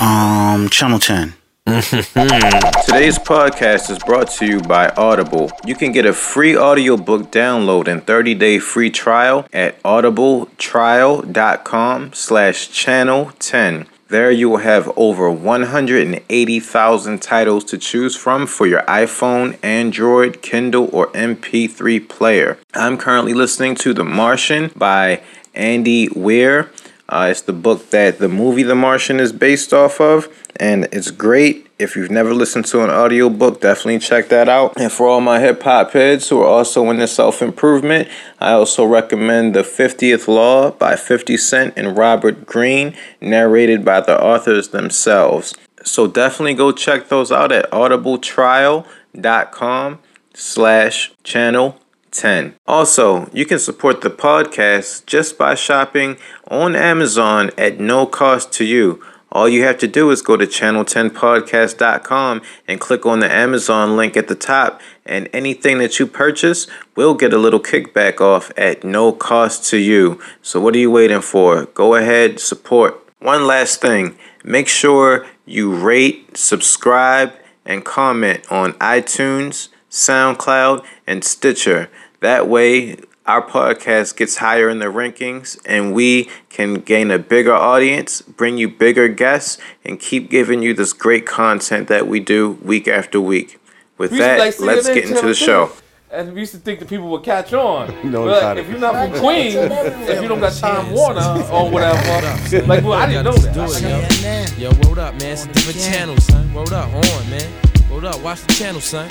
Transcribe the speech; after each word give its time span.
Um, 0.00 0.68
Channel 0.70 0.98
10. 0.98 1.34
Today's 1.66 3.18
podcast 3.18 3.90
is 3.90 3.98
brought 3.98 4.30
to 4.30 4.46
you 4.46 4.60
by 4.62 4.88
Audible. 4.96 5.50
You 5.66 5.74
can 5.74 5.92
get 5.92 6.06
a 6.06 6.14
free 6.14 6.56
audiobook 6.56 7.30
download 7.30 7.86
and 7.86 8.06
30-day 8.06 8.60
free 8.60 8.88
trial 8.90 9.46
at 9.52 9.80
audibletrial.com 9.82 12.12
slash 12.14 12.70
channel 12.70 13.32
10. 13.38 13.86
There 14.08 14.30
you 14.30 14.48
will 14.48 14.56
have 14.56 14.90
over 14.96 15.30
180,000 15.30 17.20
titles 17.22 17.64
to 17.64 17.76
choose 17.76 18.16
from 18.16 18.46
for 18.46 18.66
your 18.66 18.80
iPhone, 18.82 19.58
Android, 19.62 20.40
Kindle, 20.40 20.88
or 20.92 21.08
MP3 21.08 22.08
player. 22.08 22.56
I'm 22.72 22.96
currently 22.96 23.34
listening 23.34 23.74
to 23.76 23.92
The 23.92 24.04
Martian 24.04 24.70
by 24.74 25.20
Andy 25.54 26.08
Weir. 26.08 26.70
Uh, 27.10 27.26
it's 27.28 27.42
the 27.42 27.52
book 27.52 27.90
that 27.90 28.20
the 28.20 28.28
movie 28.28 28.62
The 28.62 28.76
Martian 28.76 29.18
is 29.18 29.32
based 29.32 29.72
off 29.72 30.00
of, 30.00 30.28
and 30.56 30.86
it's 30.92 31.10
great. 31.10 31.66
If 31.76 31.96
you've 31.96 32.10
never 32.10 32.32
listened 32.32 32.66
to 32.66 32.84
an 32.84 32.90
audiobook, 32.90 33.60
definitely 33.60 33.98
check 33.98 34.28
that 34.28 34.48
out. 34.48 34.78
And 34.78 34.92
for 34.92 35.08
all 35.08 35.20
my 35.20 35.40
hip 35.40 35.64
hop 35.64 35.90
heads 35.90 36.28
who 36.28 36.40
are 36.40 36.46
also 36.46 36.88
into 36.88 37.08
self 37.08 37.42
improvement, 37.42 38.08
I 38.38 38.52
also 38.52 38.84
recommend 38.84 39.56
The 39.56 39.62
50th 39.62 40.28
Law 40.28 40.70
by 40.70 40.94
50 40.94 41.36
Cent 41.36 41.74
and 41.76 41.98
Robert 41.98 42.46
Greene, 42.46 42.94
narrated 43.20 43.84
by 43.84 44.00
the 44.00 44.22
authors 44.22 44.68
themselves. 44.68 45.52
So 45.82 46.06
definitely 46.06 46.54
go 46.54 46.70
check 46.70 47.08
those 47.08 47.32
out 47.32 47.50
at 47.50 47.68
audibletrial.com 47.72 49.98
slash 50.32 51.12
channel 51.24 51.80
10. 52.12 52.54
Also, 52.66 53.30
you 53.32 53.46
can 53.46 53.58
support 53.58 54.00
the 54.00 54.10
podcast 54.10 55.06
just 55.06 55.38
by 55.38 55.54
shopping 55.54 56.16
on 56.48 56.74
Amazon 56.74 57.50
at 57.56 57.80
no 57.80 58.06
cost 58.06 58.52
to 58.54 58.64
you. 58.64 59.02
All 59.32 59.48
you 59.48 59.62
have 59.62 59.78
to 59.78 59.86
do 59.86 60.10
is 60.10 60.22
go 60.22 60.36
to 60.36 60.44
channel10podcast.com 60.44 62.42
and 62.66 62.80
click 62.80 63.06
on 63.06 63.20
the 63.20 63.32
Amazon 63.32 63.96
link 63.96 64.16
at 64.16 64.26
the 64.26 64.34
top, 64.34 64.80
and 65.06 65.28
anything 65.32 65.78
that 65.78 66.00
you 66.00 66.06
purchase 66.06 66.66
will 66.96 67.14
get 67.14 67.32
a 67.32 67.38
little 67.38 67.60
kickback 67.60 68.20
off 68.20 68.50
at 68.56 68.82
no 68.82 69.12
cost 69.12 69.64
to 69.70 69.76
you. 69.76 70.20
So, 70.42 70.60
what 70.60 70.74
are 70.74 70.78
you 70.78 70.90
waiting 70.90 71.20
for? 71.20 71.66
Go 71.66 71.94
ahead, 71.94 72.40
support. 72.40 73.00
One 73.20 73.46
last 73.46 73.80
thing 73.80 74.16
make 74.42 74.66
sure 74.66 75.26
you 75.44 75.74
rate, 75.74 76.36
subscribe, 76.36 77.32
and 77.64 77.84
comment 77.84 78.50
on 78.50 78.72
iTunes, 78.74 79.68
SoundCloud, 79.90 80.84
and 81.06 81.22
Stitcher. 81.22 81.88
That 82.20 82.48
way, 82.48 82.96
our 83.24 83.40
podcast 83.46 84.16
gets 84.16 84.36
higher 84.36 84.68
in 84.68 84.78
the 84.78 84.86
rankings 84.86 85.58
and 85.64 85.94
we 85.94 86.28
can 86.50 86.74
gain 86.74 87.10
a 87.10 87.18
bigger 87.18 87.54
audience, 87.54 88.20
bring 88.22 88.58
you 88.58 88.68
bigger 88.68 89.08
guests, 89.08 89.56
and 89.84 89.98
keep 89.98 90.28
giving 90.28 90.62
you 90.62 90.74
this 90.74 90.92
great 90.92 91.26
content 91.26 91.88
that 91.88 92.06
we 92.06 92.20
do 92.20 92.58
week 92.62 92.88
after 92.88 93.20
week. 93.20 93.58
With 93.96 94.12
that, 94.12 94.38
like 94.38 94.58
let's 94.60 94.86
get 94.88 95.08
into 95.08 95.26
the 95.26 95.34
show. 95.34 95.72
And 96.10 96.32
we 96.32 96.40
used 96.40 96.52
to 96.52 96.58
think 96.58 96.80
that 96.80 96.88
people 96.88 97.08
would 97.10 97.22
catch 97.22 97.52
on. 97.52 97.94
No, 98.10 98.24
but 98.24 98.58
if 98.58 98.68
you're 98.68 98.78
not 98.78 98.94
from 98.94 99.20
Queens, 99.20 99.54
if 99.54 100.20
you 100.22 100.28
don't 100.28 100.40
got 100.40 100.52
Time 100.54 100.90
Warner 100.90 101.20
or 101.52 101.70
whatever, 101.70 102.66
like, 102.66 102.82
well, 102.82 102.94
I 102.94 103.06
didn't 103.06 103.24
know 103.24 103.32
that. 103.32 104.54
Yo, 104.58 104.70
roll 104.82 104.98
up, 104.98 105.14
man. 105.20 105.32
It's 105.32 105.44
a 105.44 105.48
different 105.52 105.78
channel, 105.78 106.16
son. 106.18 106.52
Roll 106.52 106.74
up, 106.74 106.92
on, 106.92 107.30
man. 107.30 107.52
Roll 107.88 108.04
up, 108.06 108.20
watch 108.22 108.40
the 108.42 108.54
channel, 108.54 108.80
son. 108.80 109.08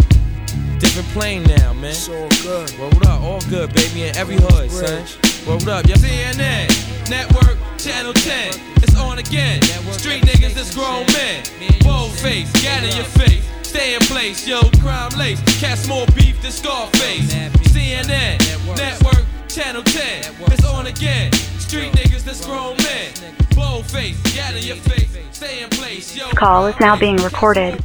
Different 0.79 1.07
plane 1.09 1.43
now, 1.43 1.73
man. 1.73 1.91
It's 1.91 2.07
all 2.07 2.29
good. 2.41 2.71
Rolled 2.79 3.05
up, 3.05 3.21
all 3.21 3.41
good, 3.49 3.73
baby, 3.73 4.03
in 4.03 4.15
every 4.15 4.37
hood, 4.37 4.71
son. 4.71 5.05
Rolled 5.45 5.67
up, 5.67 5.85
yeah. 5.85 5.95
CNN, 5.95 7.09
Network, 7.09 7.57
Channel 7.77 8.13
10. 8.13 8.53
It's 8.77 8.97
on 8.97 9.19
again. 9.19 9.61
Street 9.91 10.23
niggas, 10.23 10.55
it's 10.57 10.73
grown 10.73 11.05
men. 11.13 11.43
Bold 11.83 12.11
face, 12.19 12.51
gat 12.63 12.83
in 12.83 12.95
your 12.95 13.05
face. 13.05 13.43
Stay 13.61 13.93
in 13.93 14.01
place, 14.01 14.47
yo, 14.47 14.61
crime 14.81 15.11
lace. 15.17 15.41
Cast 15.59 15.87
more 15.89 16.05
beef 16.15 16.41
than 16.41 16.51
Scarface. 16.51 17.33
CNN, 17.69 18.39
Network, 18.77 19.25
Channel 19.47 19.83
10. 19.83 20.33
It's 20.51 20.65
on 20.65 20.87
again. 20.87 21.31
Street 21.59 21.91
niggas, 21.91 22.23
that's 22.23 22.45
grown 22.45 22.77
men. 22.77 23.11
Bold 23.55 23.85
face, 23.85 24.17
gat 24.33 24.55
in 24.55 24.63
your 24.63 24.77
face. 24.77 25.09
Stay 25.31 25.61
in 25.61 25.69
place, 25.69 26.15
yo. 26.15 26.29
Call 26.29 26.67
is 26.67 26.79
now 26.79 26.97
being 26.97 27.17
recorded. 27.17 27.83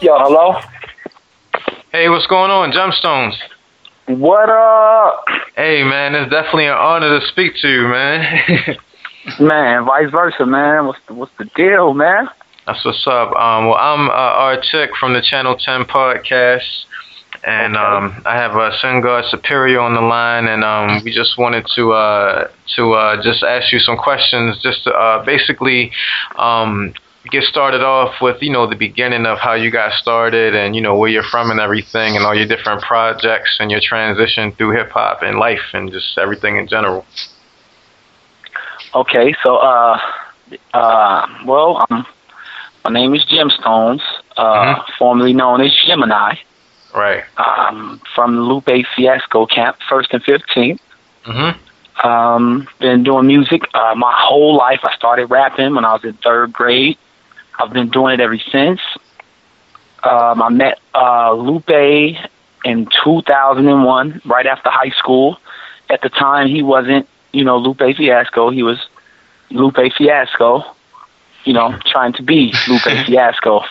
Yo, 0.00 0.18
hello? 0.18 0.58
Hey, 1.92 2.08
what's 2.08 2.28
going 2.28 2.52
on, 2.52 2.70
Gemstones? 2.70 3.34
What 4.06 4.48
up? 4.48 5.24
Hey, 5.56 5.82
man, 5.82 6.14
it's 6.14 6.30
definitely 6.30 6.66
an 6.66 6.78
honor 6.78 7.18
to 7.18 7.26
speak 7.26 7.54
to 7.62 7.68
you, 7.68 7.88
man. 7.88 8.76
man, 9.40 9.84
vice 9.84 10.08
versa, 10.12 10.46
man. 10.46 10.86
What's 10.86 11.00
the, 11.08 11.14
what's 11.14 11.32
the 11.36 11.46
deal, 11.56 11.92
man? 11.92 12.28
That's 12.64 12.84
what's 12.84 13.04
up. 13.08 13.34
Um, 13.34 13.66
well, 13.66 13.74
I'm 13.74 14.08
uh, 14.08 14.62
chick 14.62 14.90
from 15.00 15.14
the 15.14 15.20
Channel 15.20 15.56
10 15.56 15.86
podcast, 15.86 16.84
and 17.42 17.74
okay. 17.74 17.84
um, 17.84 18.22
I 18.24 18.36
have 18.36 18.52
a 18.52 18.70
uh, 18.70 19.28
Superior 19.28 19.80
on 19.80 19.94
the 19.94 20.00
line, 20.00 20.46
and 20.46 20.62
um, 20.62 21.02
we 21.02 21.12
just 21.12 21.38
wanted 21.38 21.66
to 21.74 21.90
uh, 21.90 22.48
to 22.76 22.92
uh, 22.92 23.20
just 23.20 23.42
ask 23.42 23.72
you 23.72 23.80
some 23.80 23.96
questions, 23.96 24.62
just 24.62 24.84
to, 24.84 24.92
uh, 24.92 25.24
basically 25.24 25.90
um, 26.38 26.94
get 27.30 27.44
started 27.44 27.82
off 27.82 28.14
with 28.22 28.42
you 28.42 28.50
know 28.50 28.66
the 28.66 28.76
beginning 28.76 29.26
of 29.26 29.38
how 29.38 29.54
you 29.54 29.70
got 29.70 29.92
started 29.92 30.54
and 30.54 30.74
you 30.74 30.80
know 30.80 30.96
where 30.96 31.10
you're 31.10 31.22
from 31.22 31.50
and 31.50 31.60
everything 31.60 32.16
and 32.16 32.24
all 32.24 32.34
your 32.34 32.46
different 32.46 32.82
projects 32.82 33.58
and 33.60 33.70
your 33.70 33.80
transition 33.82 34.52
through 34.52 34.70
hip 34.70 34.90
hop 34.90 35.22
and 35.22 35.38
life 35.38 35.74
and 35.74 35.90
just 35.92 36.16
everything 36.16 36.56
in 36.56 36.66
general. 36.66 37.04
Okay, 38.94 39.34
so 39.42 39.56
uh, 39.56 40.00
uh, 40.72 41.26
well, 41.44 41.86
um, 41.90 42.06
my 42.84 42.90
name 42.90 43.14
is 43.14 43.24
Gemstones, 43.26 44.00
uh, 44.36 44.42
mm-hmm. 44.42 44.92
formerly 44.98 45.32
known 45.32 45.60
as 45.60 45.70
Gemini. 45.86 46.36
Right. 46.94 47.22
Um, 47.36 48.00
from 48.14 48.34
the 48.34 48.42
Lupe 48.42 48.86
Fiasco 48.96 49.46
camp, 49.46 49.76
first 49.88 50.12
and 50.12 50.24
15th. 50.24 50.80
Mm-hmm. 51.24 52.06
Um, 52.08 52.66
been 52.80 53.04
doing 53.04 53.26
music 53.26 53.62
uh, 53.74 53.94
my 53.94 54.14
whole 54.16 54.56
life. 54.56 54.80
I 54.82 54.94
started 54.96 55.26
rapping 55.26 55.74
when 55.74 55.84
I 55.84 55.92
was 55.92 56.04
in 56.04 56.14
third 56.14 56.52
grade. 56.52 56.98
I've 57.60 57.72
been 57.72 57.90
doing 57.90 58.14
it 58.14 58.20
ever 58.20 58.38
since. 58.38 58.80
Um, 60.02 60.42
I 60.42 60.48
met 60.48 60.80
uh, 60.94 61.34
Lupe 61.34 61.68
in 62.64 62.88
2001, 63.04 64.22
right 64.24 64.46
after 64.46 64.70
high 64.70 64.90
school. 64.90 65.38
At 65.90 66.00
the 66.02 66.08
time, 66.08 66.48
he 66.48 66.62
wasn't, 66.62 67.08
you 67.32 67.44
know, 67.44 67.58
Lupe 67.58 67.82
Fiasco. 67.96 68.50
He 68.50 68.62
was 68.62 68.78
Lupe 69.50 69.78
Fiasco, 69.96 70.64
you 71.44 71.52
know, 71.52 71.76
trying 71.86 72.12
to 72.14 72.22
be 72.22 72.54
Lupe 72.68 72.82
Fiasco. 73.06 73.62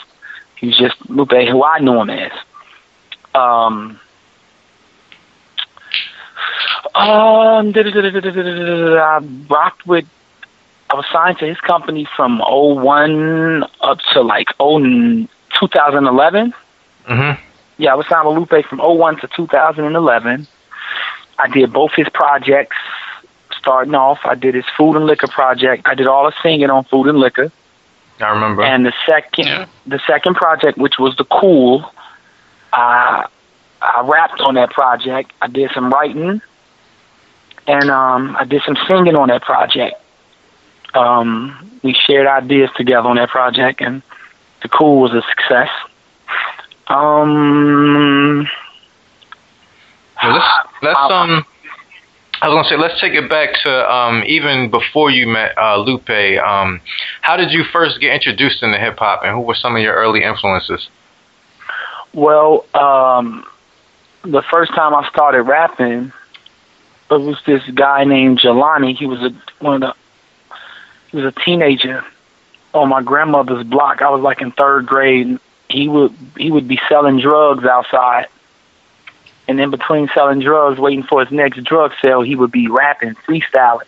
He 0.57 0.67
was 0.67 0.77
just 0.77 0.95
Lupe, 1.09 1.31
who 1.31 1.63
I 1.63 1.79
knew 1.79 1.99
him 1.99 2.09
as. 2.09 2.31
Um, 3.33 3.99
um, 6.95 7.73
I 7.73 9.19
rocked 9.49 9.87
with 9.87 10.05
I 10.89 10.95
was 10.95 11.05
signed 11.11 11.37
to 11.39 11.45
his 11.45 11.59
company 11.59 12.07
from 12.15 12.39
01 12.39 13.63
up 13.81 13.99
to 14.13 14.21
like 14.21 14.47
2011. 14.57 16.53
Mm-hmm. 17.07 17.41
Yeah, 17.77 17.91
I 17.91 17.95
was 17.95 18.07
signed 18.07 18.27
with 18.27 18.37
Lupe 18.37 18.65
from 18.65 18.79
01 18.79 19.19
to 19.19 19.27
2011. 19.35 20.47
I 21.37 21.47
did 21.47 21.71
both 21.71 21.91
his 21.95 22.09
projects. 22.09 22.75
Starting 23.57 23.93
off, 23.93 24.19
I 24.23 24.35
did 24.35 24.55
his 24.55 24.65
food 24.75 24.95
and 24.95 25.05
liquor 25.05 25.27
project. 25.27 25.85
I 25.85 25.93
did 25.93 26.07
all 26.07 26.25
the 26.25 26.33
singing 26.41 26.69
on 26.69 26.85
food 26.85 27.07
and 27.07 27.19
liquor. 27.19 27.51
I 28.19 28.31
remember. 28.31 28.63
And 28.63 28.85
the 28.85 28.93
second, 29.05 29.45
yeah. 29.45 29.65
the 29.85 29.99
second 30.07 30.35
project, 30.35 30.77
which 30.77 30.97
was 30.97 31.15
the 31.17 31.25
cool, 31.25 31.85
I 32.73 33.27
I 33.81 34.01
rapped 34.05 34.41
on 34.41 34.55
that 34.55 34.71
project. 34.71 35.33
I 35.41 35.47
did 35.47 35.71
some 35.73 35.89
writing, 35.89 36.41
and 37.67 37.91
um, 37.91 38.35
I 38.37 38.45
did 38.45 38.61
some 38.65 38.77
singing 38.87 39.15
on 39.15 39.27
that 39.27 39.43
project 39.43 39.98
um, 40.95 41.79
we 41.83 41.93
shared 41.93 42.27
ideas 42.27 42.69
together 42.75 43.07
on 43.07 43.15
that 43.17 43.29
project, 43.29 43.81
and 43.81 44.01
the 44.61 44.69
cool 44.69 45.01
was 45.01 45.13
a 45.13 45.21
success. 45.29 45.69
Um, 46.87 48.47
well, 50.21 50.33
let's 50.33 50.67
let's 50.81 50.99
um. 50.99 51.45
I 52.41 52.47
was 52.47 52.55
gonna 52.55 52.69
say 52.69 52.77
let's 52.77 52.99
take 53.01 53.13
it 53.13 53.29
back 53.29 53.49
to 53.63 53.93
um, 53.93 54.23
even 54.25 54.71
before 54.71 55.11
you 55.11 55.27
met 55.27 55.57
uh, 55.57 55.77
Lupe. 55.77 56.09
Um, 56.09 56.79
how 57.21 57.35
did 57.35 57.51
you 57.51 57.63
first 57.71 57.99
get 57.99 58.13
introduced 58.13 58.63
into 58.63 58.77
hip 58.77 58.97
hop, 58.97 59.23
and 59.23 59.35
who 59.35 59.41
were 59.41 59.55
some 59.55 59.75
of 59.75 59.81
your 59.81 59.93
early 59.93 60.23
influences? 60.23 60.87
Well, 62.13 62.65
um, 62.73 63.45
the 64.23 64.41
first 64.49 64.73
time 64.73 64.95
I 64.95 65.07
started 65.09 65.43
rapping, 65.43 66.11
it 67.11 67.21
was 67.21 67.37
this 67.45 67.61
guy 67.75 68.03
named 68.05 68.39
Jelani. 68.39 68.95
He 68.95 69.05
was 69.05 69.19
a, 69.19 69.31
one 69.63 69.75
of 69.75 69.81
the 69.81 69.93
he 69.93 69.99
was 71.15 71.25
a 71.25 71.31
teenager 71.31 72.03
on 72.73 72.89
my 72.89 73.01
grandmother's 73.01 73.65
block. 73.65 74.01
I 74.01 74.09
was 74.09 74.21
like 74.21 74.41
in 74.41 74.51
third 74.51 74.85
grade. 74.85 75.39
He 75.69 75.87
would 75.87 76.13
he 76.37 76.51
would 76.51 76.67
be 76.67 76.79
selling 76.89 77.19
drugs 77.19 77.63
outside, 77.65 78.27
and 79.47 79.59
in 79.59 79.69
between 79.69 80.09
selling 80.09 80.39
drugs, 80.39 80.79
waiting 80.79 81.03
for 81.03 81.23
his 81.23 81.31
next 81.31 81.63
drug 81.63 81.93
sale, 82.01 82.21
he 82.21 82.35
would 82.35 82.51
be 82.51 82.67
rapping, 82.67 83.15
freestyling. 83.27 83.83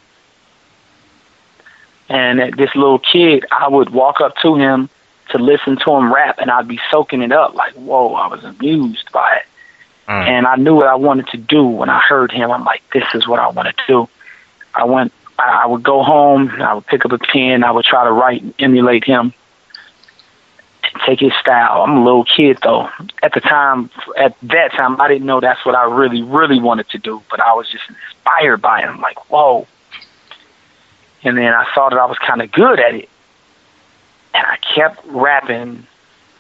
And 2.10 2.54
this 2.56 2.76
little 2.76 3.00
kid, 3.00 3.46
I 3.52 3.70
would 3.70 3.90
walk 3.90 4.20
up 4.20 4.36
to 4.42 4.56
him 4.56 4.90
to 5.30 5.38
listen 5.38 5.78
to 5.78 5.92
him 5.92 6.14
rap, 6.14 6.40
and 6.40 6.52
I'd 6.52 6.68
be 6.68 6.80
soaking 6.92 7.22
it 7.22 7.32
up. 7.32 7.56
Like, 7.56 7.74
whoa, 7.74 8.14
I 8.16 8.28
was 8.28 8.44
amused 8.44 9.12
by 9.12 9.38
it. 9.38 9.46
Mm. 10.10 10.28
And 10.28 10.48
I 10.48 10.56
knew 10.56 10.76
what 10.76 10.88
I 10.88 10.96
wanted 10.96 11.28
to 11.28 11.38
do 11.38 11.64
when 11.64 11.90
I 11.90 12.00
heard 12.00 12.32
him. 12.32 12.52
I'm 12.52 12.66
like, 12.66 12.84
this 12.94 13.06
is 13.14 13.28
what 13.28 13.40
I 13.40 13.48
want 13.50 13.70
to 13.70 13.84
do. 13.88 14.10
I 14.74 14.84
went. 14.84 15.14
I, 15.42 15.64
I 15.64 15.68
would 15.68 15.84
go 15.84 16.04
home. 16.04 16.50
I 16.62 16.74
would 16.74 16.86
pick 16.88 17.06
up 17.06 17.12
a 17.12 17.18
pen. 17.18 17.64
I 17.64 17.72
would 17.72 17.86
try 17.86 18.04
to 18.04 18.12
write 18.12 18.42
and 18.42 18.54
emulate 18.60 19.04
him 19.04 19.34
take 21.06 21.20
his 21.20 21.34
style. 21.40 21.84
I'm 21.84 21.98
a 21.98 22.04
little 22.04 22.26
kid 22.26 22.60
though. 22.64 22.90
At 23.24 23.34
the 23.34 23.42
time, 23.42 23.90
at 24.18 24.36
that 24.44 24.72
time, 24.74 25.00
I 25.02 25.08
didn't 25.08 25.26
know 25.26 25.40
that's 25.40 25.66
what 25.66 25.76
I 25.76 25.84
really, 25.86 26.22
really 26.22 26.60
wanted 26.60 26.90
to 26.90 26.98
do. 26.98 27.22
But 27.30 27.40
I 27.40 27.54
was 27.54 27.70
just 27.70 27.84
inspired 27.90 28.62
by 28.62 28.82
him. 28.82 29.00
Like, 29.02 29.30
whoa. 29.30 29.68
And 31.24 31.38
then 31.38 31.54
I 31.54 31.68
saw 31.74 31.90
that 31.90 32.00
I 32.00 32.06
was 32.06 32.18
kind 32.18 32.42
of 32.42 32.52
good 32.52 32.80
at 32.80 32.96
it, 32.96 33.10
and 34.34 34.46
I 34.46 34.58
kept 34.58 35.06
rapping. 35.06 35.86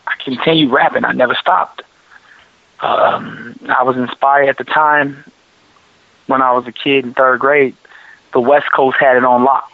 I 0.08 0.16
continued 0.24 0.72
rapping. 0.72 1.06
I 1.06 1.12
never 1.12 1.36
stopped. 1.36 1.84
Um, 2.80 3.60
I 3.70 3.84
was 3.84 3.96
inspired 3.96 4.50
at 4.50 4.58
the 4.58 4.64
time 4.64 5.24
when 6.26 6.42
I 6.42 6.52
was 6.54 6.66
a 6.66 6.72
kid 6.72 7.06
in 7.06 7.14
third 7.14 7.40
grade. 7.40 7.76
The 8.34 8.42
West 8.42 8.72
Coast 8.72 8.98
had 9.00 9.18
it 9.18 9.26
on 9.26 9.44
lock 9.44 9.72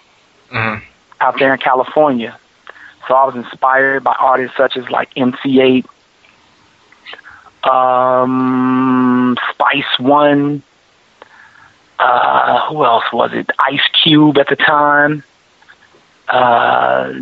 mm-hmm. 0.52 0.84
out 1.22 1.40
there 1.40 1.54
in 1.54 1.60
California 1.60 2.38
so 3.08 3.16
I 3.16 3.26
was 3.26 3.36
inspired 3.36 4.04
by 4.04 4.16
artists 4.20 4.58
such 4.58 4.76
as 4.76 4.90
like 4.90 5.10
MC 5.16 5.86
Eiht, 7.64 7.70
um, 7.70 9.38
Spice 9.52 10.00
One. 10.00 10.64
Uh, 12.00 12.70
who 12.70 12.86
else 12.86 13.06
was 13.12 13.32
it? 13.34 13.50
Ice 13.58 13.88
Cube 14.04 14.38
at 14.38 14.50
the 14.50 14.56
time. 14.56 15.24
Uh, 16.28 17.14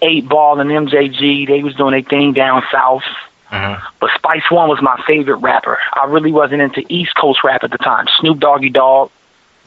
Eight 0.00 0.26
Ball 0.28 0.60
and 0.60 0.70
MJG. 0.70 1.46
They 1.46 1.62
was 1.62 1.74
doing 1.74 1.92
their 1.92 2.02
thing 2.02 2.32
down 2.32 2.62
south. 2.72 3.02
Mm-hmm. 3.50 3.84
But 4.00 4.10
Spice 4.14 4.48
One 4.50 4.68
was 4.68 4.80
my 4.80 5.02
favorite 5.06 5.38
rapper. 5.38 5.78
I 5.92 6.04
really 6.06 6.32
wasn't 6.32 6.62
into 6.62 6.84
East 6.88 7.14
Coast 7.16 7.40
rap 7.42 7.64
at 7.64 7.72
the 7.72 7.78
time. 7.78 8.06
Snoop 8.20 8.38
Doggy 8.38 8.70
Dogg. 8.70 9.10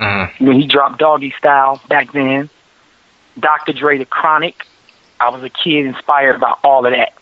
Mm-hmm. 0.04 0.46
When 0.46 0.60
he 0.60 0.68
dropped 0.68 1.00
Doggy 1.00 1.34
Style 1.38 1.82
back 1.88 2.12
then. 2.12 2.50
Dr. 3.40 3.74
Dre, 3.74 3.98
The 3.98 4.06
Chronic. 4.06 4.68
I 5.20 5.30
was 5.30 5.44
a 5.44 5.50
kid 5.50 5.86
inspired 5.86 6.40
by 6.40 6.56
all 6.64 6.86
of 6.86 6.92
that. 6.92 7.14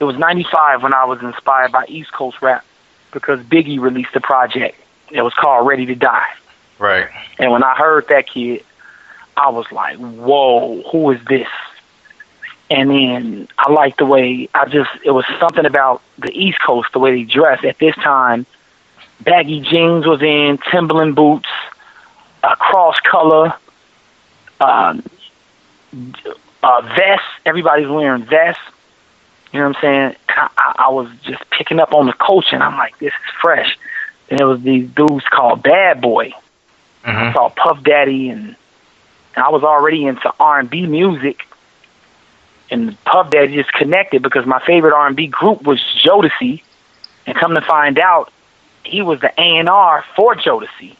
It 0.00 0.04
was 0.04 0.16
95 0.16 0.82
when 0.82 0.94
I 0.94 1.04
was 1.04 1.22
inspired 1.22 1.72
by 1.72 1.84
East 1.86 2.12
Coast 2.12 2.40
rap 2.42 2.64
because 3.12 3.40
Biggie 3.40 3.80
released 3.80 4.14
a 4.14 4.20
project. 4.20 4.78
It 5.10 5.22
was 5.22 5.34
called 5.34 5.66
Ready 5.66 5.86
to 5.86 5.94
Die. 5.94 6.32
Right. 6.78 7.08
And 7.38 7.50
when 7.52 7.62
I 7.62 7.74
heard 7.74 8.08
that 8.08 8.26
kid, 8.26 8.64
I 9.36 9.50
was 9.50 9.70
like, 9.72 9.98
whoa, 9.98 10.82
who 10.90 11.10
is 11.10 11.20
this? 11.28 11.48
And 12.70 12.88
then 12.88 13.48
I 13.58 13.72
liked 13.72 13.98
the 13.98 14.06
way 14.06 14.48
I 14.54 14.66
just, 14.66 14.90
it 15.04 15.10
was 15.10 15.24
something 15.40 15.66
about 15.66 16.02
the 16.18 16.30
East 16.30 16.58
Coast, 16.64 16.92
the 16.92 17.00
way 17.00 17.16
they 17.16 17.24
dressed 17.24 17.64
at 17.64 17.78
this 17.78 17.96
time. 17.96 18.46
Baggy 19.20 19.60
jeans 19.60 20.06
was 20.06 20.22
in, 20.22 20.58
Timberland 20.70 21.16
boots, 21.16 21.48
a 22.44 22.54
cross 22.56 22.98
color, 23.00 23.54
um, 24.60 25.02
uh, 26.62 26.80
vest. 26.96 27.24
Everybody's 27.44 27.88
wearing 27.88 28.24
vests. 28.24 28.62
You 29.52 29.58
know 29.58 29.68
what 29.68 29.76
I'm 29.78 29.82
saying? 29.82 30.16
I, 30.28 30.74
I 30.78 30.88
was 30.90 31.10
just 31.22 31.50
picking 31.50 31.80
up 31.80 31.92
on 31.92 32.06
the 32.06 32.12
culture, 32.12 32.54
and 32.54 32.62
I'm 32.62 32.78
like, 32.78 32.96
this 33.00 33.12
is 33.12 33.34
fresh. 33.42 33.76
And 34.30 34.38
there 34.38 34.46
was 34.46 34.62
these 34.62 34.88
dudes 34.90 35.24
called 35.28 35.64
Bad 35.64 36.00
Boy. 36.00 36.30
Mm-hmm. 37.04 37.08
I 37.08 37.32
saw 37.32 37.48
Puff 37.48 37.82
Daddy, 37.82 38.30
and, 38.30 38.54
and 39.34 39.44
I 39.44 39.48
was 39.48 39.64
already 39.64 40.06
into 40.06 40.32
R&B 40.38 40.86
music 40.86 41.46
and 42.70 43.02
Puff 43.04 43.30
Daddy 43.30 43.54
just 43.54 43.72
connected 43.72 44.22
because 44.22 44.46
my 44.46 44.60
favorite 44.64 44.94
R&B 44.94 45.26
group 45.28 45.62
was 45.62 45.80
Jodeci, 46.04 46.62
and 47.26 47.36
come 47.36 47.54
to 47.54 47.60
find 47.60 47.98
out, 47.98 48.32
he 48.84 49.02
was 49.02 49.20
the 49.20 49.32
A 49.38 49.58
and 49.58 49.68
R 49.68 50.04
for 50.16 50.34
Jodeci, 50.34 50.96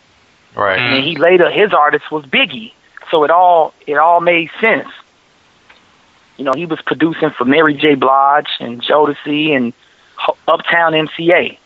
right? 0.54 0.78
And 0.78 1.04
he 1.04 1.16
later 1.16 1.50
his 1.50 1.72
artist 1.72 2.10
was 2.10 2.24
Biggie, 2.26 2.72
so 3.10 3.24
it 3.24 3.30
all 3.30 3.72
it 3.86 3.96
all 3.96 4.20
made 4.20 4.50
sense. 4.60 4.88
You 6.36 6.44
know, 6.44 6.52
he 6.52 6.66
was 6.66 6.80
producing 6.82 7.30
for 7.30 7.44
Mary 7.44 7.74
J. 7.74 7.94
Blige 7.94 8.50
and 8.60 8.82
Jodeci 8.82 9.56
and 9.56 9.72
Uptown 10.46 10.92
MCA, 10.92 11.58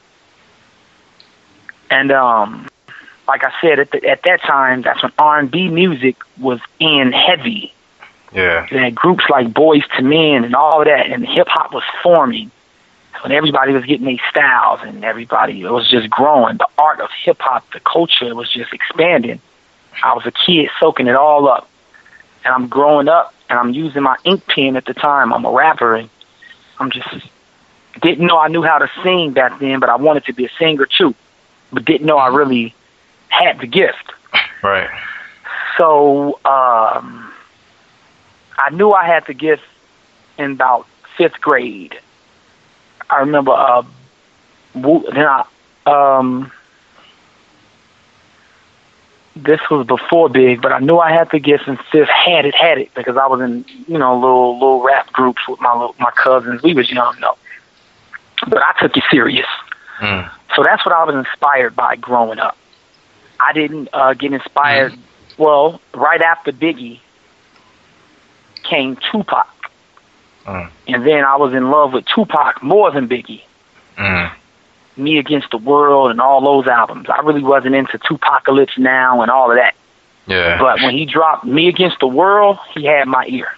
and 1.91 2.13
um, 2.13 2.69
like 3.27 3.43
I 3.45 3.53
said, 3.61 3.81
at 3.81 3.91
the, 3.91 4.09
at 4.09 4.23
that 4.23 4.43
time, 4.43 4.83
that's 4.83 5.03
when 5.03 5.13
R 5.19 5.41
and 5.41 5.51
B 5.51 5.69
music 5.69 6.17
was 6.39 6.61
in 6.79 7.13
heavy 7.13 7.74
yeah. 8.35 8.67
Had 8.67 8.95
groups 8.95 9.25
like 9.31 9.49
Boyz 9.49 9.85
II 9.99 10.05
Men 10.07 10.45
and 10.45 10.55
all 10.55 10.81
of 10.81 10.87
that, 10.87 11.11
and 11.11 11.27
hip 11.27 11.49
hop 11.49 11.73
was 11.73 11.85
forming. 12.03 12.51
When 13.23 13.33
everybody 13.33 13.73
was 13.73 13.85
getting 13.87 14.07
these 14.07 14.21
styles 14.29 14.81
and 14.83 15.03
everybody, 15.03 15.63
it 15.63 15.71
was 15.71 15.89
just 15.89 16.11
growing. 16.11 16.59
The 16.59 16.69
art 16.77 17.01
of 17.01 17.09
hip 17.23 17.39
hop, 17.41 17.65
the 17.73 17.81
culture 17.81 18.35
was 18.35 18.53
just 18.53 18.73
expanding. 18.75 19.41
I 20.03 20.15
was 20.15 20.27
a 20.27 20.33
kid 20.33 20.69
soaking 20.79 21.07
it 21.07 21.15
all 21.15 21.49
up. 21.49 21.71
And 22.45 22.53
I'm 22.53 22.69
growing 22.69 23.09
up 23.09 23.35
and 23.49 23.59
I'm 23.59 23.73
using 23.73 24.03
my 24.03 24.17
ink 24.25 24.47
pen 24.47 24.77
at 24.77 24.85
the 24.85 24.93
time. 24.93 25.33
I'm 25.33 25.45
a 25.47 25.51
rapper 25.51 25.95
and 25.95 26.11
I'm 26.79 26.91
just 26.91 27.09
didn't 28.03 28.27
know 28.27 28.39
I 28.39 28.49
knew 28.49 28.63
how 28.63 28.79
to 28.79 28.91
sing 29.03 29.33
back 29.33 29.59
then, 29.61 29.79
but 29.81 29.89
I 29.89 29.97
wanted 29.97 30.25
to 30.27 30.33
be 30.33 30.45
a 30.45 30.51
singer 30.59 30.87
too. 30.87 31.15
But 31.73 31.85
didn't 31.85 32.07
know 32.07 32.19
I 32.19 32.29
really 32.29 32.75
had 33.29 33.61
the 33.61 33.67
gift. 33.67 34.13
Right. 34.63 34.91
So 35.79 36.41
um 36.45 37.33
I 38.59 38.71
knew 38.71 38.93
I 38.93 39.07
had 39.07 39.27
to 39.27 39.35
get 39.35 39.61
in 40.39 40.53
about 40.53 40.87
fifth 41.17 41.41
grade. 41.41 41.99
I 43.11 43.21
remember 43.21 43.53
uh, 43.53 43.83
then 44.75 45.27
I 45.27 45.45
um 45.87 46.51
this 49.37 49.61
was 49.69 49.87
before 49.87 50.29
big, 50.29 50.63
but 50.63 50.73
I 50.73 50.79
knew 50.79 50.99
I 50.99 51.11
had 51.11 51.31
to 51.31 51.41
get 51.41 51.67
in 51.67 51.77
fifth. 51.91 52.09
Had 52.09 52.47
it, 52.47 52.55
had 52.55 52.79
it, 52.79 52.95
because 52.95 53.17
I 53.17 53.27
was 53.27 53.41
in 53.41 53.65
you 53.87 53.99
know 53.99 54.15
little 54.19 54.55
little 54.55 54.83
rap 54.83 55.13
groups 55.13 55.47
with 55.49 55.61
my 55.61 55.73
little, 55.73 55.95
my 55.99 56.11
cousins. 56.13 56.63
We 56.63 56.75
was 56.75 56.91
young 56.91 57.17
though, 57.21 57.37
but 58.49 58.63
I 58.63 58.81
took 58.81 58.97
it 58.97 59.05
serious. 59.11 59.49
Mm. 59.99 60.31
So 60.55 60.63
that's 60.63 60.85
what 60.87 60.95
I 60.95 61.05
was 61.05 61.15
inspired 61.15 61.75
by 61.75 61.97
growing 61.97 62.39
up. 62.39 62.57
I 63.41 63.53
didn't 63.53 63.89
uh, 63.93 64.15
get 64.15 64.33
inspired. 64.33 64.93
Mm. 64.93 64.99
Well, 65.37 65.81
right 65.93 66.23
after 66.23 66.53
Biggie, 66.53 67.01
came 68.65 68.97
Tupac. 69.11 69.49
Mm. 70.47 70.71
And 70.89 71.07
then 71.07 71.25
I 71.25 71.37
was 71.37 71.55
in 71.55 71.71
love 71.71 71.93
with 71.93 72.05
Tupac 72.07 72.63
more 72.63 72.91
than 72.91 73.09
Biggie. 73.09 73.43
Mm. 73.97 74.33
Me 74.97 75.19
Against 75.19 75.51
the 75.51 75.59
World 75.59 76.11
and 76.11 76.21
all 76.21 76.45
those 76.45 76.69
albums. 76.69 77.09
I 77.09 77.21
really 77.21 77.43
wasn't 77.43 77.75
into 77.75 77.99
Tupacalypse 77.99 78.79
Now 78.79 79.23
and 79.23 79.31
all 79.31 79.51
of 79.51 79.57
that. 79.57 79.75
Yeah. 80.27 80.59
But 80.59 80.81
when 80.83 80.95
he 80.95 81.07
dropped 81.07 81.45
Me 81.45 81.69
Against 81.69 82.01
the 82.01 82.07
World, 82.07 82.59
he 82.75 82.85
had 82.85 83.09
my 83.09 83.27
ear. 83.27 83.49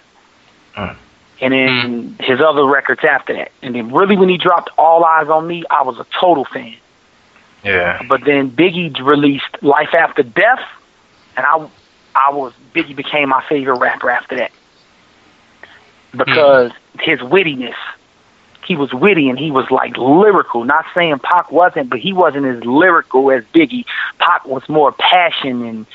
Mm. 0.75 0.95
And 1.39 1.53
then 1.53 2.15
mm. 2.17 2.21
his 2.21 2.41
other 2.41 2.65
records 2.65 3.01
after 3.03 3.33
that. 3.33 3.51
And 3.61 3.75
then 3.75 3.91
really 3.93 4.17
when 4.17 4.29
he 4.29 4.37
dropped 4.37 4.69
All 4.77 5.03
Eyes 5.03 5.27
on 5.27 5.45
Me, 5.45 5.63
I 5.69 5.83
was 5.83 5.99
a 5.99 6.05
total 6.19 6.45
fan. 6.45 6.75
Yeah. 7.63 8.01
But 8.07 8.23
then 8.23 8.49
Biggie 8.49 8.97
released 8.99 9.61
Life 9.61 9.93
After 9.93 10.23
Death, 10.23 10.61
and 11.35 11.45
I 11.45 11.69
I 12.15 12.31
was 12.31 12.53
Biggie 12.73 12.95
became 12.95 13.29
my 13.29 13.43
favorite 13.47 13.79
rapper 13.79 14.09
after 14.09 14.37
that 14.37 14.51
because 16.11 16.71
mm. 16.71 17.01
his 17.01 17.19
wittiness. 17.19 17.75
He 18.65 18.75
was 18.75 18.93
witty 18.93 19.29
and 19.29 19.39
he 19.39 19.49
was 19.49 19.71
like 19.71 19.95
lyrical. 19.95 20.65
Not 20.65 20.85
saying 20.93 21.19
Pac 21.19 21.53
wasn't, 21.53 21.89
but 21.89 21.99
he 21.99 22.11
wasn't 22.11 22.45
as 22.47 22.65
lyrical 22.65 23.31
as 23.31 23.45
Biggie. 23.55 23.85
Pac 24.19 24.45
was 24.45 24.67
more 24.67 24.91
passion 24.91 25.63
and 25.63 25.85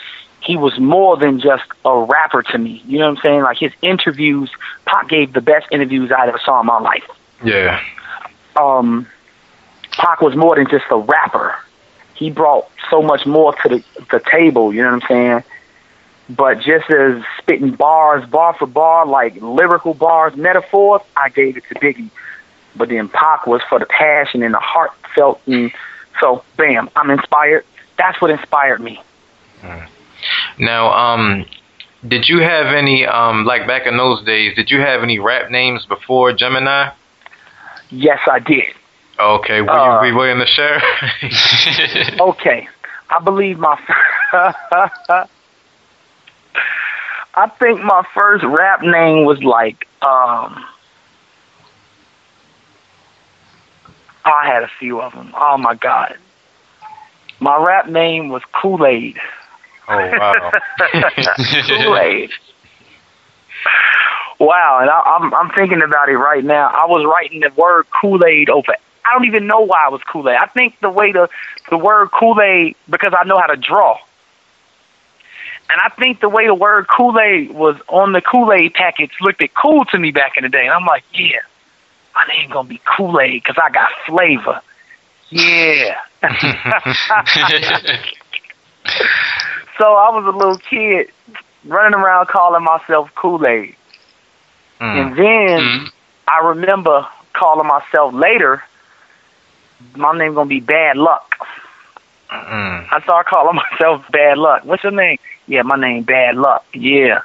he 0.40 0.56
was 0.56 0.78
more 0.78 1.16
than 1.16 1.38
just 1.38 1.64
a 1.84 1.98
rapper 1.98 2.42
to 2.42 2.58
me. 2.58 2.82
You 2.86 2.98
know 2.98 3.10
what 3.10 3.18
I'm 3.18 3.22
saying? 3.22 3.42
Like 3.42 3.58
his 3.58 3.72
interviews, 3.82 4.50
Pac 4.86 5.08
gave 5.08 5.34
the 5.34 5.42
best 5.42 5.66
interviews 5.70 6.10
I 6.10 6.28
ever 6.28 6.40
saw 6.42 6.60
in 6.60 6.66
my 6.66 6.80
life. 6.80 7.04
Yeah. 7.44 7.80
Um, 8.56 9.06
Pac 9.92 10.20
was 10.20 10.34
more 10.34 10.56
than 10.56 10.66
just 10.68 10.84
a 10.90 10.96
rapper. 10.96 11.54
He 12.14 12.30
brought 12.30 12.70
so 12.90 13.02
much 13.02 13.26
more 13.26 13.54
to 13.62 13.68
the 13.68 13.84
the 14.10 14.20
table. 14.30 14.72
You 14.72 14.82
know 14.82 14.92
what 14.92 15.02
I'm 15.02 15.08
saying? 15.08 15.44
But 16.36 16.60
just 16.60 16.88
as 16.90 17.22
spitting 17.38 17.72
bars, 17.72 18.28
bar 18.28 18.54
for 18.54 18.66
bar, 18.66 19.06
like 19.06 19.34
lyrical 19.40 19.92
bars, 19.92 20.34
metaphors, 20.36 21.02
I 21.16 21.28
gave 21.28 21.56
it 21.56 21.64
to 21.68 21.74
Biggie. 21.74 22.10
But 22.74 22.88
then 22.88 23.08
Pac 23.08 23.46
was 23.46 23.60
for 23.68 23.78
the 23.78 23.86
passion 23.86 24.42
and 24.42 24.54
the 24.54 24.60
heartfelt. 24.60 25.40
And 25.46 25.72
so, 26.20 26.42
bam, 26.56 26.88
I'm 26.96 27.10
inspired. 27.10 27.64
That's 27.98 28.20
what 28.20 28.30
inspired 28.30 28.80
me. 28.80 29.02
Now, 30.58 30.92
um, 30.92 31.44
did 32.06 32.28
you 32.28 32.40
have 32.40 32.66
any, 32.66 33.06
um, 33.06 33.44
like 33.44 33.66
back 33.66 33.86
in 33.86 33.96
those 33.96 34.24
days, 34.24 34.54
did 34.56 34.70
you 34.70 34.80
have 34.80 35.02
any 35.02 35.18
rap 35.18 35.50
names 35.50 35.84
before 35.86 36.32
Gemini? 36.32 36.90
Yes, 37.90 38.20
I 38.30 38.38
did. 38.38 38.74
Okay, 39.18 39.60
will 39.60 39.70
uh, 39.70 40.02
you 40.02 40.10
be 40.10 40.16
willing 40.16 40.38
to 40.38 40.46
share? 40.46 40.82
okay, 42.20 42.66
I 43.10 43.20
believe 43.22 43.58
my. 43.58 43.78
I 47.34 47.48
think 47.48 47.80
my 47.82 48.04
first 48.14 48.44
rap 48.44 48.82
name 48.82 49.24
was 49.24 49.42
like 49.42 49.86
um 50.02 50.64
I 54.24 54.46
had 54.46 54.62
a 54.62 54.70
few 54.78 55.00
of 55.00 55.12
them. 55.14 55.32
Oh 55.36 55.56
my 55.58 55.74
god. 55.74 56.16
My 57.40 57.56
rap 57.56 57.88
name 57.88 58.28
was 58.28 58.42
Kool-Aid. 58.52 59.18
Oh 59.88 59.96
wow. 59.96 60.52
Kool-Aid. 61.66 62.30
Wow, 64.38 64.78
and 64.80 64.90
I, 64.90 65.00
I'm 65.00 65.34
I'm 65.34 65.50
thinking 65.50 65.82
about 65.82 66.08
it 66.08 66.16
right 66.16 66.44
now. 66.44 66.68
I 66.68 66.86
was 66.86 67.04
writing 67.04 67.40
the 67.40 67.50
word 67.56 67.86
Kool-Aid 68.00 68.50
over. 68.50 68.74
I 69.04 69.14
don't 69.14 69.26
even 69.26 69.46
know 69.46 69.60
why 69.60 69.84
I 69.86 69.88
was 69.88 70.02
Kool-Aid. 70.02 70.36
I 70.40 70.46
think 70.46 70.78
the 70.80 70.90
way 70.90 71.12
the 71.12 71.28
the 71.70 71.78
word 71.78 72.10
Kool-Aid 72.10 72.76
because 72.90 73.12
I 73.16 73.24
know 73.24 73.38
how 73.38 73.46
to 73.46 73.56
draw. 73.56 73.98
And 75.70 75.80
I 75.80 75.88
think 75.88 76.20
the 76.20 76.28
way 76.28 76.46
the 76.46 76.54
word 76.54 76.86
Kool-Aid 76.88 77.52
was 77.52 77.76
on 77.88 78.12
the 78.12 78.20
Kool-Aid 78.20 78.74
package 78.74 79.12
looked 79.20 79.42
it 79.42 79.54
cool 79.54 79.84
to 79.86 79.98
me 79.98 80.10
back 80.10 80.36
in 80.36 80.42
the 80.42 80.48
day. 80.48 80.64
And 80.64 80.70
I'm 80.70 80.84
like, 80.84 81.04
yeah, 81.14 81.38
my 82.14 82.26
name 82.28 82.50
gonna 82.50 82.68
be 82.68 82.80
Kool-Aid 82.84 83.42
because 83.42 83.56
I 83.62 83.70
got 83.70 83.90
flavor. 84.06 84.60
Yeah. 85.30 85.98
so 89.78 89.84
I 89.84 90.10
was 90.10 90.26
a 90.26 90.36
little 90.36 90.58
kid 90.58 91.10
running 91.64 91.98
around 91.98 92.28
calling 92.28 92.64
myself 92.64 93.10
Kool-Aid. 93.14 93.74
Mm. 94.80 95.00
And 95.00 95.16
then 95.16 95.60
mm. 95.60 95.88
I 96.28 96.48
remember 96.48 97.06
calling 97.32 97.66
myself 97.66 98.12
later, 98.12 98.62
my 99.94 100.16
name 100.16 100.34
gonna 100.34 100.48
be 100.48 100.60
Bad 100.60 100.96
Luck. 100.96 101.34
Mm. 102.30 102.88
I 102.90 103.00
started 103.02 103.28
calling 103.28 103.56
myself 103.72 104.04
Bad 104.10 104.38
Luck. 104.38 104.64
What's 104.64 104.82
your 104.82 104.92
name? 104.92 105.18
Yeah, 105.46 105.62
my 105.62 105.76
name 105.76 106.04
Bad 106.04 106.36
Luck. 106.36 106.64
Yeah. 106.72 107.22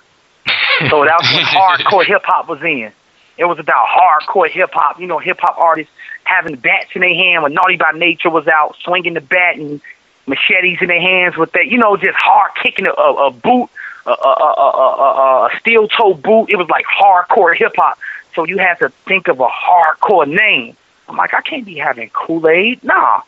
so 0.89 1.05
that 1.05 1.17
was 1.21 1.33
when 1.33 1.43
hardcore 1.45 2.05
hip 2.05 2.23
hop 2.25 2.47
was 2.47 2.61
in. 2.61 2.91
It 3.37 3.45
was 3.45 3.59
about 3.59 3.87
hardcore 3.87 4.49
hip 4.49 4.71
hop. 4.73 4.99
You 4.99 5.07
know, 5.07 5.19
hip 5.19 5.39
hop 5.39 5.57
artists 5.57 5.91
having 6.23 6.55
bats 6.55 6.89
in 6.95 7.01
their 7.01 7.13
hand 7.13 7.43
when 7.43 7.53
Naughty 7.53 7.77
by 7.77 7.91
Nature 7.91 8.29
was 8.29 8.47
out, 8.47 8.75
swinging 8.83 9.13
the 9.13 9.21
bat 9.21 9.57
and 9.57 9.81
machetes 10.25 10.79
in 10.81 10.87
their 10.87 11.01
hands 11.01 11.37
with 11.37 11.51
that. 11.53 11.67
You 11.67 11.77
know, 11.77 11.95
just 11.97 12.17
hard 12.17 12.51
kicking 12.61 12.87
a, 12.87 12.91
a, 12.91 13.27
a 13.27 13.31
boot, 13.31 13.69
a, 14.05 14.09
a, 14.09 14.13
a, 14.13 14.69
a, 14.71 15.45
a 15.45 15.59
steel 15.59 15.87
toe 15.87 16.13
boot. 16.13 16.49
It 16.49 16.57
was 16.57 16.67
like 16.69 16.85
hardcore 16.85 17.55
hip 17.55 17.73
hop. 17.75 17.97
So 18.33 18.45
you 18.45 18.57
had 18.57 18.75
to 18.79 18.89
think 19.05 19.27
of 19.27 19.39
a 19.39 19.47
hardcore 19.47 20.27
name. 20.27 20.75
I'm 21.07 21.15
like, 21.15 21.33
I 21.33 21.41
can't 21.41 21.65
be 21.65 21.75
having 21.75 22.09
Kool 22.09 22.47
Aid. 22.47 22.83
Nah. 22.83 23.21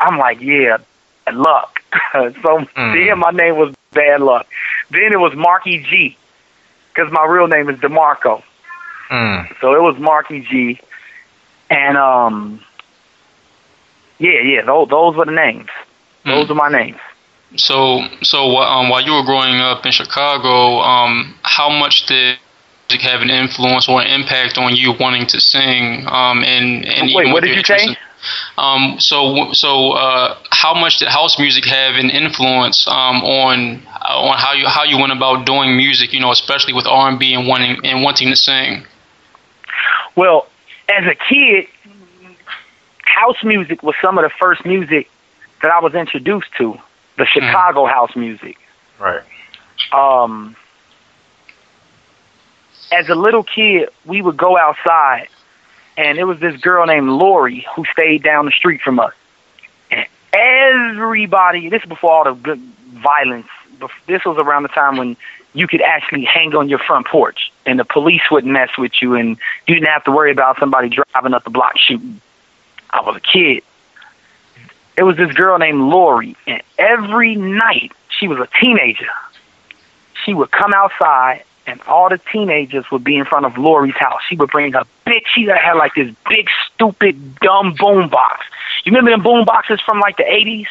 I'm 0.00 0.18
like, 0.18 0.40
yeah, 0.40 0.78
luck. 1.32 1.80
so 2.12 2.28
mm. 2.30 2.74
then 2.74 3.18
my 3.18 3.30
name 3.30 3.56
was 3.56 3.74
Bad 3.92 4.20
Luck. 4.20 4.46
Then 4.90 5.12
it 5.12 5.20
was 5.20 5.34
Marky 5.34 5.82
G, 5.82 6.16
because 6.92 7.12
my 7.12 7.24
real 7.26 7.46
name 7.46 7.68
is 7.68 7.78
DeMarco. 7.78 8.42
Mm. 9.10 9.60
So 9.60 9.74
it 9.74 9.82
was 9.82 9.98
Marky 9.98 10.40
G, 10.40 10.80
and 11.70 11.96
um, 11.96 12.60
yeah, 14.18 14.40
yeah, 14.40 14.62
those 14.62 14.88
those 14.88 15.16
were 15.16 15.26
the 15.26 15.32
names. 15.32 15.68
Those 16.24 16.46
mm. 16.46 16.50
are 16.50 16.54
my 16.54 16.68
names. 16.70 16.98
So, 17.56 18.00
so 18.22 18.56
um, 18.56 18.88
while 18.88 19.02
you 19.02 19.12
were 19.12 19.24
growing 19.24 19.56
up 19.56 19.84
in 19.84 19.92
Chicago, 19.92 20.78
um, 20.80 21.34
how 21.42 21.68
much 21.68 22.06
did 22.06 22.38
music 22.88 23.06
have 23.06 23.20
an 23.20 23.30
influence 23.30 23.88
or 23.88 24.00
an 24.00 24.08
impact 24.08 24.58
on 24.58 24.74
you 24.74 24.92
wanting 24.98 25.26
to 25.26 25.40
sing? 25.40 26.06
Um, 26.06 26.42
and, 26.44 26.84
and 26.86 27.10
wait, 27.14 27.32
what 27.32 27.42
did 27.44 27.56
you 27.56 27.64
say? 27.64 27.96
Um, 28.56 28.96
so, 28.98 29.52
so 29.52 29.92
uh, 29.92 30.38
how 30.62 30.74
much 30.74 30.98
did 30.98 31.08
house 31.08 31.40
music 31.40 31.64
have 31.64 31.96
an 31.96 32.08
influence 32.08 32.86
um, 32.86 33.16
on 33.24 33.82
on 33.84 34.36
how 34.38 34.52
you 34.52 34.66
how 34.68 34.84
you 34.84 34.96
went 34.96 35.12
about 35.12 35.44
doing 35.44 35.76
music? 35.76 36.12
You 36.12 36.20
know, 36.20 36.30
especially 36.30 36.72
with 36.72 36.86
R 36.86 37.08
and 37.08 37.18
B 37.18 37.34
and 37.34 37.48
wanting 37.48 37.84
and 37.84 38.04
wanting 38.04 38.28
to 38.28 38.36
sing. 38.36 38.86
Well, 40.14 40.46
as 40.88 41.04
a 41.06 41.16
kid, 41.16 41.66
house 43.04 43.42
music 43.42 43.82
was 43.82 43.96
some 44.00 44.18
of 44.18 44.22
the 44.22 44.30
first 44.30 44.64
music 44.64 45.10
that 45.62 45.72
I 45.72 45.80
was 45.80 45.94
introduced 45.94 46.48
to. 46.58 46.78
The 47.16 47.24
mm-hmm. 47.24 47.40
Chicago 47.40 47.84
mm-hmm. 47.84 47.94
house 47.94 48.14
music. 48.14 48.56
Right. 49.00 49.22
Um. 49.92 50.54
As 52.92 53.08
a 53.08 53.14
little 53.14 53.42
kid, 53.42 53.88
we 54.04 54.22
would 54.22 54.36
go 54.36 54.56
outside 54.56 55.28
and 55.96 56.18
it 56.18 56.24
was 56.24 56.38
this 56.40 56.60
girl 56.60 56.86
named 56.86 57.08
Lori 57.08 57.66
who 57.74 57.84
stayed 57.90 58.22
down 58.22 58.44
the 58.44 58.52
street 58.52 58.82
from 58.82 59.00
us. 59.00 59.14
Everybody, 60.32 61.68
this 61.68 61.82
is 61.82 61.88
before 61.88 62.12
all 62.12 62.24
the 62.24 62.32
good 62.32 62.58
violence. 62.58 63.48
This 64.06 64.24
was 64.24 64.38
around 64.38 64.62
the 64.62 64.68
time 64.68 64.96
when 64.96 65.16
you 65.54 65.66
could 65.66 65.82
actually 65.82 66.24
hang 66.24 66.54
on 66.54 66.68
your 66.68 66.78
front 66.78 67.06
porch, 67.06 67.52
and 67.66 67.78
the 67.78 67.84
police 67.84 68.22
wouldn't 68.30 68.52
mess 68.52 68.70
with 68.78 68.92
you, 69.02 69.14
and 69.14 69.36
you 69.66 69.74
didn't 69.74 69.88
have 69.88 70.04
to 70.04 70.12
worry 70.12 70.30
about 70.30 70.58
somebody 70.58 70.88
driving 70.88 71.34
up 71.34 71.44
the 71.44 71.50
block 71.50 71.76
shooting. 71.78 72.20
I 72.90 73.02
was 73.02 73.16
a 73.16 73.20
kid. 73.20 73.62
It 74.96 75.02
was 75.02 75.16
this 75.16 75.32
girl 75.32 75.58
named 75.58 75.80
Lori, 75.80 76.36
and 76.46 76.62
every 76.78 77.34
night 77.34 77.92
she 78.08 78.28
was 78.28 78.38
a 78.38 78.48
teenager. 78.60 79.10
She 80.24 80.32
would 80.32 80.50
come 80.50 80.72
outside 80.72 81.44
and 81.66 81.80
all 81.82 82.08
the 82.08 82.18
teenagers 82.18 82.90
would 82.90 83.04
be 83.04 83.16
in 83.16 83.24
front 83.24 83.46
of 83.46 83.56
Lori's 83.56 83.94
house. 83.94 84.20
She 84.28 84.36
would 84.36 84.50
bring 84.50 84.74
a 84.74 84.84
big, 85.04 85.22
she 85.32 85.44
had 85.44 85.74
like 85.74 85.94
this 85.94 86.12
big, 86.28 86.48
stupid, 86.74 87.36
dumb 87.36 87.74
boom 87.78 88.08
box. 88.08 88.46
You 88.84 88.90
remember 88.90 89.10
them 89.10 89.22
boom 89.22 89.44
boxes 89.44 89.80
from 89.80 90.00
like 90.00 90.16
the 90.16 90.24
80s? 90.24 90.66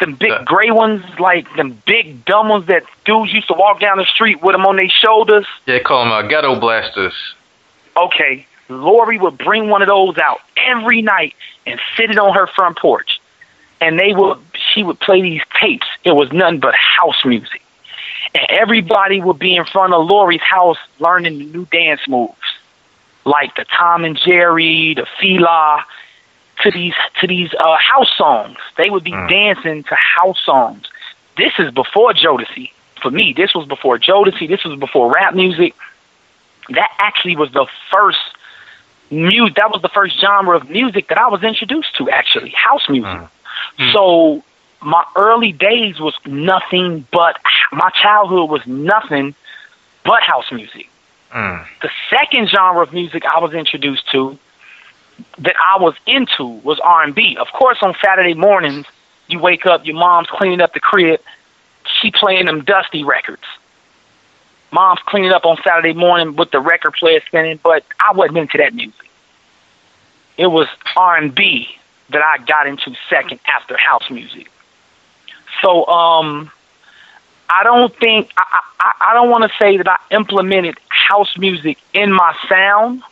Them 0.00 0.14
big 0.14 0.30
yeah. 0.30 0.44
gray 0.44 0.70
ones, 0.70 1.04
like 1.20 1.46
them 1.56 1.80
big 1.86 2.24
dumb 2.24 2.48
ones 2.48 2.66
that 2.66 2.82
dudes 3.04 3.32
used 3.32 3.46
to 3.48 3.54
walk 3.54 3.80
down 3.80 3.98
the 3.98 4.04
street 4.06 4.42
with 4.42 4.54
them 4.54 4.66
on 4.66 4.76
their 4.76 4.88
shoulders. 4.88 5.46
Yeah, 5.66 5.78
call 5.80 6.04
them 6.04 6.12
uh, 6.12 6.22
ghetto 6.22 6.58
blasters. 6.58 7.14
Okay, 7.96 8.44
Lori 8.68 9.18
would 9.18 9.38
bring 9.38 9.68
one 9.68 9.82
of 9.82 9.88
those 9.88 10.18
out 10.18 10.40
every 10.56 11.00
night 11.00 11.34
and 11.64 11.80
sit 11.96 12.10
it 12.10 12.18
on 12.18 12.34
her 12.34 12.48
front 12.48 12.76
porch. 12.78 13.20
And 13.80 13.98
they 13.98 14.12
would, 14.14 14.38
she 14.72 14.82
would 14.82 14.98
play 14.98 15.22
these 15.22 15.42
tapes. 15.60 15.86
It 16.02 16.12
was 16.12 16.32
nothing 16.32 16.58
but 16.58 16.74
house 16.74 17.24
music 17.24 17.62
and 18.34 18.46
everybody 18.48 19.20
would 19.20 19.38
be 19.38 19.56
in 19.56 19.64
front 19.64 19.94
of 19.94 20.06
Lori's 20.06 20.42
house 20.42 20.78
learning 20.98 21.38
the 21.38 21.44
new 21.46 21.66
dance 21.66 22.00
moves, 22.08 22.34
like 23.24 23.54
the 23.54 23.64
Tom 23.64 24.04
and 24.04 24.18
Jerry, 24.18 24.94
the 24.94 25.06
Fila, 25.20 25.84
to 26.64 26.70
these 26.70 26.94
to 27.20 27.26
these 27.26 27.52
uh, 27.54 27.76
house 27.76 28.10
songs. 28.16 28.56
They 28.76 28.90
would 28.90 29.04
be 29.04 29.12
mm. 29.12 29.28
dancing 29.28 29.84
to 29.84 29.94
house 29.94 30.40
songs. 30.44 30.86
This 31.36 31.52
is 31.58 31.70
before 31.72 32.12
Jodeci. 32.12 32.72
For 33.00 33.10
me, 33.10 33.34
this 33.36 33.54
was 33.54 33.68
before 33.68 33.98
Jodeci. 33.98 34.48
This 34.48 34.64
was 34.64 34.78
before 34.78 35.12
rap 35.12 35.34
music. 35.34 35.74
That 36.70 36.90
actually 36.98 37.36
was 37.36 37.52
the 37.52 37.66
first 37.92 38.18
music. 39.10 39.56
That 39.56 39.70
was 39.70 39.82
the 39.82 39.90
first 39.90 40.18
genre 40.20 40.56
of 40.56 40.70
music 40.70 41.08
that 41.08 41.18
I 41.18 41.28
was 41.28 41.42
introduced 41.42 41.96
to. 41.98 42.08
Actually, 42.08 42.50
house 42.50 42.88
music. 42.88 43.10
Mm. 43.10 43.28
Mm. 43.78 43.92
So 43.92 44.44
my 44.80 45.04
early 45.16 45.52
days 45.52 46.00
was 46.00 46.14
nothing 46.26 47.06
but 47.12 47.38
my 47.72 47.90
childhood 47.90 48.48
was 48.50 48.66
nothing 48.66 49.34
but 50.04 50.22
house 50.22 50.50
music. 50.50 50.88
Mm. 51.32 51.66
The 51.82 51.90
second 52.08 52.48
genre 52.48 52.82
of 52.82 52.92
music 52.92 53.24
I 53.26 53.40
was 53.40 53.52
introduced 53.52 54.10
to 54.12 54.38
that 55.38 55.54
I 55.58 55.80
was 55.80 55.94
into 56.06 56.44
was 56.44 56.78
R&B. 56.80 57.36
Of 57.38 57.48
course, 57.52 57.78
on 57.82 57.94
Saturday 58.04 58.34
mornings, 58.34 58.86
you 59.28 59.38
wake 59.38 59.66
up, 59.66 59.84
your 59.86 59.96
mom's 59.96 60.28
cleaning 60.28 60.60
up 60.60 60.74
the 60.74 60.80
crib, 60.80 61.20
she 62.00 62.10
playing 62.10 62.46
them 62.46 62.64
dusty 62.64 63.04
records. 63.04 63.44
Mom's 64.70 65.00
cleaning 65.06 65.30
up 65.30 65.44
on 65.44 65.56
Saturday 65.62 65.92
morning 65.92 66.34
with 66.36 66.50
the 66.50 66.60
record 66.60 66.94
player 66.94 67.20
spinning, 67.26 67.60
but 67.62 67.84
I 68.00 68.12
wasn't 68.12 68.38
into 68.38 68.58
that 68.58 68.74
music. 68.74 69.08
It 70.36 70.48
was 70.48 70.66
R&B 70.96 71.68
that 72.10 72.22
I 72.22 72.44
got 72.44 72.66
into 72.66 72.94
second 73.08 73.40
after 73.46 73.76
house 73.76 74.10
music. 74.10 74.50
So 75.62 75.86
um, 75.86 76.50
I 77.48 77.62
don't 77.62 77.94
think 77.96 78.32
I, 78.36 78.60
I, 78.80 78.92
I 79.10 79.14
don't 79.14 79.30
want 79.30 79.44
to 79.44 79.56
say 79.60 79.76
that 79.76 79.88
I 79.88 79.98
implemented 80.10 80.76
house 80.88 81.36
music 81.38 81.78
in 81.92 82.12
my 82.12 82.34
sound, 82.48 83.02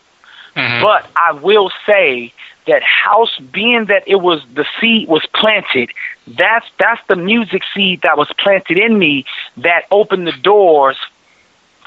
mm-hmm. 0.56 0.82
but 0.82 1.08
I 1.16 1.32
will 1.32 1.70
say 1.86 2.32
that 2.66 2.82
house, 2.82 3.36
being 3.38 3.86
that 3.86 4.04
it 4.06 4.20
was 4.20 4.42
the 4.54 4.64
seed 4.80 5.08
was 5.08 5.24
planted, 5.34 5.90
that's 6.26 6.66
that's 6.78 7.00
the 7.08 7.16
music 7.16 7.62
seed 7.74 8.02
that 8.02 8.16
was 8.16 8.30
planted 8.38 8.78
in 8.78 8.98
me 8.98 9.24
that 9.58 9.86
opened 9.90 10.26
the 10.26 10.32
doors 10.32 10.96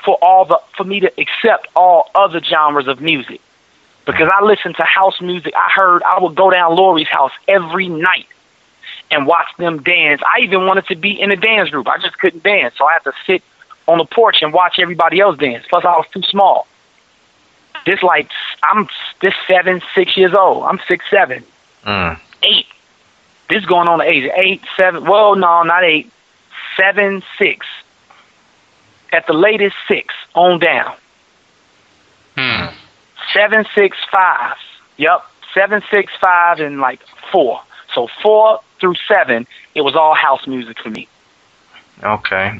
for 0.03 0.17
all 0.21 0.45
the 0.45 0.59
for 0.77 0.83
me 0.83 0.99
to 1.01 1.11
accept 1.19 1.67
all 1.75 2.09
other 2.15 2.41
genres 2.41 2.87
of 2.87 3.01
music. 3.01 3.41
Because 4.05 4.29
I 4.31 4.43
listened 4.43 4.75
to 4.75 4.83
house 4.83 5.19
music, 5.19 5.53
I 5.55 5.71
heard 5.73 6.03
I 6.03 6.19
would 6.21 6.35
go 6.35 6.51
down 6.51 6.75
Lori's 6.75 7.07
house 7.07 7.31
every 7.47 7.87
night 7.87 8.27
and 9.09 9.25
watch 9.25 9.47
them 9.57 9.81
dance. 9.81 10.21
I 10.25 10.41
even 10.41 10.65
wanted 10.67 10.85
to 10.87 10.95
be 10.95 11.19
in 11.19 11.31
a 11.31 11.35
dance 11.35 11.69
group. 11.69 11.87
I 11.87 11.97
just 11.97 12.17
couldn't 12.19 12.43
dance, 12.43 12.75
so 12.77 12.85
I 12.85 12.93
had 12.93 13.03
to 13.05 13.13
sit 13.25 13.43
on 13.87 13.97
the 13.97 14.05
porch 14.05 14.37
and 14.41 14.53
watch 14.53 14.75
everybody 14.79 15.19
else 15.19 15.37
dance. 15.37 15.65
Plus, 15.69 15.83
I 15.83 15.97
was 15.97 16.05
too 16.13 16.21
small. 16.23 16.67
This 17.85 18.01
like 18.01 18.29
I'm 18.63 18.87
this 19.21 19.33
seven, 19.47 19.81
six 19.93 20.17
years 20.17 20.33
old. 20.33 20.63
I'm 20.63 20.79
six 20.87 21.05
seven. 21.09 21.43
Mm. 21.85 22.19
Eight. 22.43 22.65
This 23.49 23.59
is 23.59 23.65
going 23.65 23.87
on 23.87 23.99
the 23.99 24.05
age 24.05 24.29
eight, 24.35 24.61
seven. 24.75 25.05
Well, 25.05 25.35
no, 25.35 25.63
not 25.63 25.83
eight. 25.83 26.11
Seven, 26.77 27.23
six. 27.37 27.65
At 29.13 29.27
the 29.27 29.33
latest, 29.33 29.75
six 29.87 30.13
on 30.33 30.59
down. 30.59 30.95
Hmm. 32.35 32.75
Seven, 33.33 33.65
six, 33.75 33.97
five. 34.11 34.55
Yep. 34.97 35.23
Seven, 35.53 35.81
six, 35.91 36.11
five, 36.19 36.59
and 36.59 36.79
like 36.79 36.99
four. 37.31 37.61
So 37.93 38.07
four 38.21 38.59
through 38.79 38.95
seven, 39.07 39.47
it 39.73 39.81
was 39.81 39.95
all 39.95 40.15
house 40.15 40.45
music 40.47 40.77
for 40.79 40.89
me. 40.89 41.07
Okay. 42.03 42.59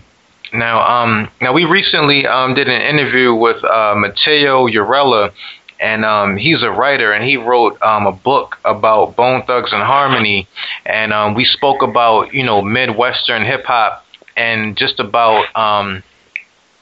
Now, 0.53 0.81
um, 0.81 1.29
now 1.41 1.53
we 1.53 1.65
recently 1.65 2.25
um, 2.27 2.53
did 2.53 2.67
an 2.67 2.81
interview 2.81 3.33
with 3.33 3.63
uh, 3.63 3.95
Mateo 3.95 4.67
Urella, 4.67 5.31
and 5.79 6.05
um, 6.05 6.37
he's 6.37 6.63
a 6.63 6.69
writer, 6.69 7.11
and 7.11 7.25
he 7.25 7.37
wrote 7.37 7.81
um, 7.81 8.05
a 8.05 8.11
book 8.11 8.57
about 8.63 9.15
Bone 9.15 9.43
Thugs 9.45 9.73
and 9.73 9.83
Harmony, 9.83 10.47
and 10.85 11.11
um, 11.11 11.35
we 11.35 11.45
spoke 11.45 11.81
about 11.81 12.33
you 12.33 12.43
know 12.43 12.61
Midwestern 12.61 13.43
hip 13.43 13.65
hop 13.65 14.05
and 14.37 14.77
just 14.77 14.99
about 14.99 15.45
um, 15.55 16.03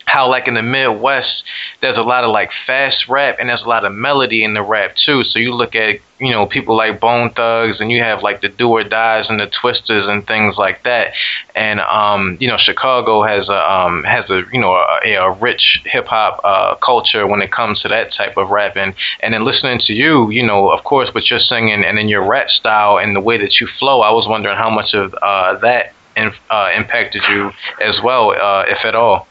how 0.05 0.29
like 0.29 0.47
in 0.47 0.53
the 0.53 0.61
Midwest 0.61 1.43
there's 1.81 1.97
a 1.97 2.01
lot 2.01 2.23
of 2.23 2.31
like 2.31 2.51
fast 2.65 3.07
rap 3.07 3.37
and 3.39 3.49
there's 3.49 3.61
a 3.61 3.67
lot 3.67 3.85
of 3.85 3.93
melody 3.93 4.43
in 4.43 4.53
the 4.53 4.61
rap 4.61 4.95
too. 4.95 5.23
So 5.23 5.39
you 5.39 5.53
look 5.53 5.75
at 5.75 5.99
you 6.19 6.31
know 6.31 6.45
people 6.45 6.77
like 6.77 6.99
Bone 6.99 7.31
Thugs 7.31 7.79
and 7.79 7.91
you 7.91 8.01
have 8.01 8.23
like 8.23 8.41
the 8.41 8.49
Do 8.49 8.69
or 8.69 8.83
Dies 8.83 9.25
and 9.29 9.39
the 9.39 9.47
Twistas 9.47 10.07
and 10.07 10.25
things 10.25 10.55
like 10.57 10.83
that. 10.83 11.13
And 11.55 11.79
um, 11.81 12.37
you 12.39 12.47
know 12.47 12.57
Chicago 12.57 13.23
has 13.23 13.49
a 13.49 13.71
um, 13.71 14.03
has 14.03 14.29
a 14.29 14.43
you 14.51 14.59
know 14.59 14.73
a, 14.73 15.13
a 15.13 15.31
rich 15.31 15.81
hip 15.85 16.07
hop 16.07 16.39
uh, 16.43 16.75
culture 16.75 17.27
when 17.27 17.41
it 17.41 17.51
comes 17.51 17.81
to 17.81 17.87
that 17.89 18.13
type 18.13 18.37
of 18.37 18.49
rapping. 18.49 18.95
And 19.21 19.33
then 19.33 19.43
listening 19.43 19.79
to 19.85 19.93
you, 19.93 20.29
you 20.31 20.45
know, 20.45 20.69
of 20.69 20.83
course, 20.83 21.13
what 21.13 21.29
you're 21.29 21.39
singing 21.39 21.83
and 21.83 21.97
then 21.97 22.07
your 22.07 22.25
rap 22.25 22.49
style 22.49 22.97
and 22.99 23.15
the 23.15 23.21
way 23.21 23.37
that 23.37 23.59
you 23.59 23.67
flow, 23.79 24.01
I 24.01 24.11
was 24.11 24.27
wondering 24.27 24.57
how 24.57 24.69
much 24.69 24.93
of 24.93 25.13
uh, 25.21 25.57
that 25.59 25.93
in, 26.15 26.31
uh, 26.49 26.69
impacted 26.75 27.23
you 27.29 27.51
as 27.81 27.99
well, 28.03 28.31
uh, 28.31 28.63
if 28.67 28.85
at 28.85 28.95
all. 28.95 29.27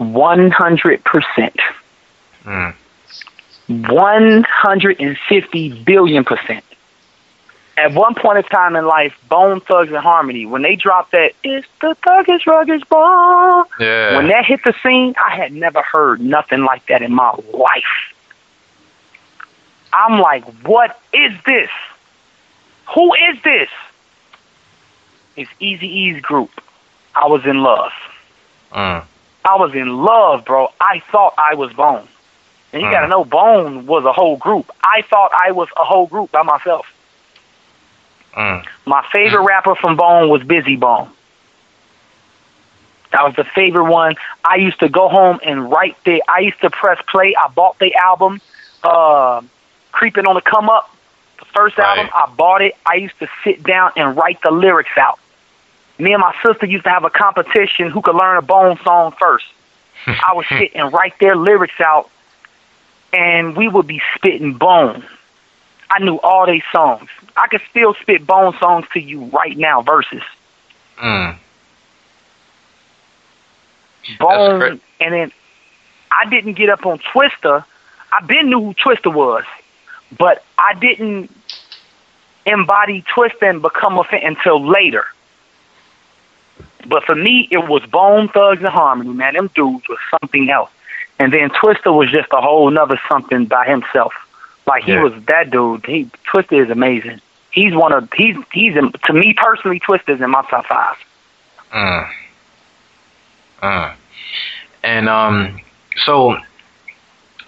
100%. 0.00 1.60
Mm. 2.44 2.74
150 3.68 5.84
billion 5.84 6.24
percent. 6.24 6.64
At 7.76 7.94
one 7.94 8.14
point 8.14 8.38
in 8.38 8.44
time 8.44 8.76
in 8.76 8.84
life, 8.84 9.14
Bone 9.28 9.60
Thugs 9.60 9.90
and 9.90 9.98
Harmony, 9.98 10.44
when 10.44 10.62
they 10.62 10.76
dropped 10.76 11.12
that, 11.12 11.32
it's 11.44 11.66
the 11.80 11.96
thuggish, 12.02 12.44
ruggish 12.44 12.86
ball. 12.88 13.64
Yeah. 13.78 14.16
When 14.16 14.28
that 14.28 14.44
hit 14.44 14.60
the 14.64 14.74
scene, 14.82 15.14
I 15.24 15.36
had 15.36 15.52
never 15.52 15.82
heard 15.82 16.20
nothing 16.20 16.64
like 16.64 16.86
that 16.86 17.02
in 17.02 17.12
my 17.12 17.32
life. 17.52 18.14
I'm 19.92 20.20
like, 20.20 20.44
what 20.62 21.00
is 21.12 21.32
this? 21.46 21.70
Who 22.94 23.14
is 23.14 23.42
this? 23.44 23.68
It's 25.36 25.50
Eazy-E's 25.60 26.20
group. 26.20 26.50
I 27.14 27.28
was 27.28 27.46
in 27.46 27.62
love. 27.62 27.92
Mm. 28.72 29.04
I 29.44 29.56
was 29.56 29.74
in 29.74 29.88
love, 30.04 30.44
bro. 30.44 30.68
I 30.80 31.02
thought 31.10 31.34
I 31.38 31.54
was 31.54 31.72
Bone. 31.72 32.06
And 32.72 32.82
you 32.82 32.88
Mm. 32.88 32.92
gotta 32.92 33.08
know, 33.08 33.24
Bone 33.24 33.86
was 33.86 34.04
a 34.04 34.12
whole 34.12 34.36
group. 34.36 34.70
I 34.82 35.02
thought 35.02 35.32
I 35.34 35.52
was 35.52 35.68
a 35.76 35.84
whole 35.84 36.06
group 36.06 36.30
by 36.30 36.42
myself. 36.42 36.86
Mm. 38.36 38.64
My 38.86 39.04
favorite 39.12 39.42
rapper 39.48 39.74
from 39.74 39.96
Bone 39.96 40.28
was 40.28 40.42
Bizzy 40.42 40.78
Bone. 40.78 41.10
That 43.12 43.24
was 43.24 43.34
the 43.34 43.44
favorite 43.44 43.90
one. 43.90 44.14
I 44.44 44.56
used 44.56 44.78
to 44.80 44.88
go 44.88 45.08
home 45.08 45.40
and 45.44 45.68
write 45.70 45.96
the. 46.04 46.22
I 46.28 46.40
used 46.40 46.60
to 46.60 46.70
press 46.70 47.00
play. 47.08 47.34
I 47.34 47.48
bought 47.48 47.78
the 47.80 47.92
album, 47.96 48.40
uh, 48.84 49.42
"Creeping 49.90 50.26
on 50.26 50.34
the 50.36 50.40
Come 50.40 50.68
Up," 50.70 50.88
the 51.40 51.44
first 51.46 51.76
Right. 51.76 51.86
album. 51.98 52.08
I 52.14 52.26
bought 52.36 52.62
it. 52.62 52.76
I 52.86 52.94
used 52.94 53.18
to 53.18 53.28
sit 53.42 53.64
down 53.64 53.92
and 53.96 54.16
write 54.16 54.40
the 54.42 54.52
lyrics 54.52 54.96
out. 54.96 55.18
Me 56.00 56.12
and 56.12 56.20
my 56.20 56.34
sister 56.44 56.66
used 56.66 56.84
to 56.84 56.90
have 56.90 57.04
a 57.04 57.10
competition 57.10 57.90
who 57.90 58.00
could 58.00 58.14
learn 58.14 58.38
a 58.38 58.42
Bone 58.42 58.78
song 58.82 59.14
first. 59.20 59.44
I 60.06 60.32
would 60.34 60.46
sit 60.46 60.72
and 60.74 60.92
write 60.92 61.18
their 61.20 61.36
lyrics 61.36 61.80
out, 61.80 62.10
and 63.12 63.56
we 63.56 63.68
would 63.68 63.86
be 63.86 64.00
spitting 64.14 64.54
Bone. 64.54 65.04
I 65.90 66.02
knew 66.02 66.18
all 66.20 66.46
their 66.46 66.62
songs. 66.72 67.10
I 67.36 67.48
could 67.48 67.62
still 67.70 67.94
spit 67.94 68.26
Bone 68.26 68.56
songs 68.58 68.86
to 68.94 69.00
you 69.00 69.24
right 69.26 69.56
now, 69.56 69.82
verses. 69.82 70.22
Mm. 70.98 71.36
Bone, 74.18 74.80
and 75.00 75.14
then 75.14 75.32
I 76.10 76.28
didn't 76.28 76.54
get 76.54 76.70
up 76.70 76.86
on 76.86 76.98
Twista. 76.98 77.64
I 78.12 78.24
been 78.24 78.48
knew 78.48 78.60
who 78.60 78.74
Twista 78.74 79.12
was, 79.12 79.44
but 80.16 80.44
I 80.58 80.74
didn't 80.74 81.30
embody 82.46 83.02
Twista 83.02 83.48
and 83.48 83.62
become 83.62 83.98
a 83.98 84.04
fan 84.04 84.24
until 84.24 84.64
later. 84.66 85.06
But 86.90 87.04
for 87.04 87.14
me, 87.14 87.46
it 87.52 87.68
was 87.68 87.82
Bone 87.86 88.28
Thugs 88.28 88.58
and 88.58 88.68
Harmony, 88.68 89.10
man. 89.14 89.34
Them 89.34 89.48
dudes 89.54 89.88
was 89.88 89.98
something 90.20 90.50
else. 90.50 90.70
And 91.20 91.32
then 91.32 91.50
Twista 91.50 91.94
was 91.94 92.10
just 92.10 92.28
a 92.32 92.40
whole 92.40 92.68
nother 92.70 93.00
something 93.08 93.44
by 93.46 93.64
himself. 93.66 94.12
Like 94.66 94.82
he 94.84 94.92
Yeah. 94.92 95.04
was 95.04 95.12
that 95.26 95.50
dude. 95.50 95.86
He 95.86 96.10
Twista 96.26 96.60
is 96.62 96.68
amazing. 96.70 97.20
He's 97.52 97.74
one 97.74 97.92
of 97.92 98.12
he's 98.12 98.36
he's 98.52 98.76
in, 98.76 98.90
to 99.06 99.12
me 99.12 99.34
personally. 99.34 99.78
Twista's 99.80 100.20
in 100.20 100.30
my 100.30 100.42
top 100.50 100.66
five. 100.66 100.96
Mm. 101.72 102.10
Mm. 103.62 103.94
And 104.82 105.08
um, 105.08 105.60
so 106.04 106.36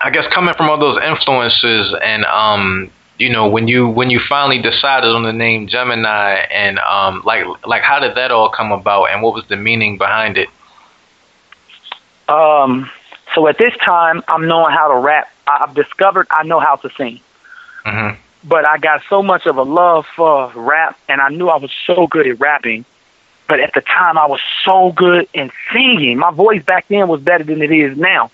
I 0.00 0.10
guess 0.10 0.26
coming 0.32 0.54
from 0.54 0.70
all 0.70 0.78
those 0.78 1.02
influences, 1.02 1.94
and 2.02 2.24
um, 2.26 2.90
you 3.18 3.30
know, 3.30 3.48
when 3.48 3.68
you 3.68 3.88
when 3.88 4.10
you 4.10 4.20
finally 4.28 4.60
decided 4.60 5.08
on 5.10 5.22
the 5.22 5.32
name 5.32 5.68
Gemini, 5.68 6.34
and 6.50 6.78
um, 6.78 7.22
like 7.24 7.44
like 7.66 7.82
how 7.82 8.00
did 8.00 8.16
that 8.16 8.30
all 8.30 8.50
come 8.50 8.72
about, 8.72 9.06
and 9.06 9.22
what 9.22 9.34
was 9.34 9.44
the 9.48 9.56
meaning 9.56 9.98
behind 9.98 10.38
it? 10.38 10.48
Um, 12.28 12.90
so 13.34 13.46
at 13.48 13.58
this 13.58 13.76
time, 13.78 14.22
I'm 14.28 14.48
knowing 14.48 14.72
how 14.72 14.88
to 14.88 14.98
rap. 14.98 15.28
I've 15.46 15.74
discovered 15.74 16.26
I 16.30 16.44
know 16.44 16.60
how 16.60 16.76
to 16.76 16.90
sing, 16.96 17.20
hmm 17.84 18.10
but 18.44 18.68
I 18.68 18.78
got 18.78 19.02
so 19.08 19.22
much 19.22 19.46
of 19.46 19.56
a 19.56 19.62
love 19.62 20.06
for 20.16 20.50
rap, 20.54 20.98
and 21.08 21.20
I 21.20 21.28
knew 21.28 21.48
I 21.48 21.58
was 21.58 21.70
so 21.86 22.06
good 22.06 22.26
at 22.26 22.40
rapping. 22.40 22.84
But 23.48 23.60
at 23.60 23.74
the 23.74 23.80
time, 23.80 24.16
I 24.18 24.26
was 24.26 24.40
so 24.64 24.92
good 24.92 25.28
in 25.34 25.50
singing. 25.72 26.18
My 26.18 26.30
voice 26.30 26.62
back 26.64 26.88
then 26.88 27.08
was 27.08 27.20
better 27.20 27.44
than 27.44 27.60
it 27.62 27.70
is 27.70 27.96
now. 27.96 28.30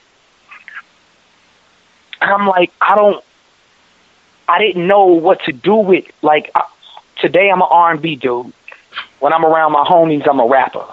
And 2.20 2.30
I'm 2.30 2.46
like, 2.46 2.72
I 2.80 2.94
don't, 2.94 3.24
I 4.48 4.58
didn't 4.58 4.86
know 4.86 5.06
what 5.06 5.42
to 5.44 5.52
do 5.52 5.76
with. 5.76 6.06
Like 6.22 6.50
I, 6.54 6.64
today, 7.20 7.50
I'm 7.50 7.60
an 7.60 7.68
R&B 7.70 8.16
dude. 8.16 8.52
When 9.20 9.32
I'm 9.32 9.44
around 9.44 9.72
my 9.72 9.84
homies, 9.84 10.26
I'm 10.28 10.40
a 10.40 10.46
rapper. 10.46 10.84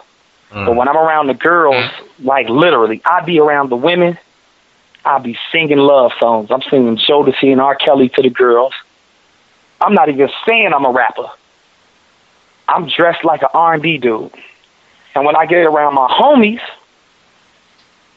But 0.49 0.57
mm. 0.57 0.75
when 0.75 0.87
I'm 0.87 0.97
around 0.97 1.27
the 1.27 1.33
girls, 1.33 1.75
mm. 1.75 2.25
like 2.25 2.49
literally, 2.49 3.01
I 3.05 3.21
be 3.21 3.39
around 3.39 3.69
the 3.69 3.75
women. 3.75 4.17
I 5.03 5.19
be 5.19 5.37
singing 5.51 5.77
love 5.77 6.11
songs. 6.19 6.49
I'm 6.51 6.61
singing 6.63 6.97
Jodeci 6.97 7.51
and 7.51 7.61
R. 7.61 7.75
Kelly 7.75 8.09
to 8.09 8.21
the 8.21 8.29
girls. 8.29 8.73
I'm 9.79 9.93
not 9.93 10.09
even 10.09 10.29
saying 10.47 10.73
I'm 10.73 10.85
a 10.85 10.91
rapper. 10.91 11.29
I'm 12.67 12.87
dressed 12.87 13.23
like 13.23 13.43
an 13.43 13.49
R&B 13.53 13.99
dude. 13.99 14.31
And 15.13 15.25
when 15.25 15.35
I 15.35 15.45
get 15.45 15.65
around 15.65 15.93
my 15.93 16.07
homies, 16.07 16.61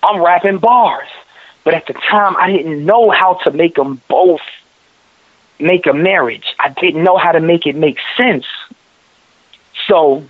I'm 0.02 0.22
rapping 0.22 0.58
bars. 0.58 1.08
But 1.64 1.74
at 1.74 1.86
the 1.86 1.92
time, 1.92 2.36
I 2.36 2.50
didn't 2.50 2.84
know 2.84 3.10
how 3.10 3.34
to 3.44 3.50
make 3.50 3.74
them 3.74 4.00
both 4.08 4.40
make 5.60 5.86
a 5.86 5.92
marriage. 5.92 6.54
I 6.58 6.70
didn't 6.70 7.02
know 7.02 7.16
how 7.16 7.32
to 7.32 7.40
make 7.40 7.66
it 7.66 7.76
make 7.76 7.98
sense. 8.16 8.46
So 9.86 10.24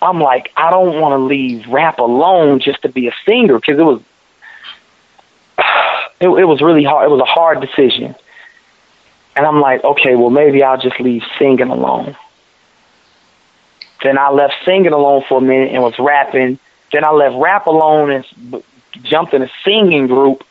I'm 0.00 0.20
like, 0.20 0.52
I 0.56 0.70
don't 0.70 1.00
want 1.00 1.12
to 1.12 1.18
leave 1.18 1.66
rap 1.68 1.98
alone 1.98 2.60
just 2.60 2.82
to 2.82 2.88
be 2.88 3.08
a 3.08 3.12
singer 3.26 3.58
because 3.58 3.78
it 3.78 3.84
was, 3.84 4.00
it, 6.20 6.28
it 6.28 6.46
was 6.46 6.60
really 6.60 6.84
hard. 6.84 7.06
It 7.06 7.10
was 7.10 7.20
a 7.20 7.24
hard 7.24 7.60
decision. 7.60 8.14
And 9.36 9.46
I'm 9.46 9.60
like, 9.60 9.82
okay, 9.82 10.14
well, 10.14 10.30
maybe 10.30 10.62
I'll 10.62 10.80
just 10.80 11.00
leave 11.00 11.22
singing 11.38 11.68
alone. 11.68 12.16
Then 14.02 14.18
I 14.18 14.30
left 14.30 14.54
singing 14.64 14.92
alone 14.92 15.24
for 15.28 15.38
a 15.38 15.40
minute 15.40 15.72
and 15.72 15.82
was 15.82 15.98
rapping. 15.98 16.58
Then 16.92 17.04
I 17.04 17.10
left 17.10 17.34
rap 17.36 17.66
alone 17.66 18.10
and 18.10 18.62
jumped 19.02 19.34
in 19.34 19.42
a 19.42 19.50
singing 19.64 20.06
group. 20.06 20.44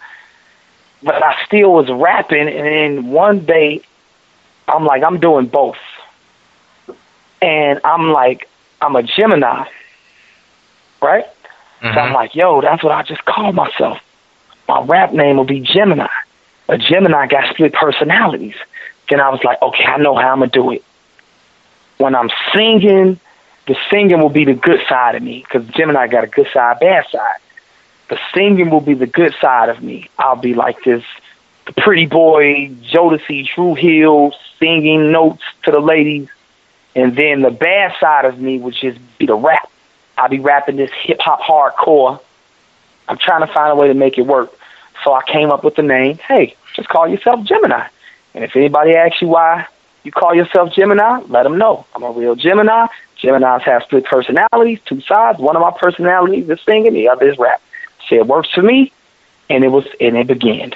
But 1.04 1.24
I 1.24 1.44
still 1.46 1.74
was 1.74 1.90
rapping. 1.90 2.48
And 2.48 2.66
then 2.66 3.12
one 3.12 3.46
day, 3.46 3.82
I'm 4.68 4.86
like, 4.86 5.04
I'm 5.04 5.20
doing 5.20 5.48
both. 5.48 5.78
And 7.42 7.82
I'm 7.84 8.12
like, 8.12 8.50
I'm 8.82 8.96
a 8.96 9.04
Gemini, 9.04 9.68
right? 11.02 11.26
So 11.82 11.90
I'm 11.90 11.96
mm-hmm. 11.96 12.16
like, 12.16 12.36
yo, 12.36 12.62
that's 12.62 12.82
what 12.82 12.94
I 12.94 13.04
just 13.04 13.26
call 13.26 13.52
myself. 13.52 14.00
My 14.70 14.82
rap 14.84 15.12
name 15.12 15.36
will 15.36 15.44
be 15.44 15.60
Gemini. 15.60 16.08
A 16.70 16.78
Gemini 16.78 17.28
got 17.28 17.54
split 17.54 17.74
personalities. 17.74 18.56
Then 19.10 19.20
I 19.20 19.30
was 19.30 19.44
like, 19.44 19.62
okay, 19.62 19.84
I 19.84 19.98
know 19.98 20.16
how 20.16 20.32
I'm 20.32 20.40
gonna 20.40 20.52
do 20.52 20.72
it. 20.72 20.84
When 21.98 22.16
I'm 22.16 22.30
singing, 22.56 23.20
the 23.68 23.76
singing 23.92 24.22
will 24.22 24.30
be 24.30 24.46
the 24.46 24.54
good 24.54 24.80
side 24.88 25.16
of 25.16 25.24
me 25.24 25.44
because 25.44 25.68
Gemini 25.68 26.08
got 26.08 26.24
a 26.24 26.28
good 26.28 26.48
side, 26.54 26.80
bad 26.80 27.06
side. 27.12 27.40
The 28.10 28.20
singing 28.34 28.70
will 28.70 28.82
be 28.82 28.94
the 28.94 29.08
good 29.08 29.34
side 29.40 29.70
of 29.70 29.82
me. 29.82 30.10
I'll 30.18 30.36
be 30.36 30.54
like 30.54 30.84
this 30.84 31.04
pretty 31.78 32.06
boy, 32.06 32.70
Jodeci, 32.92 33.48
Dru 33.54 33.76
Hill, 33.76 34.34
singing 34.60 35.12
notes 35.12 35.44
to 35.64 35.72
the 35.72 35.80
ladies. 35.80 36.28
And 36.96 37.16
then 37.16 37.42
the 37.42 37.52
bad 37.52 37.94
side 38.00 38.26
of 38.26 38.40
me 38.40 38.60
would 38.60 38.76
just 38.76 39.00
be 39.18 39.26
the 39.26 39.36
rap. 39.36 39.70
I'll 40.18 40.30
be 40.30 40.40
rapping 40.40 40.76
this 40.76 40.92
hip 40.92 41.20
hop 41.22 41.42
hardcore. 41.42 42.20
I'm 43.08 43.18
trying 43.18 43.46
to 43.46 43.52
find 43.52 43.72
a 43.72 43.76
way 43.76 43.88
to 43.88 43.94
make 43.94 44.18
it 44.18 44.28
work. 44.28 44.54
So 45.04 45.14
I 45.14 45.24
came 45.24 45.52
up 45.52 45.64
with 45.64 45.76
the 45.76 45.82
name, 45.82 46.18
hey, 46.18 46.56
just 46.76 46.88
call 46.88 47.08
yourself 47.08 47.44
Gemini. 47.46 47.88
And 48.34 48.44
if 48.44 48.56
anybody 48.56 48.96
asks 48.96 49.22
you 49.22 49.28
why 49.28 49.68
you 50.04 50.12
call 50.12 50.36
yourself 50.36 50.74
Gemini, 50.74 51.22
let 51.28 51.44
them 51.44 51.58
know. 51.58 51.86
I'm 51.96 52.04
a 52.04 52.12
real 52.12 52.36
Gemini. 52.36 52.88
Geminis 53.22 53.62
have 53.62 53.84
split 53.84 54.06
personalities, 54.06 54.80
two 54.86 55.02
sides. 55.02 55.40
One 55.40 55.56
of 55.56 55.62
my 55.62 55.72
personalities 55.72 56.50
is 56.50 56.60
singing, 56.62 56.94
the 56.94 57.08
other 57.10 57.30
is 57.30 57.38
rap. 57.38 57.62
So 58.14 58.20
it 58.20 58.28
works 58.28 58.52
for 58.52 58.62
me, 58.62 58.92
and 59.50 59.64
it 59.64 59.70
was 59.70 59.86
and 60.00 60.16
it 60.16 60.28
began. 60.28 60.76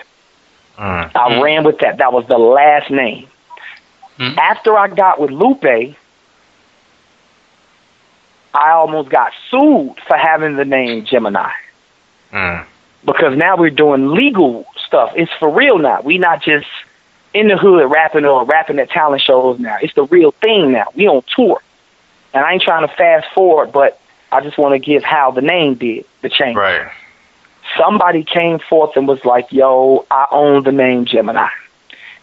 Mm-hmm. 0.78 1.18
I 1.18 1.42
ran 1.42 1.64
with 1.64 1.80
that. 1.80 1.98
That 1.98 2.14
was 2.14 2.28
the 2.28 2.38
last 2.38 2.90
name. 2.90 3.28
Mm-hmm. 4.18 4.40
After 4.40 4.78
I 4.78 4.88
got 4.88 5.20
with 5.20 5.32
Lupe, 5.32 5.96
I 8.54 8.72
almost 8.72 9.10
got 9.10 9.34
sued 9.50 9.96
for 10.08 10.18
having 10.18 10.56
the 10.56 10.66
name 10.66 11.06
Gemini. 11.06 11.52
Mm. 12.34 12.66
Because 13.06 13.38
now 13.38 13.56
we're 13.56 13.70
doing 13.70 14.10
legal 14.10 14.66
stuff. 14.86 15.14
It's 15.16 15.32
for 15.40 15.50
real 15.50 15.78
now. 15.78 16.02
We 16.02 16.18
not 16.18 16.42
just 16.42 16.68
in 17.34 17.48
the 17.48 17.58
hood 17.58 17.90
rapping 17.92 18.26
or 18.26 18.46
rapping 18.46 18.80
at 18.80 18.90
talent 18.90 19.22
shows 19.22 19.60
now. 19.60 19.78
It's 19.82 19.94
the 19.94 20.06
real 20.06 20.32
thing 20.32 20.72
now. 20.72 20.88
We 20.96 21.08
on 21.08 21.24
tour. 21.36 21.62
And 22.34 22.44
I 22.44 22.54
ain't 22.54 22.64
trying 22.64 22.88
to 22.88 22.94
fast 22.96 23.28
forward, 23.34 23.72
but 23.72 24.00
I 24.32 24.42
just 24.42 24.58
want 24.58 24.74
to 24.74 24.80
give 24.80 25.04
how 25.04 25.32
the 25.32 25.42
name 25.42 25.76
did 25.76 26.06
the 26.22 26.30
change. 26.30 26.58
Right. 26.58 26.92
Somebody 27.78 28.24
came 28.24 28.60
forth 28.60 28.98
and 28.98 29.08
was 29.08 29.24
like, 29.24 29.52
"Yo, 29.52 30.06
I 30.10 30.28
own 30.32 30.64
the 30.64 30.72
name 30.72 31.06
Gemini." 31.06 31.50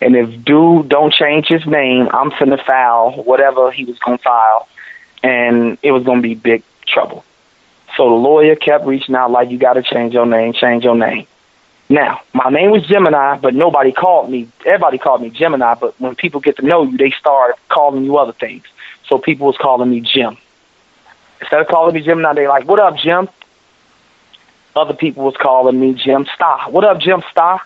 And 0.00 0.16
if 0.16 0.44
dude 0.44 0.88
don't 0.88 1.12
change 1.12 1.46
his 1.46 1.64
name, 1.66 2.08
I'm 2.12 2.30
finna 2.32 2.62
file 2.62 3.12
whatever 3.12 3.70
he 3.70 3.84
was 3.84 3.98
gonna 3.98 4.18
file, 4.18 4.68
and 5.22 5.78
it 5.82 5.92
was 5.92 6.02
gonna 6.04 6.20
be 6.20 6.34
big 6.34 6.62
trouble. 6.86 7.24
So 7.96 8.08
the 8.08 8.14
lawyer 8.14 8.56
kept 8.56 8.86
reaching 8.86 9.14
out 9.14 9.30
like, 9.30 9.50
"You 9.50 9.58
got 9.58 9.74
to 9.74 9.82
change 9.82 10.12
your 10.12 10.26
name, 10.26 10.52
change 10.52 10.84
your 10.84 10.96
name." 10.96 11.26
Now, 11.88 12.22
my 12.32 12.50
name 12.50 12.70
was 12.70 12.82
Gemini, 12.86 13.36
but 13.36 13.54
nobody 13.54 13.92
called 13.92 14.30
me. 14.30 14.48
Everybody 14.64 14.98
called 14.98 15.20
me 15.22 15.30
Gemini, 15.30 15.74
but 15.74 15.94
when 16.00 16.14
people 16.14 16.40
get 16.40 16.56
to 16.56 16.66
know 16.66 16.82
you, 16.82 16.96
they 16.96 17.10
start 17.10 17.56
calling 17.68 18.04
you 18.04 18.16
other 18.16 18.32
things. 18.32 18.64
So 19.06 19.18
people 19.18 19.46
was 19.46 19.56
calling 19.58 19.90
me 19.90 20.00
Jim. 20.00 20.36
Instead 21.40 21.60
of 21.60 21.68
calling 21.68 21.94
me 21.94 22.00
Gemini, 22.00 22.32
they 22.32 22.48
like, 22.48 22.64
"What 22.64 22.80
up, 22.80 22.96
Jim?" 22.96 23.28
Other 24.76 24.94
people 24.94 25.24
was 25.24 25.36
calling 25.36 25.78
me 25.78 25.94
Jim 25.94 26.26
Star. 26.34 26.70
What 26.70 26.84
up, 26.84 26.98
Jim 26.98 27.22
Star? 27.30 27.60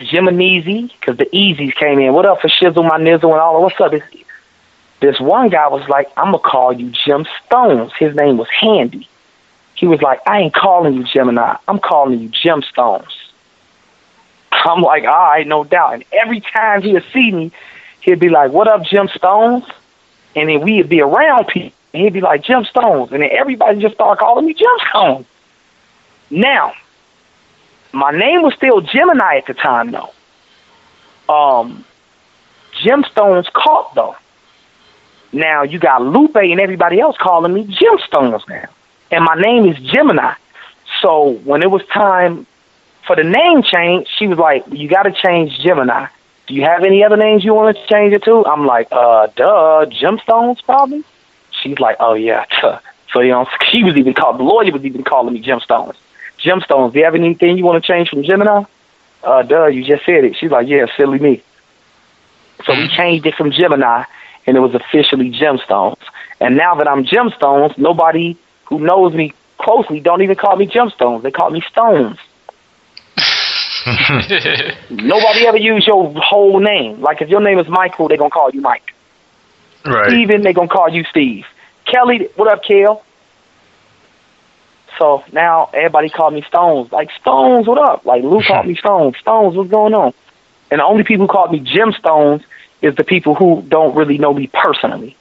Jim 0.00 0.26
and 0.26 0.42
Easy, 0.42 0.92
because 1.00 1.16
the 1.16 1.26
Easies 1.26 1.74
came 1.74 2.00
in. 2.00 2.12
What 2.12 2.26
up 2.26 2.40
for 2.40 2.48
Shizzle, 2.48 2.88
my 2.88 2.98
Nizzle, 2.98 3.30
and 3.30 3.40
all? 3.40 3.56
of 3.56 3.62
What's 3.62 3.80
up? 3.80 3.92
This, 3.92 4.02
this 5.00 5.20
one 5.20 5.50
guy 5.50 5.68
was 5.68 5.88
like, 5.88 6.10
I'm 6.16 6.32
gonna 6.32 6.38
call 6.38 6.72
you 6.72 6.90
Jim 6.90 7.26
Stones. 7.46 7.92
His 7.98 8.16
name 8.16 8.36
was 8.36 8.48
Handy. 8.48 9.08
He 9.76 9.86
was 9.86 10.02
like, 10.02 10.20
I 10.26 10.40
ain't 10.40 10.54
calling 10.54 10.94
you 10.94 11.04
Gemini. 11.04 11.56
I'm 11.68 11.78
calling 11.78 12.18
you 12.18 12.28
Jim 12.28 12.62
Stones. 12.62 13.32
I'm 14.52 14.82
like, 14.82 15.04
all 15.04 15.10
right, 15.10 15.46
no 15.46 15.62
doubt. 15.62 15.94
And 15.94 16.04
every 16.12 16.40
time 16.40 16.82
he'd 16.82 17.04
see 17.12 17.30
me, 17.30 17.52
he'd 18.00 18.18
be 18.18 18.28
like, 18.28 18.50
"What 18.50 18.68
up, 18.68 18.82
Jim 18.84 19.08
Stones?" 19.08 19.64
And 20.36 20.48
then 20.48 20.60
we'd 20.60 20.88
be 20.88 21.00
around 21.00 21.46
people, 21.46 21.76
and 21.92 22.02
he'd 22.02 22.12
be 22.12 22.20
like, 22.20 22.42
"Jim 22.42 22.64
Stones," 22.64 23.12
and 23.12 23.22
then 23.22 23.30
everybody 23.32 23.80
just 23.80 23.94
started 23.94 24.20
calling 24.20 24.46
me 24.46 24.54
Jim 24.54 24.68
Stones. 24.90 25.26
Now, 26.34 26.72
my 27.92 28.10
name 28.10 28.42
was 28.42 28.54
still 28.54 28.80
Gemini 28.80 29.36
at 29.36 29.46
the 29.46 29.54
time, 29.54 29.92
though. 29.92 30.12
Um, 31.32 31.84
Jim 32.82 33.04
Stones 33.10 33.48
caught 33.52 33.94
though. 33.94 34.16
Now 35.32 35.62
you 35.62 35.78
got 35.78 36.02
Lupe 36.02 36.36
and 36.36 36.60
everybody 36.60 37.00
else 37.00 37.16
calling 37.18 37.54
me 37.54 37.64
Jim 37.64 37.98
Stones 38.06 38.42
now, 38.48 38.68
and 39.10 39.24
my 39.24 39.36
name 39.36 39.68
is 39.68 39.78
Gemini. 39.78 40.34
So 41.00 41.30
when 41.44 41.62
it 41.62 41.70
was 41.70 41.82
time 41.86 42.46
for 43.06 43.16
the 43.16 43.24
name 43.24 43.62
change, 43.62 44.08
she 44.18 44.26
was 44.26 44.38
like, 44.38 44.64
"You 44.70 44.88
got 44.88 45.04
to 45.04 45.12
change 45.12 45.58
Gemini." 45.60 46.08
do 46.46 46.54
you 46.54 46.62
have 46.62 46.84
any 46.84 47.02
other 47.02 47.16
names 47.16 47.44
you 47.44 47.54
want 47.54 47.76
to 47.76 47.86
change 47.86 48.12
it 48.12 48.22
to? 48.24 48.44
I'm 48.46 48.66
like, 48.66 48.88
uh, 48.92 49.28
duh, 49.28 49.86
gemstones 49.86 50.62
probably. 50.64 51.04
She's 51.62 51.78
like, 51.78 51.96
oh 52.00 52.14
yeah. 52.14 52.44
So 53.12 53.20
you 53.20 53.28
know, 53.30 53.46
she 53.70 53.84
was 53.84 53.96
even 53.96 54.12
called 54.12 54.40
the 54.40 54.42
lawyer 54.42 54.72
was 54.72 54.84
even 54.84 55.04
calling 55.04 55.34
me 55.34 55.40
gemstones. 55.40 55.94
Gemstones. 56.44 56.92
Do 56.92 56.98
you 56.98 57.04
have 57.04 57.14
anything 57.14 57.56
you 57.58 57.64
want 57.64 57.82
to 57.82 57.86
change 57.86 58.10
from 58.10 58.22
Gemini? 58.22 58.64
Uh, 59.22 59.42
duh, 59.42 59.66
you 59.66 59.84
just 59.84 60.04
said 60.04 60.24
it. 60.24 60.36
She's 60.36 60.50
like, 60.50 60.68
yeah, 60.68 60.86
silly 60.96 61.18
me. 61.18 61.42
So 62.64 62.74
we 62.74 62.88
changed 62.88 63.26
it 63.26 63.34
from 63.34 63.50
Gemini, 63.50 64.04
and 64.46 64.56
it 64.56 64.60
was 64.60 64.74
officially 64.74 65.30
gemstones. 65.30 66.02
And 66.40 66.56
now 66.56 66.74
that 66.76 66.88
I'm 66.88 67.04
gemstones, 67.04 67.76
nobody 67.78 68.38
who 68.66 68.78
knows 68.80 69.14
me 69.14 69.32
closely 69.58 70.00
don't 70.00 70.22
even 70.22 70.36
call 70.36 70.56
me 70.56 70.66
gemstones. 70.66 71.22
They 71.22 71.30
call 71.30 71.50
me 71.50 71.62
stones. 71.70 72.18
Nobody 74.90 75.46
ever 75.46 75.58
use 75.58 75.86
your 75.86 76.12
whole 76.16 76.58
name. 76.58 77.02
Like 77.02 77.20
if 77.20 77.28
your 77.28 77.42
name 77.42 77.58
is 77.58 77.68
Michael, 77.68 78.08
they're 78.08 78.16
gonna 78.16 78.30
call 78.30 78.50
you 78.50 78.62
Mike. 78.62 78.94
Right. 79.84 80.08
Steven, 80.08 80.42
they're 80.42 80.54
gonna 80.54 80.68
call 80.68 80.88
you 80.88 81.04
Steve. 81.04 81.44
Kelly, 81.84 82.30
what 82.36 82.50
up, 82.50 82.64
Kel? 82.64 83.04
So 84.98 85.24
now 85.32 85.70
everybody 85.74 86.08
called 86.08 86.34
me 86.34 86.42
Stones. 86.42 86.92
Like 86.92 87.10
Stones, 87.20 87.66
what 87.66 87.78
up? 87.78 88.04
Like 88.04 88.22
Lou 88.22 88.42
called 88.42 88.66
me 88.66 88.76
Stones. 88.76 89.16
Stones, 89.18 89.56
what's 89.56 89.70
going 89.70 89.94
on? 89.94 90.14
And 90.70 90.80
the 90.80 90.84
only 90.84 91.04
people 91.04 91.26
who 91.26 91.32
called 91.32 91.52
me 91.52 91.60
Jim 91.60 91.92
Stones 91.92 92.42
is 92.82 92.94
the 92.96 93.04
people 93.04 93.34
who 93.34 93.62
don't 93.62 93.94
really 93.94 94.18
know 94.18 94.32
me 94.32 94.48
personally. 94.52 95.16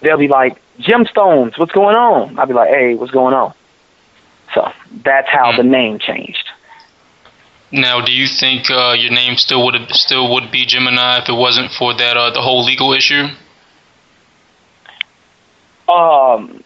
They'll 0.00 0.18
be 0.18 0.28
like, 0.28 0.60
Jim 0.78 1.06
Stones, 1.06 1.58
what's 1.58 1.72
going 1.72 1.96
on? 1.96 2.38
I'll 2.38 2.46
be 2.46 2.54
like, 2.54 2.70
hey, 2.70 2.94
what's 2.94 3.12
going 3.12 3.34
on? 3.34 3.54
So 4.54 4.70
that's 5.04 5.28
how 5.28 5.56
the 5.56 5.62
name 5.62 5.98
changed. 5.98 6.48
Now, 7.70 8.02
do 8.04 8.12
you 8.12 8.26
think 8.26 8.70
uh, 8.70 8.94
your 8.98 9.12
name 9.12 9.36
still 9.36 9.64
would 9.64 9.76
still 9.92 10.30
would 10.34 10.50
be 10.50 10.66
Gemini 10.66 11.22
if 11.22 11.28
it 11.28 11.32
wasn't 11.32 11.72
for 11.72 11.94
that 11.94 12.16
uh, 12.16 12.30
the 12.30 12.42
whole 12.42 12.64
legal 12.64 12.92
issue? 12.92 13.28
Um, 15.88 16.62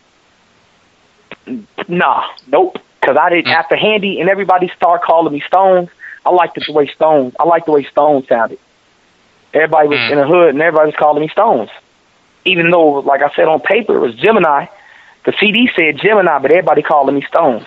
nah, 1.89 2.25
nope. 2.47 2.79
Because 3.01 3.17
I 3.21 3.31
didn't. 3.31 3.47
Mm. 3.47 3.55
After 3.55 3.77
Handy 3.77 4.21
and 4.21 4.29
everybody 4.29 4.69
start 4.77 5.03
calling 5.03 5.33
me 5.33 5.41
Stones, 5.47 5.89
I 6.25 6.31
liked 6.31 6.57
it 6.59 6.65
the 6.67 6.73
way 6.73 6.89
Stones. 6.89 7.35
I 7.39 7.45
liked 7.45 7.67
the 7.67 7.73
way 7.73 7.85
Stones 7.85 8.27
sounded. 8.29 8.59
Everybody 9.55 9.89
was 9.89 9.99
mm. 9.99 10.13
in 10.13 10.19
the 10.19 10.27
hood 10.27 10.51
and 10.51 10.61
everybody 10.61 10.91
was 10.91 10.97
calling 10.97 11.23
me 11.23 11.29
Stones, 11.29 11.71
even 12.45 12.71
though, 12.71 13.01
like 13.01 13.23
I 13.23 13.33
said 13.35 13.47
on 13.47 13.61
paper, 13.61 13.97
it 13.97 14.01
was 14.01 14.15
Gemini. 14.15 14.67
The 15.25 15.35
CD 15.41 15.71
said 15.75 15.99
Gemini, 15.99 16.39
but 16.39 16.51
everybody 16.51 16.83
calling 16.83 17.15
me 17.15 17.23
Stones. 17.23 17.67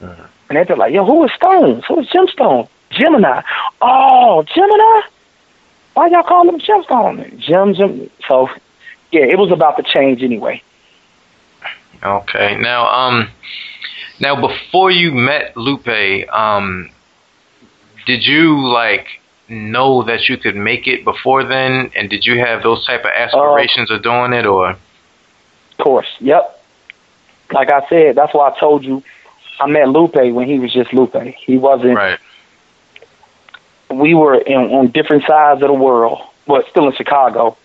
Mm. 0.00 0.28
And 0.48 0.58
they'd 0.58 0.68
be 0.68 0.74
like, 0.74 0.92
yo, 0.92 1.04
who 1.04 1.24
is 1.24 1.32
Stones? 1.32 1.84
Who 1.86 2.00
is 2.00 2.08
Jim 2.08 2.26
Stone? 2.28 2.68
Gemini. 2.90 3.42
Oh, 3.80 4.44
Gemini? 4.54 5.02
Why 5.94 6.06
y'all 6.08 6.22
call 6.22 6.48
him 6.48 6.58
Gemstone? 6.58 7.38
Jim, 7.38 7.74
Jim. 7.74 8.10
So, 8.26 8.48
yeah, 9.10 9.24
it 9.24 9.38
was 9.38 9.50
about 9.50 9.76
to 9.76 9.82
change 9.82 10.22
anyway. 10.22 10.62
Okay. 12.02 12.56
Now, 12.58 12.86
um, 12.88 13.28
now 14.20 14.40
before 14.40 14.90
you 14.90 15.12
met 15.12 15.56
Lupe, 15.56 16.28
um, 16.32 16.90
did 18.06 18.24
you 18.24 18.58
like 18.60 19.06
know 19.48 20.02
that 20.04 20.28
you 20.28 20.36
could 20.36 20.56
make 20.56 20.86
it 20.86 21.04
before 21.04 21.44
then, 21.44 21.90
and 21.94 22.08
did 22.10 22.24
you 22.24 22.38
have 22.38 22.62
those 22.62 22.84
type 22.86 23.04
of 23.04 23.10
aspirations 23.10 23.90
uh, 23.90 23.94
of 23.94 24.02
doing 24.02 24.32
it, 24.32 24.46
or? 24.46 24.70
Of 24.70 24.78
course. 25.78 26.08
Yep. 26.20 26.60
Like 27.52 27.70
I 27.70 27.86
said, 27.88 28.16
that's 28.16 28.34
why 28.34 28.50
I 28.50 28.58
told 28.58 28.84
you 28.84 29.02
I 29.60 29.66
met 29.66 29.88
Lupe 29.88 30.14
when 30.14 30.48
he 30.48 30.58
was 30.58 30.72
just 30.72 30.92
Lupe. 30.92 31.14
He 31.46 31.58
wasn't. 31.58 31.94
Right. 31.94 32.18
We 33.90 34.14
were 34.14 34.36
in, 34.36 34.56
on 34.56 34.90
different 34.90 35.24
sides 35.26 35.62
of 35.62 35.68
the 35.68 35.74
world, 35.74 36.18
but 36.46 36.66
still 36.70 36.86
in 36.88 36.94
Chicago. 36.94 37.56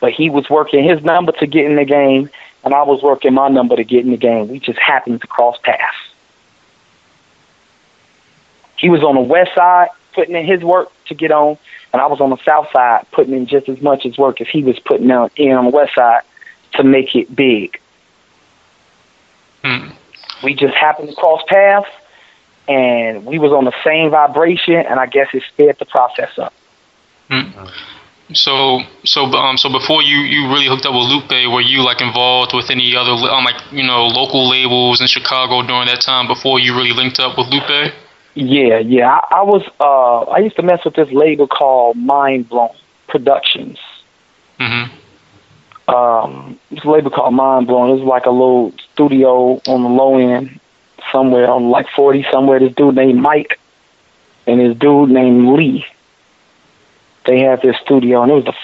But 0.00 0.12
he 0.12 0.30
was 0.30 0.48
working 0.48 0.82
his 0.82 1.02
number 1.02 1.32
to 1.32 1.46
get 1.46 1.66
in 1.66 1.76
the 1.76 1.84
game, 1.84 2.30
and 2.64 2.74
I 2.74 2.82
was 2.82 3.02
working 3.02 3.34
my 3.34 3.48
number 3.48 3.76
to 3.76 3.84
get 3.84 4.04
in 4.04 4.10
the 4.10 4.16
game. 4.16 4.48
We 4.48 4.58
just 4.58 4.78
happened 4.78 5.20
to 5.20 5.26
cross 5.26 5.58
paths. 5.62 5.96
He 8.76 8.90
was 8.90 9.02
on 9.02 9.14
the 9.14 9.20
west 9.20 9.54
side 9.54 9.88
putting 10.14 10.34
in 10.34 10.44
his 10.46 10.62
work 10.62 10.90
to 11.06 11.14
get 11.14 11.30
on, 11.30 11.58
and 11.92 12.02
I 12.02 12.06
was 12.06 12.20
on 12.20 12.30
the 12.30 12.38
south 12.44 12.68
side 12.72 13.06
putting 13.12 13.34
in 13.34 13.46
just 13.46 13.68
as 13.68 13.80
much 13.80 14.06
as 14.06 14.18
work 14.18 14.40
as 14.40 14.48
he 14.48 14.62
was 14.62 14.78
putting 14.78 15.10
out 15.10 15.32
in 15.36 15.52
on 15.52 15.64
the 15.64 15.70
west 15.70 15.94
side 15.94 16.22
to 16.74 16.84
make 16.84 17.14
it 17.14 17.34
big. 17.34 17.80
Hmm 19.64 19.90
we 20.44 20.54
just 20.54 20.74
happened 20.74 21.08
to 21.08 21.14
cross 21.14 21.42
paths 21.48 21.88
and 22.68 23.24
we 23.24 23.38
was 23.38 23.50
on 23.52 23.64
the 23.64 23.74
same 23.82 24.10
vibration 24.10 24.74
and 24.74 25.00
I 25.00 25.06
guess 25.06 25.28
it 25.32 25.42
sped 25.48 25.78
the 25.78 25.86
process 25.86 26.38
up. 26.38 26.52
Mm. 27.30 27.72
So 28.32 28.80
so 29.04 29.24
um 29.34 29.58
so 29.58 29.68
before 29.70 30.02
you 30.02 30.18
you 30.18 30.48
really 30.48 30.66
hooked 30.66 30.86
up 30.86 30.94
with 30.94 31.04
Lupe, 31.04 31.52
were 31.52 31.60
you 31.60 31.84
like 31.84 32.00
involved 32.00 32.54
with 32.54 32.70
any 32.70 32.96
other 32.96 33.12
um 33.12 33.44
like 33.44 33.60
you 33.70 33.84
know 33.84 34.06
local 34.06 34.48
labels 34.48 35.00
in 35.00 35.06
Chicago 35.06 35.62
during 35.66 35.86
that 35.86 36.00
time 36.00 36.26
before 36.26 36.58
you 36.58 36.74
really 36.74 36.92
linked 36.92 37.20
up 37.20 37.36
with 37.36 37.48
Lupe? 37.48 37.92
Yeah, 38.34 38.78
yeah. 38.78 39.10
I, 39.10 39.38
I 39.38 39.42
was. 39.42 39.62
Uh, 39.78 40.22
I 40.30 40.38
used 40.38 40.56
to 40.56 40.62
mess 40.62 40.84
with 40.84 40.94
this 40.94 41.10
label 41.12 41.46
called 41.46 41.96
Mind 41.96 42.48
Blown 42.48 42.70
Productions. 43.06 43.78
Mm-hmm. 44.58 45.94
Um, 45.94 46.58
this 46.70 46.84
label 46.84 47.10
called 47.10 47.34
Mind 47.34 47.66
Blown. 47.66 47.90
It 47.90 47.94
was 47.94 48.02
like 48.02 48.26
a 48.26 48.30
little 48.30 48.72
studio 48.92 49.60
on 49.68 49.82
the 49.82 49.88
low 49.88 50.18
end, 50.18 50.58
somewhere 51.12 51.48
on 51.48 51.70
like 51.70 51.88
forty 51.90 52.26
somewhere. 52.32 52.58
This 52.58 52.74
dude 52.74 52.96
named 52.96 53.20
Mike, 53.20 53.60
and 54.46 54.60
this 54.60 54.76
dude 54.78 55.10
named 55.10 55.46
Lee. 55.56 55.86
They 57.26 57.40
had 57.40 57.62
this 57.62 57.76
studio, 57.82 58.22
and 58.22 58.30
it 58.30 58.34
was 58.34 58.44
the. 58.44 58.54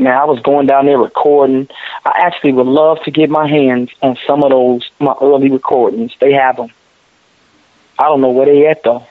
Man, 0.00 0.16
I 0.16 0.24
was 0.26 0.40
going 0.40 0.66
down 0.66 0.86
there 0.86 0.98
recording. 0.98 1.68
I 2.04 2.12
actually 2.18 2.52
would 2.52 2.66
love 2.66 3.02
to 3.02 3.10
get 3.10 3.30
my 3.30 3.48
hands 3.48 3.90
on 4.00 4.16
some 4.26 4.44
of 4.44 4.50
those 4.50 4.88
my 5.00 5.14
early 5.20 5.50
recordings. 5.50 6.12
They 6.20 6.32
have 6.34 6.56
them. 6.56 6.70
I 7.98 8.04
don't 8.04 8.20
know 8.20 8.30
where 8.30 8.46
they 8.46 8.68
at 8.68 8.84
though. 8.84 9.04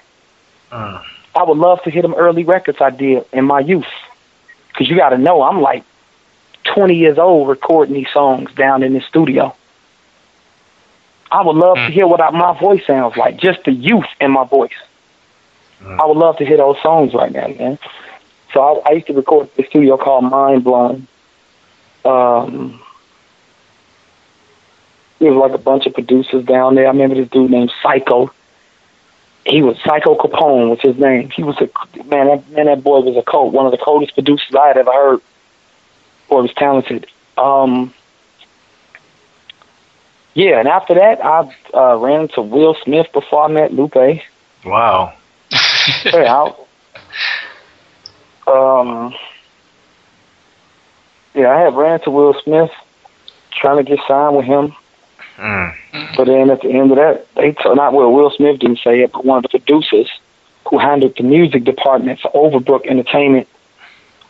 Uh. 0.72 1.04
I 1.36 1.44
would 1.44 1.58
love 1.58 1.84
to 1.84 1.92
hear 1.92 2.02
them 2.02 2.16
early 2.16 2.46
records 2.46 2.80
I 2.82 2.90
did 2.90 3.26
in 3.34 3.46
my 3.46 3.60
youth. 3.60 3.86
Cause 4.74 4.90
you 4.90 4.96
got 4.96 5.10
to 5.10 5.18
know 5.18 5.42
I'm 5.42 5.62
like 5.62 5.84
20 6.74 6.96
years 6.96 7.18
old 7.18 7.50
recording 7.50 7.94
these 7.96 8.10
songs 8.14 8.54
down 8.54 8.82
in 8.82 8.94
the 8.94 9.02
studio. 9.02 9.56
I 11.32 11.44
would 11.44 11.56
love 11.56 11.76
to 11.76 11.92
hear 11.92 12.08
what 12.08 12.22
I, 12.22 12.30
my 12.30 12.58
voice 12.58 12.86
sounds 12.86 13.18
like, 13.18 13.38
just 13.38 13.64
the 13.66 13.72
youth 13.72 14.08
in 14.22 14.32
my 14.32 14.46
voice. 14.46 14.72
I 16.00 16.06
would 16.06 16.18
love 16.18 16.38
to 16.38 16.46
hear 16.46 16.58
those 16.58 16.82
songs 16.82 17.14
right 17.14 17.32
now, 17.32 17.48
man. 17.48 17.78
So 18.54 18.62
I, 18.62 18.90
I 18.90 18.94
used 18.94 19.08
to 19.08 19.14
record 19.14 19.48
at 19.48 19.56
the 19.56 19.64
studio 19.64 19.98
called 19.98 20.26
Mind 20.26 20.64
Blown. 20.64 21.08
Um, 22.06 22.82
there 25.20 25.34
was 25.34 25.50
like 25.50 25.60
a 25.60 25.62
bunch 25.62 25.86
of 25.86 25.94
producers 25.94 26.46
down 26.46 26.76
there. 26.76 26.86
I 26.86 26.90
remember 26.92 27.16
this 27.16 27.30
dude 27.30 27.52
named 27.52 27.72
Psycho. 27.82 28.32
He 29.46 29.62
was 29.62 29.78
Psycho 29.84 30.16
Capone 30.16 30.70
was 30.70 30.82
his 30.82 30.98
name. 30.98 31.30
He 31.30 31.44
was 31.44 31.56
a 31.58 31.70
man. 32.06 32.28
That 32.28 32.50
man, 32.50 32.66
that 32.66 32.84
boy 32.84 33.00
was 33.00 33.16
a 33.16 33.24
cold, 33.24 33.54
one 33.54 33.66
of 33.66 33.72
the 33.72 33.78
coldest 33.78 34.14
producers 34.14 34.54
I 34.54 34.68
had 34.68 34.78
ever 34.78 34.92
heard. 34.92 35.22
Boy 36.30 36.42
was 36.42 36.54
talented. 36.54 37.08
Um, 37.38 37.94
yeah, 40.34 40.60
and 40.60 40.68
after 40.68 40.94
that, 40.96 41.24
I 41.24 41.52
uh, 41.74 41.98
ran 41.98 42.22
into 42.24 42.42
Will 42.42 42.76
Smith 42.84 43.08
before 43.14 43.46
I 43.46 43.48
met 43.48 43.74
Lupe. 43.74 44.22
Wow. 44.66 45.14
yeah, 46.06 46.44
I, 46.44 46.54
um, 48.48 49.14
yeah, 51.34 51.50
I 51.56 51.60
had 51.62 51.76
ran 51.76 52.00
to 52.02 52.12
Will 52.12 52.34
Smith, 52.44 52.72
trying 53.52 53.78
to 53.78 53.84
get 53.84 54.00
signed 54.08 54.36
with 54.36 54.46
him. 54.46 54.76
Mm. 55.38 55.76
But 56.16 56.26
then 56.26 56.50
at 56.50 56.62
the 56.62 56.72
end 56.72 56.92
of 56.92 56.98
that, 56.98 57.28
they 57.36 57.52
told 57.54 57.78
not 57.78 57.94
well, 57.94 58.12
Will 58.12 58.32
Smith 58.32 58.60
didn't 58.60 58.80
say 58.84 59.02
it, 59.02 59.12
but 59.12 59.24
one 59.26 59.38
of 59.38 59.44
the 59.44 59.60
producers 59.60 60.10
who 60.68 60.80
handled 60.80 61.16
the 61.18 61.24
music 61.24 61.64
department 61.64 62.20
for 62.20 62.32
Overbrook 62.32 62.86
Entertainment 62.88 63.48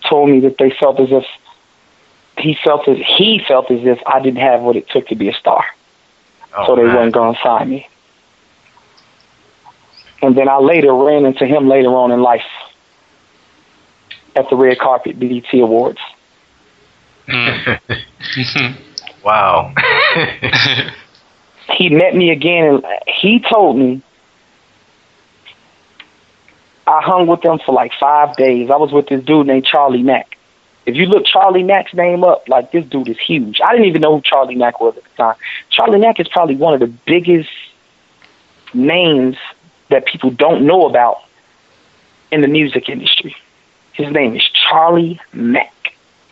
told 0.09 0.29
me 0.29 0.41
that 0.41 0.57
they 0.57 0.69
felt 0.69 0.99
as 0.99 1.11
if 1.11 1.25
he 2.37 2.55
felt 2.63 2.87
as 2.87 2.97
he 2.97 3.41
felt 3.47 3.71
as 3.71 3.83
if 3.83 3.99
I 4.05 4.19
didn't 4.21 4.39
have 4.41 4.61
what 4.61 4.75
it 4.75 4.87
took 4.89 5.07
to 5.07 5.15
be 5.15 5.29
a 5.29 5.33
star, 5.33 5.63
Oh, 6.55 6.67
so 6.67 6.75
they 6.75 6.83
man. 6.83 6.95
weren't 6.95 7.13
going 7.13 7.33
to 7.35 7.41
sign 7.41 7.69
me. 7.69 7.87
And 10.21 10.35
then 10.35 10.47
I 10.49 10.57
later 10.57 10.93
ran 10.93 11.25
into 11.25 11.45
him 11.45 11.67
later 11.67 11.89
on 11.89 12.11
in 12.11 12.21
life 12.21 12.43
at 14.37 14.49
the 14.49 14.55
red 14.55 14.79
carpet 14.79 15.19
BET 15.19 15.51
Awards. 15.53 15.99
Mm-hmm. 17.27 18.73
wow. 19.23 19.73
he 21.73 21.89
met 21.89 22.15
me 22.15 22.29
again 22.29 22.65
and 22.65 22.85
he 23.07 23.39
told 23.39 23.77
me 23.77 24.01
I 26.85 27.01
hung 27.01 27.27
with 27.27 27.41
them 27.41 27.59
for 27.65 27.73
like 27.73 27.91
five 27.99 28.37
days. 28.37 28.69
I 28.69 28.77
was 28.77 28.93
with 28.93 29.07
this 29.07 29.23
dude 29.23 29.47
named 29.47 29.65
Charlie 29.65 30.03
Mack. 30.03 30.37
If 30.85 30.95
you 30.95 31.05
look 31.05 31.25
Charlie 31.25 31.63
Mack's 31.63 31.93
name 31.93 32.23
up, 32.23 32.47
like 32.47 32.71
this 32.71 32.85
dude 32.85 33.09
is 33.09 33.19
huge. 33.19 33.59
I 33.61 33.73
didn't 33.73 33.87
even 33.87 34.01
know 34.01 34.15
who 34.15 34.21
Charlie 34.21 34.55
Mack 34.55 34.79
was 34.79 34.95
at 34.95 35.03
the 35.03 35.09
time. 35.17 35.35
Charlie 35.69 35.99
Mack 35.99 36.17
is 36.21 36.29
probably 36.29 36.55
one 36.55 36.73
of 36.73 36.79
the 36.79 36.87
biggest 37.05 37.49
names 38.73 39.35
that 39.89 40.05
people 40.05 40.31
don't 40.31 40.65
know 40.65 40.87
about 40.87 41.17
in 42.31 42.39
the 42.41 42.47
music 42.47 42.87
industry. 42.87 43.35
His 43.97 44.11
name 44.11 44.35
is 44.35 44.43
Charlie 44.69 45.19
Mack. 45.33 45.73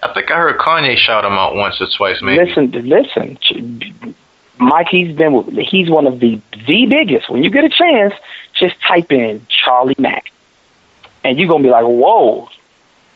I 0.03 0.13
think 0.13 0.29
I 0.29 0.35
heard 0.35 0.59
Kanye 0.59 0.97
shout 0.97 1.25
him 1.25 1.33
out 1.33 1.55
once 1.55 1.81
or 1.81 1.87
twice, 1.97 2.21
maybe. 2.21 2.45
Listen, 2.45 2.69
listen, 2.87 4.05
Mike. 4.59 4.87
He's 4.89 5.15
been 5.15 5.33
with, 5.33 5.47
he's 5.57 5.89
one 5.89 6.05
of 6.05 6.19
the 6.19 6.39
the 6.67 6.85
biggest. 6.85 7.27
When 7.27 7.43
you 7.43 7.49
get 7.49 7.63
a 7.63 7.69
chance, 7.69 8.13
just 8.53 8.79
type 8.81 9.11
in 9.11 9.45
Charlie 9.49 9.95
Mack, 9.97 10.31
and 11.23 11.39
you're 11.39 11.47
gonna 11.47 11.63
be 11.63 11.71
like, 11.71 11.85
whoa, 11.85 12.49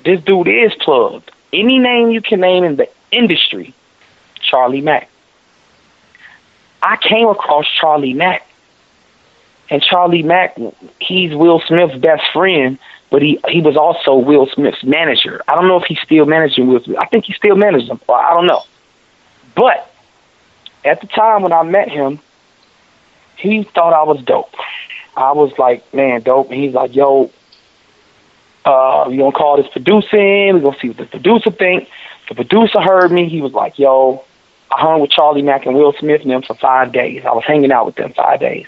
this 0.03 0.19
dude 0.21 0.47
is 0.47 0.73
plugged. 0.79 1.29
Any 1.53 1.77
name 1.77 2.09
you 2.09 2.21
can 2.21 2.39
name 2.39 2.63
in 2.63 2.75
the 2.75 2.89
industry, 3.12 3.75
Charlie 4.41 4.81
Mack. 4.81 5.09
I 6.81 6.97
came 6.97 7.27
across 7.27 7.67
Charlie 7.79 8.13
Mack, 8.13 8.47
and 9.69 9.83
Charlie 9.83 10.23
Mack, 10.23 10.57
he's 10.99 11.35
Will 11.35 11.62
Smith's 11.67 11.99
best 11.99 12.23
friend, 12.33 12.79
but 13.10 13.22
he 13.22 13.39
he 13.48 13.62
was 13.62 13.76
also 13.76 14.15
Will 14.15 14.48
Smith's 14.48 14.84
manager. 14.84 15.41
I 15.48 15.56
don't 15.56 15.67
know 15.67 15.78
if 15.78 15.86
he's 15.86 16.00
still 16.00 16.26
managing 16.26 16.67
Will 16.67 16.84
Smith. 16.84 16.98
I 17.00 17.08
think 17.08 17.26
he 17.26 17.34
still 17.34 17.56
manages 17.56 17.89
him. 17.89 18.00
I 18.08 18.34
don't 18.36 18.45
know. 18.45 18.63
But 19.56 19.91
at 20.86 21.02
the 21.02 21.08
time 21.08 21.41
when 21.41 21.54
I 21.54 21.63
met 21.63 21.89
him, 21.89 22.19
he 23.36 23.63
thought 23.63 23.93
I 23.93 24.04
was 24.04 24.24
dope. 24.24 24.54
I 25.15 25.32
was 25.32 25.52
like, 25.58 25.93
man, 25.93 26.22
dope. 26.22 26.50
And 26.52 26.60
he's 26.60 26.74
like, 26.74 26.95
yo, 26.95 27.32
uh, 28.65 29.06
we 29.10 29.17
gonna 29.17 29.32
call 29.32 29.58
this 29.58 29.72
producing. 29.72 30.54
we 30.54 30.62
gonna 30.62 30.78
see 30.80 30.89
what 30.89 30.98
the 30.98 31.06
producer 31.06 31.52
think. 31.52 31.89
The 32.30 32.36
producer 32.36 32.80
heard 32.80 33.12
me. 33.12 33.28
He 33.28 33.41
was 33.41 33.54
like, 33.54 33.80
yo, 33.80 34.24
I 34.72 34.80
hung 34.80 35.02
with 35.02 35.10
Charlie 35.10 35.41
Mack 35.41 35.65
and 35.65 35.76
Will 35.76 35.93
Smith 35.93 36.22
and 36.22 36.30
them 36.30 36.43
for 36.43 36.54
five 36.56 36.91
days. 36.91 37.26
I 37.26 37.32
was 37.32 37.43
hanging 37.45 37.72
out 37.72 37.88
with 37.88 37.95
them 37.95 38.13
five 38.13 38.39
days. 38.39 38.67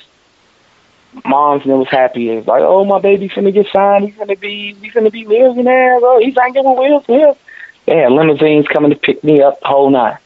Moms 1.26 1.64
and 1.64 1.72
them 1.72 1.80
was 1.80 1.90
happy. 1.90 2.30
It 2.30 2.36
was 2.38 2.48
like, 2.48 2.62
oh, 2.62 2.86
my 2.86 3.00
baby's 3.00 3.34
gonna 3.34 3.52
get 3.52 3.68
signed. 3.74 4.06
He's 4.06 4.16
gonna 4.16 4.36
be, 4.36 4.74
he's 4.76 4.94
gonna 4.94 5.12
be 5.12 5.26
millionaire. 5.26 6.00
Oh, 6.02 6.20
he's 6.20 6.36
hanging 6.38 6.64
with 6.64 6.78
Will 6.78 7.04
Smith. 7.04 7.38
They 7.86 7.98
had 7.98 8.12
limousines 8.12 8.68
coming 8.68 8.92
to 8.92 8.98
pick 8.98 9.24
me 9.24 9.42
up, 9.42 9.60
the 9.60 9.68
whole 9.68 9.90
nine. 9.90 10.18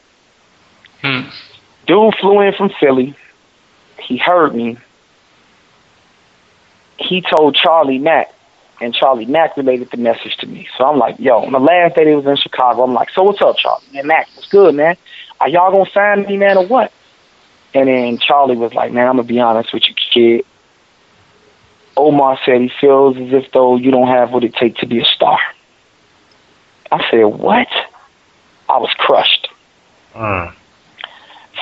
Hmm. 1.02 1.30
Dude 1.88 2.16
flew 2.16 2.42
in 2.42 2.54
from 2.54 2.72
Philly. 2.80 3.16
He 4.00 4.18
heard 4.18 4.54
me. 4.54 4.78
He 6.98 7.22
told 7.22 7.56
Charlie 7.56 7.98
Mack, 7.98 8.34
and 8.80 8.94
Charlie 8.94 9.26
Mack 9.26 9.58
related 9.58 9.90
the 9.92 9.98
message 9.98 10.38
to 10.38 10.48
me. 10.48 10.68
So 10.78 10.86
I'm 10.86 10.98
like, 10.98 11.20
yo, 11.20 11.40
on 11.40 11.52
the 11.52 11.60
last 11.60 11.96
day 11.96 12.06
they 12.06 12.16
was 12.16 12.26
in 12.26 12.36
Chicago, 12.38 12.84
I'm 12.84 12.94
like, 12.94 13.10
so 13.10 13.24
what's 13.24 13.42
up, 13.42 13.58
Charlie? 13.58 13.86
Man, 13.94 14.08
Mack, 14.08 14.28
what's 14.36 14.48
good, 14.50 14.76
man? 14.76 14.98
Are 15.40 15.50
y'all 15.50 15.72
gonna 15.72 15.90
sign 15.92 16.26
me, 16.26 16.38
man, 16.38 16.58
or 16.58 16.66
what? 16.66 16.92
And 17.74 17.90
then 17.90 18.18
Charlie 18.20 18.56
was 18.56 18.74
like, 18.74 18.94
man, 18.94 19.08
I'm 19.08 19.18
gonna 19.18 19.28
be 19.28 19.40
honest 19.40 19.74
with 19.74 19.84
you, 19.88 19.96
kid. 20.14 20.46
Omar 21.98 22.38
said 22.46 22.62
he 22.62 22.70
feels 22.82 23.16
as 23.18 23.32
if 23.32 23.52
though 23.52 23.78
you 23.78 23.92
don't 23.92 24.08
have 24.08 24.32
what 24.32 24.44
it 24.44 24.54
takes 24.56 24.80
to 24.82 24.86
be 24.86 25.00
a 25.02 25.06
star. 25.06 25.40
I 26.92 27.10
said, 27.10 27.24
what? 27.24 27.68
I 28.70 28.78
was 28.78 28.92
crushed. 28.98 29.48
Mm. 30.14 30.54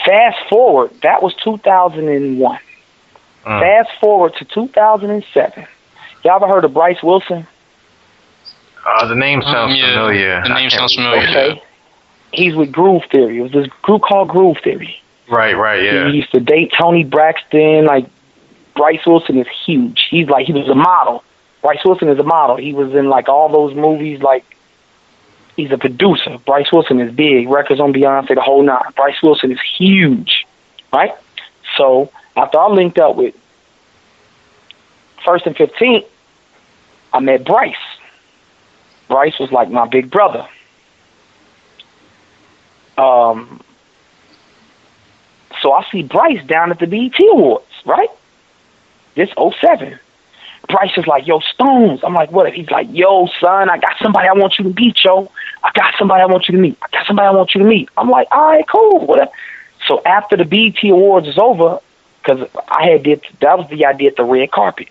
Fast 0.06 0.38
forward, 0.50 0.92
that 1.02 1.22
was 1.22 1.34
2001. 1.44 2.60
Mm. 3.46 3.60
Fast 3.62 3.90
forward 4.00 4.34
to 4.38 4.46
2007. 4.46 5.68
Y'all 6.24 6.36
ever 6.36 6.48
heard 6.48 6.64
of 6.66 6.74
Bryce 6.74 7.02
Wilson? 7.04 7.46
Uh, 8.86 9.08
the 9.08 9.16
name 9.16 9.42
sounds 9.42 9.72
Um, 9.72 9.76
yeah, 9.78 9.92
familiar. 9.94 10.42
the 10.44 10.54
name 10.54 10.70
sounds 10.70 10.94
familiar. 10.96 11.22
Okay. 11.30 11.62
He's 12.32 12.56
with 12.56 12.72
Groove 12.72 13.04
Theory. 13.12 13.38
It 13.40 13.42
was 13.42 13.52
this 13.52 13.68
group 13.82 14.02
called 14.02 14.30
Groove 14.30 14.58
Theory. 14.64 15.00
Right, 15.30 15.56
right, 15.56 15.84
yeah. 15.84 16.08
He 16.10 16.18
used 16.18 16.32
to 16.32 16.40
date 16.40 16.74
Toni 16.78 17.04
Braxton. 17.04 17.86
Like 17.86 18.06
Bryce 18.76 19.06
Wilson 19.06 19.38
is 19.38 19.48
huge. 19.66 20.08
He's 20.10 20.28
like 20.28 20.46
he 20.46 20.54
was 20.54 20.68
a 20.68 20.76
model. 20.76 21.24
Bryce 21.62 21.84
Wilson 21.86 22.10
is 22.10 22.20
a 22.20 22.24
model. 22.24 22.58
He 22.58 22.74
was 22.74 22.94
in 22.94 23.08
like 23.10 23.30
all 23.30 23.50
those 23.50 23.76
movies. 23.76 24.22
Like 24.22 24.44
he's 25.56 25.72
a 25.72 25.78
producer. 25.78 26.38
Bryce 26.46 26.72
Wilson 26.72 27.00
is 27.00 27.14
big. 27.14 27.50
Records 27.50 27.80
on 27.80 27.94
Beyonce, 27.94 28.36
the 28.36 28.42
whole 28.42 28.64
nine. 28.64 28.82
Bryce 28.96 29.22
Wilson 29.22 29.52
is 29.52 29.60
huge, 29.78 30.46
right? 30.92 31.14
So 31.78 32.12
after 32.36 32.60
I 32.60 32.68
linked 32.68 32.98
up 33.00 33.16
with 33.16 33.36
First 35.26 35.46
and 35.46 35.56
Fifteenth, 35.56 36.06
I 37.14 37.20
met 37.20 37.46
Bryce. 37.46 37.76
Bryce 39.08 39.38
was 39.40 39.52
like 39.52 39.70
my 39.70 39.88
big 39.88 40.10
brother. 40.10 40.48
Um, 42.98 43.62
so 45.62 45.72
I 45.72 45.86
see 45.92 46.04
Bryce 46.04 46.44
down 46.46 46.72
at 46.72 46.80
the 46.80 46.88
BET 46.88 47.20
Awards, 47.32 47.66
right? 47.86 48.10
This 49.16 49.30
07. 49.38 50.00
Bryce 50.68 50.98
is 50.98 51.08
like, 51.08 51.28
yo, 51.28 51.40
Stones. 51.40 52.04
I'm 52.04 52.14
like, 52.14 52.32
what? 52.32 52.48
If 52.48 52.54
he's 52.54 52.70
like, 52.70 52.88
yo, 52.92 53.28
son, 53.40 53.70
I 53.70 53.78
got 53.78 53.98
somebody 54.02 54.28
I 54.28 54.34
want 54.34 54.58
you 54.58 54.64
to 54.64 54.74
meet, 54.74 55.04
yo. 55.04 55.30
I 55.64 55.72
got 55.74 55.94
somebody 55.98 56.22
I 56.22 56.26
want 56.26 56.48
you 56.48 56.56
to 56.56 56.62
meet. 56.62 56.78
I 56.82 56.88
got 56.92 57.06
somebody 57.06 57.28
I 57.28 57.32
want 57.32 57.54
you 57.54 57.62
to 57.62 57.68
meet. 57.68 57.90
I'm 57.98 58.10
like, 58.10 58.28
all 58.32 58.48
right, 58.48 58.68
cool, 58.68 59.06
whatever. 59.06 59.32
So 59.88 60.02
after 60.06 60.38
the 60.38 60.46
BET 60.46 60.82
Awards 60.90 61.28
is 61.28 61.38
over, 61.38 61.80
because 62.24 62.48
I 62.68 62.92
had 62.92 63.04
did 63.04 63.24
that 63.42 63.58
was 63.58 63.70
the 63.70 63.86
idea 63.86 64.10
at 64.10 64.16
the 64.16 64.24
red 64.24 64.52
carpet. 64.52 64.88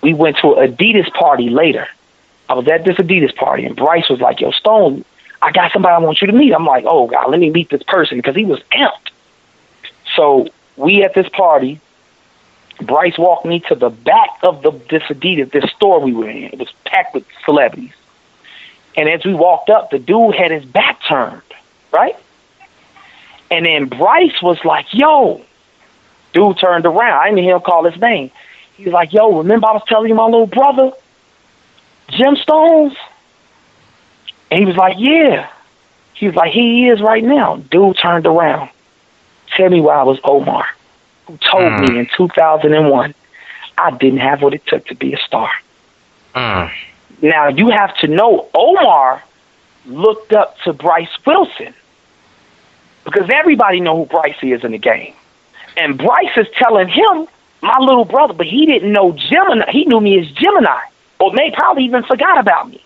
We 0.00 0.14
went 0.14 0.38
to 0.38 0.54
an 0.54 0.74
Adidas 0.74 1.12
party 1.12 1.50
later. 1.50 1.86
I 2.48 2.54
was 2.54 2.66
at 2.68 2.84
this 2.84 2.96
Adidas 2.96 3.34
party, 3.36 3.64
and 3.64 3.76
Bryce 3.76 4.08
was 4.08 4.20
like, 4.20 4.40
"Yo, 4.40 4.50
Stone, 4.50 5.04
I 5.42 5.52
got 5.52 5.72
somebody 5.72 5.94
I 5.94 5.98
want 5.98 6.20
you 6.20 6.26
to 6.26 6.32
meet." 6.32 6.52
I'm 6.52 6.66
like, 6.66 6.84
"Oh 6.86 7.06
God, 7.06 7.30
let 7.30 7.40
me 7.40 7.50
meet 7.50 7.70
this 7.70 7.82
person," 7.82 8.18
because 8.18 8.36
he 8.36 8.44
was 8.44 8.60
amped. 8.72 9.10
So 10.16 10.48
we 10.76 11.02
at 11.04 11.14
this 11.14 11.28
party. 11.28 11.80
Bryce 12.80 13.16
walked 13.18 13.46
me 13.46 13.60
to 13.60 13.74
the 13.74 13.90
back 13.90 14.30
of 14.42 14.62
the 14.62 14.72
this 14.90 15.02
Adidas, 15.04 15.50
this 15.52 15.70
store 15.70 16.00
we 16.00 16.12
were 16.12 16.28
in. 16.28 16.44
It 16.44 16.58
was 16.58 16.72
packed 16.84 17.14
with 17.14 17.24
celebrities. 17.44 17.92
And 18.96 19.08
as 19.08 19.24
we 19.24 19.34
walked 19.34 19.70
up, 19.70 19.90
the 19.90 19.98
dude 19.98 20.34
had 20.34 20.50
his 20.50 20.64
back 20.64 21.00
turned, 21.08 21.42
right? 21.92 22.16
And 23.50 23.66
then 23.66 23.86
Bryce 23.86 24.40
was 24.42 24.58
like, 24.64 24.86
yo, 24.92 25.44
dude 26.32 26.58
turned 26.58 26.86
around. 26.86 27.20
I 27.20 27.28
didn't 27.28 27.44
hear 27.44 27.56
him 27.56 27.62
call 27.62 27.84
his 27.84 28.00
name. 28.00 28.30
He 28.76 28.84
was 28.84 28.92
like, 28.92 29.12
yo, 29.12 29.38
remember 29.38 29.68
I 29.68 29.72
was 29.72 29.82
telling 29.86 30.08
you 30.08 30.14
my 30.14 30.24
little 30.24 30.46
brother, 30.46 30.92
Jim 32.08 32.36
Stones? 32.36 32.96
And 34.50 34.60
he 34.60 34.66
was 34.66 34.76
like, 34.76 34.96
yeah. 34.98 35.50
He 36.14 36.26
was 36.26 36.34
like, 36.36 36.52
he 36.52 36.88
is 36.88 37.00
right 37.00 37.22
now. 37.22 37.56
Dude 37.56 37.98
turned 37.98 38.26
around. 38.26 38.70
Tell 39.56 39.68
me 39.68 39.80
why 39.80 39.96
I 39.96 40.02
was 40.02 40.18
Omar, 40.24 40.66
who 41.26 41.38
told 41.38 41.72
mm. 41.72 41.88
me 41.88 41.98
in 42.00 42.08
2001 42.16 43.14
I 43.76 43.90
didn't 43.92 44.20
have 44.20 44.42
what 44.42 44.54
it 44.54 44.64
took 44.66 44.86
to 44.86 44.94
be 44.94 45.14
a 45.14 45.18
star. 45.18 45.50
Mm. 46.34 46.72
Now, 47.22 47.48
you 47.48 47.70
have 47.70 47.96
to 47.98 48.08
know 48.08 48.48
Omar 48.54 49.22
looked 49.86 50.32
up 50.32 50.56
to 50.64 50.72
Bryce 50.72 51.08
Wilson 51.26 51.74
because 53.04 53.28
everybody 53.32 53.80
know 53.80 53.96
who 53.96 54.06
Bryce 54.06 54.36
is 54.42 54.64
in 54.64 54.72
the 54.72 54.78
game. 54.78 55.14
And 55.76 55.98
Bryce 55.98 56.36
is 56.36 56.46
telling 56.56 56.88
him, 56.88 57.26
my 57.62 57.78
little 57.80 58.04
brother, 58.04 58.34
but 58.34 58.46
he 58.46 58.66
didn't 58.66 58.92
know 58.92 59.12
Gemini. 59.12 59.70
He 59.70 59.86
knew 59.86 60.00
me 60.00 60.20
as 60.20 60.30
Gemini, 60.32 60.80
or 61.18 61.32
may 61.32 61.50
probably 61.50 61.84
even 61.84 62.04
forgot 62.04 62.38
about 62.38 62.68
me. 62.68 62.82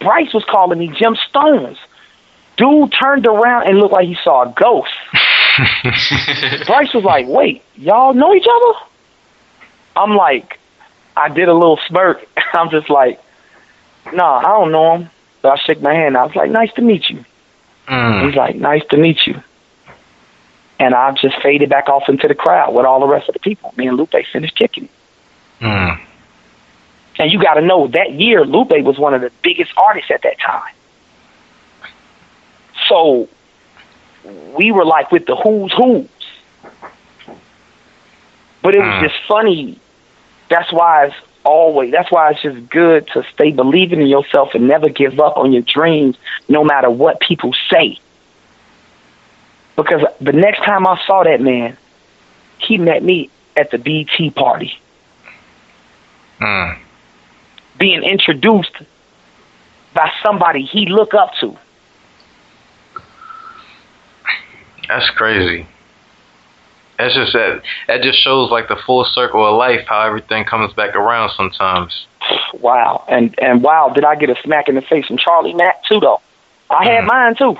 Bryce 0.00 0.32
was 0.32 0.44
calling 0.44 0.78
me 0.78 0.88
Jim 0.88 1.16
Stones. 1.28 1.76
Dude 2.56 2.92
turned 3.00 3.26
around 3.26 3.68
and 3.68 3.78
looked 3.78 3.92
like 3.92 4.08
he 4.08 4.16
saw 4.24 4.44
a 4.44 4.54
ghost. 4.56 4.90
Bryce 6.66 6.92
was 6.94 7.04
like, 7.04 7.26
"Wait, 7.26 7.62
y'all 7.76 8.14
know 8.14 8.34
each 8.34 8.46
other?" 8.46 8.78
I'm 9.96 10.16
like, 10.16 10.58
I 11.16 11.28
did 11.28 11.48
a 11.48 11.54
little 11.54 11.78
smirk. 11.88 12.24
I'm 12.54 12.70
just 12.70 12.88
like, 12.88 13.20
"No, 14.06 14.12
nah, 14.12 14.38
I 14.38 14.42
don't 14.44 14.72
know 14.72 14.96
him." 14.96 15.10
But 15.42 15.52
I 15.52 15.56
shook 15.56 15.80
my 15.80 15.94
hand. 15.94 16.16
I 16.16 16.24
was 16.24 16.34
like, 16.34 16.50
"Nice 16.50 16.72
to 16.74 16.82
meet 16.82 17.08
you." 17.10 17.24
Mm. 17.88 18.26
He's 18.26 18.36
like, 18.36 18.56
"Nice 18.56 18.84
to 18.90 18.96
meet 18.96 19.26
you." 19.26 19.42
And 20.78 20.94
I 20.94 21.12
just 21.12 21.40
faded 21.42 21.68
back 21.68 21.88
off 21.88 22.08
into 22.08 22.26
the 22.26 22.34
crowd 22.34 22.74
with 22.74 22.86
all 22.86 23.00
the 23.00 23.06
rest 23.06 23.28
of 23.28 23.34
the 23.34 23.40
people. 23.40 23.74
Me 23.76 23.86
and 23.86 23.98
Lupe 23.98 24.14
finished 24.32 24.56
kicking. 24.56 24.88
Mm. 25.60 26.00
And 27.18 27.30
you 27.30 27.38
got 27.38 27.54
to 27.54 27.60
know 27.60 27.86
that 27.88 28.12
year, 28.12 28.46
Lupe 28.46 28.72
was 28.82 28.98
one 28.98 29.12
of 29.12 29.20
the 29.20 29.30
biggest 29.42 29.72
artists 29.76 30.10
at 30.10 30.22
that 30.22 30.40
time. 30.40 30.72
So 32.88 33.28
we 34.24 34.72
were 34.72 34.84
like 34.84 35.10
with 35.10 35.26
the 35.26 35.36
who's 35.36 35.72
who's. 35.72 36.08
But 38.62 38.74
it 38.74 38.80
was 38.80 38.88
mm. 38.88 39.02
just 39.02 39.14
funny. 39.26 39.80
That's 40.48 40.72
why 40.72 41.06
it's 41.06 41.16
always 41.44 41.90
that's 41.92 42.10
why 42.10 42.30
it's 42.30 42.42
just 42.42 42.68
good 42.68 43.08
to 43.08 43.24
stay 43.32 43.50
believing 43.52 44.00
in 44.00 44.06
yourself 44.06 44.50
and 44.54 44.68
never 44.68 44.88
give 44.88 45.18
up 45.18 45.36
on 45.36 45.52
your 45.52 45.62
dreams 45.62 46.16
no 46.48 46.64
matter 46.64 46.90
what 46.90 47.20
people 47.20 47.54
say. 47.72 47.98
Because 49.76 50.02
the 50.20 50.32
next 50.32 50.58
time 50.58 50.86
I 50.86 51.00
saw 51.06 51.24
that 51.24 51.40
man, 51.40 51.76
he 52.58 52.76
met 52.76 53.02
me 53.02 53.30
at 53.56 53.70
the 53.70 53.78
BT 53.78 54.30
party. 54.30 54.78
Mm. 56.40 56.78
Being 57.78 58.02
introduced 58.02 58.76
by 59.94 60.12
somebody 60.22 60.64
he 60.64 60.86
look 60.86 61.14
up 61.14 61.32
to. 61.40 61.56
That's 64.90 65.08
crazy. 65.10 65.68
That's 66.98 67.14
just 67.14 67.32
that. 67.32 67.62
That 67.86 68.02
just 68.02 68.20
shows 68.20 68.50
like 68.50 68.66
the 68.66 68.76
full 68.84 69.04
circle 69.04 69.46
of 69.46 69.56
life, 69.56 69.86
how 69.86 70.02
everything 70.02 70.44
comes 70.44 70.72
back 70.74 70.96
around 70.96 71.30
sometimes. 71.36 72.06
Wow, 72.54 73.04
and 73.08 73.32
and 73.40 73.62
wow, 73.62 73.90
did 73.94 74.04
I 74.04 74.16
get 74.16 74.30
a 74.30 74.36
smack 74.42 74.68
in 74.68 74.74
the 74.74 74.82
face 74.82 75.06
from 75.06 75.16
Charlie 75.16 75.54
Mack 75.54 75.84
too? 75.84 76.00
Though 76.00 76.20
I 76.68 76.84
had 76.86 77.04
mm. 77.04 77.06
mine 77.06 77.36
too, 77.36 77.56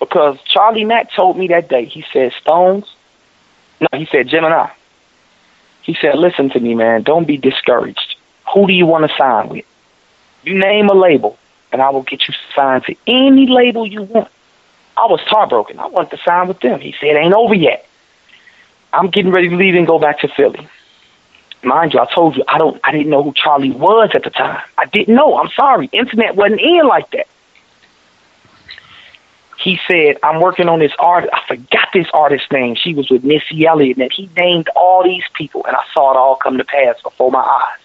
because 0.00 0.36
Charlie 0.46 0.84
Mack 0.84 1.12
told 1.12 1.38
me 1.38 1.46
that 1.48 1.68
day. 1.68 1.84
He 1.84 2.04
said 2.12 2.32
Stones. 2.40 2.92
No, 3.80 3.86
he 3.96 4.06
said 4.06 4.26
Gemini. 4.26 4.68
He 5.82 5.94
said, 5.94 6.16
"Listen 6.16 6.50
to 6.50 6.58
me, 6.58 6.74
man. 6.74 7.04
Don't 7.04 7.26
be 7.26 7.36
discouraged. 7.36 8.16
Who 8.52 8.66
do 8.66 8.72
you 8.72 8.84
want 8.84 9.08
to 9.08 9.16
sign 9.16 9.48
with? 9.48 9.64
You 10.42 10.58
name 10.58 10.88
a 10.88 10.94
label, 10.94 11.38
and 11.70 11.80
I 11.80 11.90
will 11.90 12.02
get 12.02 12.26
you 12.26 12.34
signed 12.56 12.84
to 12.86 12.96
any 13.06 13.46
label 13.46 13.86
you 13.86 14.02
want." 14.02 14.28
I 14.96 15.06
was 15.06 15.20
heartbroken. 15.20 15.78
I 15.78 15.86
wanted 15.86 16.16
to 16.16 16.22
sign 16.22 16.48
with 16.48 16.60
them. 16.60 16.80
He 16.80 16.94
said, 17.00 17.16
"Ain't 17.16 17.34
over 17.34 17.54
yet." 17.54 17.86
I'm 18.92 19.10
getting 19.10 19.30
ready 19.30 19.48
to 19.48 19.56
leave 19.56 19.74
and 19.74 19.86
go 19.86 19.98
back 19.98 20.20
to 20.20 20.28
Philly. 20.28 20.66
Mind 21.62 21.94
you, 21.94 22.00
I 22.00 22.06
told 22.14 22.36
you 22.36 22.44
I 22.48 22.58
don't 22.58 22.80
I 22.84 22.92
didn't 22.92 23.10
know 23.10 23.22
who 23.22 23.32
Charlie 23.32 23.72
was 23.72 24.10
at 24.14 24.24
the 24.24 24.30
time. 24.30 24.62
I 24.78 24.86
didn't 24.86 25.14
know. 25.14 25.38
I'm 25.38 25.50
sorry. 25.50 25.88
Internet 25.92 26.36
wasn't 26.36 26.60
in 26.60 26.86
like 26.86 27.10
that. 27.10 27.26
He 29.58 29.80
said, 29.88 30.18
I'm 30.22 30.40
working 30.40 30.68
on 30.68 30.78
this 30.78 30.92
art 30.98 31.28
I 31.32 31.42
forgot 31.48 31.88
this 31.92 32.06
artist's 32.14 32.50
name. 32.52 32.76
She 32.76 32.94
was 32.94 33.10
with 33.10 33.24
Missy 33.24 33.66
Elliott 33.66 33.98
and 33.98 34.12
he 34.12 34.30
named 34.36 34.68
all 34.76 35.02
these 35.02 35.24
people 35.34 35.64
and 35.66 35.74
I 35.74 35.82
saw 35.92 36.12
it 36.12 36.16
all 36.16 36.36
come 36.36 36.56
to 36.58 36.64
pass 36.64 37.00
before 37.02 37.30
my 37.30 37.40
eyes. 37.40 37.80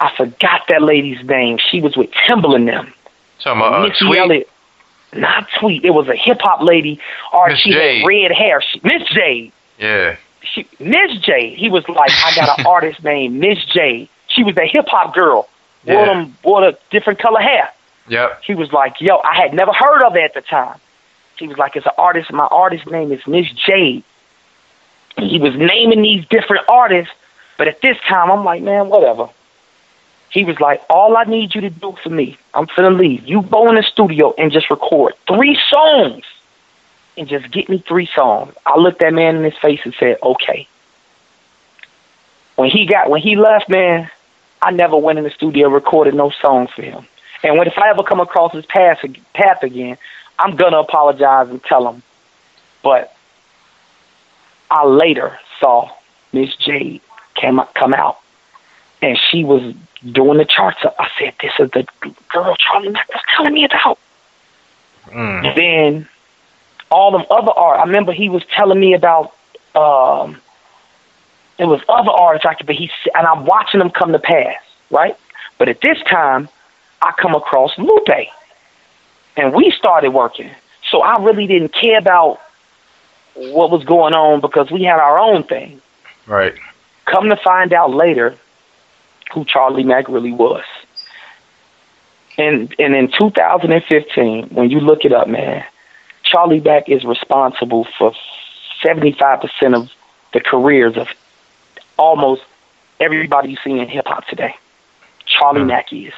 I 0.00 0.16
forgot 0.16 0.62
that 0.68 0.80
lady's 0.80 1.22
name. 1.26 1.58
She 1.58 1.80
was 1.80 1.96
with 1.96 2.10
Timbaland 2.12 2.66
them. 2.66 2.94
Talking 3.40 3.60
about 3.60 3.74
uh, 3.74 3.88
Missy 3.88 4.06
Tweet? 4.06 4.18
Elliott. 4.18 4.50
Not 5.12 5.48
Tweet. 5.58 5.84
It 5.84 5.90
was 5.90 6.08
a 6.08 6.14
hip 6.14 6.38
hop 6.40 6.62
lady. 6.62 7.00
Or 7.32 7.48
Miss 7.48 7.58
she 7.60 7.72
J. 7.72 8.00
had 8.00 8.06
red 8.06 8.30
hair. 8.32 8.60
She, 8.62 8.80
Miss 8.84 9.02
J 9.08 9.52
Yeah. 9.78 10.16
she 10.42 10.68
Miss 10.78 11.18
J. 11.20 11.54
He 11.54 11.68
was 11.70 11.88
like, 11.88 12.10
I 12.24 12.34
got 12.34 12.58
an 12.58 12.66
artist 12.74 13.02
named 13.02 13.38
Miss 13.40 13.64
J. 13.66 14.08
She 14.28 14.44
was 14.44 14.56
a 14.56 14.66
hip 14.66 14.86
hop 14.88 15.14
girl. 15.14 15.48
Wore 15.86 16.04
Yeah. 16.06 16.12
them 16.14 16.36
wore 16.44 16.68
a 16.68 16.76
different 16.90 17.18
color 17.20 17.40
hair. 17.40 17.70
Yep. 18.08 18.42
He 18.44 18.54
was 18.54 18.72
like, 18.72 19.00
Yo, 19.00 19.16
I 19.18 19.36
had 19.36 19.54
never 19.54 19.72
heard 19.72 20.02
of 20.04 20.12
her 20.12 20.20
at 20.20 20.34
the 20.34 20.40
time. 20.42 20.78
He 21.38 21.46
was 21.48 21.56
like, 21.56 21.76
It's 21.76 21.86
an 21.86 21.92
artist. 21.96 22.32
My 22.32 22.46
artist 22.50 22.86
name 22.90 23.10
is 23.12 23.26
Miss 23.26 23.46
J. 23.66 24.02
He 25.16 25.38
was 25.38 25.54
naming 25.56 26.02
these 26.02 26.24
different 26.28 26.64
artists, 26.68 27.12
but 27.56 27.66
at 27.68 27.80
this 27.80 27.96
time, 28.08 28.30
I'm 28.30 28.44
like, 28.44 28.62
Man, 28.62 28.88
whatever. 28.88 29.28
He 30.30 30.44
was 30.44 30.60
like, 30.60 30.82
All 30.90 31.16
I 31.16 31.24
need 31.24 31.54
you 31.54 31.62
to 31.62 31.70
do 31.70 31.96
for 32.02 32.10
me, 32.10 32.36
I'm 32.54 32.66
finna 32.66 32.96
leave. 32.96 33.26
You 33.26 33.42
go 33.42 33.68
in 33.68 33.76
the 33.76 33.82
studio 33.82 34.34
and 34.36 34.52
just 34.52 34.70
record 34.70 35.14
three 35.26 35.58
songs 35.70 36.24
and 37.16 37.28
just 37.28 37.50
get 37.50 37.68
me 37.68 37.78
three 37.78 38.08
songs. 38.14 38.54
I 38.66 38.78
looked 38.78 39.00
that 39.00 39.12
man 39.12 39.36
in 39.36 39.44
his 39.44 39.56
face 39.58 39.80
and 39.84 39.94
said, 39.94 40.18
Okay. 40.22 40.68
When 42.56 42.70
he 42.70 42.86
got 42.86 43.08
when 43.08 43.22
he 43.22 43.36
left, 43.36 43.68
man, 43.68 44.10
I 44.60 44.72
never 44.72 44.96
went 44.96 45.18
in 45.18 45.24
the 45.24 45.30
studio 45.30 45.68
recorded 45.68 46.14
no 46.14 46.30
songs 46.30 46.70
for 46.70 46.82
him. 46.82 47.06
And 47.42 47.56
when 47.56 47.66
if 47.68 47.78
I 47.78 47.90
ever 47.90 48.02
come 48.02 48.20
across 48.20 48.52
his 48.52 48.66
path 48.66 49.04
path 49.32 49.62
again, 49.62 49.96
I'm 50.38 50.56
gonna 50.56 50.78
apologize 50.78 51.48
and 51.48 51.62
tell 51.62 51.88
him. 51.88 52.02
But 52.82 53.14
I 54.70 54.86
later 54.86 55.38
saw 55.60 55.90
Miss 56.32 56.54
Jade 56.56 57.00
came 57.34 57.60
come 57.74 57.94
out, 57.94 58.18
and 59.02 59.18
she 59.30 59.44
was 59.44 59.74
doing 60.12 60.38
the 60.38 60.44
charts. 60.44 60.84
Up. 60.84 60.96
I 60.98 61.08
said, 61.18 61.34
"This 61.40 61.52
is 61.58 61.70
the 61.70 61.86
girl 62.28 62.56
Charlie 62.56 62.90
Mack 62.90 63.08
was 63.08 63.22
telling 63.34 63.54
me 63.54 63.64
about." 63.64 63.98
Mm. 65.06 65.54
Then 65.54 66.08
all 66.90 67.12
them 67.12 67.24
other 67.30 67.52
art. 67.52 67.80
I 67.80 67.84
remember 67.84 68.12
he 68.12 68.28
was 68.28 68.44
telling 68.46 68.80
me 68.80 68.94
about. 68.94 69.34
um 69.74 70.40
It 71.58 71.66
was 71.66 71.80
other 71.88 72.10
artists 72.10 72.46
I 72.46 72.54
could, 72.54 72.66
but 72.66 72.76
he 72.76 72.90
and 73.14 73.26
I'm 73.26 73.44
watching 73.44 73.80
them 73.80 73.90
come 73.90 74.12
to 74.12 74.18
pass, 74.18 74.60
right? 74.90 75.16
But 75.58 75.68
at 75.68 75.80
this 75.80 76.00
time, 76.02 76.48
I 77.02 77.12
come 77.12 77.34
across 77.34 77.76
Lupe, 77.78 78.28
and 79.36 79.52
we 79.52 79.70
started 79.72 80.10
working. 80.10 80.50
So 80.90 81.02
I 81.02 81.22
really 81.22 81.46
didn't 81.46 81.72
care 81.72 81.98
about 81.98 82.40
what 83.34 83.70
was 83.70 83.84
going 83.84 84.14
on 84.14 84.40
because 84.40 84.70
we 84.70 84.84
had 84.84 84.98
our 84.98 85.18
own 85.18 85.42
thing. 85.44 85.80
Right. 86.26 86.54
Come 87.06 87.28
to 87.28 87.36
find 87.36 87.72
out 87.72 87.90
later 87.92 88.36
who 89.32 89.44
Charlie 89.44 89.84
Mack 89.84 90.08
really 90.08 90.32
was. 90.32 90.64
And 92.36 92.74
and 92.78 92.94
in 92.94 93.10
2015, 93.10 94.48
when 94.50 94.70
you 94.70 94.80
look 94.80 95.04
it 95.04 95.12
up, 95.12 95.28
man, 95.28 95.64
Charlie 96.22 96.60
Mack 96.60 96.88
is 96.88 97.04
responsible 97.04 97.86
for 97.98 98.12
75% 98.84 99.74
of 99.74 99.90
the 100.32 100.40
careers 100.40 100.96
of 100.96 101.08
almost 101.96 102.42
everybody 103.00 103.50
you 103.50 103.56
see 103.64 103.78
in 103.78 103.88
hip 103.88 104.06
hop 104.06 104.26
today. 104.26 104.54
Charlie 105.26 105.62
Hmm. 105.62 105.66
Mack 105.68 105.92
is. 105.92 106.12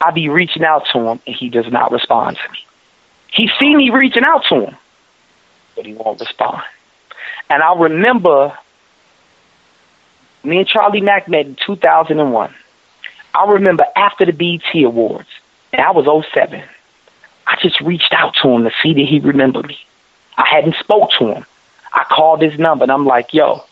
I 0.00 0.10
be 0.10 0.28
reaching 0.28 0.64
out 0.64 0.86
to 0.92 0.98
him 0.98 1.20
and 1.26 1.36
he 1.36 1.48
does 1.48 1.70
not 1.70 1.92
respond 1.92 2.36
to 2.36 2.52
me. 2.52 2.58
He 3.28 3.50
see 3.58 3.74
me 3.74 3.90
reaching 3.90 4.24
out 4.24 4.44
to 4.48 4.66
him, 4.66 4.76
but 5.76 5.86
he 5.86 5.94
won't 5.94 6.20
respond. 6.20 6.62
And 7.50 7.62
I 7.62 7.74
remember 7.74 8.56
me 10.44 10.58
and 10.58 10.68
Charlie 10.68 11.00
Mack 11.00 11.28
met 11.28 11.46
in 11.46 11.56
2001. 11.66 12.54
I 13.34 13.50
remember 13.50 13.84
after 13.96 14.24
the 14.24 14.32
BET 14.32 14.82
Awards, 14.84 15.28
and 15.72 15.82
I 15.82 15.90
was 15.90 16.06
07. 16.32 16.62
I 17.46 17.56
just 17.60 17.80
reached 17.80 18.12
out 18.12 18.34
to 18.42 18.48
him 18.48 18.64
to 18.64 18.70
see 18.82 18.94
that 18.94 19.06
he 19.06 19.20
remembered 19.20 19.66
me. 19.66 19.78
I 20.36 20.46
hadn't 20.48 20.76
spoke 20.76 21.10
to 21.18 21.32
him. 21.32 21.46
I 21.92 22.04
called 22.04 22.42
his 22.42 22.58
number 22.58 22.84
and 22.84 22.92
I'm 22.92 23.06
like, 23.06 23.32
yo, 23.32 23.64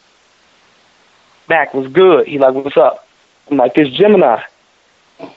Mac 1.49 1.75
was 1.75 1.91
good. 1.93 2.27
He 2.27 2.39
like, 2.39 2.55
what's 2.55 2.77
up? 2.77 3.07
I'm 3.51 3.57
like, 3.57 3.75
this 3.75 3.89
Gemini. 3.89 4.43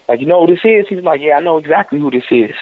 Like, 0.07 0.19
you 0.19 0.25
know 0.25 0.45
who 0.45 0.53
this 0.53 0.63
is? 0.63 0.88
He's 0.88 1.03
like, 1.03 1.21
yeah, 1.21 1.38
I 1.38 1.39
know 1.39 1.57
exactly 1.57 1.99
who 1.99 2.11
this 2.11 2.25
is. 2.29 2.55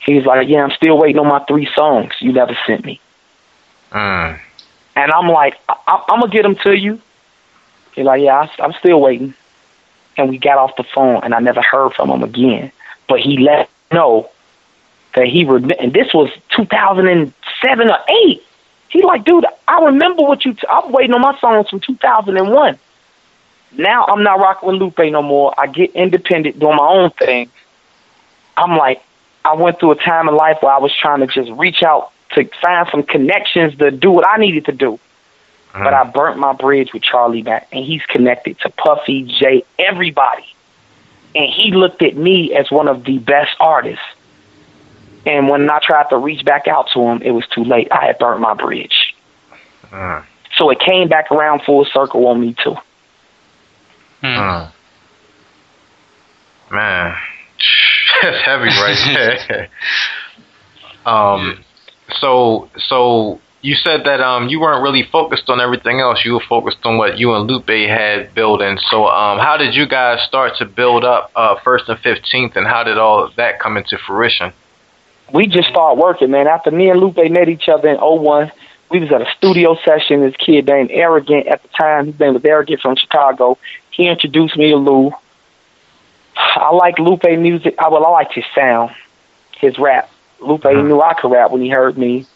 He's 0.00 0.24
like, 0.24 0.48
yeah, 0.48 0.62
I'm 0.62 0.70
still 0.70 0.98
waiting 0.98 1.18
on 1.18 1.28
my 1.28 1.44
three 1.44 1.68
songs 1.74 2.12
you 2.20 2.32
never 2.32 2.56
sent 2.66 2.84
me. 2.84 3.00
Mm. 3.92 4.40
And 4.98 5.12
I'm 5.12 5.28
like, 5.28 5.54
I- 5.68 6.02
I'm 6.08 6.18
gonna 6.20 6.32
get 6.32 6.42
them 6.42 6.56
to 6.56 6.76
you. 6.76 7.00
He's 7.92 8.04
like, 8.04 8.20
yeah, 8.20 8.40
I- 8.40 8.62
I'm 8.62 8.72
still 8.74 9.00
waiting. 9.00 9.32
And 10.16 10.28
we 10.28 10.38
got 10.38 10.58
off 10.58 10.74
the 10.76 10.82
phone, 10.82 11.20
and 11.22 11.32
I 11.32 11.38
never 11.38 11.62
heard 11.62 11.94
from 11.94 12.10
him 12.10 12.24
again. 12.24 12.72
But 13.08 13.20
he 13.20 13.38
let 13.38 13.68
me 13.92 13.96
know 13.96 14.28
that 15.14 15.26
he 15.28 15.44
rem- 15.44 15.70
and 15.78 15.92
this 15.92 16.12
was 16.12 16.30
2007 16.56 17.88
or 17.90 17.98
eight. 18.24 18.42
He 18.88 19.02
like, 19.02 19.24
dude, 19.24 19.46
I 19.68 19.84
remember 19.84 20.22
what 20.24 20.44
you. 20.44 20.54
T- 20.54 20.66
I'm 20.68 20.90
waiting 20.90 21.14
on 21.14 21.20
my 21.20 21.38
songs 21.38 21.68
from 21.68 21.78
2001. 21.78 22.76
Now 23.76 24.04
I'm 24.08 24.24
not 24.24 24.40
rocking 24.40 24.68
with 24.68 24.80
Lupe 24.80 24.98
no 25.12 25.22
more. 25.22 25.54
I 25.56 25.68
get 25.68 25.92
independent, 25.92 26.58
doing 26.58 26.74
my 26.76 26.88
own 26.88 27.10
thing. 27.10 27.50
I'm 28.56 28.76
like, 28.76 29.00
I 29.44 29.54
went 29.54 29.78
through 29.78 29.92
a 29.92 29.94
time 29.94 30.28
in 30.28 30.34
life 30.34 30.58
where 30.60 30.72
I 30.72 30.78
was 30.78 30.92
trying 30.92 31.20
to 31.20 31.28
just 31.28 31.52
reach 31.52 31.84
out 31.84 32.10
to 32.30 32.48
find 32.62 32.88
some 32.90 33.02
connections 33.02 33.76
to 33.78 33.90
do 33.90 34.10
what 34.10 34.26
I 34.26 34.38
needed 34.38 34.66
to 34.66 34.72
do. 34.72 34.98
But 35.72 35.94
I 35.94 36.04
burnt 36.04 36.38
my 36.38 36.54
bridge 36.54 36.92
with 36.92 37.02
Charlie 37.02 37.42
Mack, 37.42 37.68
and 37.72 37.84
he's 37.84 38.02
connected 38.06 38.58
to 38.60 38.70
Puffy, 38.70 39.22
Jay, 39.24 39.64
everybody. 39.78 40.46
And 41.34 41.48
he 41.52 41.72
looked 41.72 42.02
at 42.02 42.16
me 42.16 42.54
as 42.54 42.70
one 42.70 42.88
of 42.88 43.04
the 43.04 43.18
best 43.18 43.54
artists. 43.60 44.04
And 45.26 45.48
when 45.48 45.70
I 45.70 45.78
tried 45.80 46.08
to 46.10 46.16
reach 46.16 46.44
back 46.44 46.66
out 46.66 46.88
to 46.94 47.00
him, 47.00 47.22
it 47.22 47.30
was 47.30 47.46
too 47.48 47.64
late. 47.64 47.88
I 47.92 48.06
had 48.06 48.18
burnt 48.18 48.40
my 48.40 48.54
bridge. 48.54 49.14
Mm. 49.90 50.24
So 50.56 50.70
it 50.70 50.80
came 50.80 51.08
back 51.08 51.30
around 51.30 51.62
full 51.62 51.84
circle 51.84 52.26
on 52.26 52.40
me 52.40 52.54
too. 52.54 52.76
Mm. 54.22 54.72
Man, 56.70 57.16
that's 58.22 58.44
heavy 58.44 58.64
right 58.64 59.38
there. 59.48 59.68
um, 61.06 61.64
so 62.20 62.68
so 62.88 63.40
you 63.60 63.74
said 63.74 64.04
that 64.04 64.20
um 64.20 64.48
you 64.48 64.60
weren't 64.60 64.82
really 64.82 65.02
focused 65.10 65.48
on 65.48 65.60
everything 65.60 66.00
else. 66.00 66.24
You 66.24 66.34
were 66.34 66.44
focused 66.48 66.78
on 66.84 66.98
what 66.98 67.18
you 67.18 67.34
and 67.34 67.46
Lupe 67.46 67.68
had 67.68 68.34
building. 68.34 68.78
So 68.90 69.06
um, 69.06 69.38
how 69.38 69.56
did 69.56 69.74
you 69.74 69.86
guys 69.86 70.20
start 70.26 70.56
to 70.58 70.64
build 70.64 71.04
up 71.04 71.30
uh 71.34 71.56
First 71.64 71.88
and 71.88 71.98
Fifteenth, 72.00 72.56
and 72.56 72.66
how 72.66 72.84
did 72.84 72.98
all 72.98 73.24
of 73.24 73.36
that 73.36 73.60
come 73.60 73.76
into 73.76 73.98
fruition? 73.98 74.52
we 75.32 75.46
just 75.46 75.68
started 75.68 76.00
working, 76.00 76.30
man. 76.30 76.46
After 76.46 76.70
me 76.70 76.90
and 76.90 77.00
Lupe 77.00 77.30
met 77.30 77.48
each 77.48 77.68
other 77.68 77.88
in 77.88 77.98
'01, 77.98 78.50
we 78.90 79.00
was 79.00 79.12
at 79.12 79.20
a 79.20 79.30
studio 79.36 79.76
session. 79.84 80.20
This 80.20 80.36
kid 80.36 80.66
named 80.66 80.90
Arrogant 80.90 81.46
at 81.46 81.62
the 81.62 81.68
time, 81.68 82.06
his 82.06 82.20
name 82.20 82.34
was 82.34 82.44
Arrogant 82.44 82.80
from 82.80 82.96
Chicago. 82.96 83.58
He 83.90 84.08
introduced 84.08 84.56
me 84.56 84.70
to 84.70 84.76
Lou. 84.76 85.12
I 86.36 86.72
like 86.72 86.98
Lupe 86.98 87.24
music. 87.38 87.74
I 87.78 87.88
well, 87.88 88.06
I 88.06 88.10
liked 88.10 88.34
his 88.34 88.44
sound, 88.54 88.94
his 89.58 89.78
rap. 89.78 90.10
Lupe 90.40 90.64
knew 90.64 91.00
I 91.00 91.14
could 91.14 91.30
rap 91.30 91.50
when 91.50 91.62
he 91.62 91.68
heard 91.68 91.98
me. 91.98 92.26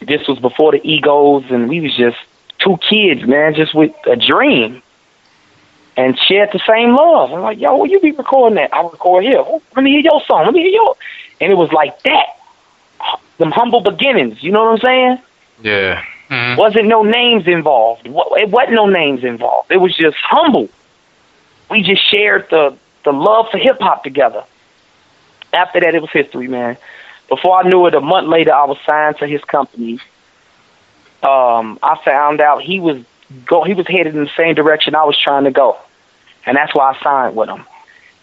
This 0.00 0.26
was 0.28 0.38
before 0.38 0.72
the 0.72 0.80
egos, 0.88 1.44
and 1.50 1.68
we 1.68 1.80
was 1.80 1.96
just 1.96 2.16
two 2.58 2.76
kids, 2.78 3.26
man, 3.26 3.54
just 3.54 3.74
with 3.74 3.92
a 4.06 4.16
dream. 4.16 4.82
And 5.98 6.18
shared 6.18 6.50
the 6.52 6.60
same 6.68 6.94
love. 6.94 7.32
I'm 7.32 7.40
like, 7.40 7.58
yo, 7.58 7.74
where 7.76 7.88
you 7.88 7.98
be 8.00 8.12
recording 8.12 8.56
that? 8.56 8.74
I 8.74 8.82
record 8.82 9.24
here. 9.24 9.42
Let 9.74 9.82
me 9.82 9.92
hear 9.92 10.00
your 10.00 10.20
song. 10.26 10.44
Let 10.44 10.52
me 10.52 10.60
hear 10.60 10.72
your. 10.72 10.94
And 11.40 11.50
it 11.50 11.54
was 11.54 11.72
like 11.72 12.02
that. 12.02 12.26
Them 13.38 13.50
humble 13.50 13.80
beginnings. 13.80 14.42
You 14.42 14.52
know 14.52 14.62
what 14.64 14.72
I'm 14.72 14.86
saying? 14.86 15.18
Yeah. 15.62 16.02
Mhm. 16.28 16.58
Wasn't 16.58 16.86
no 16.86 17.02
names 17.02 17.46
involved. 17.46 18.04
It 18.04 18.50
wasn't 18.50 18.72
no 18.72 18.86
names 18.86 19.24
involved. 19.24 19.70
It 19.70 19.78
was 19.78 19.96
just 19.96 20.16
humble. 20.18 20.68
We 21.70 21.80
just 21.82 22.02
shared 22.10 22.48
the 22.50 22.76
the 23.04 23.12
love 23.12 23.50
for 23.50 23.56
hip 23.56 23.80
hop 23.80 24.02
together. 24.04 24.44
After 25.56 25.80
that, 25.80 25.94
it 25.94 26.02
was 26.02 26.10
history, 26.10 26.48
man. 26.48 26.76
Before 27.28 27.58
I 27.58 27.68
knew 27.68 27.86
it, 27.86 27.94
a 27.94 28.00
month 28.00 28.28
later, 28.28 28.52
I 28.52 28.64
was 28.66 28.78
signed 28.86 29.16
to 29.18 29.26
his 29.26 29.42
company. 29.42 29.98
Um, 31.22 31.78
I 31.82 31.98
found 32.04 32.40
out 32.40 32.62
he 32.62 32.78
was 32.78 33.02
go 33.46 33.64
he 33.64 33.74
was 33.74 33.86
headed 33.88 34.14
in 34.14 34.22
the 34.22 34.30
same 34.36 34.54
direction 34.54 34.94
I 34.94 35.04
was 35.04 35.18
trying 35.18 35.44
to 35.44 35.50
go, 35.50 35.78
and 36.44 36.56
that's 36.56 36.74
why 36.74 36.92
I 36.92 37.02
signed 37.02 37.34
with 37.34 37.48
him. 37.48 37.64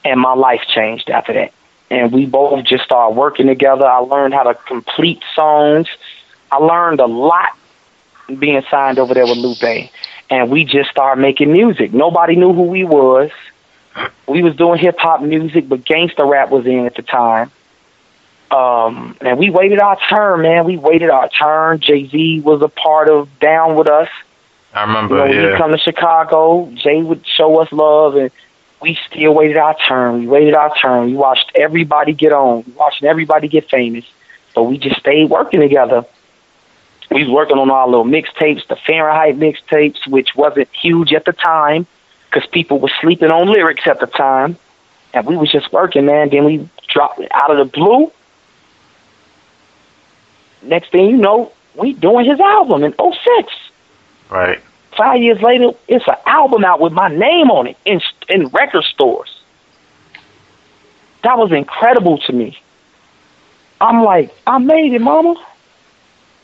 And 0.06 0.20
my 0.20 0.34
life 0.34 0.62
changed 0.68 1.10
after 1.10 1.34
that. 1.34 1.54
And 1.90 2.12
we 2.12 2.26
both 2.26 2.64
just 2.66 2.84
started 2.84 3.16
working 3.16 3.48
together. 3.48 3.86
I 3.86 3.98
learned 3.98 4.34
how 4.34 4.44
to 4.44 4.54
complete 4.54 5.24
songs. 5.36 5.88
I 6.52 6.58
learned 6.58 7.00
a 7.00 7.06
lot 7.06 7.58
being 8.40 8.62
signed 8.70 9.00
over 9.00 9.14
there 9.14 9.26
with 9.26 9.38
Lupe. 9.38 9.90
And 10.30 10.50
we 10.50 10.66
just 10.66 10.90
started 10.90 11.22
making 11.22 11.52
music. 11.52 11.94
Nobody 11.94 12.36
knew 12.36 12.54
who 12.54 12.64
we 12.64 12.84
was. 12.84 13.32
We 14.28 14.42
was 14.42 14.56
doing 14.56 14.80
hip 14.80 14.98
hop 14.98 15.22
music, 15.22 15.68
but 15.70 15.86
gangster 15.86 16.26
rap 16.26 16.50
was 16.50 16.66
in 16.66 16.86
at 16.86 16.96
the 16.96 17.02
time. 17.04 17.52
Um, 18.52 19.18
and 19.22 19.38
we 19.40 19.50
waited 19.50 19.80
our 19.80 19.98
turn, 20.10 20.42
man. 20.42 20.66
We 20.66 20.78
waited 20.78 21.10
our 21.10 21.28
turn. 21.30 21.80
Jay 21.80 22.08
Z 22.08 22.42
was 22.42 22.62
a 22.62 22.68
part 22.70 23.10
of 23.10 23.28
Down 23.40 23.76
with 23.76 23.88
Us. 23.90 24.10
I 24.74 24.82
You 24.82 24.88
remember. 24.88 25.16
know, 25.18 25.24
when 25.26 25.34
yeah. 25.34 25.52
we 25.52 25.58
come 25.58 25.72
to 25.72 25.78
Chicago, 25.78 26.70
Jay 26.76 27.02
would 27.02 27.26
show 27.28 27.60
us 27.60 27.72
love, 27.72 28.16
and 28.16 28.32
we 28.82 28.98
still 29.10 29.34
waited 29.34 29.58
our 29.58 29.76
turn. 29.88 30.20
We 30.20 30.28
waited 30.28 30.54
our 30.56 30.76
turn. 30.76 31.08
We 31.08 31.16
watched 31.16 31.52
everybody 31.56 32.14
get 32.14 32.32
on, 32.32 32.64
we 32.66 32.72
watched 32.74 33.04
everybody 33.04 33.48
get 33.48 33.70
famous, 33.70 34.06
but 34.56 34.64
we 34.64 34.78
just 34.78 35.00
stayed 35.00 35.30
working 35.30 35.60
together. 35.62 36.06
We 37.12 37.24
was 37.24 37.32
working 37.32 37.58
on 37.58 37.70
our 37.70 37.88
little 37.88 38.06
mixtapes, 38.06 38.68
the 38.68 38.76
Fahrenheit 38.76 39.38
mixtapes, 39.38 40.08
which 40.08 40.36
wasn't 40.36 40.70
huge 40.74 41.14
at 41.14 41.26
the 41.26 41.34
time 41.34 41.86
because 42.34 42.50
people 42.50 42.80
were 42.80 42.92
sleeping 43.02 43.30
on 43.32 43.48
lyrics 43.48 43.86
at 43.86 44.00
the 44.00 44.08
time, 44.08 44.58
and 45.14 45.26
we 45.28 45.38
was 45.38 45.52
just 45.52 45.72
working, 45.72 46.06
man. 46.06 46.30
Then 46.30 46.46
we 46.46 46.68
dropped 46.88 47.20
it 47.20 47.30
out 47.32 47.52
of 47.52 47.58
the 47.58 47.66
blue. 47.66 48.12
Next 50.64 50.92
thing 50.92 51.10
you 51.10 51.18
know, 51.18 51.52
we 51.76 51.94
doing 51.94 52.26
his 52.26 52.40
album 52.40 52.84
in 52.84 52.94
'06 52.94 53.54
Right. 54.30 54.60
five 54.98 55.22
years 55.22 55.42
later, 55.42 55.72
it's 55.88 56.08
an 56.08 56.16
album 56.26 56.66
out 56.66 56.80
with 56.80 56.94
my 56.94 57.10
name 57.10 57.52
on 57.52 57.68
it 57.68 57.78
in 57.86 58.02
in 58.30 58.48
record 58.48 58.84
stores. 58.86 59.30
That 61.24 61.38
was 61.38 61.52
incredible 61.52 62.18
to 62.20 62.34
me. 62.34 62.58
I'm 63.80 64.04
like, 64.04 64.34
I 64.48 64.58
made 64.58 64.94
it, 64.94 65.02
mama. 65.02 65.36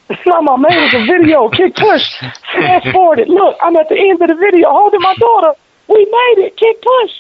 It's 0.10 0.22
Mama, 0.26 0.54
I 0.54 0.58
made 0.58 0.94
it 0.94 0.94
a 0.96 1.06
video, 1.06 1.50
kick 1.50 1.76
push. 1.76 2.18
Fast 2.54 2.88
forward 2.92 3.20
it. 3.20 3.28
Look, 3.30 3.58
I'm 3.62 3.76
at 3.76 3.90
the 3.90 3.96
end 3.98 4.20
of 4.22 4.28
the 4.28 4.36
video 4.36 4.70
holding 4.70 5.02
my 5.02 5.14
daughter. 5.16 5.54
We 5.90 6.06
made 6.06 6.46
it, 6.46 6.56
kick 6.58 6.82
push. 6.82 7.12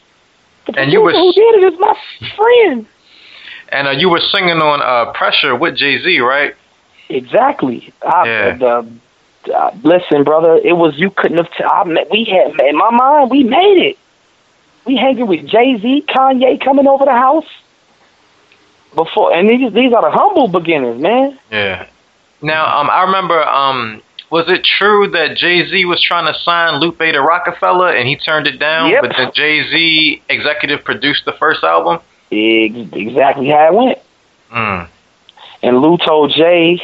The 0.68 0.80
And 0.80 0.92
you 0.94 1.02
was- 1.02 1.16
who 1.16 1.34
did 1.34 1.64
it 1.64 1.74
is 1.74 1.80
my 1.80 1.96
friend. 2.36 2.86
And 3.72 3.88
uh, 3.88 3.92
you 3.92 4.10
were 4.10 4.20
singing 4.34 4.58
on 4.64 4.82
uh, 4.82 5.12
"Pressure" 5.14 5.56
with 5.56 5.76
Jay 5.76 6.02
Z, 6.02 6.20
right? 6.22 6.56
Exactly. 7.08 7.94
I, 8.02 8.26
Yeah. 8.28 8.56
the, 8.58 9.54
uh, 9.54 9.72
listen, 9.84 10.24
brother, 10.24 10.56
it 10.64 10.74
was 10.74 10.98
you 10.98 11.12
couldn't 11.12 11.38
have. 11.38 11.52
T- 11.54 11.64
I 11.64 11.84
met, 11.84 12.10
we 12.10 12.24
had 12.24 12.60
in 12.68 12.76
my 12.76 12.90
mind, 12.90 13.30
we 13.30 13.44
made 13.44 13.78
it. 13.90 13.98
We 14.86 14.96
hanging 14.98 15.28
with 15.28 15.46
Jay 15.46 15.78
Z, 15.78 16.06
Kanye 16.08 16.60
coming 16.60 16.88
over 16.88 17.06
the 17.06 17.14
house 17.14 17.46
before, 18.96 19.34
and 19.36 19.48
these 19.50 19.72
these 19.72 19.94
are 19.94 20.02
the 20.02 20.12
humble 20.12 20.48
beginnings, 20.48 21.00
man. 21.00 21.38
Yeah. 21.52 21.86
Now, 22.42 22.80
um, 22.80 22.90
I 22.90 23.04
remember, 23.04 23.44
um, 23.48 24.02
was 24.30 24.46
it 24.48 24.64
true 24.64 25.10
that 25.12 25.38
Jay 25.38 25.68
Z 25.68 25.86
was 25.86 26.02
trying 26.02 26.32
to 26.32 26.40
sign 26.40 26.80
Lupe 26.80 27.00
to 27.00 27.20
Roc-A-Fella 27.20 27.96
and 27.96 28.08
he 28.08 28.16
turned 28.16 28.48
it 28.48 28.60
down? 28.60 28.92
Yep. 28.92 29.02
But 29.02 29.14
then 29.18 29.32
Jay 29.34 29.64
Z 29.70 30.22
executive 30.30 30.84
produced 30.84 31.26
the 31.26 31.34
first 31.34 31.64
album. 31.64 32.00
Exactly 32.32 33.50
how 33.50 33.68
it 33.68 33.74
went. 33.74 34.00
Mm. 34.52 34.88
And 35.64 35.80
Lou 35.80 35.98
told 35.98 36.32
Jay, 36.32 36.80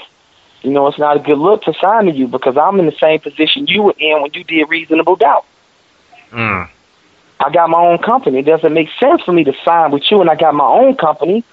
you 0.62 0.72
know, 0.72 0.88
it's 0.88 0.98
not 0.98 1.18
a 1.18 1.20
good 1.20 1.38
look 1.38 1.64
to 1.64 1.74
sign 1.80 2.06
to 2.06 2.12
you 2.12 2.28
because 2.28 2.58
I'm 2.58 2.80
in 2.80 2.88
the 2.88 2.98
same 3.00 3.20
position 3.20 3.68
you 3.68 3.84
were 3.84 3.96
in 3.98 4.22
when 4.24 4.34
you 4.34 4.44
did 4.44 4.68
Reasonable 4.68 5.16
Doubt. 5.16 5.46
Mm. 6.32 6.70
I 7.40 7.52
got 7.52 7.70
my 7.70 7.86
own 7.86 8.00
company. 8.00 8.40
It 8.40 8.46
doesn't 8.46 8.74
make 8.74 8.90
sense 9.00 9.22
for 9.22 9.34
me 9.34 9.44
to 9.44 9.54
sign 9.64 9.92
with 9.92 10.10
you, 10.10 10.22
and 10.22 10.30
I 10.30 10.36
got 10.36 10.56
my 10.56 10.66
own 10.66 10.96
company. 10.96 11.44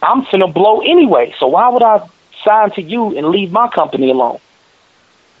I'm 0.00 0.24
finna 0.24 0.52
blow 0.52 0.80
anyway. 0.80 1.34
So 1.38 1.48
why 1.48 1.68
would 1.68 1.82
I 1.82 2.08
sign 2.44 2.70
to 2.72 2.82
you 2.82 3.16
and 3.16 3.28
leave 3.28 3.52
my 3.52 3.68
company 3.68 4.10
alone? 4.10 4.40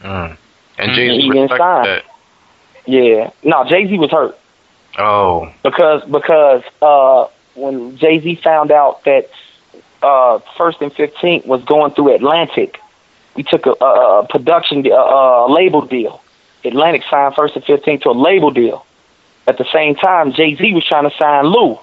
Mm. 0.02 0.36
And. 0.78 0.92
Jay 0.92 1.08
Z 1.08 1.30
didn't 1.30 1.48
sign. 1.50 1.58
that. 1.84 2.04
Yeah. 2.86 3.30
No, 3.42 3.64
Jay 3.68 3.86
Z 3.86 3.96
was 3.98 4.10
hurt 4.10 4.38
Oh. 4.98 5.52
because 5.62 6.02
because 6.04 6.62
uh, 6.82 7.26
when 7.54 7.96
Jay 7.96 8.18
Z 8.20 8.36
found 8.42 8.70
out 8.72 9.04
that 9.04 9.30
uh, 10.02 10.40
First 10.58 10.80
and 10.80 10.92
Fifteenth 10.92 11.46
was 11.46 11.62
going 11.64 11.92
through 11.94 12.14
Atlantic, 12.14 12.78
we 13.36 13.42
took 13.44 13.66
a, 13.66 13.74
a, 13.80 14.20
a 14.20 14.26
production, 14.28 14.84
a, 14.86 14.90
a 14.90 15.46
label 15.52 15.82
deal. 15.82 16.20
Atlantic 16.64 17.02
signed 17.08 17.34
First 17.34 17.54
and 17.56 17.64
Fifteenth 17.64 18.02
to 18.02 18.10
a 18.10 18.12
label 18.12 18.50
deal. 18.50 18.84
At 19.46 19.58
the 19.58 19.66
same 19.72 19.94
time, 19.94 20.32
Jay 20.32 20.54
Z 20.56 20.72
was 20.72 20.84
trying 20.86 21.08
to 21.08 21.16
sign 21.16 21.46
Lou. 21.46 21.78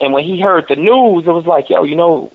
And 0.00 0.12
when 0.12 0.24
he 0.24 0.40
heard 0.40 0.66
the 0.68 0.76
news, 0.76 1.26
it 1.26 1.30
was 1.32 1.44
like, 1.46 1.68
yo, 1.70 1.82
you 1.82 1.96
know, 1.96 2.32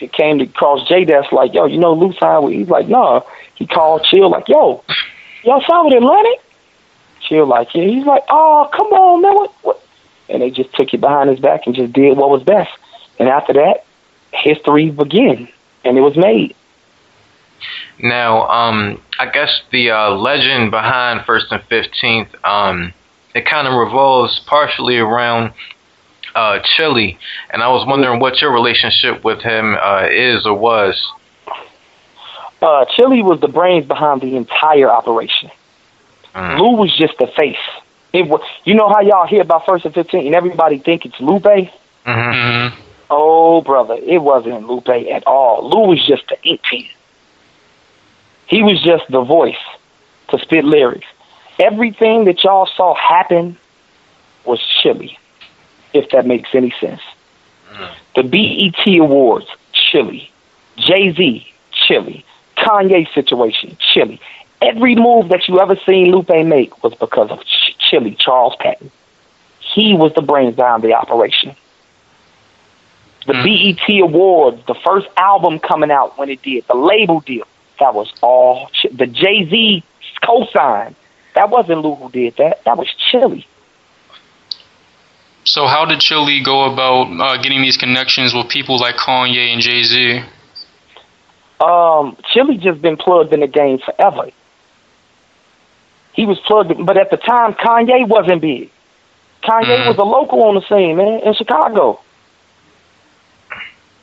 it 0.00 0.12
came 0.12 0.38
to 0.38 0.46
cross 0.46 0.86
J 0.88 1.04
desk 1.04 1.32
like, 1.32 1.54
yo, 1.54 1.66
you 1.66 1.78
know, 1.78 1.94
Lou 1.94 2.12
signed 2.14 2.44
with. 2.44 2.54
He's 2.54 2.68
like, 2.68 2.88
no. 2.88 3.00
Nah. 3.00 3.20
He 3.54 3.66
called 3.66 4.04
Chill 4.10 4.30
like, 4.30 4.48
yo, 4.48 4.82
y'all 5.44 5.62
signed 5.68 5.86
with 5.86 5.94
Atlantic? 5.94 6.40
Chill 7.20 7.46
like, 7.46 7.74
yeah. 7.74 7.84
He's 7.84 8.04
like, 8.04 8.22
oh, 8.28 8.68
come 8.72 8.88
on, 8.88 9.22
man. 9.22 9.34
What, 9.34 9.52
what? 9.62 9.84
And 10.28 10.42
they 10.42 10.50
just 10.50 10.72
took 10.74 10.92
it 10.92 11.00
behind 11.00 11.30
his 11.30 11.38
back 11.38 11.66
and 11.66 11.74
just 11.74 11.92
did 11.92 12.16
what 12.16 12.30
was 12.30 12.42
best. 12.42 12.70
And 13.18 13.28
after 13.28 13.52
that, 13.52 13.84
history 14.32 14.90
began, 14.90 15.48
and 15.84 15.98
it 15.98 16.00
was 16.00 16.16
made. 16.16 16.54
Now, 17.98 18.48
um, 18.48 19.00
I 19.18 19.26
guess 19.26 19.62
the 19.70 19.90
uh, 19.90 20.10
legend 20.10 20.70
behind 20.70 21.24
First 21.24 21.46
and 21.52 21.62
Fifteenth, 21.64 22.34
um, 22.44 22.92
it 23.34 23.46
kind 23.46 23.68
of 23.68 23.74
revolves 23.74 24.40
partially 24.46 24.98
around 24.98 25.52
uh, 26.34 26.60
Chili, 26.76 27.18
and 27.50 27.62
I 27.62 27.68
was 27.68 27.86
wondering 27.86 28.20
what 28.20 28.40
your 28.40 28.52
relationship 28.52 29.24
with 29.24 29.40
him 29.40 29.74
uh, 29.74 30.08
is 30.10 30.46
or 30.46 30.54
was. 30.54 31.12
Uh, 32.60 32.84
Chili 32.96 33.22
was 33.22 33.40
the 33.40 33.48
brains 33.48 33.86
behind 33.86 34.20
the 34.20 34.36
entire 34.36 34.88
operation. 34.88 35.50
Mm. 36.34 36.58
Lou 36.58 36.76
was 36.76 36.96
just 36.96 37.18
the 37.18 37.26
face. 37.26 37.56
It 38.12 38.28
was, 38.28 38.40
you 38.64 38.74
know 38.74 38.88
how 38.88 39.00
y'all 39.00 39.26
hear 39.26 39.42
about 39.42 39.66
First 39.66 39.84
and 39.84 39.94
Fifteen, 39.94 40.26
and 40.26 40.34
everybody 40.34 40.78
think 40.78 41.06
it's 41.06 41.18
Lupe. 41.20 41.70
Mm-hmm. 42.06 42.80
Oh, 43.10 43.60
brother, 43.62 43.94
it 43.94 44.22
wasn't 44.22 44.66
Lupe 44.68 44.88
at 44.88 45.26
all. 45.26 45.68
Lou 45.68 45.88
was 45.88 46.06
just 46.06 46.28
the 46.28 46.42
ink 46.42 46.62
pen. 46.62 46.86
He 48.46 48.62
was 48.62 48.82
just 48.82 49.04
the 49.10 49.22
voice 49.22 49.56
to 50.28 50.38
spit 50.38 50.64
lyrics. 50.64 51.06
Everything 51.58 52.24
that 52.26 52.42
y'all 52.44 52.66
saw 52.66 52.94
happen 52.94 53.56
was 54.44 54.60
Chili, 54.82 55.18
if 55.92 56.10
that 56.10 56.26
makes 56.26 56.54
any 56.54 56.74
sense. 56.80 57.00
Mm. 57.72 57.94
The 58.16 58.22
BET 58.22 59.00
Awards, 59.00 59.46
Chili. 59.72 60.30
Jay 60.76 61.12
Z, 61.12 61.46
Chili. 61.72 62.24
Kanye 62.56 63.12
situation, 63.14 63.76
Chili. 63.92 64.20
Every 64.60 64.94
move 64.94 65.28
that 65.30 65.48
you 65.48 65.58
ever 65.60 65.76
seen 65.86 66.12
Lupe 66.12 66.28
make 66.46 66.82
was 66.84 66.94
because 66.94 67.30
of 67.30 67.40
Ch- 67.44 67.76
Chili, 67.78 68.16
Charles 68.18 68.54
Patton. 68.60 68.90
He 69.58 69.94
was 69.94 70.12
the 70.14 70.22
brains 70.22 70.54
behind 70.54 70.82
the 70.82 70.94
operation. 70.94 71.56
The 73.26 73.32
mm. 73.32 73.76
BET 73.76 74.00
Awards, 74.02 74.64
the 74.66 74.74
first 74.74 75.08
album 75.16 75.58
coming 75.58 75.90
out 75.90 76.18
when 76.18 76.28
it 76.28 76.42
did, 76.42 76.66
the 76.68 76.76
label 76.76 77.20
deal, 77.20 77.46
that 77.80 77.94
was 77.94 78.12
all 78.20 78.68
Ch- 78.68 78.86
the 78.92 79.06
Jay 79.06 79.48
Z 79.48 79.84
cosign. 80.22 80.94
That 81.34 81.50
wasn't 81.50 81.82
Lou 81.82 81.94
who 81.94 82.10
did 82.10 82.36
that. 82.36 82.62
That 82.64 82.76
was 82.76 82.88
Chili. 83.10 83.46
So 85.52 85.66
how 85.66 85.84
did 85.84 86.00
Chili 86.00 86.40
go 86.42 86.72
about 86.72 87.12
uh, 87.20 87.36
getting 87.36 87.60
these 87.60 87.76
connections 87.76 88.32
with 88.32 88.48
people 88.48 88.80
like 88.80 88.96
Kanye 88.96 89.52
and 89.52 89.60
Jay 89.60 89.82
Z? 89.82 90.22
Um, 91.60 92.16
Chili 92.32 92.56
just 92.56 92.80
been 92.80 92.96
plugged 92.96 93.34
in 93.34 93.40
the 93.40 93.46
game 93.46 93.78
forever. 93.84 94.30
He 96.14 96.24
was 96.24 96.40
plugged, 96.46 96.72
but 96.86 96.96
at 96.96 97.10
the 97.10 97.18
time 97.18 97.52
Kanye 97.52 98.08
wasn't 98.08 98.40
big. 98.40 98.70
Kanye 99.44 99.76
mm. 99.76 99.88
was 99.88 99.98
a 99.98 100.04
local 100.04 100.42
on 100.44 100.54
the 100.54 100.62
scene, 100.62 100.96
man, 100.96 101.20
in 101.20 101.34
Chicago. 101.34 102.00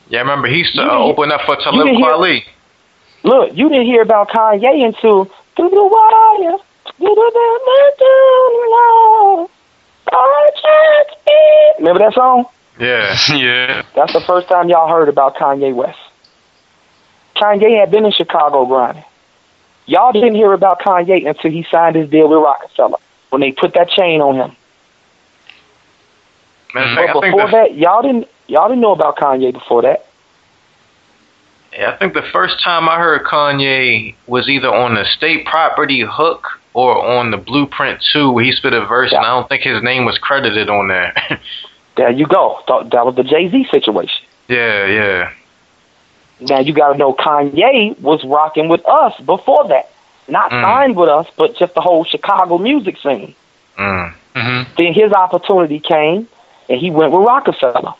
Yeah, 0.08 0.20
I 0.20 0.22
remember 0.22 0.50
he 0.50 0.58
used 0.58 0.76
to 0.76 0.84
uh, 0.84 1.00
open 1.00 1.32
up 1.32 1.42
for 1.48 1.56
Talib 1.56 1.88
Kweli. 1.88 2.44
Look, 3.24 3.58
you 3.58 3.70
didn't 3.70 3.88
hear 3.88 4.04
about 4.04 4.30
Kanye 4.30 4.86
until 4.86 5.26
through 5.56 5.72
the 5.72 5.84
wire, 5.84 6.60
through 6.96 7.16
the 7.16 7.30
Remember 11.80 12.00
that 12.00 12.14
song? 12.14 12.46
Yeah, 12.80 13.18
yeah. 13.36 13.84
That's 13.96 14.14
the 14.14 14.22
first 14.22 14.48
time 14.48 14.70
y'all 14.70 14.90
heard 14.90 15.10
about 15.10 15.36
Kanye 15.36 15.74
West. 15.74 16.00
Kanye 17.36 17.80
had 17.80 17.92
been 17.92 18.06
in 18.06 18.12
Chicago 18.12 18.66
grinding. 18.66 19.04
Y'all 19.86 20.12
didn't 20.12 20.36
hear 20.36 20.54
about 20.54 20.80
Kanye 20.82 21.28
until 21.28 21.52
he 21.52 21.66
signed 21.72 21.96
his 21.96 22.10
deal 22.10 22.30
with 22.30 22.40
Roc-A-Fella 22.40 22.98
when 23.30 23.42
they 23.42 23.52
put 23.52 23.74
that 23.74 23.90
chain 23.90 24.22
on 24.22 24.36
him. 24.36 24.56
Man, 26.74 26.96
but 26.96 27.22
before 27.22 27.50
that, 27.50 27.76
y'all 27.76 28.04
didn't 28.04 28.28
y'all 28.48 28.68
didn't 28.68 28.82
know 28.82 28.94
about 28.94 29.18
Kanye 29.18 29.52
before 29.52 29.82
that. 29.82 30.06
Yeah, 31.74 31.92
I 31.92 31.98
think 31.98 32.14
the 32.14 32.28
first 32.32 32.64
time 32.64 32.88
I 32.88 32.98
heard 32.98 33.24
Kanye 33.26 34.16
was 34.28 34.48
either 34.48 34.68
on 34.68 34.96
the 34.96 35.06
state 35.06 35.46
property 35.46 36.04
hook 36.08 36.59
or 36.74 37.04
on 37.04 37.32
the 37.32 37.38
Blueprint 37.38 38.04
2 38.14 38.38
he 38.38 38.52
spit 38.52 38.74
a 38.74 38.86
verse, 38.86 39.12
yeah. 39.12 39.20
and 39.20 39.28
I 39.28 39.30
don't 39.32 39.50
think 39.50 39.64
his 39.64 39.82
name 39.84 40.06
was 40.06 40.18
credited 40.18 40.70
on 40.70 40.88
there. 40.88 41.14
there 41.98 42.12
you 42.12 42.26
go. 42.26 42.60
That 42.68 43.06
was 43.06 43.16
the 43.16 43.24
Jay 43.24 43.50
Z 43.50 43.68
situation. 43.72 44.26
Yeah, 44.48 44.86
yeah. 44.86 45.34
Now 46.42 46.60
you 46.60 46.74
got 46.74 46.94
to 46.94 46.98
know 46.98 47.14
Kanye 47.14 48.00
was 48.00 48.24
rocking 48.24 48.70
with 48.70 48.88
us 48.88 49.20
before 49.26 49.68
that, 49.68 49.92
not 50.28 50.52
mm. 50.52 50.64
signed 50.64 50.96
with 50.96 51.10
us, 51.10 51.28
but 51.38 51.56
just 51.56 51.74
the 51.74 51.82
whole 51.82 52.06
Chicago 52.06 52.58
music 52.58 52.98
scene. 52.98 53.36
Mm. 53.78 54.14
Mm-hmm. 54.36 54.74
Then 54.78 54.94
his 54.94 55.12
opportunity 55.12 55.80
came, 55.80 56.28
and 56.70 56.80
he 56.80 56.92
went 56.92 57.12
with 57.12 57.26
Roc-A-Fella. 57.26 57.96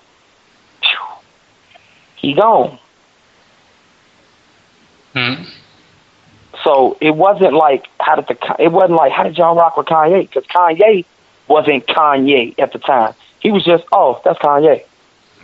He 2.16 2.34
gone. 2.34 2.78
Mm. 5.16 5.50
So 6.64 6.98
it 7.00 7.16
wasn't 7.16 7.54
like 7.54 7.88
how 8.00 8.16
did 8.16 8.28
the 8.28 8.56
it 8.60 8.72
wasn't 8.72 8.98
like 8.98 9.12
how 9.12 9.24
did 9.24 9.38
y'all 9.38 9.56
rock 9.56 9.78
with 9.78 9.88
Kanye? 9.88 10.22
Because 10.22 10.46
Kanye 10.46 11.06
wasn't 11.48 11.88
Kanye 11.88 12.58
at 12.60 12.74
the 12.74 12.80
time. 12.80 13.14
He 13.40 13.52
was 13.52 13.64
just 13.64 13.86
oh 13.92 14.22
that's 14.26 14.40
Kanye. 14.40 14.84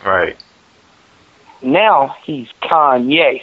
Right. 0.06 0.38
Now 1.62 2.16
he's 2.24 2.50
Kanye. 2.62 3.42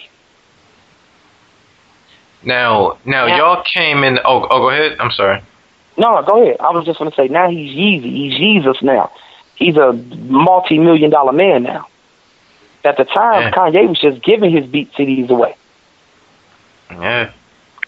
Now, 2.45 2.99
now, 3.05 3.27
now 3.27 3.37
y'all 3.37 3.62
came 3.62 4.03
in. 4.05 4.18
Oh, 4.25 4.47
oh, 4.51 4.59
go 4.59 4.70
ahead. 4.70 4.97
I'm 4.99 5.12
sorry. 5.12 5.41
No, 5.97 6.23
go 6.23 6.43
ahead. 6.43 6.57
I 6.61 6.70
was 6.70 6.85
just 6.85 6.99
going 6.99 7.11
to 7.11 7.16
say. 7.16 7.29
Now 7.29 7.49
he's 7.49 7.70
Yeezy. 7.70 8.12
He's 8.12 8.37
Jesus. 8.37 8.83
Now 8.83 9.12
he's 9.55 9.77
a 9.77 9.93
multi-million 9.93 11.11
dollar 11.11 11.33
man 11.33 11.62
now. 11.62 11.87
At 12.85 12.97
the 12.97 13.05
time, 13.05 13.43
yeah. 13.43 13.51
Kanye 13.53 13.89
was 13.89 13.99
just 14.01 14.23
giving 14.25 14.51
his 14.51 14.66
beat 14.66 14.93
CDs 14.95 15.31
away. 15.31 15.57
Yeah. 16.91 17.31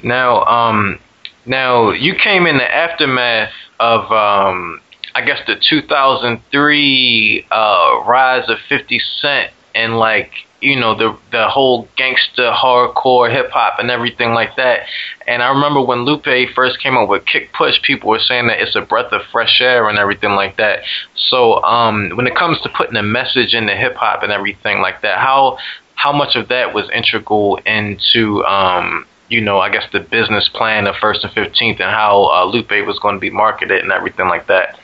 Now, 0.03 0.45
um, 0.45 0.99
now 1.47 1.91
you 1.91 2.15
came 2.15 2.47
in 2.47 2.59
the 2.59 2.75
aftermath 2.75 3.53
of, 3.81 4.11
um, 4.11 4.81
I 5.15 5.23
guess 5.25 5.41
the 5.47 5.57
2003 5.57 7.47
uh, 7.51 8.03
rise 8.07 8.49
of 8.49 8.59
50 8.69 9.01
Cent 9.21 9.53
and 9.75 9.99
like 9.99 10.31
you 10.65 10.81
know 10.81 10.95
the 10.97 11.17
the 11.31 11.49
whole 11.49 11.87
gangster 11.97 12.51
hardcore 12.51 13.31
hip 13.31 13.51
hop 13.51 13.79
and 13.79 13.91
everything 13.91 14.33
like 14.33 14.57
that. 14.57 14.87
And 15.27 15.43
I 15.43 15.49
remember 15.49 15.83
when 15.83 16.05
Lupe 16.05 16.51
first 16.55 16.81
came 16.81 16.95
out 16.95 17.09
with 17.09 17.27
Kick 17.27 17.53
Push, 17.53 17.83
people 17.83 18.11
were 18.11 18.19
saying 18.19 18.47
that 18.49 18.61
it's 18.61 18.75
a 18.75 18.81
breath 18.81 19.13
of 19.13 19.23
fresh 19.31 19.61
air 19.61 19.89
and 19.89 19.99
everything 19.99 20.33
like 20.33 20.57
that. 20.57 20.81
So 21.17 21.63
um, 21.63 22.11
when 22.15 22.27
it 22.27 22.35
comes 22.35 22.61
to 22.63 22.71
putting 22.71 22.97
a 22.97 23.03
message 23.03 23.55
into 23.55 23.77
hip 23.77 23.95
hop 23.97 24.23
and 24.23 24.33
everything 24.33 24.81
like 24.81 25.03
that, 25.03 25.19
how 25.19 25.59
how 25.95 26.13
much 26.13 26.35
of 26.35 26.49
that 26.49 26.75
was 26.75 26.89
integral 26.91 27.57
into 27.67 28.45
um, 28.45 29.07
you 29.29 29.41
know, 29.41 29.59
I 29.59 29.71
guess 29.71 29.85
the 29.93 30.01
business 30.01 30.49
plan 30.49 30.87
of 30.87 30.97
First 30.97 31.25
and 31.25 31.33
Fifteenth 31.33 31.81
and 31.81 31.91
how 31.91 32.31
uh, 32.33 32.45
Lupe 32.45 32.87
was 32.87 32.99
going 33.01 33.17
to 33.17 33.21
be 33.21 33.31
marketed 33.31 33.83
and 33.83 33.93
everything 33.93 34.29
like 34.29 34.47
that. 34.49 34.79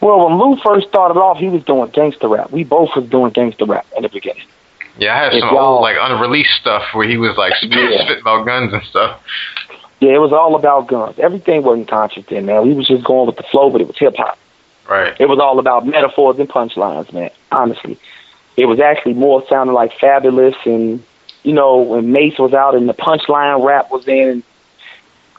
Well, 0.00 0.26
when 0.26 0.38
Lou 0.38 0.56
first 0.64 0.88
started 0.88 1.18
off, 1.18 1.38
he 1.38 1.48
was 1.48 1.62
doing 1.64 1.90
gangster 1.90 2.28
rap. 2.28 2.50
We 2.50 2.64
both 2.64 2.90
was 2.96 3.08
doing 3.08 3.32
gangster 3.32 3.66
rap 3.66 3.86
in 3.96 4.02
the 4.02 4.08
beginning. 4.08 4.46
Yeah, 4.98 5.14
I 5.14 5.34
if 5.34 5.40
some 5.40 5.56
old 5.56 5.82
like 5.82 5.96
unreleased 6.00 6.54
stuff 6.60 6.82
where 6.94 7.08
he 7.08 7.16
was 7.16 7.36
like 7.36 7.54
spitting 7.56 7.92
yeah. 7.92 8.04
spit 8.04 8.20
about 8.20 8.44
guns 8.44 8.72
and 8.72 8.82
stuff. 8.84 9.20
Yeah, 10.00 10.14
it 10.14 10.20
was 10.20 10.32
all 10.32 10.56
about 10.56 10.88
guns. 10.88 11.18
Everything 11.18 11.62
wasn't 11.62 11.88
conscious 11.88 12.24
then, 12.28 12.46
man. 12.46 12.66
We 12.66 12.74
was 12.74 12.88
just 12.88 13.04
going 13.04 13.26
with 13.26 13.36
the 13.36 13.42
flow, 13.44 13.70
but 13.70 13.80
it 13.80 13.86
was 13.86 13.98
hip 13.98 14.16
hop. 14.16 14.38
Right. 14.88 15.14
It 15.20 15.28
was 15.28 15.38
all 15.38 15.58
about 15.58 15.86
metaphors 15.86 16.38
and 16.38 16.48
punchlines, 16.48 17.12
man. 17.12 17.30
Honestly, 17.52 17.98
it 18.56 18.66
was 18.66 18.80
actually 18.80 19.14
more 19.14 19.44
sounding 19.48 19.74
like 19.74 19.92
Fabolous 19.92 20.56
and 20.64 21.04
you 21.42 21.52
know 21.52 21.78
when 21.78 22.12
Mase 22.12 22.38
was 22.38 22.52
out 22.52 22.74
and 22.74 22.88
the 22.88 22.94
punchline 22.94 23.64
rap 23.64 23.90
was 23.90 24.06
in. 24.08 24.42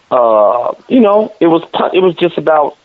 Uh, 0.10 0.74
you 0.90 1.00
know, 1.00 1.34
it 1.40 1.48
was 1.48 1.64
it 1.94 2.00
was 2.00 2.16
just 2.16 2.38
about 2.38 2.78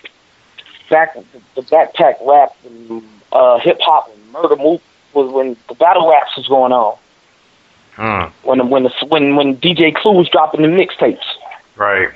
back 0.91 1.17
the 1.55 1.63
backpack 1.63 2.15
rap 2.25 2.57
and 2.65 3.03
uh, 3.33 3.59
hip 3.59 3.79
hop 3.81 4.09
and 4.09 4.35
Murda 4.35 4.57
Mook 4.57 4.81
was 5.13 5.33
when 5.33 5.57
the 5.69 5.75
battle 5.75 6.09
raps 6.09 6.37
was 6.37 6.47
going 6.47 6.73
on. 6.73 6.97
Hmm. 7.95 8.47
When 8.47 8.71
when 8.71 8.85
the 8.85 8.93
when 9.09 9.37
when 9.37 9.57
DJ 9.57 9.95
Clue 9.95 10.13
was 10.13 10.29
dropping 10.29 10.63
the 10.63 10.69
mixtapes. 10.69 11.25
Right. 11.77 12.11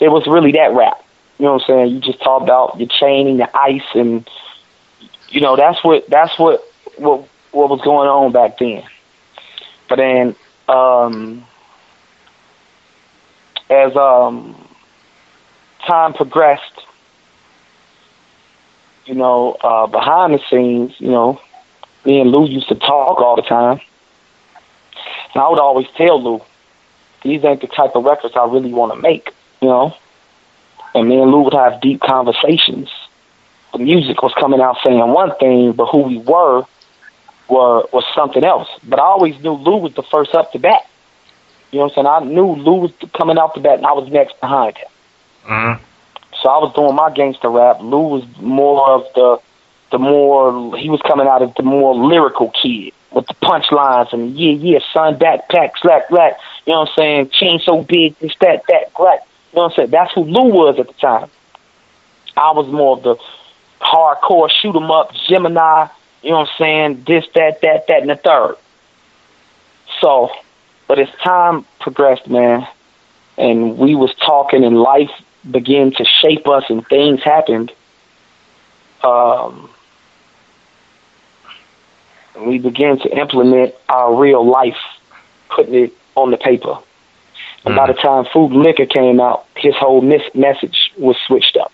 It 0.00 0.08
was 0.08 0.26
really 0.26 0.52
that 0.52 0.72
rap. 0.72 1.04
You 1.38 1.44
know 1.44 1.54
what 1.54 1.62
I'm 1.62 1.66
saying? 1.66 1.94
You 1.94 2.00
just 2.00 2.20
talk 2.20 2.42
about 2.42 2.78
your 2.78 2.88
chain 2.88 3.28
and 3.28 3.38
your 3.38 3.50
ice 3.54 3.82
and 3.94 4.28
you 5.30 5.40
know, 5.40 5.56
that's 5.56 5.82
what 5.84 6.08
that's 6.08 6.38
what 6.38 6.62
what 6.96 7.28
what 7.52 7.68
was 7.68 7.80
going 7.82 8.08
on 8.08 8.32
back 8.32 8.58
then. 8.58 8.82
But 9.88 9.96
then 9.96 10.36
um 10.68 11.46
as 13.70 13.94
um, 13.96 14.68
time 15.86 16.14
progressed, 16.14 16.86
you 19.04 19.14
know, 19.14 19.56
uh, 19.62 19.86
behind 19.86 20.34
the 20.34 20.40
scenes, 20.50 20.94
you 20.98 21.10
know, 21.10 21.40
me 22.04 22.20
and 22.20 22.30
Lou 22.30 22.46
used 22.46 22.68
to 22.68 22.74
talk 22.74 23.20
all 23.20 23.36
the 23.36 23.42
time. 23.42 23.80
And 25.34 25.42
I 25.42 25.48
would 25.48 25.58
always 25.58 25.86
tell 25.96 26.22
Lou, 26.22 26.42
these 27.22 27.44
ain't 27.44 27.60
the 27.60 27.66
type 27.66 27.94
of 27.94 28.04
records 28.04 28.34
I 28.36 28.46
really 28.46 28.72
want 28.72 28.92
to 28.94 29.00
make, 29.00 29.30
you 29.60 29.68
know. 29.68 29.94
And 30.94 31.08
me 31.08 31.20
and 31.20 31.30
Lou 31.30 31.42
would 31.42 31.54
have 31.54 31.80
deep 31.80 32.00
conversations. 32.00 32.90
The 33.72 33.78
music 33.78 34.22
was 34.22 34.32
coming 34.34 34.60
out 34.60 34.78
saying 34.84 34.98
one 34.98 35.36
thing, 35.36 35.72
but 35.72 35.86
who 35.86 36.02
we 36.02 36.18
were 36.18 36.64
were 37.48 37.86
was 37.92 38.04
something 38.14 38.44
else. 38.44 38.68
But 38.84 38.98
I 38.98 39.04
always 39.04 39.38
knew 39.42 39.52
Lou 39.52 39.78
was 39.78 39.94
the 39.94 40.02
first 40.02 40.34
up 40.34 40.52
to 40.52 40.58
bat. 40.58 40.88
You 41.70 41.78
know 41.78 41.86
what 41.86 41.98
I'm 41.98 42.04
saying? 42.04 42.30
I 42.30 42.32
knew 42.32 42.46
Lou 42.46 42.80
was 42.80 42.92
coming 43.16 43.38
out 43.38 43.54
the 43.54 43.60
bat, 43.60 43.78
and 43.78 43.86
I 43.86 43.92
was 43.92 44.08
next 44.10 44.40
behind 44.40 44.76
him. 44.76 44.88
Mm-hmm. 45.46 45.84
So 46.42 46.48
I 46.48 46.58
was 46.58 46.72
doing 46.74 46.94
my 46.94 47.10
gangster 47.10 47.50
rap. 47.50 47.80
Lou 47.80 48.08
was 48.08 48.24
more 48.38 48.88
of 48.90 49.06
the 49.14 49.40
the 49.90 49.98
more 49.98 50.76
he 50.76 50.90
was 50.90 51.00
coming 51.02 51.26
out 51.26 51.42
as 51.42 51.50
the 51.56 51.62
more 51.62 51.94
lyrical 51.94 52.50
kid 52.50 52.92
with 53.10 53.26
the 53.26 53.34
punchlines 53.34 54.12
and 54.12 54.36
yeah, 54.38 54.52
yeah, 54.52 54.78
son, 54.92 55.18
backpack, 55.18 55.72
slack, 55.80 56.10
black. 56.10 56.38
You 56.66 56.74
know 56.74 56.80
what 56.80 56.90
I'm 56.90 56.94
saying? 56.96 57.30
Chain 57.30 57.60
so 57.60 57.82
big, 57.82 58.18
this, 58.18 58.34
that, 58.40 58.64
that, 58.68 58.92
black. 58.94 59.20
You 59.52 59.56
know 59.56 59.62
what 59.62 59.70
I'm 59.72 59.76
saying? 59.76 59.90
That's 59.90 60.12
who 60.12 60.24
Lou 60.24 60.50
was 60.50 60.78
at 60.78 60.88
the 60.88 60.92
time. 60.94 61.30
I 62.36 62.52
was 62.52 62.68
more 62.68 62.98
of 62.98 63.02
the 63.02 63.16
hardcore 63.80 64.50
shoot 64.50 64.76
'em 64.76 64.90
up, 64.90 65.12
Gemini. 65.28 65.88
You 66.22 66.30
know 66.30 66.38
what 66.38 66.48
I'm 66.48 66.56
saying? 66.58 67.04
This, 67.06 67.26
that, 67.34 67.60
that, 67.62 67.86
that, 67.86 68.00
and 68.00 68.10
the 68.10 68.16
third. 68.16 68.56
So, 70.00 70.30
but 70.86 70.98
as 70.98 71.08
time 71.22 71.64
progressed, 71.80 72.28
man, 72.28 72.66
and 73.36 73.78
we 73.78 73.94
was 73.94 74.12
talking 74.14 74.64
and 74.64 74.80
life 74.80 75.10
began 75.48 75.92
to 75.92 76.04
shape 76.04 76.46
us 76.48 76.64
and 76.68 76.86
things 76.86 77.22
happened, 77.22 77.72
um, 79.02 79.70
we 82.40 82.58
began 82.58 82.98
to 82.98 83.08
implement 83.16 83.74
our 83.88 84.14
real 84.14 84.48
life, 84.48 84.78
putting 85.50 85.74
it 85.74 85.92
on 86.14 86.30
the 86.30 86.36
paper. 86.36 86.78
And 87.64 87.76
by 87.76 87.88
the 87.88 87.94
time 87.94 88.24
Food 88.32 88.52
and 88.52 88.62
Liquor 88.62 88.86
came 88.86 89.20
out, 89.20 89.46
his 89.56 89.74
whole 89.76 90.00
mis- 90.00 90.34
message 90.34 90.92
was 90.96 91.16
switched 91.26 91.56
up. 91.56 91.72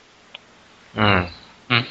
Mm. 0.95 1.87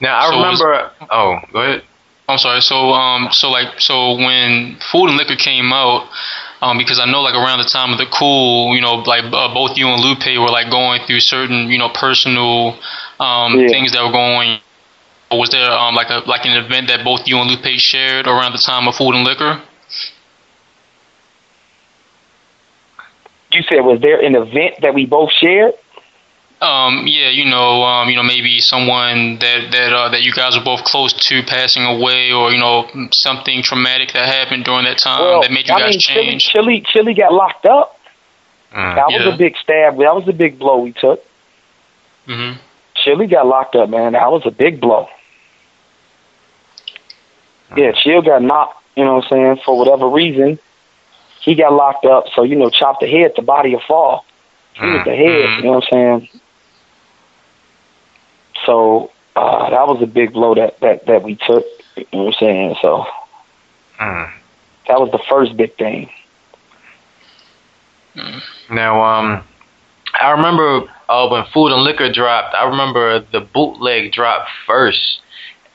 Now 0.00 0.18
I 0.18 0.30
So 0.30 0.36
was- 0.38 0.60
remember. 0.62 0.90
oh, 1.10 1.38
go 1.52 1.60
ahead. 1.60 1.82
I'm 2.28 2.38
sorry. 2.38 2.60
So 2.60 2.92
um 2.92 3.28
so 3.30 3.50
like 3.50 3.80
so 3.80 4.14
when 4.16 4.76
Food 4.90 5.08
and 5.08 5.16
Liquor 5.16 5.36
came 5.36 5.72
out, 5.72 6.08
um 6.60 6.76
because 6.76 6.98
I 6.98 7.04
know 7.06 7.22
like 7.22 7.34
around 7.34 7.58
the 7.58 7.64
time 7.70 7.92
of 7.92 7.98
the 7.98 8.06
Cool, 8.06 8.74
you 8.74 8.80
know, 8.82 8.96
like 8.96 9.24
uh, 9.24 9.54
both 9.54 9.76
you 9.78 9.86
and 9.88 10.02
Lupe 10.02 10.26
were 10.38 10.48
like 10.50 10.70
going 10.70 11.00
through 11.06 11.20
certain 11.20 11.70
you 11.70 11.78
know 11.78 11.88
personal 11.90 12.76
um 13.20 13.58
Yeah. 13.60 13.68
things 13.68 13.92
that 13.92 14.02
were 14.04 14.12
going. 14.12 14.58
Was 15.30 15.50
there 15.50 15.70
um 15.70 15.94
like 15.94 16.10
a 16.10 16.22
like 16.26 16.44
an 16.44 16.52
event 16.64 16.88
that 16.88 17.04
both 17.04 17.26
you 17.26 17.38
and 17.38 17.48
Lupe 17.50 17.78
shared 17.78 18.26
around 18.26 18.52
the 18.52 18.58
time 18.58 18.88
of 18.88 18.96
Food 18.96 19.14
and 19.14 19.24
Liquor? 19.24 19.60
You 23.52 23.62
said, 23.62 23.80
was 23.80 24.00
there 24.00 24.20
an 24.20 24.34
event 24.34 24.74
that 24.82 24.94
we 24.94 25.06
both 25.06 25.30
shared? 25.32 25.72
Um, 26.60 27.04
yeah, 27.06 27.28
you 27.28 27.44
know, 27.44 27.82
um, 27.84 28.08
you 28.08 28.16
know, 28.16 28.22
maybe 28.22 28.60
someone 28.60 29.38
that 29.40 29.70
that 29.72 29.92
uh, 29.92 30.08
that 30.08 30.22
you 30.22 30.32
guys 30.32 30.56
were 30.56 30.64
both 30.64 30.84
close 30.84 31.12
to 31.28 31.42
passing 31.42 31.84
away, 31.84 32.32
or 32.32 32.50
you 32.50 32.58
know, 32.58 32.88
something 33.12 33.62
traumatic 33.62 34.12
that 34.12 34.26
happened 34.32 34.64
during 34.64 34.84
that 34.84 34.96
time 34.98 35.20
well, 35.20 35.42
that 35.42 35.52
made 35.52 35.68
you 35.68 35.74
I 35.74 35.80
guys 35.80 35.90
mean, 35.90 36.00
change. 36.00 36.48
Chili, 36.48 36.80
Chili 36.80 37.12
got 37.12 37.32
locked 37.32 37.66
up. 37.66 37.98
Mm. 38.72 38.94
That 38.94 39.06
was 39.08 39.22
Yeah. 39.26 39.34
a 39.34 39.36
big 39.36 39.56
stab. 39.58 39.98
That 39.98 40.14
was 40.14 40.26
a 40.28 40.32
big 40.32 40.58
blow 40.58 40.78
we 40.78 40.92
took. 40.92 41.22
hmm 42.26 42.52
Chili 42.94 43.26
got 43.26 43.46
locked 43.46 43.76
up, 43.76 43.90
man. 43.90 44.12
That 44.12 44.32
was 44.32 44.42
a 44.46 44.50
big 44.50 44.80
blow. 44.80 45.08
Yeah, 47.76 47.92
Chill 47.92 48.22
got 48.22 48.42
knocked, 48.42 48.82
you 48.96 49.04
know 49.04 49.16
what 49.16 49.24
I'm 49.24 49.30
saying, 49.30 49.60
for 49.64 49.76
whatever 49.78 50.08
reason. 50.08 50.58
He 51.40 51.54
got 51.54 51.72
locked 51.72 52.04
up, 52.04 52.24
so, 52.34 52.42
you 52.42 52.56
know, 52.56 52.70
chopped 52.70 53.00
the 53.00 53.06
head, 53.06 53.32
the 53.36 53.42
body 53.42 53.72
will 53.72 53.82
fall. 53.86 54.24
He 54.74 54.84
was 54.86 55.04
the 55.04 55.14
head, 55.14 55.48
Mhm. 55.48 55.56
you 55.58 55.62
know 55.64 55.70
what 55.72 55.84
I'm 55.92 56.20
saying? 56.20 56.28
So, 58.66 59.12
uh, 59.36 59.70
that 59.70 59.86
was 59.86 60.02
a 60.02 60.06
big 60.06 60.32
blow 60.32 60.54
that, 60.54 60.80
that, 60.80 61.06
that 61.06 61.22
we 61.22 61.36
took, 61.36 61.64
you 61.96 62.04
know 62.12 62.24
what 62.24 62.34
I'm 62.34 62.40
saying? 62.40 62.76
So, 62.82 63.06
Mm. 64.00 64.30
that 64.88 65.00
was 65.00 65.10
the 65.12 65.18
first 65.28 65.56
big 65.56 65.74
thing. 65.76 66.10
Now, 68.70 69.02
um, 69.02 69.44
I 70.20 70.30
remember 70.32 70.82
uh, 71.08 71.28
when 71.28 71.44
Food 71.52 71.72
and 71.72 71.82
Liquor 71.82 72.12
dropped. 72.12 72.54
I 72.54 72.64
remember 72.68 73.20
the 73.20 73.40
bootleg 73.40 74.12
dropped 74.12 74.50
first, 74.66 75.20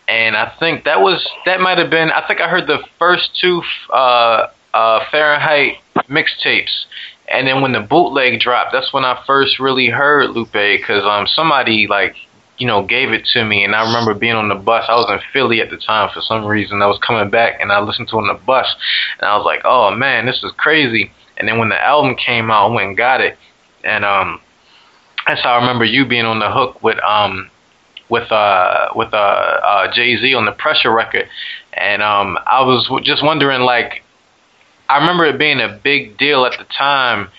and 0.08 0.36
I 0.36 0.52
think 0.60 0.84
that 0.86 1.02
was 1.02 1.28
that 1.46 1.60
might 1.62 1.78
have 1.78 1.90
been. 1.90 2.12
I 2.12 2.26
think 2.28 2.42
I 2.42 2.50
heard 2.50 2.68
the 2.68 2.80
first 3.00 3.38
two 3.40 3.62
uh, 3.94 4.48
uh, 4.74 5.00
Fahrenheit 5.12 5.78
mixtapes, 6.10 6.86
and 7.32 7.48
then 7.48 7.62
when 7.62 7.72
the 7.72 7.80
bootleg 7.82 8.40
dropped, 8.40 8.72
that's 8.74 8.92
when 8.94 9.06
I 9.06 9.22
first 9.26 9.60
really 9.60 9.88
heard 9.90 10.32
Lupe 10.32 10.52
because 10.52 11.04
um 11.06 11.28
somebody 11.28 11.88
like 11.88 12.16
you 12.62 12.68
know 12.68 12.86
gave 12.86 13.12
it 13.12 13.26
to 13.34 13.44
me, 13.44 13.64
and 13.64 13.74
I 13.74 13.88
remember 13.88 14.14
being 14.14 14.36
on 14.36 14.48
the 14.48 14.54
bus. 14.54 14.86
I 14.88 14.94
was 14.94 15.10
in 15.10 15.20
Philly 15.34 15.62
at 15.62 15.72
the 15.72 15.78
time 15.78 16.12
for 16.14 16.22
some 16.22 16.46
reason. 16.46 16.84
I 16.84 16.86
was 16.86 17.00
coming 17.00 17.32
back, 17.32 17.60
and 17.60 17.72
I 17.72 17.82
listened 17.82 18.08
to 18.10 18.18
it 18.18 18.22
on 18.22 18.28
the 18.28 18.36
bus, 18.46 18.68
and 19.20 19.28
I 19.28 19.36
was 19.36 19.44
like, 19.44 19.62
oh 19.66 19.96
man, 19.96 20.28
this 20.28 20.44
is 20.44 20.52
crazy. 20.58 21.12
And 21.38 21.48
then 21.48 21.58
when 21.58 21.70
the 21.70 21.84
album 21.84 22.16
came 22.16 22.52
out, 22.52 22.70
I 22.70 22.76
went 22.76 22.90
and 22.90 22.98
got 22.98 23.20
it, 23.20 23.36
and 23.84 24.06
um, 24.06 24.42
that's 25.26 25.42
how 25.42 25.54
I 25.54 25.62
remember 25.62 25.86
you 25.86 26.06
being 26.06 26.26
on 26.26 26.38
the 26.38 26.52
hook 26.52 26.84
with 26.84 27.00
um, 27.04 27.50
with 28.10 28.32
uh, 28.32 28.90
with 28.96 29.12
uh, 29.12 29.18
uh 29.18 29.92
Jay 29.92 30.16
Z 30.18 30.32
on 30.36 30.46
the 30.46 30.52
Pressure 30.52 30.94
record, 30.94 31.28
and 31.74 32.04
um, 32.04 32.38
I 32.46 32.62
was 32.62 32.88
just 33.04 33.24
wondering, 33.24 33.62
like, 33.62 34.04
I 34.88 35.00
remember 35.00 35.26
it 35.26 35.40
being 35.40 35.60
a 35.60 35.80
big 35.84 36.16
deal 36.20 36.46
at 36.46 36.60
the 36.60 36.66
time, 36.66 37.30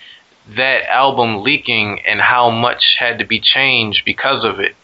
that 0.56 0.82
album 0.90 1.44
leaking 1.44 2.00
and 2.04 2.20
how 2.20 2.50
much 2.50 2.96
had 2.98 3.20
to 3.20 3.24
be 3.24 3.40
changed 3.40 4.02
because 4.04 4.44
of 4.44 4.58
it. 4.58 4.74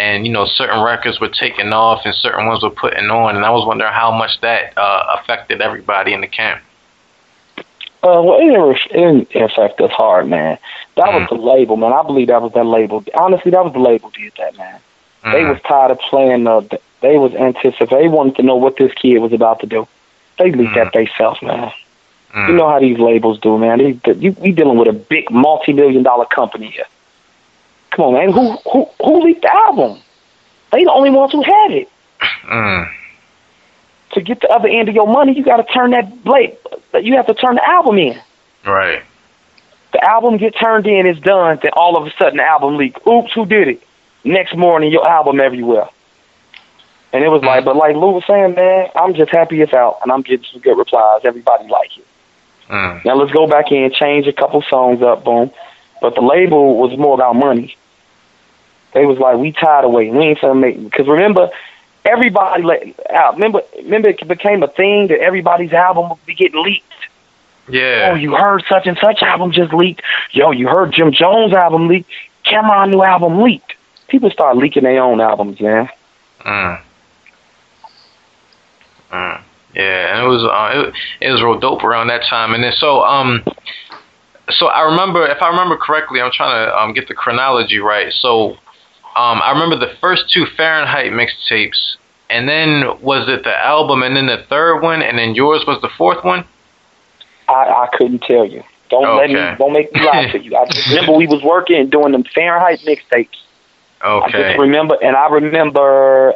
And 0.00 0.26
you 0.26 0.32
know, 0.32 0.46
certain 0.46 0.82
records 0.82 1.20
were 1.20 1.28
taken 1.28 1.74
off 1.74 2.06
and 2.06 2.14
certain 2.14 2.46
ones 2.46 2.62
were 2.62 2.70
putting 2.70 3.10
on, 3.10 3.36
and 3.36 3.44
I 3.44 3.50
was 3.50 3.66
wondering 3.66 3.92
how 3.92 4.10
much 4.10 4.40
that 4.40 4.72
uh, 4.78 5.18
affected 5.18 5.60
everybody 5.60 6.14
in 6.14 6.22
the 6.22 6.26
camp. 6.26 6.62
Uh, 8.02 8.22
well, 8.24 8.38
it 8.40 8.78
didn't, 8.92 9.34
affect 9.34 9.78
us 9.78 9.90
hard, 9.90 10.26
man. 10.26 10.56
That 10.96 11.12
was 11.12 11.28
the 11.28 11.34
label, 11.34 11.76
man. 11.76 11.92
I 11.92 12.02
believe 12.02 12.28
that 12.28 12.40
was 12.40 12.54
that 12.54 12.64
label. 12.64 13.04
Honestly, 13.12 13.50
that 13.50 13.62
was 13.62 13.74
the 13.74 13.78
label 13.78 14.08
did 14.08 14.32
that, 14.38 14.56
man. 14.56 14.80
They 15.22 15.44
was 15.44 15.60
tired 15.68 15.90
of 15.90 15.98
playing 15.98 16.44
the. 16.44 16.80
They 17.02 17.18
was 17.18 17.34
anticipating. 17.34 17.98
They 17.98 18.08
wanted 18.08 18.36
to 18.36 18.42
know 18.42 18.56
what 18.56 18.76
this 18.76 18.92
kid 18.94 19.18
was 19.18 19.34
about 19.34 19.60
to 19.60 19.66
do. 19.66 19.86
They 20.38 20.50
leaked 20.50 20.74
that 20.76 20.94
themselves, 20.94 21.42
man. 21.42 21.72
You 22.34 22.54
know 22.54 22.68
how 22.70 22.80
these 22.80 22.98
labels 22.98 23.38
do, 23.40 23.58
man. 23.58 23.78
They, 23.78 23.92
they, 23.92 24.14
you, 24.14 24.32
we 24.40 24.52
dealing 24.52 24.78
with 24.78 24.88
a 24.88 24.92
big 24.94 25.30
multi-million 25.30 26.02
dollar 26.04 26.24
company 26.24 26.70
here. 26.70 26.86
Come 27.90 28.06
on, 28.06 28.14
man. 28.14 28.32
Who 28.32 28.56
who 28.70 28.88
who 29.02 29.24
leaked 29.24 29.42
the 29.42 29.54
album? 29.54 30.00
They 30.72 30.84
the 30.84 30.92
only 30.92 31.10
ones 31.10 31.32
who 31.32 31.42
had 31.42 31.72
it. 31.72 31.88
Mm. 32.44 32.92
To 34.12 34.20
get 34.20 34.40
the 34.40 34.48
other 34.48 34.68
end 34.68 34.88
of 34.88 34.94
your 34.94 35.06
money, 35.06 35.36
you 35.36 35.44
got 35.44 35.56
to 35.56 35.72
turn 35.72 35.92
that 35.92 36.24
blade. 36.24 36.56
You 37.00 37.16
have 37.16 37.26
to 37.26 37.34
turn 37.34 37.56
the 37.56 37.68
album 37.68 37.98
in. 37.98 38.20
Right. 38.64 39.02
The 39.92 40.04
album 40.04 40.36
get 40.36 40.54
turned 40.56 40.86
in, 40.86 41.06
it's 41.06 41.20
done. 41.20 41.58
Then 41.62 41.72
all 41.74 41.96
of 41.96 42.06
a 42.06 42.12
sudden, 42.16 42.36
the 42.36 42.44
album 42.44 42.76
leak. 42.76 43.04
Oops, 43.06 43.32
who 43.32 43.46
did 43.46 43.68
it? 43.68 43.82
Next 44.22 44.56
morning, 44.56 44.92
your 44.92 45.08
album 45.08 45.40
everywhere. 45.40 45.88
And 47.12 47.24
it 47.24 47.28
was 47.28 47.42
like, 47.42 47.64
but 47.64 47.74
like 47.74 47.96
Lou 47.96 48.12
was 48.12 48.24
saying, 48.26 48.54
man, 48.54 48.88
I'm 48.94 49.14
just 49.14 49.32
happy 49.32 49.60
it's 49.62 49.72
out, 49.72 49.98
and 50.02 50.12
I'm 50.12 50.22
getting 50.22 50.46
some 50.52 50.60
good 50.60 50.78
replies. 50.78 51.22
Everybody 51.24 51.68
like 51.68 51.96
it. 51.98 52.06
Mm. 52.68 53.04
Now 53.04 53.16
let's 53.16 53.32
go 53.32 53.48
back 53.48 53.72
in, 53.72 53.90
change 53.92 54.28
a 54.28 54.32
couple 54.32 54.62
songs 54.62 55.02
up, 55.02 55.24
boom. 55.24 55.50
But 56.00 56.14
the 56.14 56.20
label 56.20 56.76
was 56.76 56.96
more 56.96 57.14
about 57.14 57.34
money. 57.34 57.76
They 58.92 59.06
was 59.06 59.18
like, 59.18 59.36
we 59.36 59.52
tired 59.52 59.84
of 59.84 59.92
waiting. 59.92 60.16
We 60.16 60.24
ain't 60.24 60.40
gonna 60.40 60.54
make 60.54 60.82
because 60.82 61.06
remember, 61.06 61.50
everybody 62.04 62.62
let 62.62 63.10
out. 63.10 63.34
Remember, 63.34 63.62
remember 63.76 64.08
it 64.08 64.26
became 64.26 64.62
a 64.62 64.68
thing 64.68 65.08
that 65.08 65.20
everybody's 65.20 65.72
album 65.72 66.10
would 66.10 66.26
be 66.26 66.34
getting 66.34 66.62
leaked. 66.62 66.84
Yeah. 67.68 68.10
Oh, 68.12 68.14
you 68.14 68.34
heard 68.34 68.64
such 68.68 68.86
and 68.86 68.98
such 69.00 69.22
album 69.22 69.52
just 69.52 69.72
leaked. 69.72 70.02
Yo, 70.32 70.50
you 70.50 70.66
heard 70.68 70.92
Jim 70.92 71.12
Jones 71.12 71.52
album 71.52 71.88
leaked. 71.88 72.10
Cam'ron 72.44 72.90
new 72.90 73.02
album 73.02 73.40
leaked. 73.40 73.74
People 74.08 74.30
start 74.30 74.56
leaking 74.56 74.82
their 74.82 75.02
own 75.02 75.20
albums, 75.20 75.60
man. 75.60 75.88
Mm. 76.44 76.80
Mm. 79.12 79.42
Yeah, 79.74 80.16
and 80.16 80.24
it 80.24 80.28
was 80.28 80.42
uh, 80.42 80.88
it, 80.88 80.94
it 81.28 81.30
was 81.30 81.42
real 81.42 81.60
dope 81.60 81.84
around 81.84 82.08
that 82.08 82.22
time. 82.28 82.54
And 82.54 82.64
then 82.64 82.72
so 82.72 83.02
um, 83.04 83.44
so 84.50 84.66
I 84.66 84.82
remember 84.82 85.26
if 85.26 85.40
I 85.40 85.48
remember 85.48 85.76
correctly, 85.76 86.20
I'm 86.20 86.32
trying 86.32 86.66
to 86.66 86.76
um 86.76 86.92
get 86.92 87.06
the 87.06 87.14
chronology 87.14 87.78
right. 87.78 88.12
So 88.12 88.56
um, 89.16 89.40
I 89.42 89.50
remember 89.52 89.76
the 89.76 89.92
first 90.00 90.30
two 90.30 90.46
Fahrenheit 90.56 91.12
mixtapes, 91.12 91.96
and 92.28 92.48
then 92.48 93.00
was 93.02 93.28
it 93.28 93.44
the 93.44 93.56
album, 93.56 94.02
and 94.02 94.16
then 94.16 94.26
the 94.26 94.44
third 94.48 94.80
one, 94.80 95.02
and 95.02 95.18
then 95.18 95.34
yours 95.34 95.64
was 95.66 95.80
the 95.82 95.90
fourth 95.98 96.24
one. 96.24 96.44
I, 97.48 97.52
I 97.52 97.88
couldn't 97.96 98.22
tell 98.22 98.44
you. 98.44 98.62
Don't 98.88 99.04
Okay. 99.06 99.32
let 99.34 99.52
me 99.52 99.58
don't 99.58 99.72
make 99.72 99.92
me 99.92 100.02
lie 100.04 100.26
to 100.32 100.38
you. 100.42 100.56
I 100.56 100.66
remember 100.90 101.12
we 101.12 101.26
was 101.26 101.42
working 101.42 101.76
and 101.76 101.90
doing 101.90 102.12
them 102.12 102.24
Fahrenheit 102.34 102.80
mixtapes. 102.80 103.28
Okay. 104.02 104.44
I 104.44 104.48
just 104.50 104.58
remember, 104.58 104.96
and 105.02 105.14
I 105.16 105.28
remember 105.28 106.34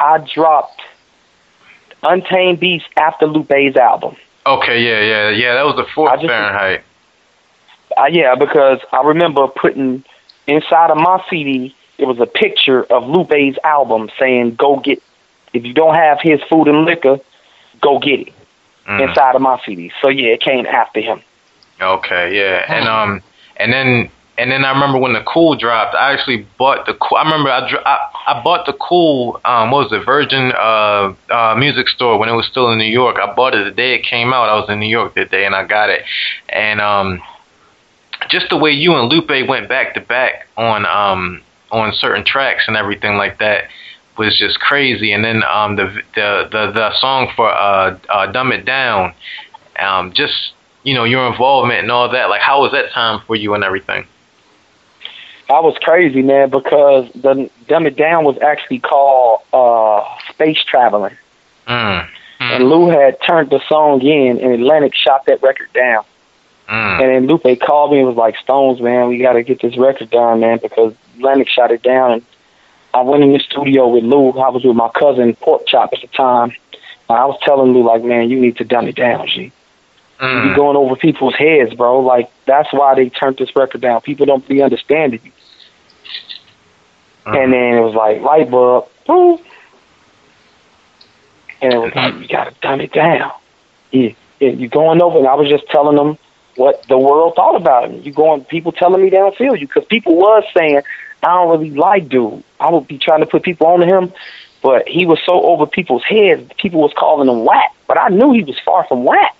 I 0.00 0.18
dropped 0.34 0.80
Untamed 2.02 2.60
Beast 2.60 2.86
after 2.96 3.26
Lupe's 3.26 3.76
album. 3.76 4.16
Okay, 4.46 4.82
yeah, 4.82 5.00
yeah, 5.00 5.30
yeah. 5.30 5.54
That 5.54 5.64
was 5.64 5.76
the 5.76 5.86
fourth 5.94 6.10
I 6.12 6.16
just- 6.16 6.26
Fahrenheit. 6.28 6.82
Uh, 7.96 8.06
yeah, 8.06 8.34
because 8.34 8.80
I 8.92 9.02
remember 9.02 9.46
putting 9.46 10.04
inside 10.46 10.90
of 10.90 10.96
my 10.96 11.22
CD, 11.30 11.74
it 11.98 12.06
was 12.06 12.18
a 12.20 12.26
picture 12.26 12.84
of 12.84 13.06
Lupe's 13.06 13.58
album 13.64 14.10
saying, 14.18 14.56
"Go 14.56 14.76
get 14.76 15.02
if 15.52 15.64
you 15.64 15.72
don't 15.72 15.94
have 15.94 16.18
his 16.20 16.40
food 16.44 16.68
and 16.68 16.84
liquor, 16.84 17.18
go 17.80 17.98
get 17.98 18.20
it." 18.20 18.32
Mm. 18.86 19.08
Inside 19.08 19.34
of 19.34 19.40
my 19.40 19.58
CD, 19.64 19.90
so 20.02 20.08
yeah, 20.10 20.34
it 20.34 20.40
came 20.40 20.66
after 20.66 21.00
him. 21.00 21.22
Okay, 21.80 22.36
yeah, 22.36 22.64
and 22.68 22.86
um, 22.86 23.22
and 23.56 23.72
then 23.72 24.10
and 24.36 24.50
then 24.50 24.64
I 24.64 24.72
remember 24.72 24.98
when 24.98 25.12
the 25.12 25.22
Cool 25.22 25.56
dropped. 25.56 25.94
I 25.94 26.12
actually 26.12 26.46
bought 26.58 26.86
the 26.86 26.94
Cool. 26.94 27.18
I 27.18 27.22
remember 27.24 27.50
I 27.50 27.68
dr- 27.68 27.82
I, 27.86 28.08
I 28.26 28.42
bought 28.42 28.66
the 28.66 28.72
Cool. 28.72 29.40
Um, 29.44 29.70
what 29.70 29.90
was 29.90 29.92
it? 29.92 30.04
Virgin 30.04 30.52
uh, 30.52 31.14
uh 31.30 31.54
music 31.56 31.88
store 31.88 32.18
when 32.18 32.28
it 32.28 32.32
was 32.34 32.46
still 32.46 32.70
in 32.72 32.78
New 32.78 32.84
York. 32.90 33.16
I 33.18 33.32
bought 33.32 33.54
it 33.54 33.64
the 33.64 33.70
day 33.70 33.94
it 33.94 34.04
came 34.04 34.32
out. 34.32 34.48
I 34.48 34.56
was 34.60 34.68
in 34.68 34.80
New 34.80 34.88
York 34.88 35.14
that 35.14 35.30
day, 35.30 35.46
and 35.46 35.54
I 35.54 35.64
got 35.64 35.88
it. 35.88 36.02
And 36.48 36.80
um, 36.80 37.22
just 38.28 38.48
the 38.50 38.56
way 38.56 38.70
you 38.70 38.94
and 38.94 39.10
Lupe 39.10 39.48
went 39.48 39.68
back 39.68 39.94
to 39.94 40.00
back 40.00 40.46
on 40.56 40.86
um 40.86 41.42
on 41.70 41.92
certain 41.92 42.24
tracks 42.24 42.64
and 42.68 42.76
everything 42.76 43.16
like 43.16 43.38
that 43.38 43.64
was 44.16 44.38
just 44.38 44.60
crazy. 44.60 45.12
And 45.12 45.24
then 45.24 45.42
um 45.44 45.76
the 45.76 46.02
the 46.14 46.48
the, 46.50 46.72
the 46.72 46.98
song 47.00 47.30
for 47.34 47.48
uh, 47.48 47.98
uh 48.08 48.26
Dumb 48.32 48.52
It 48.52 48.64
Down, 48.64 49.14
um 49.78 50.12
just 50.12 50.52
you 50.82 50.94
know 50.94 51.04
your 51.04 51.26
involvement 51.30 51.80
and 51.80 51.90
all 51.90 52.08
that. 52.10 52.28
Like 52.28 52.40
how 52.40 52.62
was 52.62 52.72
that 52.72 52.92
time 52.92 53.20
for 53.26 53.36
you 53.36 53.54
and 53.54 53.64
everything? 53.64 54.06
I 55.50 55.60
was 55.60 55.76
crazy, 55.82 56.22
man, 56.22 56.48
because 56.48 57.10
the 57.12 57.50
Dumb 57.68 57.86
It 57.86 57.96
Down 57.96 58.24
was 58.24 58.38
actually 58.38 58.78
called 58.78 59.42
uh, 59.52 60.02
Space 60.32 60.64
Traveling. 60.64 61.16
Mm, 61.68 62.08
And 62.40 62.70
Lou 62.70 62.88
had 62.88 63.18
turned 63.26 63.50
the 63.50 63.60
song 63.68 64.00
in, 64.00 64.40
and 64.40 64.54
Atlantic 64.54 64.94
shot 64.94 65.26
that 65.26 65.42
record 65.42 65.70
down. 65.74 66.04
Mm, 66.68 67.00
And 67.02 67.10
then 67.10 67.26
Lupe 67.26 67.60
called 67.60 67.92
me 67.92 67.98
and 67.98 68.08
was 68.08 68.16
like, 68.16 68.36
Stones, 68.38 68.80
man, 68.80 69.08
we 69.08 69.18
got 69.18 69.34
to 69.34 69.42
get 69.42 69.60
this 69.60 69.76
record 69.76 70.10
done, 70.10 70.40
man, 70.40 70.58
because 70.62 70.94
Lennox 71.18 71.50
shot 71.50 71.70
it 71.70 71.82
down. 71.82 72.12
And 72.12 72.26
I 72.92 73.02
went 73.02 73.24
in 73.24 73.32
the 73.32 73.40
studio 73.40 73.88
with 73.88 74.04
Lou. 74.04 74.30
I 74.30 74.50
was 74.50 74.64
with 74.64 74.76
my 74.76 74.90
cousin, 74.94 75.34
Pork 75.36 75.66
Chop, 75.66 75.92
at 75.92 76.00
the 76.00 76.08
time. 76.08 76.50
And 77.08 77.18
I 77.18 77.24
was 77.26 77.38
telling 77.42 77.72
Lou, 77.72 77.84
like, 77.84 78.02
man, 78.02 78.30
you 78.30 78.40
need 78.40 78.56
to 78.58 78.64
dumb 78.64 78.88
it 78.88 78.96
down, 78.96 79.26
G. 79.26 79.52
You 80.20 80.26
mm. 80.26 80.50
be 80.50 80.56
going 80.56 80.76
over 80.76 80.96
people's 80.96 81.34
heads, 81.34 81.74
bro. 81.74 82.00
Like, 82.00 82.30
that's 82.46 82.72
why 82.72 82.94
they 82.94 83.10
turned 83.10 83.36
this 83.36 83.54
record 83.56 83.80
down. 83.80 84.00
People 84.00 84.26
don't 84.26 84.46
be 84.46 84.62
understanding 84.62 85.20
you. 85.24 85.32
And 87.26 87.52
then 87.52 87.74
it 87.74 87.80
was 87.80 87.94
like, 87.94 88.20
light 88.20 88.50
bulb, 88.50 88.88
boom. 89.06 89.40
And 91.62 91.72
it 91.72 91.78
was 91.78 91.94
like, 91.94 92.14
you 92.20 92.28
got 92.28 92.44
to 92.44 92.54
dumb 92.60 92.80
it 92.80 92.92
down. 92.92 93.32
Yeah, 93.90 94.10
yeah, 94.40 94.50
you 94.50 94.68
going 94.68 95.00
over, 95.00 95.18
and 95.18 95.26
I 95.26 95.34
was 95.34 95.48
just 95.48 95.66
telling 95.68 95.96
them 95.96 96.18
what 96.56 96.86
the 96.88 96.98
world 96.98 97.34
thought 97.36 97.56
about 97.56 97.90
him. 97.90 98.02
You 98.02 98.12
going, 98.12 98.44
people 98.44 98.72
telling 98.72 99.02
me 99.02 99.10
downfield 99.10 99.38
don't 99.38 99.60
you 99.60 99.66
because 99.66 99.84
people 99.86 100.16
was 100.16 100.44
saying 100.56 100.82
I 101.22 101.26
don't 101.28 101.50
really 101.50 101.70
like 101.70 102.08
dude. 102.08 102.44
I 102.60 102.70
would 102.70 102.86
be 102.86 102.98
trying 102.98 103.20
to 103.20 103.26
put 103.26 103.42
people 103.42 103.66
on 103.66 103.82
him, 103.82 104.12
but 104.62 104.86
he 104.88 105.06
was 105.06 105.18
so 105.24 105.42
over 105.42 105.66
people's 105.66 106.04
heads. 106.04 106.50
People 106.58 106.80
was 106.80 106.92
calling 106.96 107.28
him 107.28 107.44
whack, 107.44 107.70
but 107.88 107.98
I 107.98 108.08
knew 108.08 108.32
he 108.32 108.44
was 108.44 108.58
far 108.64 108.86
from 108.86 109.04
whack, 109.04 109.34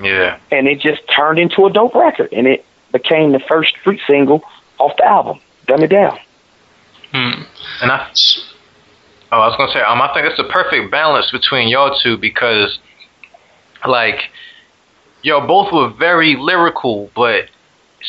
Yeah. 0.00 0.38
and 0.50 0.68
it 0.68 0.80
just 0.80 1.02
turned 1.08 1.38
into 1.38 1.66
a 1.66 1.72
dope 1.72 1.94
record, 1.94 2.32
and 2.32 2.46
it 2.46 2.64
became 2.92 3.32
the 3.32 3.40
first 3.40 3.76
street 3.76 4.00
single 4.06 4.44
off 4.78 4.96
the 4.96 5.04
album. 5.04 5.40
Dumb 5.66 5.82
it 5.82 5.88
down. 5.88 6.18
Hmm. 7.12 7.42
And 7.82 7.90
I, 7.92 8.08
oh, 9.32 9.40
I 9.40 9.46
was 9.48 9.56
gonna 9.56 9.72
say, 9.72 9.80
um, 9.80 10.00
I 10.00 10.12
think 10.14 10.26
it's 10.26 10.38
a 10.38 10.44
perfect 10.52 10.90
balance 10.90 11.30
between 11.30 11.68
y'all 11.68 11.98
two 11.98 12.16
because, 12.16 12.78
like, 13.86 14.20
y'all 15.26 15.46
both 15.46 15.72
were 15.72 15.88
very 15.90 16.36
lyrical, 16.36 17.10
but 17.16 17.46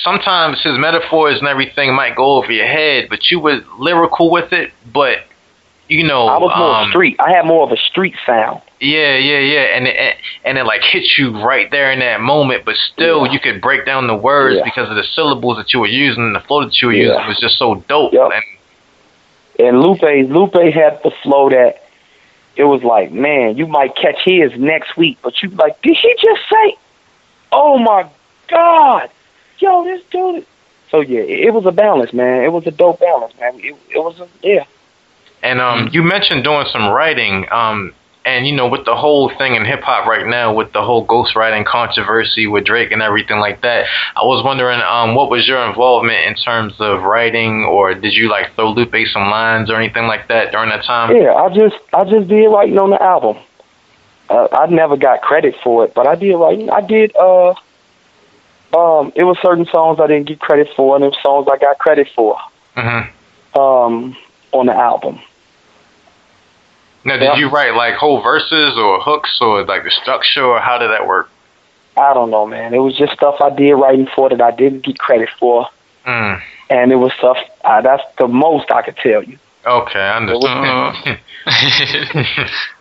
sometimes 0.04 0.62
his 0.62 0.78
metaphors 0.78 1.40
and 1.40 1.48
everything 1.48 1.94
might 1.96 2.16
go 2.16 2.38
over 2.38 2.52
your 2.52 2.68
head, 2.68 3.08
but 3.10 3.32
you 3.32 3.40
were 3.40 3.60
lyrical 3.80 4.30
with 4.30 4.54
it, 4.54 4.72
but 4.94 5.20
you 5.90 6.04
know, 6.04 6.28
I 6.28 6.38
was 6.38 6.54
more 6.58 6.76
um, 6.76 6.90
street. 6.90 7.16
I 7.20 7.32
had 7.36 7.46
more 7.46 7.64
of 7.64 7.72
a 7.72 7.78
street 7.78 8.14
sound. 8.26 8.62
yeah, 8.82 9.16
yeah, 9.18 9.40
yeah, 9.40 9.76
and 9.78 9.88
it 9.88 10.18
and 10.44 10.58
it 10.58 10.66
like 10.66 10.82
hits 10.84 11.18
you 11.18 11.42
right 11.42 11.72
there 11.72 11.92
in 11.92 12.00
that 12.00 12.20
moment, 12.22 12.66
but 12.66 12.76
still 12.94 13.26
Yeah. 13.26 13.32
you 13.32 13.40
could 13.40 13.62
break 13.62 13.86
down 13.86 14.06
the 14.08 14.16
words 14.16 14.58
Yeah. 14.58 14.64
because 14.66 14.90
of 14.90 14.96
the 14.98 15.04
syllables 15.16 15.58
that 15.58 15.74
you 15.74 15.80
were 15.80 15.88
using, 15.88 16.24
and 16.24 16.36
the 16.36 16.42
flow 16.42 16.64
that 16.66 16.80
you 16.82 16.90
were 16.90 16.94
Yeah. 16.94 17.14
using 17.14 17.28
was 17.28 17.40
just 17.40 17.58
so 17.58 17.76
dope. 17.88 18.14
Yep. 18.14 18.32
And 18.34 18.44
And 19.68 19.82
Lupe, 19.82 20.30
Lupe 20.30 20.54
had 20.74 21.02
the 21.04 21.10
flow 21.24 21.50
that 21.50 21.82
it 22.58 22.66
was 22.66 22.84
like, 22.84 23.12
man, 23.12 23.56
you 23.58 23.66
might 23.66 23.96
catch 23.96 24.20
his 24.26 24.52
next 24.60 24.96
week, 24.98 25.18
but 25.24 25.42
you 25.42 25.50
like, 25.50 25.82
did 25.82 25.96
he 25.96 26.14
just 26.22 26.42
say, 26.52 26.76
"Oh 27.52 27.78
my 27.78 28.10
God, 28.50 29.10
yo, 29.60 29.84
this 29.84 30.04
dude"? 30.12 30.46
So 30.90 31.02
yeah, 31.02 31.20
it, 31.20 31.48
it 31.48 31.54
was 31.54 31.66
a 31.66 31.72
balance, 31.72 32.14
man. 32.14 32.44
It 32.44 32.52
was 32.52 32.66
a 32.68 32.72
dope 32.72 33.00
balance, 33.00 33.34
man. 33.40 33.56
It, 33.60 33.76
it 33.90 34.00
was 34.00 34.20
a 34.20 34.28
yeah. 34.42 34.66
And 35.44 35.62
um, 35.62 35.90
you 35.92 36.02
mentioned 36.02 36.44
doing 36.44 36.66
some 36.72 36.90
writing, 36.90 37.46
um, 37.52 37.94
and 38.26 38.48
you 38.48 38.56
know, 38.56 38.68
with 38.68 38.86
the 38.86 38.96
whole 38.96 39.32
thing 39.38 39.56
in 39.56 39.66
hip 39.66 39.82
hop 39.84 40.08
right 40.08 40.26
now, 40.26 40.54
with 40.54 40.74
the 40.74 40.82
whole 40.82 41.06
ghostwriting 41.06 41.66
controversy 41.66 42.48
with 42.48 42.66
Drake 42.66 42.92
and 42.92 43.02
everything 43.02 43.40
like 43.40 43.62
that, 43.62 43.86
I 44.16 44.24
was 44.24 44.44
wondering, 44.44 44.82
um, 44.82 45.16
what 45.16 45.30
was 45.30 45.48
your 45.48 45.66
involvement 45.68 46.26
in 46.26 46.36
terms 46.36 46.74
of 46.80 47.04
writing, 47.04 47.64
or 47.64 47.94
did 47.94 48.14
you 48.14 48.30
like 48.30 48.56
throw 48.56 48.72
Lupe 48.72 48.96
some 49.14 49.30
lines 49.30 49.70
or 49.70 49.76
anything 49.76 50.08
like 50.08 50.28
that 50.28 50.52
during 50.52 50.70
that 50.70 50.84
time? 50.84 51.16
Yeah, 51.16 51.34
I 51.34 51.50
just 51.54 51.76
I 51.94 52.04
just 52.04 52.28
did 52.28 52.48
writing 52.48 52.78
on 52.80 52.90
the 52.90 53.02
album. 53.02 53.38
Uh, 54.30 54.48
I 54.52 54.66
never 54.68 54.98
got 54.98 55.22
credit 55.22 55.56
for 55.64 55.86
it, 55.86 55.94
but 55.94 56.06
I 56.08 56.16
did 56.16 56.36
writing. 56.36 56.70
I 56.70 56.82
did. 56.82 57.16
uh 57.16 57.54
Um, 58.76 59.14
it 59.16 59.24
was 59.24 59.38
certain 59.42 59.66
songs 59.66 60.00
I 60.00 60.08
didn't 60.08 60.28
get 60.28 60.40
credit 60.40 60.68
for, 60.76 60.96
and 60.96 61.02
there 61.04 61.10
were 61.12 61.16
songs 61.24 61.48
I 61.52 61.58
got 61.58 61.78
credit 61.80 62.10
for. 62.16 62.38
hmm 62.76 63.60
Um, 63.60 64.18
on 64.52 64.66
the 64.68 64.74
album. 64.74 65.20
Now, 67.06 67.14
did 67.18 67.24
Yeah. 67.24 67.36
you 67.38 67.48
write 67.50 67.74
like 67.76 67.96
whole 67.96 68.22
verses 68.22 68.78
or 68.78 69.00
hooks 69.00 69.38
or 69.42 69.64
like 69.64 69.84
the 69.84 69.92
structure, 69.92 70.44
or 70.44 70.60
how 70.60 70.78
did 70.78 70.90
that 70.92 71.08
work? 71.08 71.30
I 71.96 72.14
don't 72.14 72.30
know, 72.30 72.46
man. 72.46 72.74
It 72.74 72.80
was 72.80 72.96
just 72.96 73.14
stuff 73.14 73.40
I 73.42 73.50
did 73.50 73.74
writing 73.74 74.08
for 74.14 74.30
that 74.30 74.42
I 74.42 74.52
didn't 74.52 74.82
get 74.84 75.00
credit 75.00 75.30
for, 75.40 75.68
Mm. 76.06 76.42
and 76.70 76.92
it 76.92 76.98
was 76.98 77.14
stuff. 77.14 77.38
Uh, 77.64 77.82
that's 77.82 78.04
the 78.18 78.28
most 78.28 78.70
I 78.72 78.82
could 78.82 78.98
tell 78.98 79.24
you. 79.24 79.38
Okay, 79.66 80.00
I 80.00 80.18
understand. 80.18 81.20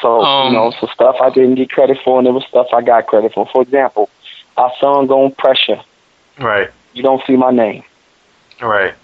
So 0.00 0.22
Um, 0.22 0.52
you 0.52 0.58
know, 0.58 0.70
so 0.80 0.86
stuff 0.88 1.16
I 1.20 1.30
didn't 1.30 1.54
get 1.56 1.70
credit 1.70 1.98
for, 2.04 2.18
and 2.18 2.26
there 2.26 2.32
was 2.34 2.44
stuff 2.46 2.66
I 2.72 2.82
got 2.82 3.06
credit 3.06 3.32
for. 3.34 3.46
For 3.46 3.62
example, 3.62 4.08
our 4.56 4.72
song 4.80 5.08
"On 5.10 5.30
Pressure." 5.32 5.80
right, 6.38 6.68
You 6.94 7.02
don't 7.02 7.22
see 7.26 7.36
my 7.36 7.50
name 7.50 7.84
right. 8.60 8.94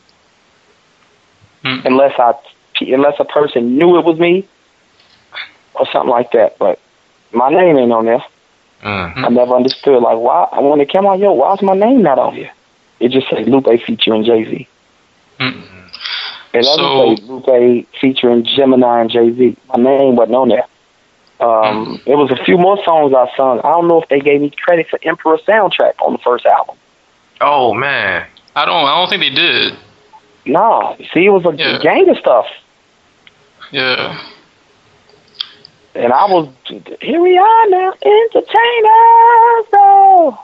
unless 1.63 2.19
I, 2.19 2.33
unless 2.81 3.15
a 3.21 3.25
person 3.25 3.77
knew 3.79 3.99
it 3.99 4.05
was 4.05 4.19
me, 4.19 4.47
or 5.75 5.87
something 5.93 6.11
like 6.11 6.33
that. 6.33 6.59
But 6.59 6.79
my 7.33 7.51
name 7.51 7.77
ain't 7.79 7.93
on 7.93 8.07
there. 8.07 8.25
Mm. 8.83 9.25
I 9.25 9.29
never 9.29 9.55
understood 9.55 10.03
like 10.03 10.17
why. 10.19 10.49
When 10.59 10.81
it 10.81 10.89
came 10.89 11.07
out, 11.07 11.19
yo, 11.19 11.33
why's 11.33 11.61
my 11.63 11.75
name 11.75 12.03
not 12.03 12.19
on 12.19 12.35
here? 12.35 12.51
It 12.99 13.11
just 13.11 13.29
said 13.29 13.47
Lupe 13.49 13.67
featuring 13.87 14.25
Jay 14.25 14.45
Z. 14.45 14.69
Mm. 15.39 15.63
It 16.53 16.63
doesn't 16.63 16.77
So- 16.79 17.15
say 17.17 17.23
Lupe 17.27 17.87
featuring 18.01 18.45
Gemini 18.45 19.01
and 19.03 19.11
Jay 19.11 19.31
Z. 19.33 19.57
My 19.69 19.83
name 19.83 20.17
wasn't 20.17 20.37
on 20.37 20.49
there. 20.49 20.65
Um, 21.41 22.01
There 22.07 22.17
was 22.19 22.31
a 22.31 22.45
few 22.45 22.59
more 22.59 22.83
songs 22.85 23.15
I 23.15 23.35
sung. 23.37 23.61
I 23.61 23.71
don't 23.73 23.89
know 23.89 24.03
if 24.03 24.09
they 24.09 24.21
gave 24.21 24.41
me 24.41 24.51
credit 24.51 24.89
for 24.89 24.99
Emperor 25.03 25.39
soundtrack 25.39 25.95
on 26.03 26.13
the 26.13 26.19
first 26.19 26.45
album. 26.47 26.77
Oh 27.41 27.73
man. 27.75 28.27
I 28.55 28.65
don't. 28.67 28.85
I 28.87 28.97
don't 28.99 29.09
think 29.09 29.23
they 29.23 29.31
did. 29.31 29.75
No, 30.47 30.97
see, 31.15 31.25
it 31.27 31.31
was 31.31 31.45
a 31.47 31.55
Yeah. 31.57 31.79
gang 31.79 32.09
of 32.11 32.17
stuff, 32.19 32.47
Yeah. 33.71 34.19
and 35.95 36.13
I 36.13 36.25
was 36.27 36.49
here. 37.01 37.21
We 37.21 37.39
are 37.39 37.69
now, 37.69 37.93
entertainers. 38.03 39.67
Though. 39.73 40.39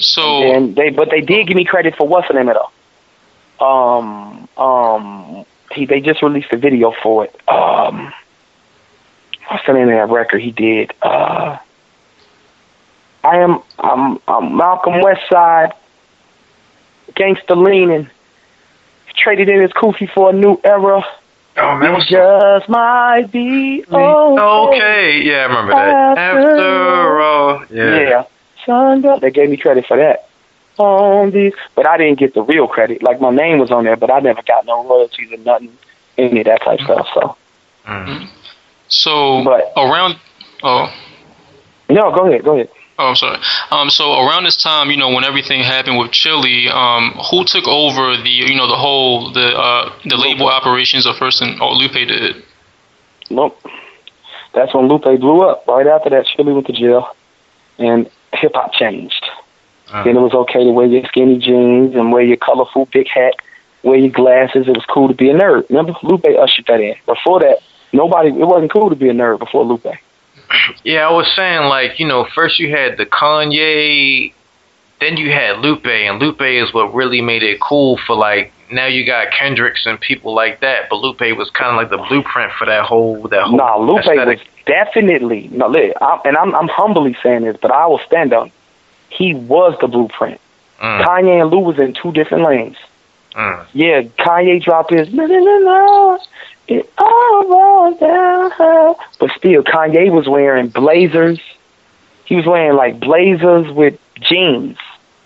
So 0.00 0.42
and 0.42 0.74
they, 0.74 0.90
but 0.90 1.10
they 1.10 1.20
did 1.20 1.46
give 1.46 1.56
me 1.56 1.64
credit 1.64 1.94
for 1.96 2.06
what's 2.08 2.26
the 2.28 2.34
name 2.34 2.48
of 2.48 2.56
it? 2.56 3.62
Um, 3.62 4.48
um, 4.56 5.44
he 5.72 5.86
they 5.86 6.00
just 6.00 6.22
released 6.22 6.52
a 6.52 6.56
video 6.56 6.92
for 7.02 7.24
it. 7.24 7.48
Um, 7.48 8.12
what's 9.48 9.66
the 9.66 9.72
name 9.72 9.88
of 9.88 9.94
that 9.94 10.12
record 10.12 10.42
he 10.42 10.50
did? 10.50 10.92
Uh, 11.02 11.58
I 13.24 13.36
am 13.38 13.62
I'm, 13.78 14.18
I'm 14.28 14.56
Malcolm 14.56 14.94
Westside, 14.94 15.72
Gangsta 17.12 17.56
Leaning. 17.56 18.10
Traded 19.16 19.48
in 19.48 19.62
his 19.62 19.72
kufi 19.72 20.12
for 20.12 20.28
a 20.28 20.32
new 20.34 20.60
era. 20.62 21.02
Oh 21.56 21.76
man. 21.76 21.90
It 21.90 21.92
what's 21.94 22.06
just 22.06 22.68
might 22.68 23.32
be 23.32 23.82
okay. 23.90 23.96
Okay, 23.96 25.22
yeah, 25.22 25.36
I 25.36 25.42
remember 25.46 25.72
that. 25.72 26.18
After 26.18 26.50
After 26.50 27.20
all, 27.20 27.64
yeah. 27.70 28.00
Yeah. 28.00 28.24
Shonda. 28.66 29.18
They 29.20 29.30
gave 29.30 29.48
me 29.48 29.56
credit 29.56 29.86
for 29.86 29.96
that. 29.96 30.28
On 30.76 31.30
these, 31.30 31.54
but 31.74 31.86
I 31.86 31.96
didn't 31.96 32.18
get 32.18 32.34
the 32.34 32.42
real 32.42 32.68
credit. 32.68 33.02
Like 33.02 33.22
my 33.22 33.30
name 33.30 33.58
was 33.58 33.70
on 33.70 33.84
there, 33.84 33.96
but 33.96 34.10
I 34.10 34.20
never 34.20 34.42
got 34.42 34.66
no 34.66 34.86
royalties 34.86 35.32
or 35.32 35.38
nothing, 35.38 35.76
any 36.18 36.40
of 36.40 36.46
that 36.46 36.62
type 36.62 36.80
stuff. 36.80 37.08
So. 37.14 37.36
Mm. 37.86 38.28
So 38.88 39.42
But- 39.44 39.72
around 39.76 40.16
oh 40.62 40.92
No, 41.88 42.10
go 42.10 42.26
ahead. 42.26 42.44
Go 42.44 42.54
ahead. 42.54 42.68
Oh, 42.98 43.08
I'm 43.08 43.14
sorry. 43.14 43.38
Um, 43.70 43.90
so 43.90 44.26
around 44.26 44.44
this 44.44 44.56
time, 44.56 44.90
you 44.90 44.96
know, 44.96 45.10
when 45.10 45.22
everything 45.22 45.62
happened 45.62 45.98
with 45.98 46.12
Chili, 46.12 46.68
um, 46.68 47.12
who 47.30 47.44
took 47.44 47.68
over 47.68 48.16
the, 48.16 48.30
you 48.30 48.56
know, 48.56 48.66
the 48.66 48.76
whole 48.76 49.30
the 49.32 49.48
uh, 49.54 49.92
the 50.06 50.16
label 50.16 50.48
operations 50.48 51.04
of 51.06 51.16
First 51.16 51.42
and 51.42 51.60
oh, 51.60 51.72
Lupe 51.72 51.92
did. 51.92 52.42
Nope. 53.28 53.60
That's 54.54 54.72
when 54.74 54.88
Lupe 54.88 55.04
blew 55.20 55.42
up. 55.42 55.66
Right 55.68 55.86
after 55.86 56.08
that, 56.10 56.26
Chili 56.26 56.54
went 56.54 56.66
to 56.68 56.72
jail, 56.72 57.14
and 57.78 58.08
hip 58.32 58.52
hop 58.54 58.72
changed. 58.72 59.24
Then 59.92 60.16
it 60.16 60.20
was 60.20 60.34
okay 60.34 60.64
to 60.64 60.70
wear 60.72 60.86
your 60.86 61.04
skinny 61.06 61.38
jeans 61.38 61.94
and 61.94 62.12
wear 62.12 62.22
your 62.22 62.36
colorful 62.36 62.86
big 62.86 63.06
hat, 63.08 63.34
wear 63.82 63.98
your 63.98 64.10
glasses. 64.10 64.66
It 64.66 64.74
was 64.74 64.84
cool 64.86 65.08
to 65.08 65.14
be 65.14 65.30
a 65.30 65.34
nerd. 65.34 65.68
Remember, 65.68 65.94
Lupe 66.02 66.26
ushered 66.26 66.66
that 66.66 66.80
in. 66.80 66.96
Before 67.06 67.40
that, 67.40 67.58
nobody. 67.92 68.28
It 68.30 68.46
wasn't 68.46 68.72
cool 68.72 68.90
to 68.90 68.96
be 68.96 69.08
a 69.08 69.12
nerd 69.12 69.38
before 69.38 69.64
Lupe. 69.64 69.86
Yeah, 70.84 71.08
I 71.08 71.12
was 71.12 71.30
saying 71.36 71.68
like 71.68 71.98
you 71.98 72.06
know 72.06 72.26
first 72.34 72.58
you 72.58 72.70
had 72.70 72.96
the 72.98 73.06
Kanye, 73.06 74.32
then 75.00 75.16
you 75.16 75.30
had 75.32 75.58
Lupe, 75.58 75.86
and 75.86 76.18
Lupe 76.20 76.40
is 76.40 76.72
what 76.72 76.94
really 76.94 77.20
made 77.20 77.42
it 77.42 77.60
cool 77.60 77.98
for 78.06 78.14
like 78.16 78.52
now 78.70 78.86
you 78.86 79.04
got 79.06 79.28
Kendricks 79.32 79.86
and 79.86 80.00
people 80.00 80.34
like 80.34 80.60
that, 80.60 80.88
but 80.90 80.96
Lupe 80.96 81.20
was 81.36 81.50
kind 81.50 81.70
of 81.70 81.76
like 81.76 81.90
the 81.90 82.04
blueprint 82.08 82.52
for 82.58 82.66
that 82.66 82.84
whole 82.84 83.22
that 83.28 83.44
whole 83.44 83.56
Nah, 83.56 83.76
Lupe 83.76 84.00
aesthetic. 84.00 84.38
was 84.38 84.46
definitely 84.66 85.48
no. 85.52 85.68
Look, 85.68 85.92
I, 86.00 86.20
and 86.24 86.36
I'm 86.36 86.54
I'm 86.54 86.68
humbly 86.68 87.16
saying 87.22 87.42
this, 87.42 87.56
but 87.60 87.70
I 87.70 87.86
will 87.86 88.00
stand 88.06 88.32
up. 88.32 88.50
He 89.08 89.34
was 89.34 89.76
the 89.80 89.86
blueprint. 89.88 90.40
Mm, 90.82 91.04
Kanye 91.06 91.40
and 91.42 91.50
Lou 91.50 91.60
was 91.60 91.78
in 91.78 91.94
two 91.94 92.12
different 92.12 92.44
lanes. 92.44 92.76
mm. 93.34 93.66
Yeah, 93.72 94.02
Kanye 94.02 94.62
dropped 94.62 94.92
his 94.92 95.12
"No, 95.12 95.26
no, 95.26 95.38
no, 95.38 95.58
no, 95.58 96.18
it 96.68 96.90
all 96.98 97.44
rolls 97.48 97.98
down," 98.00 98.94
but 99.18 99.30
still, 99.36 99.62
Kanye 99.62 100.10
was 100.10 100.28
wearing 100.28 100.68
blazers. 100.68 101.40
He 102.24 102.36
was 102.36 102.46
wearing 102.46 102.76
like 102.76 102.98
blazers 102.98 103.70
with 103.70 103.98
jeans. 104.20 104.78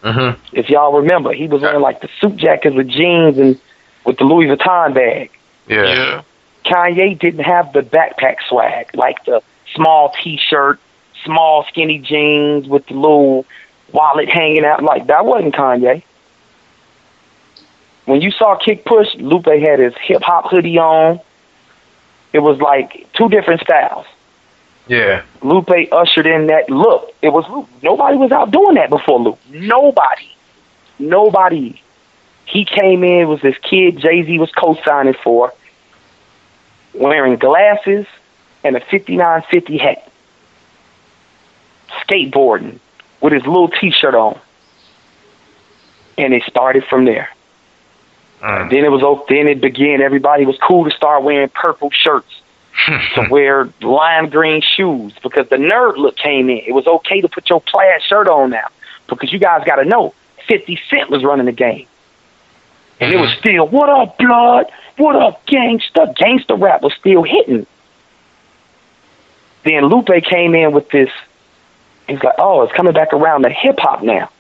Mhm. 0.03 0.36
If 0.53 0.70
y'all 0.70 0.93
remember, 0.93 1.32
he 1.32 1.47
was 1.47 1.62
wearing 1.62 1.80
like 1.80 2.01
the 2.01 2.09
suit 2.20 2.36
jackets 2.36 2.74
with 2.74 2.88
jeans 2.88 3.38
and 3.38 3.59
with 4.05 4.18
the 4.18 4.24
Louis 4.24 4.47
Vuitton 4.47 4.95
bag. 4.95 5.30
Yeah. 5.66 5.84
Yeah. 5.84 6.22
Kanye 6.64 7.18
didn't 7.18 7.45
have 7.45 7.72
the 7.72 7.82
backpack 7.82 8.36
swag, 8.49 8.91
like 8.95 9.24
the 9.24 9.41
small 9.74 10.14
T-shirt, 10.22 10.78
small 11.24 11.64
skinny 11.68 11.99
jeans 11.99 12.68
with 12.68 12.86
the 12.86 12.95
little 12.95 13.47
wallet 13.93 14.28
hanging 14.28 14.64
out. 14.64 14.82
Like 14.82 15.07
that 15.07 15.24
wasn't 15.24 15.55
Kanye. 15.55 16.03
When 18.07 18.20
you 18.20 18.30
saw 18.30 18.57
Kick 18.57 18.84
Push, 18.84 19.14
Lupe 19.16 19.47
had 19.47 19.78
his 19.78 19.95
hip 20.03 20.22
hop 20.22 20.51
hoodie 20.51 20.78
on. 20.78 21.20
It 22.33 22.41
was 22.41 22.61
like 22.61 23.09
two 23.14 23.28
different 23.28 23.61
styles. 23.61 24.07
Yeah. 24.87 25.22
Lupe 25.43 25.70
ushered 25.93 26.26
in 26.26 26.49
that 26.49 26.68
look. 26.68 27.14
It 27.22 27.33
was 27.33 27.49
Lupe. 27.49 27.68
Nobody 27.83 28.16
was 28.16 28.33
out 28.33 28.51
doing 28.51 28.74
that 28.74 28.91
before 28.91 29.20
Lupe. 29.20 29.39
Nobody. 29.51 30.31
Nobody. 30.99 31.81
He 32.45 32.64
came 32.64 33.05
in, 33.05 33.28
was 33.28 33.41
this 33.41 33.57
kid 33.59 33.99
Jay 33.99 34.24
Z 34.24 34.39
was 34.39 34.51
co 34.51 34.76
signing 34.85 35.14
for, 35.14 35.53
wearing 36.93 37.37
glasses 37.37 38.07
and 38.64 38.76
a 38.76 38.81
5950 38.81 39.78
hat, 39.78 40.11
skateboarding 42.03 42.81
with 43.20 43.33
his 43.33 43.47
little 43.47 43.68
t 43.68 43.93
shirt 43.93 44.14
on. 44.14 44.39
And 46.18 46.35
it 46.35 46.43
started 46.43 46.85
from 46.85 47.05
there. 47.05 47.31
Mm. 48.41 48.70
Then 48.70 48.84
it 48.84 48.91
was 48.91 49.24
then 49.28 49.49
it 49.49 49.61
began. 49.61 50.01
Everybody 50.01 50.47
was 50.47 50.57
cool 50.59 50.84
to 50.84 50.91
start 50.91 51.22
wearing 51.22 51.51
purple 51.51 51.91
shirts, 51.91 52.41
to 53.14 53.28
wear 53.30 53.68
lime 53.82 54.30
green 54.30 54.62
shoes 54.62 55.12
because 55.22 55.49
the 55.49 55.57
nerd 55.57 55.97
look 55.97 56.16
came 56.16 56.49
in. 56.49 56.59
It 56.59 56.72
was 56.72 56.86
okay 56.86 57.20
to 57.20 57.28
put 57.28 57.51
your 57.51 57.61
plaid 57.61 58.03
shirt 58.03 58.28
on 58.28 58.51
now 58.51 58.68
because 59.09 59.32
you 59.32 59.38
guys 59.38 59.64
got 59.66 59.76
to 59.76 59.84
know 59.84 60.14
Fifty 60.49 60.80
Cent 60.88 61.11
was 61.11 61.22
running 61.22 61.47
the 61.47 61.53
game, 61.53 61.86
and 62.99 63.12
it 63.12 63.18
was 63.18 63.30
still 63.32 63.68
what 63.68 63.91
up, 63.91 64.16
blood, 64.16 64.66
what 64.97 65.16
up, 65.16 65.45
gangsta. 65.47 66.14
Gangsta 66.16 66.59
rap 66.59 66.80
was 66.82 66.95
still 66.95 67.22
hitting. 67.22 67.66
Then 69.64 69.84
Lupe 69.84 70.24
came 70.24 70.55
in 70.55 70.72
with 70.72 70.88
this. 70.88 71.11
He's 72.09 72.22
like, 72.22 72.36
oh, 72.38 72.62
it's 72.62 72.72
coming 72.72 72.95
back 72.95 73.12
around 73.12 73.43
to 73.43 73.51
hip 73.51 73.78
hop 73.78 74.03
now 74.03 74.30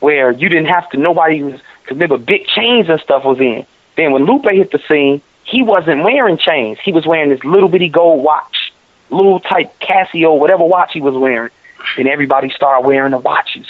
where 0.00 0.30
you 0.30 0.48
didn't 0.48 0.66
have 0.66 0.88
to 0.90 0.96
nobody 0.96 1.42
was 1.42 1.60
because 1.90 1.96
remember 2.00 2.24
big 2.24 2.46
chains 2.46 2.88
and 2.88 3.00
stuff 3.00 3.24
was 3.24 3.40
in. 3.40 3.66
Then 3.96 4.12
when 4.12 4.24
Lupe 4.24 4.48
hit 4.48 4.70
the 4.70 4.78
scene, 4.88 5.20
he 5.42 5.62
wasn't 5.62 6.04
wearing 6.04 6.38
chains. 6.38 6.78
He 6.78 6.92
was 6.92 7.04
wearing 7.04 7.30
this 7.30 7.42
little 7.44 7.68
bitty 7.68 7.88
gold 7.88 8.22
watch, 8.22 8.72
little 9.10 9.40
type 9.40 9.78
Casio, 9.80 10.38
whatever 10.38 10.64
watch 10.64 10.92
he 10.92 11.00
was 11.00 11.14
wearing. 11.14 11.50
And 11.98 12.06
everybody 12.06 12.50
started 12.50 12.86
wearing 12.86 13.10
the 13.10 13.18
watches. 13.18 13.66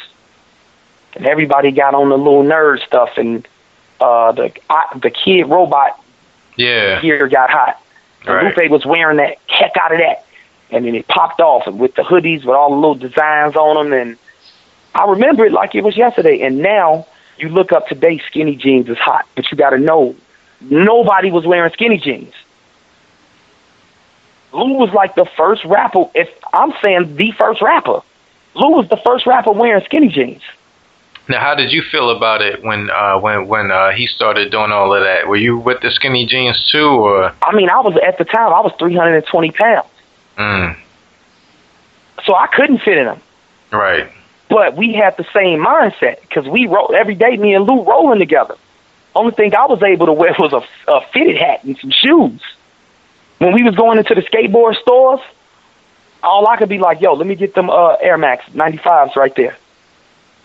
And 1.15 1.27
everybody 1.27 1.71
got 1.71 1.95
on 1.95 2.11
the 2.11 2.19
little 2.19 2.43
nerd 2.45 2.85
stuff 2.85 3.17
and 3.17 3.47
uh 4.01 4.33
the 4.33 4.53
I, 4.69 4.99
the 4.99 5.11
Kidrobot 5.11 5.93
Yeah. 6.57 7.01
gear 7.01 7.27
got 7.29 7.51
hot. 7.51 7.81
And 8.27 8.35
Right. 8.35 8.57
Lupe 8.57 8.71
was 8.71 8.85
wearing 8.85 9.17
that 9.17 9.39
heck 9.47 9.77
out 9.79 9.93
of 9.93 9.99
that. 9.99 10.27
And 10.71 10.85
then 10.85 10.95
it 10.95 11.09
popped 11.09 11.41
off 11.41 11.67
with 11.67 11.95
the 11.95 12.03
hoodies 12.03 12.45
with 12.45 12.55
all 12.55 12.71
the 12.71 12.77
little 12.77 12.95
designs 12.95 13.57
on 13.57 13.91
them. 13.91 13.99
And 13.99 14.17
I 14.95 15.07
remember 15.11 15.47
it 15.47 15.53
like 15.53 15.75
it 15.75 15.83
was 15.83 15.97
yesterday. 15.97 16.43
And 16.43 16.59
now 16.59 17.07
you 17.43 17.49
look 17.49 17.73
up 17.73 17.89
today, 17.89 18.19
skinny 18.27 18.57
jeans 18.57 18.89
is 18.89 18.99
hot. 18.99 19.27
But 19.35 19.51
you 19.51 19.57
got 19.59 19.71
to 19.71 19.79
know, 19.79 20.15
nobody 20.61 21.31
was 21.31 21.47
wearing 21.47 21.73
skinny 21.73 21.99
jeans. 21.99 22.35
Lou 24.53 24.75
was 24.75 24.93
like 24.93 25.15
the 25.15 25.27
first 25.37 25.65
rapper. 25.65 26.07
If 26.15 26.29
I'm 26.53 26.73
saying 26.83 27.17
the 27.17 27.33
first 27.33 27.63
rapper, 27.63 28.01
Lou 28.55 28.71
was 28.77 28.89
the 28.89 28.97
first 28.97 29.27
rapper 29.27 29.53
wearing 29.53 29.85
skinny 29.85 30.09
jeans. 30.09 30.43
Now, 31.29 31.39
how 31.39 31.55
did 31.55 31.71
you 31.71 31.83
feel 31.83 32.11
about 32.11 32.43
it 32.43 32.65
when 32.65 32.91
uh, 32.91 33.19
when 33.21 33.47
when 33.47 33.71
uh, 33.71 33.91
he 33.93 34.09
started 34.09 34.51
doing 34.51 34.73
all 34.73 34.93
of 34.93 35.03
that? 35.05 35.29
Were 35.29 35.37
you 35.37 35.59
with 35.59 35.81
the 35.81 35.91
skinny 35.93 36.27
jeans 36.27 36.69
too, 36.73 36.89
or? 36.89 37.33
I 37.43 37.55
mean, 37.55 37.71
I 37.71 37.79
was 37.81 37.97
at 38.05 38.19
the 38.19 38.25
time 38.25 38.53
I 38.53 38.61
was 38.61 38.73
320 38.79 39.51
pounds, 39.53 39.87
Mm, 40.37 40.77
so 42.25 42.35
I 42.35 42.49
couldn't 42.49 42.79
fit 42.79 42.99
in 42.99 43.05
them. 43.05 43.21
right. 43.71 44.11
But 44.51 44.77
we 44.77 44.93
had 44.93 45.17
the 45.17 45.25
same 45.33 45.65
mindset 45.65 46.21
because 46.23 46.47
we 46.47 46.67
roll 46.67 46.95
every 46.95 47.15
day. 47.15 47.37
Me 47.37 47.55
and 47.55 47.65
Lou 47.67 47.85
rolling 47.85 48.19
together. 48.19 48.57
Only 49.15 49.33
thing 49.33 49.55
I 49.55 49.67
was 49.67 49.83
able 49.83 50.07
to 50.07 50.13
wear 50.13 50.35
was 50.39 50.53
a, 50.53 50.63
a 50.93 51.01
fitted 51.13 51.37
hat 51.39 51.65
and 51.65 51.79
some 51.79 51.91
shoes. 51.91 52.43
When 53.39 53.53
we 53.55 53.63
was 53.63 53.75
going 53.75 53.97
into 53.99 54.15
the 54.15 54.21
skateboard 54.23 54.75
stores, 54.77 55.21
all 56.23 56.47
I 56.49 56.57
could 56.59 56.69
be 56.69 56.79
like, 56.79 57.01
"Yo, 57.01 57.15
let 57.15 57.27
me 57.27 57.35
get 57.37 57.55
them 57.55 57.71
uh, 57.71 57.95
Air 57.95 58.19
Max 58.19 58.45
95s 58.51 59.17
right 59.17 59.35
there." 59.35 59.57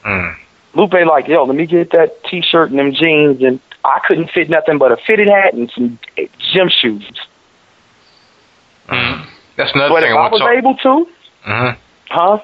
Mm. 0.06 0.36
Lupe 0.76 0.94
like, 0.94 1.28
"Yo, 1.28 1.44
let 1.44 1.56
me 1.58 1.66
get 1.66 1.90
that 1.92 2.24
T-shirt 2.26 2.70
and 2.70 2.80
them 2.80 2.94
jeans," 2.94 3.42
and 3.44 3.60
I 3.84 4.00
couldn't 4.08 4.30
fit 4.32 4.50
nothing 4.50 4.78
but 4.78 4.92
a 4.92 4.98
fitted 4.98 5.28
hat 5.30 5.54
and 5.54 5.70
some 5.72 6.00
gym 6.54 6.70
shoes. 6.70 7.04
Mm. 8.88 9.26
That's 9.58 9.74
another 9.74 9.94
But 9.94 10.04
thing 10.04 10.12
if 10.12 10.18
I 10.18 10.30
was 10.30 10.40
talk. 10.42 10.52
able 10.56 10.76
to, 10.78 11.08
Mhm. 11.48 11.78
huh? 12.10 12.40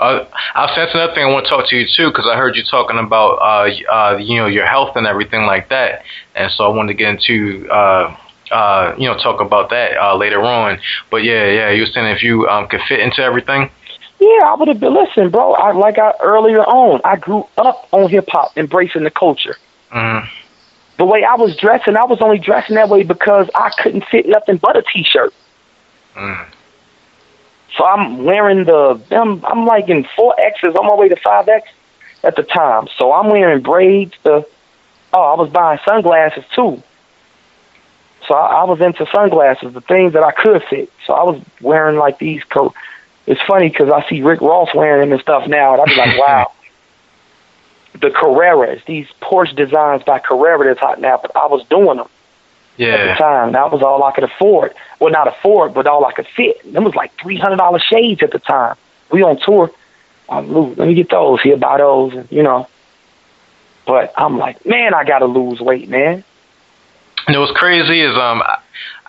Uh, 0.00 0.24
I 0.54 0.72
that's 0.76 0.94
another 0.94 1.12
thing 1.12 1.24
I 1.24 1.32
want 1.32 1.46
to 1.46 1.50
talk 1.50 1.68
to 1.68 1.76
you 1.76 1.86
too, 1.86 2.08
because 2.08 2.28
I 2.30 2.36
heard 2.36 2.56
you 2.56 2.62
talking 2.70 2.98
about 2.98 3.38
uh, 3.42 3.92
uh, 3.92 4.16
you 4.18 4.36
know, 4.36 4.46
your 4.46 4.66
health 4.66 4.94
and 4.96 5.06
everything 5.06 5.42
like 5.42 5.68
that, 5.70 6.02
and 6.34 6.50
so 6.52 6.64
I 6.64 6.68
wanted 6.68 6.92
to 6.92 6.98
get 6.98 7.08
into 7.10 7.68
uh, 7.68 8.16
uh, 8.52 8.94
you 8.96 9.08
know, 9.08 9.16
talk 9.18 9.40
about 9.40 9.70
that 9.70 9.96
uh, 9.96 10.16
later 10.16 10.40
on. 10.42 10.78
But 11.10 11.24
yeah, 11.24 11.46
yeah, 11.46 11.70
you 11.70 11.82
were 11.82 11.86
saying 11.86 12.06
if 12.14 12.22
you 12.22 12.46
um 12.48 12.68
could 12.68 12.80
fit 12.88 13.00
into 13.00 13.22
everything. 13.22 13.70
Yeah, 14.20 14.46
I 14.46 14.56
would 14.58 14.68
have 14.68 14.80
been. 14.80 14.94
Listen, 14.94 15.30
bro. 15.30 15.54
I 15.54 15.72
like 15.72 15.98
I 15.98 16.12
earlier 16.20 16.62
on. 16.62 17.00
I 17.04 17.16
grew 17.16 17.46
up 17.56 17.88
on 17.92 18.10
hip 18.10 18.28
hop, 18.28 18.56
embracing 18.56 19.04
the 19.04 19.10
culture. 19.10 19.56
Mm. 19.92 20.28
The 20.98 21.04
way 21.04 21.22
I 21.22 21.36
was 21.36 21.56
dressing, 21.56 21.96
I 21.96 22.04
was 22.04 22.18
only 22.20 22.38
dressing 22.38 22.74
that 22.74 22.88
way 22.88 23.04
because 23.04 23.48
I 23.54 23.70
couldn't 23.80 24.04
fit 24.10 24.28
nothing 24.28 24.56
but 24.56 24.76
a 24.76 24.82
t-shirt. 24.82 25.32
Mm. 26.16 26.46
So 27.76 27.84
I'm 27.84 28.24
wearing 28.24 28.64
the. 28.64 29.00
I'm, 29.10 29.44
I'm 29.44 29.66
like 29.66 29.88
in 29.88 30.06
four 30.16 30.34
X's 30.38 30.74
on 30.74 30.86
my 30.86 30.94
way 30.94 31.08
to 31.08 31.16
five 31.16 31.48
X 31.48 31.68
at 32.24 32.36
the 32.36 32.42
time. 32.42 32.88
So 32.96 33.12
I'm 33.12 33.30
wearing 33.30 33.62
braids. 33.62 34.14
The 34.22 34.46
oh, 35.12 35.22
I 35.22 35.34
was 35.34 35.50
buying 35.50 35.78
sunglasses 35.84 36.44
too. 36.54 36.82
So 38.26 38.34
I, 38.34 38.60
I 38.60 38.64
was 38.64 38.80
into 38.80 39.06
sunglasses, 39.12 39.72
the 39.74 39.80
things 39.80 40.12
that 40.14 40.22
I 40.22 40.32
could 40.32 40.62
fit. 40.64 40.92
So 41.06 41.14
I 41.14 41.22
was 41.24 41.42
wearing 41.60 41.96
like 41.96 42.18
these. 42.18 42.42
Co- 42.44 42.74
it's 43.26 43.40
funny 43.42 43.68
because 43.68 43.90
I 43.90 44.08
see 44.08 44.22
Rick 44.22 44.40
Ross 44.40 44.74
wearing 44.74 45.00
them 45.00 45.12
and 45.12 45.20
stuff 45.20 45.46
now, 45.46 45.74
and 45.74 45.82
I 45.82 45.84
be 45.84 45.96
like, 45.96 46.18
wow. 46.26 46.52
The 47.94 48.10
Carreras, 48.10 48.84
these 48.86 49.06
Porsche 49.20 49.56
designs 49.56 50.02
by 50.04 50.18
Carrera 50.18 50.64
that's 50.64 50.78
hot 50.78 51.00
now, 51.00 51.18
but 51.20 51.34
I 51.36 51.46
was 51.46 51.66
doing 51.68 51.96
them 51.96 52.08
yeah. 52.76 52.88
at 52.88 53.06
the 53.06 53.22
time. 53.22 53.52
That 53.52 53.72
was 53.72 53.82
all 53.82 54.02
I 54.04 54.12
could 54.12 54.24
afford. 54.24 54.74
Well, 55.00 55.10
not 55.10 55.28
afford, 55.28 55.74
but 55.74 55.86
all 55.86 56.04
I 56.04 56.12
could 56.12 56.26
fit. 56.26 56.72
Them 56.72 56.84
was 56.84 56.94
like 56.94 57.12
three 57.20 57.38
hundred 57.38 57.56
dollar 57.56 57.78
shades 57.78 58.22
at 58.22 58.32
the 58.32 58.38
time. 58.38 58.76
We 59.10 59.22
on 59.22 59.38
tour. 59.38 59.70
I'm. 60.28 60.76
Let 60.76 60.88
me 60.88 60.94
get 60.94 61.10
those. 61.10 61.40
He'll 61.42 61.56
buy 61.56 61.78
those, 61.78 62.14
and, 62.14 62.30
you 62.30 62.42
know. 62.42 62.68
But 63.86 64.12
I'm 64.16 64.38
like, 64.38 64.66
man, 64.66 64.92
I 64.92 65.04
gotta 65.04 65.26
lose 65.26 65.60
weight, 65.60 65.88
man. 65.88 66.24
You 67.26 67.34
know 67.34 67.40
what's 67.40 67.58
crazy 67.58 68.00
is 68.00 68.16
um, 68.16 68.42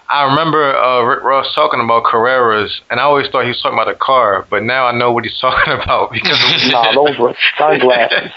I 0.10 0.24
remember 0.24 0.76
uh, 0.76 1.04
Rick 1.04 1.24
Ross 1.24 1.54
talking 1.54 1.80
about 1.80 2.04
Carreras, 2.04 2.72
and 2.90 3.00
I 3.00 3.04
always 3.04 3.30
thought 3.30 3.44
he 3.44 3.50
was 3.50 3.62
talking 3.62 3.78
about 3.78 3.90
a 3.90 3.96
car, 3.96 4.46
but 4.50 4.64
now 4.64 4.88
I 4.88 4.92
know 4.92 5.12
what 5.12 5.24
he's 5.24 5.38
talking 5.42 5.74
about 5.74 6.12
because 6.12 6.66
of 6.66 6.72
nah, 6.72 6.94
those 6.94 7.18
were 7.20 7.36
sunglasses. 7.58 8.32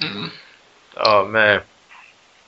oh 0.96 1.26
man. 1.26 1.62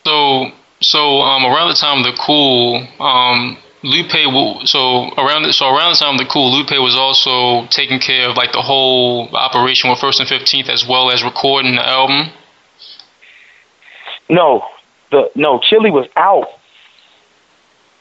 So 0.04 0.52
so 0.80 1.20
um, 1.20 1.44
around 1.44 1.68
the 1.68 1.74
time 1.74 1.98
of 1.98 2.04
the 2.04 2.18
cool 2.20 2.86
um, 2.98 3.56
Lupe. 3.82 4.66
So 4.66 5.10
around 5.16 5.44
the, 5.44 5.52
so 5.52 5.74
around 5.74 5.92
the 5.92 5.98
time 5.98 6.14
of 6.14 6.18
the 6.18 6.26
cool 6.26 6.52
Lupe 6.52 6.70
was 6.72 6.96
also 6.96 7.66
taking 7.68 7.98
care 7.98 8.28
of 8.28 8.36
like 8.36 8.52
the 8.52 8.62
whole 8.62 9.34
operation 9.34 9.90
with 9.90 9.98
First 9.98 10.20
and 10.20 10.28
Fifteenth, 10.28 10.68
as 10.68 10.86
well 10.86 11.10
as 11.10 11.22
recording 11.22 11.76
the 11.76 11.86
album. 11.86 12.32
No, 14.28 14.66
the 15.10 15.30
no 15.34 15.58
Chilly 15.58 15.90
was 15.90 16.06
out, 16.16 16.48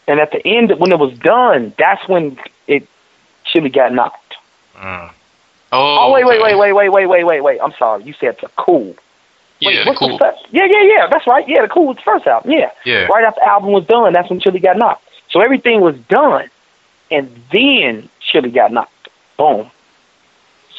and 0.07 0.19
at 0.19 0.31
the 0.31 0.45
end 0.45 0.71
when 0.77 0.91
it 0.91 0.99
was 0.99 1.17
done, 1.19 1.73
that's 1.77 2.07
when 2.07 2.37
it 2.67 2.87
Chilly 3.45 3.69
got 3.69 3.93
knocked. 3.93 4.35
Mm. 4.75 5.11
Oh, 5.71 5.97
oh 5.99 6.13
wait, 6.13 6.25
okay. 6.25 6.41
wait, 6.41 6.57
wait, 6.57 6.73
wait, 6.73 6.73
wait, 6.73 6.89
wait, 6.89 7.05
wait, 7.05 7.23
wait, 7.23 7.41
wait. 7.41 7.59
I'm 7.61 7.73
sorry, 7.77 8.03
you 8.03 8.13
said 8.13 8.37
the. 8.41 8.49
Cool. 8.57 8.95
Yeah, 9.59 9.69
Wait, 9.69 9.77
the 9.77 9.89
what's 9.89 9.99
cool. 9.99 10.17
the 10.17 10.17
first? 10.17 10.45
Yeah, 10.51 10.65
yeah, 10.69 10.83
yeah. 10.83 11.07
That's 11.09 11.27
right. 11.27 11.47
Yeah, 11.47 11.61
the 11.63 11.67
cool 11.67 11.87
was 11.87 11.97
the 11.97 12.03
first 12.03 12.25
album. 12.27 12.51
Yeah. 12.51 12.71
Yeah. 12.85 13.05
Right 13.07 13.25
after 13.25 13.41
the 13.41 13.47
album 13.47 13.71
was 13.71 13.85
done, 13.85 14.13
that's 14.13 14.29
when 14.29 14.39
Chilly 14.39 14.59
got 14.59 14.77
knocked. 14.77 15.03
So 15.29 15.41
everything 15.41 15.81
was 15.81 15.97
done, 16.07 16.49
and 17.11 17.29
then 17.51 18.09
Chilly 18.21 18.51
got 18.51 18.71
knocked. 18.71 19.09
Boom. 19.37 19.69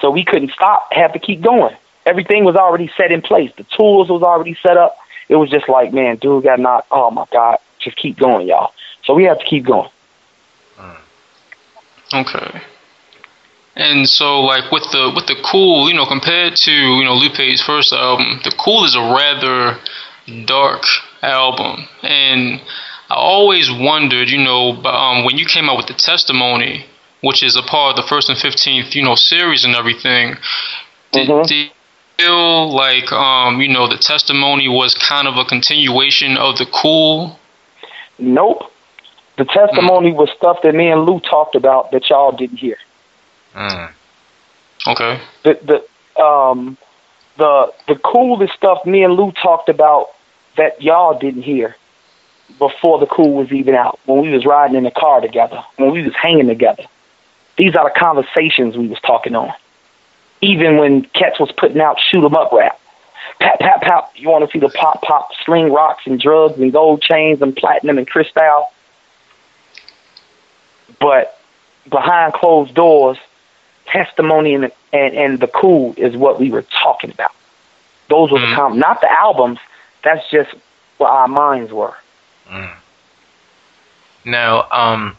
So 0.01 0.11
we 0.11 0.24
couldn't 0.24 0.53
stop. 0.53 0.93
Had 0.93 1.12
to 1.12 1.18
keep 1.18 1.43
going. 1.43 1.76
Everything 2.07 2.45
was 2.45 2.57
already 2.57 2.91
set 2.97 3.12
in 3.12 3.20
place. 3.20 3.53
The 3.57 3.64
tools 3.64 4.09
was 4.09 4.22
already 4.22 4.57
set 4.62 4.76
up. 4.76 4.97
It 5.28 5.37
was 5.37 5.51
just 5.51 5.68
like, 5.68 5.93
man, 5.93 6.16
dude 6.16 6.45
got 6.45 6.59
knocked. 6.59 6.89
Oh 6.91 7.11
my 7.11 7.26
God, 7.31 7.59
just 7.78 7.97
keep 7.97 8.18
going, 8.18 8.49
y'all. 8.49 8.72
So 9.05 9.14
we 9.14 9.24
had 9.24 9.39
to 9.39 9.45
keep 9.45 9.64
going. 9.64 9.91
Mm. 10.78 10.97
Okay. 12.14 12.61
And 13.81 14.07
so, 14.07 14.43
like 14.43 14.70
with 14.70 14.85
the 14.93 15.11
with 15.16 15.26
the 15.26 15.37
cool, 15.43 15.89
you 15.89 15.95
know, 15.95 16.05
compared 16.05 16.55
to 16.55 16.70
you 16.70 17.03
know 17.03 17.14
Lupe's 17.14 17.62
first 17.62 17.95
album, 17.95 18.39
the 18.45 18.55
cool 18.62 18.85
is 18.85 18.95
a 18.95 19.01
rather 19.01 19.81
dark 20.45 20.83
album, 21.22 21.89
and 22.03 22.61
I 23.09 23.14
always 23.14 23.70
wondered, 23.72 24.28
you 24.28 24.37
know, 24.37 24.72
um, 24.85 25.24
when 25.24 25.39
you 25.39 25.47
came 25.47 25.70
out 25.70 25.78
with 25.78 25.87
the 25.87 25.95
testimony, 25.95 26.85
which 27.22 27.43
is 27.43 27.57
a 27.57 27.62
part 27.62 27.97
of 27.99 28.05
the 28.05 28.07
first 28.07 28.28
and 28.28 28.39
fifteenth, 28.39 28.95
you 28.95 29.03
know, 29.03 29.14
series 29.14 29.64
and 29.64 29.74
everything, 29.74 30.37
did, 31.12 31.28
Mhm. 31.28 31.47
did 31.47 31.57
you 31.57 31.70
feel 32.18 32.70
like 32.70 33.11
um, 33.12 33.62
you 33.62 33.68
know 33.68 33.89
the 33.89 33.97
testimony 33.97 34.68
was 34.68 34.95
kind 34.95 35.26
of 35.26 35.39
a 35.39 35.45
continuation 35.47 36.37
of 36.37 36.59
the 36.59 36.66
cool? 36.66 37.39
Nope. 38.18 38.70
The 39.39 39.47
testimony 39.47 40.12
was 40.12 40.28
stuff 40.37 40.59
that 40.64 40.74
me 40.74 40.89
and 40.89 41.07
Lou 41.07 41.18
talked 41.20 41.57
about 41.57 41.93
that 41.93 42.11
y'all 42.11 42.33
didn't 42.33 42.59
hear. 42.59 42.76
Mm. 43.55 43.93
Okay. 44.87 45.21
the 45.43 45.59
the 46.17 46.23
um 46.23 46.77
the 47.37 47.73
the 47.89 47.97
coolest 47.97 48.55
stuff 48.55 48.85
me 48.87 49.03
and 49.03 49.15
Lou 49.15 49.33
talked 49.33 49.69
about 49.69 50.11
that 50.57 50.81
y'all 50.83 51.19
didn't 51.19 51.43
hear 51.43 51.77
before 52.59 52.99
the 52.99 53.07
cool 53.07 53.35
was 53.35 53.53
even 53.53 53.75
out. 53.75 53.99
When 54.07 54.21
we 54.21 54.31
was 54.31 54.45
riding 54.45 54.77
in 54.77 54.85
the 54.85 54.91
car 54.91 55.21
together, 55.21 55.63
when 55.77 55.93
we 55.93 56.03
was 56.03 56.15
hanging 56.15 56.49
together. 56.49 56.85
These 57.57 57.77
are 57.77 57.85
the 57.85 57.99
conversations 57.99 58.77
we 58.77 58.89
was 58.89 58.99
talking 59.01 59.35
on. 59.35 59.53
Even 60.41 60.79
when 60.79 61.03
Cats 61.03 61.39
was 61.39 61.53
putting 61.53 61.81
out 61.81 61.99
shoot 62.01 62.25
'em 62.25 62.35
up 62.35 62.53
rap. 62.53 62.79
Pat 63.39 63.61
pat 63.61 63.81
pat 63.83 64.11
you 64.17 64.29
wanna 64.29 64.49
see 64.51 64.59
the 64.59 64.69
pop 64.71 65.03
pop 65.03 65.31
sling 65.45 65.73
rocks 65.73 66.07
and 66.07 66.21
drugs 66.21 66.59
and 66.59 66.73
gold 66.73 67.03
chains 67.03 67.43
and 67.43 67.55
platinum 67.57 67.99
and 67.99 68.09
crystal. 68.09 68.71
But 70.99 71.39
behind 71.89 72.35
closed 72.35 72.75
doors 72.75 73.19
testimony 73.93 74.55
and, 74.55 74.70
and 74.93 75.14
and 75.14 75.41
the 75.41 75.47
cool 75.49 75.95
is 75.97 76.16
what 76.16 76.38
we 76.41 76.51
were 76.51 76.62
talking 76.82 77.11
about. 77.11 77.32
Those 78.09 78.30
were 78.32 78.41
the 78.41 78.55
com- 78.55 78.78
not 78.78 79.01
the 79.01 79.11
albums. 79.11 79.59
That's 80.03 80.28
just 80.30 80.51
what 80.99 81.11
our 81.11 81.28
minds 81.28 81.72
were. 81.72 81.95
Now, 84.24 84.68
um, 84.70 85.16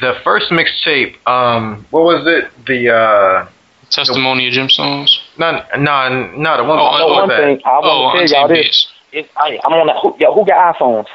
the 0.00 0.14
first 0.24 0.50
mixtape, 0.50 1.16
um, 1.26 1.86
what 1.90 2.02
was 2.04 2.26
it? 2.26 2.50
The 2.66 2.90
uh, 2.94 3.48
Testimony 3.90 4.48
of 4.48 4.54
Gemstones. 4.54 5.18
no, 5.38 5.64
no, 5.78 6.08
no, 6.36 6.56
the 6.56 6.64
one. 6.64 6.78
Oh, 6.78 6.84
what 6.84 7.00
oh, 7.02 7.06
was 7.06 7.28
that? 7.28 7.40
thing 7.40 7.60
I 7.64 7.80
Oh, 7.82 8.02
want 8.02 8.18
to 8.18 8.26
tell 8.26 8.40
y'all 8.42 8.50
Untamed 8.50 8.66
this. 8.66 8.88
Beats. 9.12 9.26
It, 9.26 9.30
I, 9.36 9.58
I'm 9.64 9.72
on 9.72 9.86
that. 9.88 9.96
Who, 10.02 10.16
yo, 10.18 10.32
who 10.34 10.46
got 10.46 10.76
iPhones? 10.76 11.06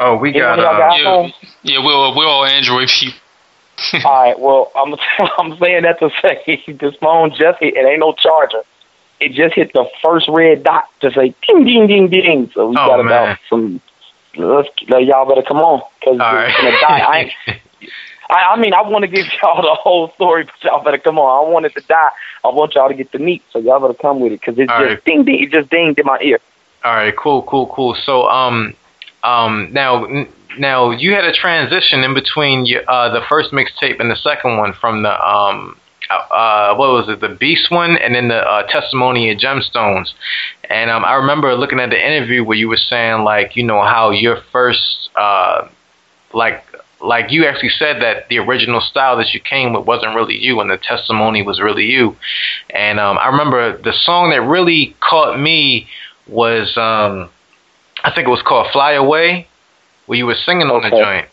Oh, 0.00 0.16
we 0.16 0.32
got. 0.32 0.58
one 0.58 0.66
Uh, 0.66 0.78
got 0.78 1.00
Yeah, 1.00 1.28
yeah, 1.62 1.84
we're 1.84 2.16
we're 2.16 2.26
all 2.26 2.44
Android 2.44 2.88
people. 3.00 3.18
All 4.04 4.22
right. 4.22 4.38
Well, 4.38 4.70
I'm 4.74 4.94
I'm 5.38 5.58
saying 5.58 5.82
that 5.82 5.98
to 6.00 6.10
say 6.22 6.62
this 6.80 6.94
phone 6.96 7.30
just 7.30 7.60
hit. 7.60 7.76
It 7.76 7.86
ain't 7.86 8.00
no 8.00 8.12
charger. 8.12 8.62
It 9.20 9.32
just 9.32 9.54
hit 9.54 9.72
the 9.72 9.88
first 10.02 10.28
red 10.28 10.62
dot 10.62 10.88
to 11.00 11.10
say 11.10 11.34
ding 11.46 11.64
ding 11.64 11.86
ding 11.86 12.08
ding. 12.08 12.50
So 12.54 12.68
we 12.68 12.76
Oh, 12.76 12.86
got 12.86 13.00
about 13.00 13.38
some. 13.48 13.80
Let's, 14.36 14.68
y'all 14.86 15.26
better 15.28 15.42
come 15.42 15.58
on 15.58 15.82
because 15.98 16.18
it's 16.20 16.56
gonna 16.56 16.78
die. 16.80 17.00
I. 17.00 17.32
I, 18.30 18.52
I 18.52 18.60
mean, 18.60 18.74
I 18.74 18.82
want 18.82 19.04
to 19.04 19.08
give 19.08 19.24
y'all 19.42 19.62
the 19.62 19.74
whole 19.74 20.10
story, 20.10 20.44
but 20.44 20.52
y'all 20.62 20.84
better 20.84 20.98
come 20.98 21.18
on. 21.18 21.46
I 21.46 21.50
want 21.50 21.64
it 21.64 21.74
to 21.76 21.80
die. 21.80 22.10
I 22.44 22.48
want 22.48 22.74
y'all 22.74 22.88
to 22.88 22.94
get 22.94 23.10
the 23.10 23.18
meat, 23.18 23.42
so 23.50 23.58
y'all 23.58 23.80
better 23.80 23.94
come 23.94 24.20
with 24.20 24.32
it 24.32 24.40
because 24.40 24.58
it's 24.58 24.70
All 24.70 24.80
just 24.80 24.90
right. 24.96 25.04
ding 25.04 25.24
ding. 25.24 25.42
It 25.42 25.50
just 25.50 25.70
dinged 25.70 25.98
in 25.98 26.04
my 26.04 26.18
ear. 26.20 26.38
All 26.84 26.94
right, 26.94 27.16
cool, 27.16 27.42
cool, 27.42 27.66
cool. 27.68 27.94
So, 27.94 28.28
um, 28.28 28.74
um, 29.24 29.70
now, 29.72 30.04
n- 30.04 30.28
now 30.58 30.90
you 30.90 31.14
had 31.14 31.24
a 31.24 31.32
transition 31.32 32.02
in 32.04 32.14
between 32.14 32.66
your, 32.66 32.88
uh, 32.88 33.10
the 33.10 33.22
first 33.28 33.52
mixtape 33.52 34.00
and 34.00 34.10
the 34.10 34.16
second 34.16 34.56
one 34.56 34.72
from 34.72 35.02
the 35.02 35.28
um, 35.28 35.78
uh, 36.10 36.14
uh, 36.14 36.74
what 36.76 36.90
was 36.90 37.08
it, 37.08 37.20
the 37.20 37.28
Beast 37.28 37.70
one, 37.70 37.96
and 37.96 38.14
then 38.14 38.28
the 38.28 38.36
uh, 38.36 38.66
Testimony 38.66 39.30
of 39.30 39.38
Gemstones. 39.38 40.12
And 40.70 40.90
um, 40.90 41.04
I 41.04 41.14
remember 41.14 41.54
looking 41.54 41.80
at 41.80 41.90
the 41.90 42.02
interview 42.02 42.44
where 42.44 42.56
you 42.56 42.68
were 42.68 42.78
saying 42.78 43.24
like, 43.24 43.56
you 43.56 43.62
know, 43.62 43.82
how 43.82 44.10
your 44.10 44.42
first, 44.50 45.10
uh, 45.14 45.68
like, 46.32 46.64
like 47.00 47.30
you 47.30 47.44
actually 47.46 47.70
said 47.70 48.00
that 48.02 48.28
the 48.28 48.38
original 48.38 48.80
style 48.80 49.18
that 49.18 49.34
you 49.34 49.40
came 49.40 49.72
with 49.72 49.86
wasn't 49.86 50.14
really 50.14 50.36
you, 50.36 50.60
and 50.60 50.70
the 50.70 50.78
testimony 50.78 51.42
was 51.42 51.60
really 51.60 51.84
you. 51.84 52.16
And 52.70 52.98
um, 52.98 53.18
I 53.18 53.28
remember 53.28 53.76
the 53.76 53.92
song 53.92 54.30
that 54.30 54.40
really 54.40 54.96
caught 55.00 55.38
me 55.38 55.88
was 56.26 56.76
um 56.76 57.30
I 58.04 58.12
think 58.14 58.28
it 58.28 58.30
was 58.30 58.42
called 58.42 58.68
Fly 58.72 58.92
Away, 58.92 59.47
where 60.08 60.18
you 60.18 60.26
were 60.26 60.34
singing 60.34 60.68
on 60.68 60.82
the 60.82 60.90
joint. 60.90 61.28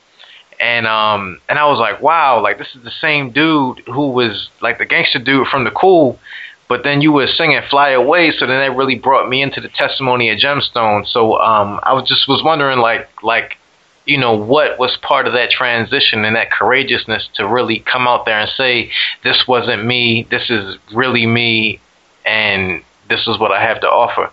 And 0.59 0.85
um 0.87 1.39
and 1.49 1.57
I 1.57 1.65
was 1.65 1.79
like, 1.79 2.01
wow, 2.01 2.41
like 2.41 2.57
this 2.57 2.75
is 2.75 2.83
the 2.83 2.91
same 2.91 3.31
dude 3.31 3.79
who 3.87 4.11
was 4.11 4.49
like 4.61 4.77
the 4.77 4.85
gangster 4.85 5.19
dude 5.19 5.47
from 5.47 5.63
the 5.63 5.71
cool, 5.71 6.19
but 6.67 6.83
then 6.83 7.01
you 7.01 7.11
were 7.11 7.27
singing 7.27 7.61
Fly 7.69 7.89
Away, 7.89 8.31
so 8.31 8.45
then 8.47 8.59
that 8.59 8.75
really 8.77 8.95
brought 8.95 9.27
me 9.27 9.41
into 9.41 9.59
the 9.59 9.69
testimony 9.69 10.29
of 10.29 10.37
Gemstone. 10.37 11.07
So 11.07 11.39
um 11.39 11.79
I 11.83 11.93
was 11.93 12.07
just 12.07 12.27
was 12.27 12.43
wondering 12.43 12.79
like 12.79 13.09
like 13.23 13.57
you 14.05 14.17
know 14.17 14.33
what 14.33 14.77
was 14.77 14.95
part 14.97 15.25
of 15.27 15.33
that 15.33 15.49
transition 15.51 16.23
and 16.25 16.35
that 16.35 16.51
courageousness 16.51 17.27
to 17.35 17.47
really 17.47 17.79
come 17.79 18.07
out 18.07 18.25
there 18.25 18.39
and 18.39 18.49
say 18.51 18.91
this 19.23 19.47
wasn't 19.47 19.83
me, 19.83 20.27
this 20.29 20.49
is 20.49 20.77
really 20.93 21.25
me 21.25 21.79
and 22.25 22.83
this 23.09 23.27
is 23.27 23.37
what 23.39 23.51
I 23.51 23.61
have 23.61 23.81
to 23.81 23.87
offer. 23.89 24.31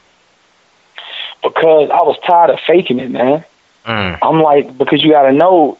because 1.43 1.90
I 1.90 2.03
was 2.03 2.16
tired 2.26 2.51
of 2.51 2.61
faking 2.61 2.99
it, 3.01 3.11
man. 3.11 3.45
Mm. 3.87 4.18
I'm 4.22 4.41
like, 4.41 4.76
because 4.78 5.03
you 5.03 5.11
got 5.11 5.22
to 5.22 5.33
know 5.33 5.78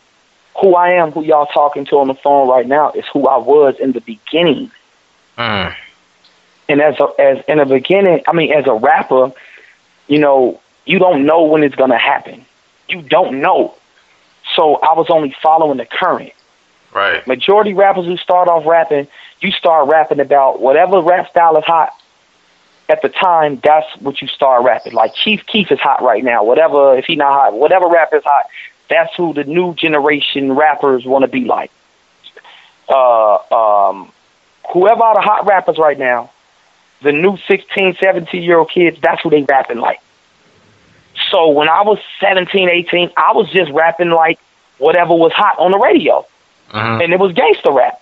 who 0.61 0.75
I 0.75 0.91
am, 0.95 1.13
who 1.13 1.23
y'all 1.23 1.47
talking 1.47 1.85
to 1.87 1.99
on 1.99 2.09
the 2.09 2.15
phone 2.15 2.49
right 2.49 2.67
now 2.67 2.93
is 2.93 3.05
who 3.13 3.27
I 3.27 3.39
was 3.39 3.77
in 3.79 3.93
the 3.93 4.01
beginning. 4.01 4.71
Mm. 5.39 5.75
And 6.69 6.81
as 6.81 6.99
a, 7.01 7.21
as 7.21 7.45
in 7.49 7.59
the 7.59 7.65
beginning, 7.65 8.23
I 8.27 8.33
mean, 8.33 8.53
as 8.53 8.67
a 8.67 8.75
rapper, 8.75 9.33
you 10.09 10.19
know, 10.19 10.61
you 10.85 10.99
don't 10.99 11.27
know 11.27 11.45
when 11.45 11.63
it's 11.63 11.75
gonna 11.75 11.99
happen. 11.99 12.45
You 12.89 13.03
don't 13.03 13.41
know. 13.41 13.75
So 14.57 14.77
I 14.77 14.95
was 14.95 15.07
only 15.09 15.35
following 15.43 15.79
the 15.79 15.87
current. 15.87 16.33
Right. 16.93 17.27
Majority 17.27 17.73
rappers 17.73 18.05
who 18.05 18.17
start 18.19 18.49
off 18.49 18.67
rapping, 18.67 19.09
you 19.41 19.51
start 19.53 19.89
rapping 19.89 20.21
about 20.21 20.61
whatever 20.61 21.01
rap 21.01 21.31
style 21.31 21.57
is 21.57 21.65
hot 21.65 21.95
at 22.93 23.01
the 23.01 23.09
time. 23.09 23.61
That's 23.65 23.87
what 24.01 24.21
you 24.21 24.29
start 24.29 24.65
rapping. 24.65 24.93
Like 24.93 25.15
Chief 25.15 25.45
Keef 25.47 25.73
is 25.73 25.81
hot 25.81 26.03
right 26.03 26.23
now. 26.23 26.45
Whatever, 26.45 26.97
if 26.99 27.07
he 27.07 27.17
not 27.17 27.33
hot, 27.33 27.55
whatever 27.55 27.89
rap 27.89 28.13
is 28.13 28.23
hot, 28.23 28.47
that's 28.91 29.15
who 29.17 29.33
the 29.33 29.45
new 29.45 29.75
generation 29.75 30.53
rappers 30.53 31.07
want 31.07 31.23
to 31.23 31.29
be 31.29 31.45
like. 31.47 31.71
Uh, 32.89 33.37
um, 33.91 34.13
whoever 34.73 35.03
are 35.03 35.15
the 35.15 35.23
hot 35.23 35.47
rappers 35.47 35.79
right 35.79 35.99
now, 35.99 36.31
the 37.01 37.13
new 37.13 37.39
16, 37.49 37.97
17 38.03 38.43
year 38.43 38.59
old 38.59 38.71
kids, 38.71 38.99
that's 39.01 39.23
who 39.23 39.31
they 39.31 39.43
rapping 39.43 39.79
like. 39.79 40.01
So 41.31 41.49
when 41.49 41.69
I 41.69 41.83
was 41.83 41.99
17, 42.21 42.69
18, 42.69 43.11
I 43.17 43.33
was 43.33 43.49
just 43.51 43.73
rapping 43.73 44.11
like 44.11 44.39
whatever 44.79 45.15
was 45.15 45.33
hot 45.33 45.59
on 45.59 45.71
the 45.71 45.79
radio 45.79 46.27
Mhm. 46.73 47.05
and 47.05 47.13
it 47.13 47.19
was 47.19 47.33
gangster 47.33 47.71
rap. 47.73 48.01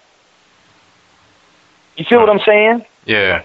You 1.97 2.05
feel 2.05 2.20
what 2.20 2.30
I'm 2.30 2.41
saying? 2.41 2.86
Yeah. 3.05 3.43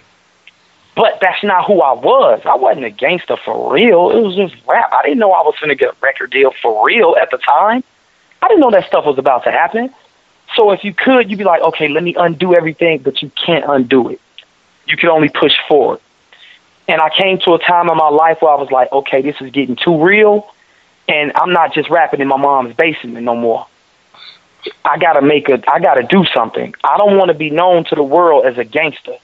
But 0.96 1.20
that's 1.20 1.43
not 1.43 1.66
who 1.66 1.82
I 1.82 1.91
was. 1.91 2.41
I 2.46 2.56
wasn't 2.56 2.86
a 2.86 2.89
gangster 2.89 3.36
for 3.36 3.74
real. 3.74 4.12
It 4.12 4.22
was 4.22 4.36
just 4.36 4.56
rap. 4.66 4.91
I 4.93 5.04
didn't 5.04 5.20
know 5.20 5.32
I 5.32 5.41
was 5.41 5.56
going 5.60 5.70
to 5.70 5.76
get 5.76 5.93
a 5.93 5.96
record 6.02 6.32
deal 6.32 6.52
for 6.62 6.86
real 6.86 7.16
at 7.22 7.32
the 7.32 7.38
time. 7.38 7.84
I 8.41 8.48
didn't 8.48 8.62
know 8.62 8.72
that 8.72 8.88
stuff 8.88 9.06
was 9.06 9.18
about 9.18 9.43
to 9.43 9.52
happen. 9.52 9.93
So 10.56 10.72
if 10.72 10.84
you 10.84 10.93
could, 10.93 11.30
you'd 11.30 11.38
be 11.38 11.43
like, 11.43 11.62
okay, 11.62 11.89
let 11.89 12.04
me 12.04 12.16
undo 12.18 12.56
everything, 12.56 13.00
but 13.00 13.22
you 13.22 13.30
can't 13.30 13.66
undo 13.68 14.10
it. 14.10 14.22
You 14.88 14.96
can 14.96 15.10
only 15.10 15.30
push 15.30 15.54
forward. 15.68 16.00
And 16.88 17.02
I 17.02 17.10
came 17.10 17.39
to 17.39 17.54
a 17.54 17.60
time 17.60 17.89
in 17.89 17.98
my 17.98 18.10
life 18.10 18.41
where 18.41 18.52
I 18.52 18.56
was 18.56 18.72
like, 18.72 18.91
okay, 18.91 19.22
this 19.22 19.36
is 19.41 19.50
getting 19.52 19.76
too 19.76 20.04
real, 20.04 20.54
and 21.08 21.32
I'm 21.36 21.52
not 21.52 21.74
just 21.74 21.89
rapping 21.89 22.22
in 22.22 22.28
my 22.28 22.38
mom's 22.38 22.76
basement 22.76 23.26
no 23.26 23.36
more. 23.36 23.66
I 24.84 24.98
gotta 24.98 25.22
make 25.22 25.50
a, 25.50 25.62
I 25.72 25.80
gotta 25.80 26.04
do 26.04 26.26
something. 26.26 26.74
I 26.84 26.98
don't 26.98 27.18
want 27.18 27.30
to 27.30 27.34
be 27.34 27.50
known 27.50 27.86
to 27.86 27.96
the 27.96 28.04
world 28.04 28.46
as 28.46 28.58
a 28.58 28.64
gangster. 28.64 29.18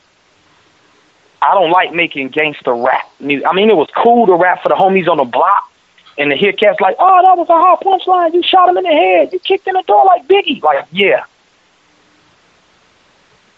I 1.41 1.53
don't 1.53 1.71
like 1.71 1.93
making 1.93 2.29
gangster 2.29 2.73
rap 2.73 3.09
music. 3.19 3.47
I 3.49 3.53
mean, 3.53 3.69
it 3.69 3.75
was 3.75 3.89
cool 3.95 4.27
to 4.27 4.35
rap 4.35 4.61
for 4.61 4.69
the 4.69 4.75
homies 4.75 5.07
on 5.07 5.17
the 5.17 5.23
block, 5.23 5.71
and 6.17 6.29
to 6.29 6.37
hear 6.37 6.53
cats 6.53 6.79
like, 6.79 6.95
"Oh, 6.99 7.21
that 7.25 7.37
was 7.37 7.49
a 7.49 7.53
hot 7.53 7.81
punchline. 7.81 8.33
You 8.33 8.43
shot 8.43 8.69
him 8.69 8.77
in 8.77 8.83
the 8.83 8.89
head. 8.89 9.33
You 9.33 9.39
kicked 9.39 9.67
in 9.67 9.73
the 9.73 9.83
door 9.83 10.05
like 10.05 10.27
Biggie." 10.27 10.61
Like, 10.61 10.85
yeah. 10.91 11.25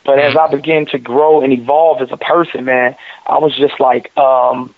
But 0.05 0.19
as 0.19 0.35
I 0.35 0.49
began 0.49 0.85
to 0.87 0.97
grow 0.97 1.41
and 1.41 1.53
evolve 1.53 2.01
as 2.01 2.11
a 2.11 2.17
person, 2.17 2.65
man, 2.65 2.95
I 3.25 3.39
was 3.39 3.55
just 3.55 3.79
like, 3.79 4.15
um, 4.17 4.75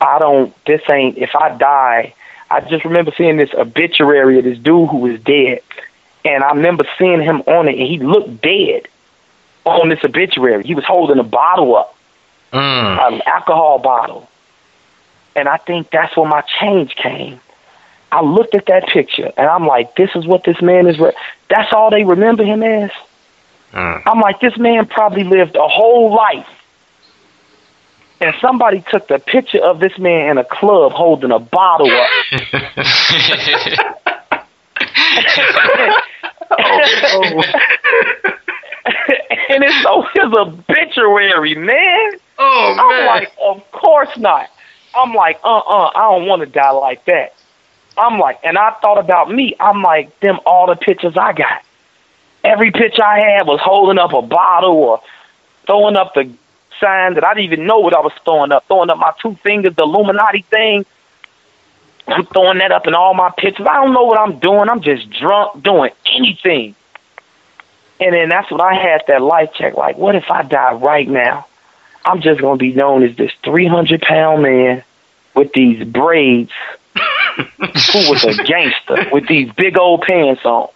I 0.00 0.18
don't. 0.18 0.54
This 0.64 0.82
ain't. 0.90 1.16
If 1.16 1.34
I 1.34 1.56
die, 1.56 2.14
I 2.50 2.60
just 2.60 2.84
remember 2.84 3.12
seeing 3.16 3.36
this 3.36 3.52
obituary 3.54 4.38
of 4.38 4.44
this 4.44 4.58
dude 4.58 4.90
who 4.90 4.98
was 4.98 5.20
dead, 5.20 5.60
and 6.24 6.44
I 6.44 6.52
remember 6.52 6.84
seeing 6.98 7.22
him 7.22 7.42
on 7.46 7.68
it, 7.68 7.78
and 7.78 7.88
he 7.88 7.98
looked 7.98 8.42
dead 8.42 8.88
on 9.64 9.88
this 9.88 10.00
obituary. 10.04 10.62
He 10.64 10.74
was 10.74 10.84
holding 10.84 11.18
a 11.18 11.24
bottle 11.24 11.76
up, 11.76 11.96
Mm. 12.52 13.14
an 13.14 13.22
alcohol 13.26 13.78
bottle. 13.78 14.28
And 15.34 15.48
I 15.48 15.56
think 15.56 15.90
that's 15.90 16.14
where 16.16 16.28
my 16.28 16.42
change 16.60 16.94
came. 16.96 17.40
I 18.10 18.22
looked 18.22 18.54
at 18.54 18.66
that 18.66 18.88
picture 18.88 19.32
and 19.38 19.46
I'm 19.46 19.66
like, 19.66 19.96
this 19.96 20.10
is 20.14 20.26
what 20.26 20.44
this 20.44 20.60
man 20.60 20.86
is. 20.86 20.98
Re- 20.98 21.14
that's 21.48 21.72
all 21.72 21.88
they 21.90 22.04
remember 22.04 22.44
him 22.44 22.62
as. 22.62 22.90
Mm. 23.72 24.02
I'm 24.04 24.20
like, 24.20 24.40
this 24.40 24.56
man 24.58 24.86
probably 24.86 25.24
lived 25.24 25.56
a 25.56 25.66
whole 25.66 26.14
life. 26.14 26.46
And 28.20 28.34
somebody 28.40 28.84
took 28.90 29.08
the 29.08 29.18
picture 29.18 29.64
of 29.64 29.80
this 29.80 29.98
man 29.98 30.32
in 30.32 30.38
a 30.38 30.44
club 30.44 30.92
holding 30.92 31.32
a 31.32 31.38
bottle 31.38 31.90
up. 31.90 32.08
and 39.48 39.62
it's 39.64 39.82
so 39.82 40.02
his 40.14 40.32
obituary, 40.36 41.54
man. 41.54 42.12
Oh 42.38 42.76
I'm 42.78 42.88
man. 42.88 43.06
like, 43.06 43.32
of 43.40 43.70
course 43.70 44.16
not. 44.16 44.50
I'm 44.94 45.14
like, 45.14 45.40
uh 45.44 45.58
uh 45.58 45.90
I 45.94 46.02
don't 46.02 46.26
want 46.26 46.40
to 46.40 46.46
die 46.46 46.70
like 46.70 47.04
that. 47.06 47.34
I'm 47.96 48.18
like, 48.18 48.40
and 48.42 48.56
I 48.58 48.72
thought 48.80 48.98
about 48.98 49.30
me. 49.30 49.54
I'm 49.60 49.82
like, 49.82 50.18
them 50.20 50.40
all 50.46 50.66
the 50.66 50.76
pictures 50.76 51.16
I 51.16 51.32
got. 51.32 51.62
Every 52.42 52.70
picture 52.72 53.04
I 53.04 53.20
had 53.20 53.46
was 53.46 53.60
holding 53.60 53.98
up 53.98 54.12
a 54.12 54.22
bottle 54.22 54.72
or 54.72 55.00
throwing 55.66 55.96
up 55.96 56.14
the 56.14 56.24
sign 56.80 57.14
that 57.14 57.24
I 57.24 57.34
didn't 57.34 57.52
even 57.52 57.66
know 57.66 57.78
what 57.78 57.94
I 57.94 58.00
was 58.00 58.12
throwing 58.24 58.50
up. 58.50 58.66
Throwing 58.66 58.90
up 58.90 58.98
my 58.98 59.12
two 59.20 59.36
fingers, 59.36 59.74
the 59.76 59.82
Illuminati 59.84 60.42
thing. 60.42 60.84
I'm 62.08 62.26
throwing 62.26 62.58
that 62.58 62.72
up 62.72 62.86
in 62.86 62.94
all 62.94 63.14
my 63.14 63.30
pictures. 63.36 63.66
I 63.68 63.74
don't 63.74 63.92
know 63.92 64.02
what 64.04 64.18
I'm 64.18 64.38
doing. 64.40 64.68
I'm 64.68 64.80
just 64.82 65.08
drunk 65.10 65.62
doing 65.62 65.92
anything. 66.06 66.74
And 68.00 68.14
then 68.14 68.28
that's 68.28 68.50
when 68.50 68.60
I 68.60 68.74
had 68.74 69.02
that 69.08 69.22
life 69.22 69.50
check. 69.54 69.74
Like, 69.74 69.96
what 69.96 70.14
if 70.16 70.30
I 70.30 70.42
die 70.42 70.72
right 70.74 71.08
now? 71.08 71.46
I'm 72.04 72.20
just 72.20 72.40
gonna 72.40 72.56
be 72.56 72.72
known 72.72 73.04
as 73.04 73.16
this 73.16 73.32
300 73.44 74.02
pound 74.02 74.42
man 74.42 74.82
with 75.34 75.52
these 75.52 75.84
braids, 75.86 76.50
who 76.94 78.10
was 78.10 78.24
a 78.24 78.34
gangster 78.44 79.06
with 79.12 79.28
these 79.28 79.52
big 79.52 79.78
old 79.78 80.02
pants 80.02 80.44
on. 80.44 80.68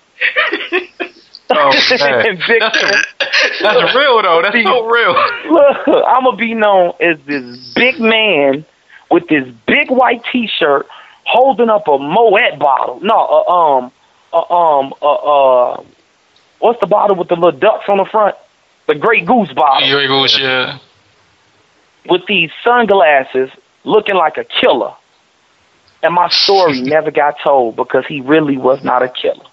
Oh, 1.51 1.73
man. 2.01 2.39
Big- 2.49 2.61
That's, 2.61 2.83
that's 3.61 3.95
real 3.95 4.23
though. 4.23 4.41
That's 4.43 4.63
so 4.65 4.87
real. 4.87 5.13
Look, 5.51 5.89
I'm 6.07 6.25
gonna 6.25 6.37
be 6.37 6.55
known 6.55 6.95
as 7.01 7.19
this 7.27 7.73
big 7.75 8.01
man 8.01 8.65
with 9.11 9.29
this 9.29 9.47
big 9.67 9.91
white 9.91 10.23
T-shirt, 10.33 10.87
holding 11.25 11.71
up 11.71 11.87
a 11.89 11.99
Moet 11.99 12.59
bottle. 12.59 13.01
No, 13.01 13.15
uh, 13.17 13.53
um, 13.53 13.93
uh, 14.33 14.55
um, 14.55 14.95
uh, 15.03 15.15
uh, 15.15 15.85
what's 16.59 16.81
the 16.81 16.87
bottle 16.87 17.17
with 17.17 17.29
the 17.29 17.37
little 17.37 17.59
ducks 17.59 17.89
on 17.89 17.99
the 17.99 18.05
front? 18.05 18.37
The 18.87 18.95
Grey 18.95 19.25
Goose 19.25 19.53
bottle. 19.53 19.87
Here 19.87 20.01
it 20.01 20.09
goes, 20.09 20.39
yeah. 20.39 20.79
with 22.09 22.27
these 22.27 22.51
sunglasses 22.63 23.51
looking 23.85 24.15
like 24.15 24.37
a 24.37 24.45
killer. 24.45 24.95
And 26.03 26.15
my 26.15 26.29
story 26.29 26.81
never 26.83 27.11
got 27.11 27.37
told 27.43 27.77
because 27.77 28.07
he 28.07 28.21
really 28.21 28.57
was 28.57 28.85
not 28.85 29.03
a 29.03 29.09
killer. 29.09 29.45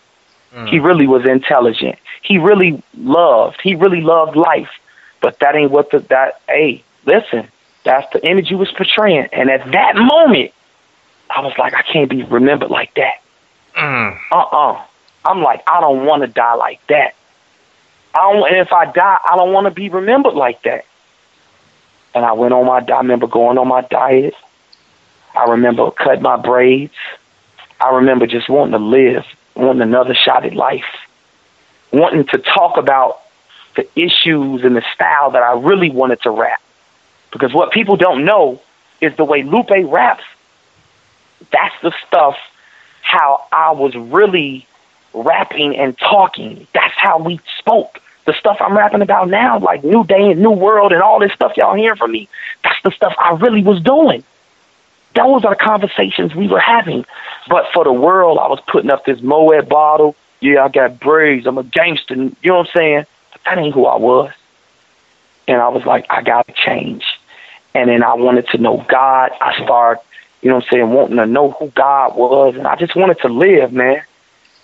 He 0.67 0.77
really 0.77 1.07
was 1.07 1.25
intelligent. 1.25 1.97
He 2.21 2.37
really 2.37 2.81
loved. 2.95 3.59
He 3.61 3.73
really 3.73 4.01
loved 4.01 4.35
life. 4.35 4.69
But 5.19 5.39
that 5.39 5.55
ain't 5.55 5.71
what 5.71 5.89
the 5.89 5.99
that 6.09 6.41
hey, 6.47 6.83
listen, 7.05 7.47
that's 7.83 8.11
the 8.13 8.23
image 8.27 8.49
he 8.49 8.55
was 8.55 8.71
portraying. 8.71 9.29
And 9.31 9.49
at 9.49 9.71
that 9.71 9.95
moment, 9.95 10.51
I 11.29 11.41
was 11.41 11.53
like, 11.57 11.73
I 11.73 11.81
can't 11.81 12.09
be 12.09 12.21
remembered 12.23 12.69
like 12.69 12.93
that. 12.95 13.15
Mm. 13.75 14.19
Uh-uh. 14.31 14.85
I'm 15.25 15.41
like, 15.41 15.63
I 15.67 15.81
don't 15.81 16.05
want 16.05 16.21
to 16.23 16.27
die 16.27 16.55
like 16.55 16.85
that. 16.87 17.15
I 18.13 18.31
don't, 18.31 18.47
and 18.47 18.57
if 18.57 18.71
I 18.71 18.91
die, 18.91 19.19
I 19.29 19.35
don't 19.35 19.53
want 19.53 19.65
to 19.65 19.71
be 19.71 19.89
remembered 19.89 20.33
like 20.33 20.61
that. 20.63 20.85
And 22.13 22.23
I 22.23 22.33
went 22.33 22.53
on 22.53 22.65
my, 22.65 22.79
I 22.93 22.97
remember 22.99 23.27
going 23.27 23.57
on 23.57 23.67
my 23.67 23.81
diet. 23.81 24.35
I 25.35 25.45
remember 25.51 25.89
cutting 25.91 26.21
my 26.21 26.37
braids. 26.37 26.93
I 27.79 27.95
remember 27.95 28.27
just 28.27 28.49
wanting 28.49 28.73
to 28.73 28.85
live, 28.85 29.25
wanting 29.55 29.81
another 29.81 30.13
shot 30.13 30.45
at 30.45 30.53
life, 30.53 30.85
wanting 31.91 32.25
to 32.25 32.37
talk 32.37 32.77
about 32.77 33.19
the 33.75 33.87
issues 33.99 34.63
and 34.63 34.75
the 34.75 34.83
style 34.93 35.31
that 35.31 35.41
I 35.41 35.53
really 35.53 35.89
wanted 35.89 36.21
to 36.21 36.29
rap. 36.29 36.61
Because 37.31 37.51
what 37.51 37.71
people 37.71 37.97
don't 37.97 38.25
know 38.25 38.61
is 39.01 39.15
the 39.15 39.25
way 39.25 39.41
Lupe 39.41 39.71
raps, 39.85 40.23
that's 41.51 41.75
the 41.81 41.91
stuff 42.07 42.37
how 43.01 43.47
I 43.51 43.71
was 43.71 43.95
really 43.95 44.67
rapping 45.13 45.75
and 45.75 45.97
talking. 45.97 46.67
That's 46.73 46.93
how 46.95 47.19
we 47.19 47.39
spoke. 47.59 47.99
The 48.25 48.33
stuff 48.33 48.57
I'm 48.61 48.77
rapping 48.77 49.01
about 49.01 49.29
now, 49.29 49.59
like 49.59 49.83
New 49.83 50.05
Day 50.05 50.31
and 50.31 50.41
New 50.41 50.51
World 50.51 50.93
and 50.93 51.01
all 51.01 51.19
this 51.19 51.33
stuff 51.33 51.57
y'all 51.57 51.75
hearing 51.75 51.97
from 51.97 52.11
me, 52.11 52.29
that's 52.63 52.81
the 52.83 52.91
stuff 52.91 53.13
I 53.19 53.33
really 53.33 53.63
was 53.63 53.81
doing. 53.81 54.23
Those 55.15 55.45
are 55.45 55.51
the 55.51 55.59
conversations 55.59 56.33
we 56.33 56.47
were 56.47 56.59
having. 56.59 57.05
But 57.47 57.67
for 57.73 57.83
the 57.83 57.93
world, 57.93 58.39
I 58.39 58.47
was 58.47 58.59
putting 58.67 58.89
up 58.89 59.05
this 59.05 59.21
Moet 59.21 59.67
bottle. 59.67 60.15
Yeah, 60.39 60.63
I 60.63 60.69
got 60.69 60.99
braids. 60.99 61.45
I'm 61.45 61.57
a 61.57 61.63
gangster. 61.63 62.15
You 62.15 62.31
know 62.43 62.57
what 62.57 62.67
I'm 62.67 62.73
saying? 62.73 63.05
But 63.31 63.41
that 63.45 63.57
ain't 63.57 63.73
who 63.73 63.85
I 63.85 63.97
was. 63.97 64.31
And 65.47 65.61
I 65.61 65.67
was 65.67 65.85
like, 65.85 66.05
I 66.09 66.21
got 66.21 66.47
to 66.47 66.53
change. 66.53 67.05
And 67.75 67.89
then 67.89 68.03
I 68.03 68.13
wanted 68.13 68.47
to 68.49 68.57
know 68.57 68.85
God. 68.87 69.31
I 69.41 69.61
started, 69.63 70.01
you 70.41 70.49
know 70.49 70.55
what 70.55 70.65
I'm 70.65 70.69
saying, 70.71 70.89
wanting 70.89 71.17
to 71.17 71.25
know 71.25 71.51
who 71.51 71.67
God 71.69 72.15
was. 72.15 72.55
And 72.55 72.67
I 72.67 72.75
just 72.75 72.95
wanted 72.95 73.19
to 73.19 73.27
live, 73.27 73.73
man. 73.73 74.03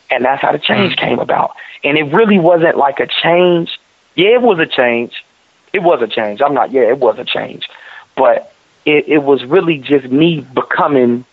And 0.09 0.25
that's 0.25 0.41
how 0.41 0.51
the 0.51 0.59
change 0.59 0.95
came 0.97 1.19
about. 1.19 1.55
And 1.83 1.97
it 1.97 2.03
really 2.13 2.39
wasn't 2.39 2.77
like 2.77 2.99
a 2.99 3.07
change. 3.07 3.79
Yeah, 4.15 4.29
it 4.29 4.41
was 4.41 4.59
a 4.59 4.65
change. 4.65 5.23
It 5.71 5.83
was 5.83 6.01
a 6.01 6.07
change. 6.07 6.41
I'm 6.41 6.53
not, 6.53 6.71
yeah, 6.71 6.81
it 6.81 6.97
was 6.97 7.19
a 7.19 7.25
change. 7.25 7.69
But 8.15 8.51
it, 8.85 9.07
it 9.07 9.23
was 9.23 9.43
really 9.45 9.77
just 9.77 10.05
me 10.07 10.41
becoming, 10.41 11.25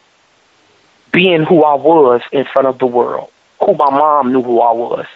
being 1.12 1.44
who 1.44 1.64
I 1.64 1.74
was 1.74 2.20
in 2.32 2.44
front 2.44 2.68
of 2.68 2.78
the 2.78 2.86
world, 2.86 3.30
who 3.60 3.74
my 3.74 3.90
mom 3.90 4.32
knew 4.32 4.42
who 4.42 4.60
I 4.60 4.72
was, 4.72 5.06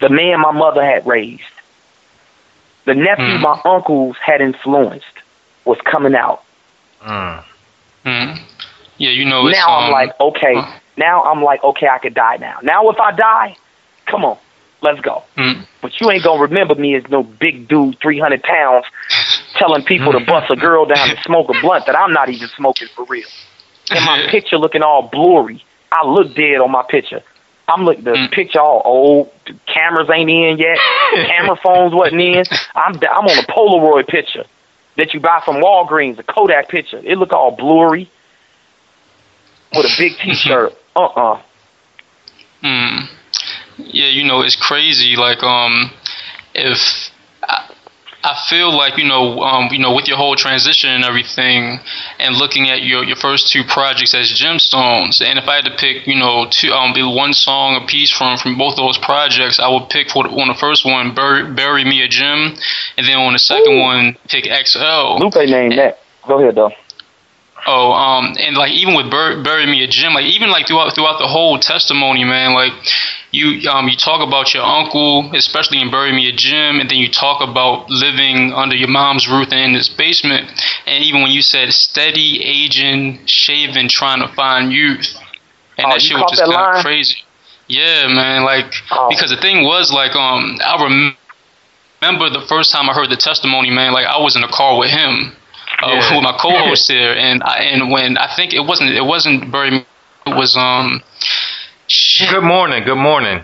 the 0.00 0.08
man 0.08 0.40
my 0.40 0.52
mother 0.52 0.82
had 0.82 1.06
raised, 1.06 1.42
the 2.86 2.94
nephew 2.94 3.38
my 3.38 3.60
uncles 3.64 4.16
had 4.16 4.40
influenced 4.40 5.04
was 5.66 5.78
coming 5.84 6.14
out. 6.14 6.42
Mm. 7.02 7.44
Mm. 8.06 8.40
Yeah, 8.98 9.10
you 9.10 9.24
know 9.24 9.46
it's 9.46 9.58
now 9.58 9.68
I'm 9.68 9.86
um, 9.86 9.92
like, 9.92 10.18
okay. 10.20 10.54
huh. 10.54 10.79
Now 10.96 11.22
I'm 11.22 11.42
like, 11.42 11.62
okay, 11.64 11.88
I 11.88 11.98
could 11.98 12.14
die 12.14 12.36
now. 12.36 12.58
Now 12.62 12.88
if 12.90 12.98
I 12.98 13.12
die, 13.12 13.56
come 14.06 14.24
on, 14.24 14.38
let's 14.82 15.00
go. 15.00 15.24
Mm. 15.36 15.66
But 15.82 16.00
you 16.00 16.10
ain't 16.10 16.24
gonna 16.24 16.42
remember 16.42 16.74
me 16.74 16.94
as 16.94 17.04
no 17.08 17.22
big 17.22 17.68
dude, 17.68 17.98
300 18.00 18.42
pounds, 18.42 18.84
telling 19.54 19.84
people 19.84 20.12
to 20.12 20.20
bust 20.20 20.50
a 20.50 20.56
girl 20.56 20.84
down 20.86 21.10
and 21.10 21.18
smoke 21.20 21.48
a 21.48 21.60
blunt 21.60 21.86
that 21.86 21.96
I'm 21.96 22.12
not 22.12 22.28
even 22.28 22.48
smoking 22.56 22.88
for 22.94 23.04
real. 23.04 23.28
And 23.90 24.04
my 24.04 24.26
picture 24.30 24.58
looking 24.58 24.82
all 24.82 25.08
blurry. 25.10 25.64
I 25.92 26.06
look 26.06 26.34
dead 26.36 26.60
on 26.60 26.70
my 26.70 26.84
picture. 26.88 27.22
I'm 27.66 27.84
looking 27.84 28.04
the 28.04 28.12
Mm. 28.12 28.30
picture 28.32 28.60
all 28.60 28.82
old. 28.84 29.30
Cameras 29.66 30.08
ain't 30.12 30.28
in 30.30 30.58
yet. 30.58 30.78
Camera 31.26 31.56
phones 31.62 31.94
wasn't 31.94 32.20
in. 32.20 32.44
I'm 32.74 32.94
I'm 32.96 33.26
on 33.26 33.38
a 33.38 33.42
Polaroid 33.42 34.06
picture 34.08 34.44
that 34.96 35.14
you 35.14 35.20
buy 35.20 35.40
from 35.44 35.56
Walgreens, 35.56 36.18
a 36.18 36.22
Kodak 36.22 36.68
picture. 36.68 37.00
It 37.02 37.16
look 37.16 37.32
all 37.32 37.52
blurry 37.52 38.10
with 39.74 39.86
a 39.86 39.94
big 39.98 40.12
T-shirt. 40.22 40.72
Uh-uh. 40.96 41.42
Mm. 42.62 43.08
Yeah, 43.78 44.08
you 44.08 44.24
know 44.24 44.42
it's 44.42 44.56
crazy. 44.56 45.16
Like 45.16 45.42
um, 45.42 45.90
if 46.54 47.10
I, 47.42 47.74
I 48.22 48.36
feel 48.50 48.76
like 48.76 48.98
you 48.98 49.08
know, 49.08 49.40
um, 49.40 49.68
you 49.72 49.78
know, 49.78 49.94
with 49.94 50.06
your 50.08 50.18
whole 50.18 50.36
transition 50.36 50.90
and 50.90 51.04
everything, 51.04 51.80
and 52.18 52.36
looking 52.36 52.68
at 52.68 52.82
your, 52.82 53.02
your 53.04 53.16
first 53.16 53.50
two 53.50 53.64
projects 53.64 54.12
as 54.12 54.28
gemstones, 54.38 55.22
and 55.22 55.38
if 55.38 55.48
I 55.48 55.56
had 55.56 55.64
to 55.64 55.76
pick, 55.76 56.06
you 56.06 56.16
know, 56.16 56.46
two 56.50 56.70
um, 56.72 56.92
be 56.92 57.02
one 57.02 57.32
song 57.32 57.80
a 57.82 57.86
piece 57.86 58.10
from 58.10 58.36
from 58.36 58.58
both 58.58 58.76
those 58.76 58.98
projects, 58.98 59.58
I 59.58 59.68
would 59.68 59.88
pick 59.88 60.10
for 60.10 60.26
on 60.26 60.48
the 60.48 60.58
first 60.58 60.84
one, 60.84 61.14
bury, 61.14 61.50
bury 61.54 61.84
me 61.84 62.02
a 62.02 62.08
gem, 62.08 62.54
and 62.98 63.06
then 63.06 63.16
on 63.16 63.32
the 63.32 63.38
second 63.38 63.72
Ooh. 63.72 63.80
one, 63.80 64.16
pick 64.28 64.44
XL. 64.44 65.16
Lupe 65.18 65.48
named 65.48 65.78
that. 65.78 65.98
Go 66.28 66.38
ahead 66.38 66.56
though. 66.56 66.72
Oh, 67.66 67.92
um, 67.92 68.36
and 68.38 68.56
like 68.56 68.72
even 68.72 68.94
with 68.94 69.10
Bur- 69.10 69.42
bury 69.42 69.66
me 69.66 69.82
a 69.84 69.86
gem, 69.86 70.14
like 70.14 70.24
even 70.24 70.50
like 70.50 70.66
throughout 70.66 70.94
throughout 70.94 71.18
the 71.18 71.26
whole 71.26 71.58
testimony, 71.58 72.24
man, 72.24 72.54
like 72.54 72.72
you 73.32 73.68
um 73.68 73.88
you 73.88 73.96
talk 73.96 74.26
about 74.26 74.54
your 74.54 74.62
uncle, 74.62 75.30
especially 75.34 75.80
in 75.80 75.90
bury 75.90 76.12
me 76.12 76.28
a 76.28 76.32
gem, 76.32 76.80
and 76.80 76.88
then 76.88 76.98
you 76.98 77.10
talk 77.10 77.42
about 77.42 77.90
living 77.90 78.52
under 78.52 78.74
your 78.74 78.88
mom's 78.88 79.28
roof 79.28 79.48
and 79.50 79.60
in 79.60 79.72
this 79.72 79.88
basement, 79.88 80.48
and 80.86 81.04
even 81.04 81.22
when 81.22 81.30
you 81.30 81.42
said 81.42 81.72
steady 81.72 82.42
aging, 82.42 83.20
shaving, 83.26 83.88
trying 83.88 84.20
to 84.20 84.34
find 84.34 84.72
youth, 84.72 85.14
and 85.76 85.86
oh, 85.86 85.90
that 85.90 86.00
shit 86.00 86.16
was 86.16 86.30
just 86.30 86.42
kind 86.42 86.76
of 86.76 86.82
crazy. 86.82 87.18
Yeah, 87.68 88.08
man, 88.08 88.42
like 88.44 88.72
oh. 88.90 89.08
because 89.10 89.30
the 89.30 89.40
thing 89.40 89.64
was 89.64 89.92
like 89.92 90.16
um 90.16 90.58
I 90.64 91.14
remember 92.00 92.30
the 92.30 92.46
first 92.48 92.72
time 92.72 92.88
I 92.88 92.94
heard 92.94 93.10
the 93.10 93.16
testimony, 93.16 93.70
man, 93.70 93.92
like 93.92 94.06
I 94.06 94.18
was 94.18 94.34
in 94.34 94.42
the 94.42 94.48
car 94.48 94.78
with 94.78 94.90
him 94.90 95.36
uh, 95.82 95.90
yeah. 95.90 96.14
with 96.14 96.22
my 96.22 96.36
co-host 96.40 96.88
here, 96.90 97.12
and 97.12 97.42
I, 97.42 97.58
and 97.64 97.90
when 97.90 98.18
I 98.18 98.34
think 98.34 98.54
it 98.54 98.64
wasn't 98.64 98.90
it 98.90 99.04
wasn't 99.04 99.50
very 99.50 99.86
it 100.26 100.36
was 100.36 100.56
um. 100.56 101.02
Shit. 101.92 102.30
Good 102.30 102.44
morning. 102.44 102.84
Good 102.84 102.98
morning. 102.98 103.42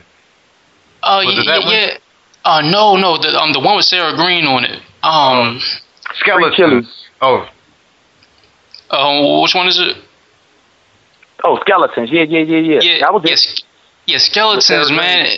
Oh 1.02 1.18
uh, 1.18 1.22
yeah, 1.22 1.58
yeah. 1.64 1.98
Uh, 2.44 2.60
no, 2.62 2.96
no, 2.96 3.18
the 3.18 3.28
um 3.36 3.52
the 3.52 3.60
one 3.60 3.76
with 3.76 3.84
Sarah 3.84 4.14
Green 4.14 4.46
on 4.46 4.64
it. 4.64 4.80
Um, 5.02 5.60
skeletons. 6.20 6.86
Oh. 7.20 7.48
Um, 8.90 9.42
which 9.42 9.54
one 9.54 9.66
is 9.66 9.80
it? 9.80 9.96
Oh, 11.44 11.58
skeletons. 11.60 12.10
Yeah, 12.10 12.22
yeah, 12.22 12.40
yeah, 12.40 12.58
yeah. 12.58 12.78
Yeah, 12.82 12.98
that 13.00 13.12
was 13.12 13.22
yes, 13.24 13.62
yeah, 14.06 14.18
skeletons, 14.18 14.90
man. 14.90 15.36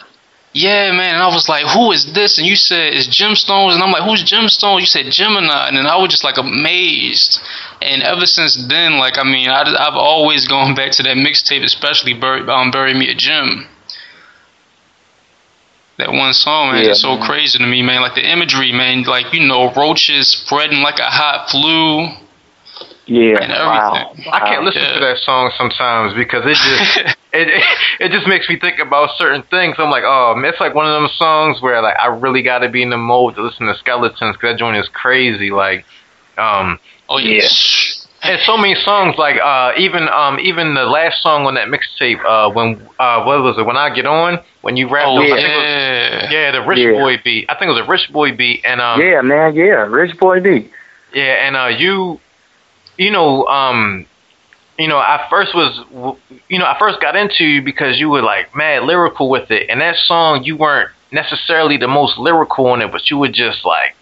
Yeah, 0.53 0.93
man. 0.93 1.15
And 1.15 1.23
I 1.23 1.27
was 1.29 1.49
like, 1.49 1.67
who 1.67 1.93
is 1.93 2.13
this? 2.15 2.39
And 2.39 2.47
you 2.47 2.57
said 2.57 2.95
it's 2.95 3.07
Gemstones. 3.07 3.75
And 3.75 3.83
I'm 3.83 3.93
like, 3.93 4.03
who's 4.03 4.25
Gemstones? 4.25 4.81
You 4.81 4.87
said 4.87 5.07
Gemini. 5.11 5.69
And 5.69 5.77
then 5.77 5.87
I 5.87 5.97
was 5.97 6.11
just 6.11 6.25
like 6.25 6.39
amazed. 6.39 7.41
And 7.83 8.03
ever 8.03 8.27
since 8.27 8.57
then, 8.69 8.99
like, 8.99 9.19
I 9.19 9.25
mean, 9.25 9.49
I, 9.49 9.69
have 9.85 9.95
always 9.95 10.49
gone 10.49 10.75
back 10.75 10.93
to 10.93 11.03
that 11.03 11.17
mixtape, 11.17 11.63
especially 11.63 12.15
Bury, 12.15 12.49
um, 12.49 12.71
Bury 12.71 12.95
Me 12.95 13.09
a 13.11 13.15
Gem. 13.15 13.69
That 15.99 16.13
one 16.13 16.33
song, 16.33 16.73
man, 16.73 16.85
yeah, 16.85 16.93
is 16.93 17.03
so 17.03 17.17
man. 17.17 17.27
crazy 17.27 17.59
to 17.59 17.67
me, 17.67 17.83
man. 17.83 18.01
Like 18.01 18.15
the 18.15 18.27
imagery, 18.29 18.73
man. 18.73 19.03
Like, 19.03 19.35
you 19.35 19.47
know, 19.47 19.73
roaches 19.75 20.29
spreading 20.29 20.81
like 20.81 20.99
a 20.99 21.11
hot 21.11 21.51
flu. 21.51 22.09
Yeah, 23.07 23.67
wow. 23.67 24.13
I 24.31 24.41
can't 24.41 24.65
listen 24.65 24.83
yeah. 24.83 24.95
to 24.95 25.01
that 25.01 25.17
song 25.19 25.51
sometimes 25.57 26.15
because 26.15 26.45
it 26.45 26.57
just 26.57 27.17
it, 27.33 27.65
it 28.01 28.11
just 28.11 28.27
makes 28.27 28.49
me 28.49 28.59
think 28.59 28.79
about 28.79 29.11
certain 29.17 29.43
things. 29.45 29.77
I'm 29.79 29.91
like, 29.91 30.05
oh, 30.07 30.35
man, 30.37 30.51
it's 30.53 30.61
like 30.61 30.75
one 30.75 30.87
of 30.87 31.01
them 31.01 31.11
songs 31.17 31.61
where 31.61 31.81
like 31.83 31.97
I 32.01 32.07
really 32.07 32.43
got 32.43 32.61
to 32.61 32.69
be 32.69 32.83
in 32.83 32.91
the 32.91 32.97
mode 32.97 33.37
to 33.37 33.43
listen 33.43 33.67
to 33.67 33.75
Skeletons 33.77 34.37
because 34.37 34.53
that 34.55 34.59
joint 34.59 34.77
is 34.77 34.89
crazy. 34.89 35.51
Like, 35.51 35.85
um, 36.37 36.79
oh 37.09 37.19
yes. 37.19 38.07
And 38.21 38.41
so 38.43 38.57
many 38.57 38.75
songs, 38.75 39.15
like 39.17 39.37
uh, 39.41 39.73
even 39.79 40.09
um, 40.09 40.41
even 40.41 40.75
the 40.75 40.83
last 40.83 41.23
song 41.23 41.47
on 41.47 41.55
that 41.55 41.69
mixtape, 41.69 42.19
uh, 42.25 42.53
when 42.53 42.75
uh, 42.99 43.23
what 43.23 43.43
was 43.43 43.57
it? 43.59 43.65
When 43.65 43.77
I 43.77 43.95
get 43.95 44.07
on, 44.07 44.41
when 44.63 44.77
you 44.77 44.91
rap, 44.91 45.07
oh, 45.07 45.21
yeah, 45.21 45.35
was, 45.35 46.33
yeah, 46.33 46.51
the 46.51 46.67
Rich 46.67 46.79
yeah. 46.81 46.93
Boy 46.93 47.21
beat. 47.23 47.47
I 47.49 47.55
think 47.55 47.69
it 47.69 47.75
was 47.75 47.87
a 47.87 47.89
Rich 47.89 48.13
Boy 48.13 48.35
beat, 48.35 48.65
and 48.65 48.81
um, 48.81 49.01
yeah, 49.01 49.21
man, 49.21 49.55
yeah, 49.55 49.87
Rich 49.87 50.19
Boy 50.19 50.41
beat. 50.41 50.69
Yeah, 51.15 51.47
and 51.47 51.57
uh, 51.57 51.67
you, 51.79 52.19
you 52.97 53.13
know, 53.13 53.47
um, 53.47 54.05
you 54.79 54.87
know, 54.87 54.99
I 54.99 55.27
first 55.29 55.55
was, 55.55 56.17
you 56.49 56.59
know, 56.59 56.65
I 56.65 56.79
first 56.79 57.01
got 57.01 57.17
into 57.17 57.45
you 57.45 57.63
because 57.63 57.99
you 57.99 58.09
were 58.09 58.23
like 58.23 58.55
mad 58.55 58.85
lyrical 58.85 59.29
with 59.29 59.51
it, 59.51 59.69
and 59.69 59.81
that 59.81 59.97
song 59.97 60.45
you 60.45 60.57
weren't 60.57 60.91
necessarily 61.11 61.77
the 61.77 61.89
most 61.89 62.17
lyrical 62.17 62.73
in 62.75 62.83
it, 62.83 62.93
but 62.93 63.11
you 63.11 63.19
were 63.19 63.29
just 63.29 63.65
like 63.65 63.97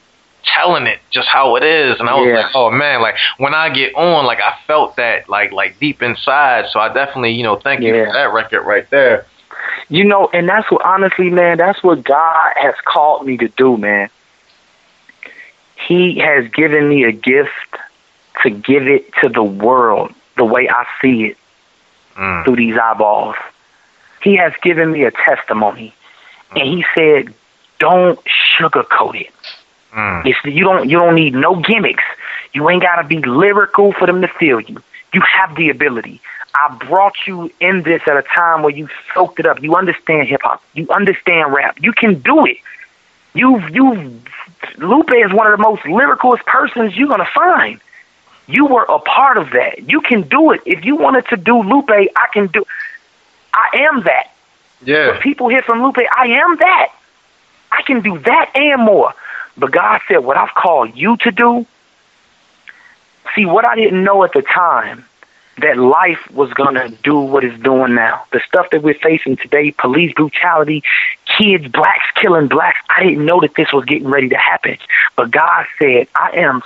telling 0.44 0.86
it 0.86 1.01
just 1.11 1.28
how 1.28 1.57
it 1.57 1.62
is, 1.65 1.98
and 1.98 2.09
I 2.09 2.15
was 2.15 2.28
yeah. 2.28 2.40
like, 2.40 2.55
oh 2.55 2.70
man, 2.70 3.01
like 3.01 3.16
when 3.39 3.55
I 3.55 3.70
get 3.70 3.94
on, 3.94 4.27
like 4.27 4.39
I 4.40 4.55
felt 4.66 4.97
that 4.97 5.31
like 5.31 5.51
like 5.51 5.81
deep 5.81 6.03
inside, 6.03 6.66
so 6.70 6.78
I 6.78 6.93
definitely, 6.93 7.32
you 7.32 7.43
know, 7.43 7.57
thank 7.57 7.81
you 7.81 7.93
for 7.93 8.12
that 8.12 8.32
record 8.35 8.62
right 8.62 8.89
there. 8.90 9.27
You 9.89 10.05
know, 10.05 10.28
and 10.35 10.47
that's 10.47 10.70
what 10.70 10.85
honestly, 10.85 11.31
man, 11.31 11.57
that's 11.57 11.82
what 11.82 12.05
God 12.05 12.53
has 12.57 12.74
called 12.85 13.27
me 13.27 13.39
to 13.39 13.48
do, 13.48 13.78
man. 13.78 14.11
He 15.89 16.19
has 16.19 16.48
given 16.48 16.86
me 16.89 17.05
a 17.05 17.12
gift 17.12 17.51
to 18.43 18.51
give 18.51 18.86
it 18.89 19.11
to 19.23 19.31
the 19.31 19.43
world 19.43 20.12
the 20.37 20.45
way 20.45 20.69
I 20.69 20.87
see 21.01 21.25
it 21.25 21.39
mm. 22.15 22.45
through 22.45 22.57
these 22.57 22.77
eyeballs. 22.77 23.37
He 24.23 24.37
has 24.37 24.53
given 24.63 24.93
me 24.93 25.05
a 25.05 25.11
testimony, 25.11 25.95
mm. 26.51 26.61
and 26.61 26.69
he 26.69 26.85
said, 26.95 27.35
"Don't 27.79 28.19
sugarcoat 28.59 29.21
it. 29.21 29.33
Mm. 29.93 30.27
It's, 30.27 30.45
you 30.45 30.65
don't 30.65 30.89
you 30.89 30.99
don't 30.99 31.15
need 31.15 31.35
no 31.35 31.57
gimmicks. 31.57 32.05
You 32.53 32.69
ain't 32.71 32.83
gotta 32.83 33.07
be 33.07 33.19
lyrical 33.19 33.93
for 33.93 34.07
them 34.07 34.21
to 34.23 34.29
feel 34.29 34.61
you. 34.61 34.83
You 35.13 35.21
have 35.23 35.57
the 35.57 35.71
ability. 35.71 36.21
I 36.55 36.75
brought 36.87 37.15
you 37.27 37.53
in 37.61 37.83
this 37.83 38.03
at 38.07 38.17
a 38.17 38.23
time 38.23 38.63
where 38.63 38.75
you 38.75 38.89
soaked 39.15 39.41
it 39.41 39.47
up. 39.47 39.63
You 39.63 39.77
understand 39.77 40.29
hip 40.29 40.41
hop. 40.43 40.63
You 40.75 40.89
understand 40.91 41.53
rap. 41.53 41.79
You 41.81 41.93
can 41.93 42.21
do 42.21 42.47
it. 42.47 42.59
You've 43.35 43.69
you 43.71 44.21
Lupe 44.79 45.13
is 45.15 45.33
one 45.33 45.47
of 45.47 45.57
the 45.57 45.63
most 45.63 45.83
lyricalest 45.83 46.45
persons 46.47 46.97
you're 46.97 47.09
gonna 47.09 47.29
find. 47.35 47.81
You 48.47 48.66
were 48.66 48.85
a 48.85 48.98
part 48.98 49.39
of 49.39 49.51
that. 49.51 49.89
You 49.89 50.01
can 50.01 50.23
do 50.23 50.52
it. 50.52 50.62
If 50.64 50.85
you 50.85 50.97
wanted 50.97 51.27
to 51.28 51.36
do 51.36 51.62
Lupe, 51.62 51.90
I 51.90 52.28
can 52.32 52.47
do. 52.47 52.64
I 53.52 53.89
am 53.90 54.02
that. 54.05 54.32
Yeah. 54.85 55.10
When 55.10 55.20
people 55.20 55.48
hear 55.48 55.62
from 55.62 55.82
Lupe, 55.82 55.97
I 56.16 56.27
am 56.27 56.56
that. 56.56 56.93
I 57.73 57.82
can 57.82 58.01
do 58.01 58.18
that 58.20 58.51
and 58.55 58.82
more. 58.82 59.14
But 59.56 59.73
God 59.73 60.01
said, 60.06 60.18
what 60.18 60.36
I've 60.36 60.55
called 60.55 60.97
you 60.97 61.16
to 61.18 61.32
do. 61.32 61.66
See, 63.35 63.47
what 63.47 63.66
I 63.66 63.74
didn't 63.74 64.05
know 64.05 64.23
at 64.23 64.32
the 64.32 64.43
time 64.43 65.05
that 65.59 65.78
life 65.78 66.31
was 66.31 66.52
going 66.52 66.74
to 66.74 66.90
do 67.02 67.18
what 67.18 67.43
it's 67.43 67.60
doing 67.62 67.94
now. 67.94 68.24
The 68.32 68.40
stuff 68.47 68.70
that 68.70 68.82
we're 68.82 68.94
facing 68.94 69.36
today, 69.36 69.73
police 69.73 70.12
brutality, 70.12 70.82
kids, 71.39 71.66
blacks 71.68 72.06
killing 72.14 72.47
blacks, 72.47 72.78
I 72.94 73.02
didn't 73.02 73.24
know 73.24 73.40
that 73.40 73.55
this 73.55 73.73
was 73.73 73.85
getting 73.86 74.09
ready 74.09 74.28
to 74.28 74.36
happen. 74.36 74.77
But 75.16 75.31
God 75.31 75.66
said, 75.78 76.09
I 76.14 76.32
am 76.32 76.62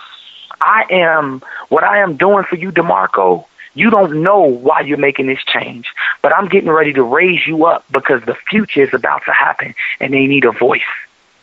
I 0.61 0.85
am 0.91 1.43
what 1.69 1.85
I 1.85 1.99
am 1.99 2.17
doing 2.17 2.45
for 2.45 2.57
you, 2.57 2.73
DeMarco. 2.73 3.47
You 3.75 3.91
don't 3.91 4.23
know 4.23 4.43
why 4.43 4.81
you're 4.81 4.99
making 4.99 5.27
this 5.27 5.43
change, 5.45 5.87
but 6.23 6.35
I'm 6.35 6.49
getting 6.49 6.71
ready 6.71 6.93
to 6.95 7.03
raise 7.03 7.47
you 7.47 7.67
up 7.67 7.85
because 7.91 8.23
the 8.25 8.35
future 8.35 8.83
is 8.83 8.93
about 8.93 9.25
to 9.27 9.33
happen 9.33 9.75
and 10.01 10.13
they 10.13 10.27
need 10.27 10.45
a 10.45 10.53
voice. 10.53 10.83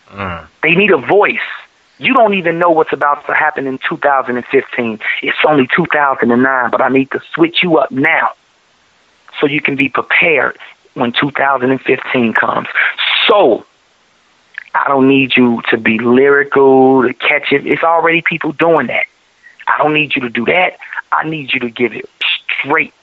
Mm. 0.10 0.48
They 0.62 0.76
need 0.76 0.92
a 0.92 0.98
voice. 0.98 1.40
You 2.00 2.14
don't 2.14 2.34
even 2.36 2.60
know 2.60 2.70
what's 2.70 2.94
about 2.94 3.26
to 3.28 3.34
happen 3.34 3.66
in 3.66 3.80
2015. 3.80 5.00
It's 5.24 5.38
only 5.48 5.68
2009, 5.76 6.70
but 6.70 6.82
I 6.82 6.90
need 6.90 7.12
to 7.12 7.22
switch 7.34 7.64
you 7.64 7.78
up 7.78 7.92
now 7.92 8.34
so 9.40 9.48
you 9.48 9.62
can 9.62 9.76
be 9.76 9.90
prepared 9.90 10.58
when 10.94 11.12
2015 11.12 12.34
comes. 12.34 12.68
So, 13.28 13.66
I 14.76 14.88
don't 14.88 15.08
need 15.08 15.36
you 15.36 15.62
to 15.70 15.78
be 15.78 15.98
lyrical, 15.98 17.02
to 17.04 17.14
catch 17.14 17.52
it. 17.52 17.66
It's 17.66 17.84
already 17.84 18.22
people 18.22 18.52
doing 18.52 18.88
that. 18.88 19.07
I 19.68 19.78
don't 19.78 19.94
need 19.94 20.16
you 20.16 20.22
to 20.24 20.30
do 20.30 20.46
that. 20.46 20.78
I 21.12 21.28
need 21.28 21.54
you 21.54 21.60
to 21.62 21.70
give 21.70 21.94
it 21.94 22.10
straight. 22.60 22.94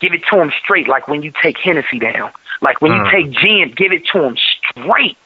Give 0.00 0.12
it 0.12 0.24
to 0.30 0.36
them 0.36 0.52
straight, 0.62 0.88
like 0.88 1.08
when 1.08 1.22
you 1.22 1.32
take 1.42 1.58
Hennessy 1.58 1.98
down. 1.98 2.32
Like 2.62 2.80
when 2.80 2.92
mm. 2.92 3.04
you 3.04 3.10
take 3.10 3.30
gin, 3.30 3.72
give 3.76 3.92
it 3.92 4.06
to 4.06 4.20
them 4.20 4.36
straight. 4.36 5.16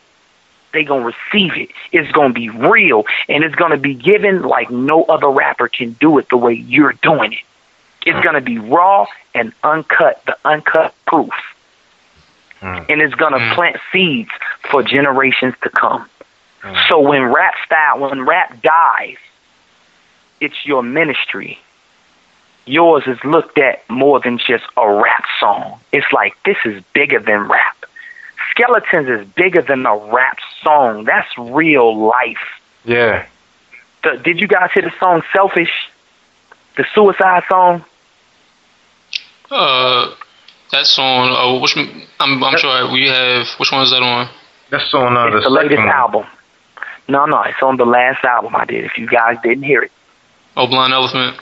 They 0.72 0.84
gonna 0.84 1.05
receive 1.05 1.56
it. 1.56 1.70
It's 1.92 2.10
gonna 2.10 2.32
be 2.32 2.48
real, 2.48 3.05
and 3.28 3.44
it's 3.44 3.55
gonna 3.55 3.76
be 3.76 3.94
given 3.94 4.42
like 4.42 4.70
no 4.70 5.05
other 5.05 5.28
rapper 5.28 5.68
can 5.68 5.92
do 5.92 6.18
it 6.18 6.28
the 6.28 6.36
way 6.36 6.55
you're 6.55 6.94
doing 6.94 7.34
it. 7.34 7.44
It's 8.05 8.18
mm. 8.18 8.24
gonna 8.24 8.40
be 8.40 8.59
raw 8.59 9.06
and 9.34 9.52
uncut, 9.62 10.22
the 10.26 10.36
uncut 10.44 10.94
proof 11.06 11.32
mm. 12.64 12.90
and 12.90 13.01
it's 13.01 13.14
gonna 13.14 13.38
mm. 13.38 13.55
plant 13.55 13.76
seeds 13.92 14.30
for 14.70 14.82
generations 14.82 15.55
to 15.62 15.70
come. 15.70 16.09
Mm. 16.62 16.88
So 16.88 17.01
when 17.01 17.22
rap 17.24 17.55
style, 17.64 18.01
when 18.01 18.22
rap 18.24 18.60
dies, 18.62 19.16
it's 20.44 20.64
your 20.64 20.82
ministry. 20.82 21.58
Yours 22.66 23.04
is 23.06 23.18
looked 23.24 23.58
at 23.58 23.88
more 23.90 24.20
than 24.20 24.38
just 24.38 24.64
a 24.76 24.94
rap 24.94 25.24
song. 25.40 25.80
It's 25.92 26.10
like 26.12 26.34
this 26.44 26.56
is 26.64 26.82
bigger 26.94 27.20
than 27.20 27.48
rap. 27.48 27.76
Skeletons 28.50 29.08
is 29.08 29.26
bigger 29.34 29.62
than 29.62 29.84
a 29.86 29.96
rap 29.96 30.38
song. 30.62 31.04
That's 31.04 31.28
real 31.38 32.06
life. 32.06 32.46
Yeah. 32.84 33.26
The, 34.02 34.20
did 34.22 34.40
you 34.40 34.46
guys 34.46 34.70
hear 34.72 34.82
the 34.82 34.92
song 34.98 35.22
"Selfish"? 35.34 35.72
The 36.76 36.84
suicide 36.94 37.44
song. 37.48 37.84
Uh, 39.50 40.14
that's 40.70 40.98
on. 40.98 41.30
Uh, 41.32 41.60
which 41.60 41.76
I'm, 41.76 42.42
I'm 42.42 42.58
sure 42.58 42.92
we 42.92 43.08
have. 43.08 43.46
Which 43.58 43.72
one 43.72 43.82
is 43.82 43.90
that 43.90 44.02
on? 44.02 44.28
That's 44.70 44.92
on 44.94 45.16
uh, 45.16 45.30
the, 45.30 45.40
the 45.42 45.50
latest 45.50 45.80
album. 45.80 46.26
No, 47.08 47.26
no, 47.26 47.42
it's 47.42 47.62
on 47.62 47.76
the 47.76 47.84
last 47.84 48.24
album 48.24 48.56
I 48.56 48.64
did. 48.64 48.84
If 48.84 48.96
you 48.96 49.06
guys 49.06 49.36
didn't 49.42 49.64
hear 49.64 49.82
it. 49.82 49.92
Oh, 50.56 50.66
Blind 50.66 50.93
Elephant. 50.93 51.36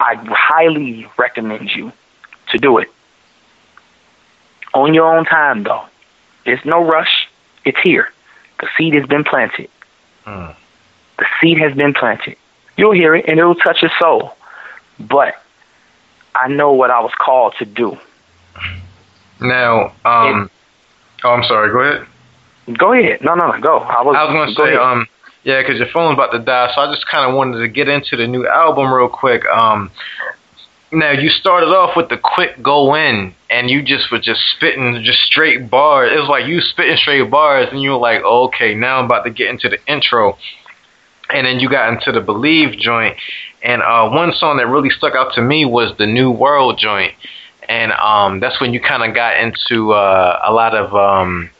I 0.00 0.16
highly 0.28 1.06
recommend 1.18 1.70
you 1.70 1.92
to 2.52 2.58
do 2.58 2.78
it. 2.78 2.88
On 4.74 4.92
your 4.92 5.16
own 5.16 5.24
time, 5.24 5.62
though. 5.62 5.84
There's 6.44 6.64
no 6.64 6.84
rush. 6.84 7.28
It's 7.64 7.78
here. 7.82 8.12
The 8.60 8.68
seed 8.76 8.94
has 8.94 9.06
been 9.06 9.24
planted. 9.24 9.70
Mm. 10.26 10.54
The 11.18 11.26
seed 11.40 11.58
has 11.58 11.74
been 11.74 11.94
planted. 11.94 12.36
You'll 12.76 12.92
hear 12.92 13.14
it 13.14 13.26
and 13.28 13.38
it'll 13.38 13.54
touch 13.54 13.82
your 13.82 13.90
soul. 14.00 14.36
But 14.98 15.34
I 16.34 16.48
know 16.48 16.72
what 16.72 16.90
I 16.90 17.00
was 17.00 17.12
called 17.18 17.54
to 17.58 17.64
do. 17.64 17.96
Now, 19.40 19.92
um, 20.04 20.50
oh, 21.24 21.30
I'm 21.30 21.44
sorry. 21.44 21.72
Go 21.72 21.80
ahead. 21.80 22.06
Go 22.78 22.92
ahead. 22.92 23.22
No, 23.22 23.34
no, 23.34 23.52
no. 23.52 23.60
Go. 23.60 23.78
I 23.78 24.02
was. 24.02 24.16
I 24.16 24.24
was 24.24 24.32
gonna 24.32 24.54
say, 24.54 24.74
ahead. 24.74 24.80
um, 24.80 25.06
yeah, 25.44 25.60
because 25.60 25.78
your 25.78 25.88
phone's 25.92 26.14
about 26.14 26.32
to 26.32 26.38
die, 26.38 26.72
so 26.74 26.80
I 26.80 26.92
just 26.92 27.06
kind 27.06 27.28
of 27.28 27.36
wanted 27.36 27.60
to 27.60 27.68
get 27.68 27.86
into 27.86 28.16
the 28.16 28.26
new 28.26 28.46
album 28.48 28.92
real 28.92 29.08
quick. 29.08 29.44
Um, 29.44 29.90
now 30.90 31.12
you 31.12 31.28
started 31.28 31.66
off 31.66 31.96
with 31.96 32.08
the 32.08 32.16
quick 32.16 32.62
go 32.62 32.94
in, 32.94 33.34
and 33.50 33.68
you 33.68 33.82
just 33.82 34.10
were 34.10 34.20
just 34.20 34.40
spitting 34.56 35.02
just 35.04 35.20
straight 35.20 35.68
bars. 35.68 36.10
It 36.12 36.18
was 36.18 36.28
like 36.28 36.46
you 36.46 36.60
spitting 36.62 36.96
straight 36.96 37.30
bars, 37.30 37.68
and 37.70 37.82
you 37.82 37.90
were 37.90 37.98
like, 37.98 38.22
oh, 38.24 38.44
okay, 38.44 38.74
now 38.74 38.98
I'm 38.98 39.04
about 39.04 39.24
to 39.24 39.30
get 39.30 39.50
into 39.50 39.68
the 39.68 39.78
intro. 39.86 40.38
And 41.28 41.46
then 41.46 41.60
you 41.60 41.68
got 41.68 41.92
into 41.92 42.12
the 42.12 42.20
Believe 42.20 42.78
joint, 42.78 43.16
and 43.62 43.82
uh, 43.82 44.08
one 44.10 44.32
song 44.32 44.56
that 44.58 44.66
really 44.66 44.90
stuck 44.90 45.14
out 45.14 45.34
to 45.34 45.42
me 45.42 45.64
was 45.64 45.96
the 45.98 46.06
New 46.06 46.30
World 46.30 46.78
joint, 46.78 47.12
and 47.68 47.92
um, 47.92 48.40
that's 48.40 48.60
when 48.60 48.72
you 48.72 48.80
kind 48.80 49.02
of 49.02 49.14
got 49.14 49.38
into 49.38 49.92
uh, 49.92 50.40
a 50.44 50.52
lot 50.52 50.74
of 50.74 50.94
um, 50.94 51.50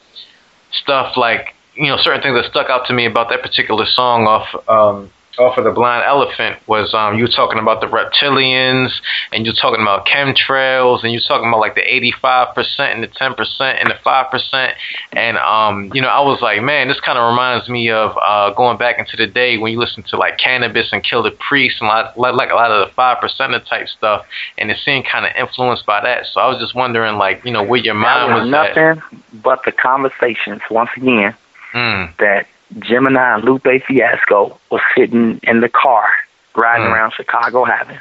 stuff 0.70 1.16
like 1.16 1.53
you 1.76 1.88
know 1.88 1.96
certain 1.98 2.22
things 2.22 2.36
that 2.40 2.50
stuck 2.50 2.70
out 2.70 2.86
to 2.86 2.92
me 2.92 3.06
about 3.06 3.28
that 3.30 3.42
particular 3.42 3.86
song 3.86 4.26
off 4.26 4.48
um, 4.68 5.10
off 5.38 5.58
of 5.58 5.64
the 5.64 5.70
Blind 5.70 6.04
Elephant 6.06 6.56
was 6.66 6.94
um, 6.94 7.16
you 7.16 7.24
were 7.24 7.34
talking 7.34 7.58
about 7.58 7.80
the 7.80 7.86
reptilians 7.86 8.90
and 9.32 9.44
you're 9.44 9.54
talking 9.54 9.82
about 9.82 10.06
chemtrails 10.06 11.02
and 11.02 11.12
you're 11.12 11.22
talking 11.26 11.48
about 11.48 11.58
like 11.58 11.74
the 11.74 11.82
85% 11.82 12.54
and 12.78 13.02
the 13.02 13.08
10% 13.08 13.34
and 13.60 13.90
the 13.90 13.96
5% 14.04 14.72
and 15.12 15.36
um, 15.38 15.90
you 15.94 16.00
know 16.00 16.08
I 16.08 16.20
was 16.20 16.40
like 16.40 16.62
man 16.62 16.88
this 16.88 17.00
kind 17.00 17.18
of 17.18 17.28
reminds 17.30 17.68
me 17.68 17.90
of 17.90 18.16
uh, 18.20 18.52
going 18.54 18.78
back 18.78 18.98
into 18.98 19.16
the 19.16 19.26
day 19.26 19.58
when 19.58 19.72
you 19.72 19.78
listen 19.78 20.02
to 20.04 20.16
like 20.16 20.38
Canibus 20.38 20.92
and 20.92 21.02
Killah 21.04 21.36
Priest 21.38 21.78
and 21.80 21.88
like, 21.88 22.34
like 22.34 22.50
a 22.50 22.54
lot 22.54 22.70
of 22.70 22.88
the 22.88 22.94
5% 22.94 23.68
type 23.68 23.88
stuff 23.88 24.26
and 24.58 24.70
it 24.70 24.78
seemed 24.84 25.06
kind 25.06 25.26
of 25.26 25.32
influenced 25.36 25.86
by 25.86 26.00
that. 26.02 26.26
So 26.32 26.40
I 26.40 26.48
was 26.48 26.58
just 26.58 26.74
wondering 26.74 27.16
like 27.16 27.44
you 27.44 27.50
know 27.50 27.62
where 27.62 27.80
your 27.80 27.94
mind 27.94 28.30
that 28.30 28.34
was, 28.34 28.42
was 28.44 28.50
nothing 28.50 29.22
but 29.42 29.64
the 29.64 29.72
conversations 29.72 30.62
once 30.70 30.90
again. 30.96 31.34
at. 31.34 31.43
Mm. 31.74 32.16
that 32.18 32.46
Gemini 32.78 33.34
and 33.34 33.44
Lupe 33.44 33.66
Fiasco 33.86 34.58
was 34.70 34.80
sitting 34.96 35.40
in 35.42 35.60
the 35.60 35.68
car 35.68 36.08
riding 36.56 36.86
Mm. 36.86 36.92
around 36.92 37.12
Chicago 37.12 37.64
having. 37.64 37.98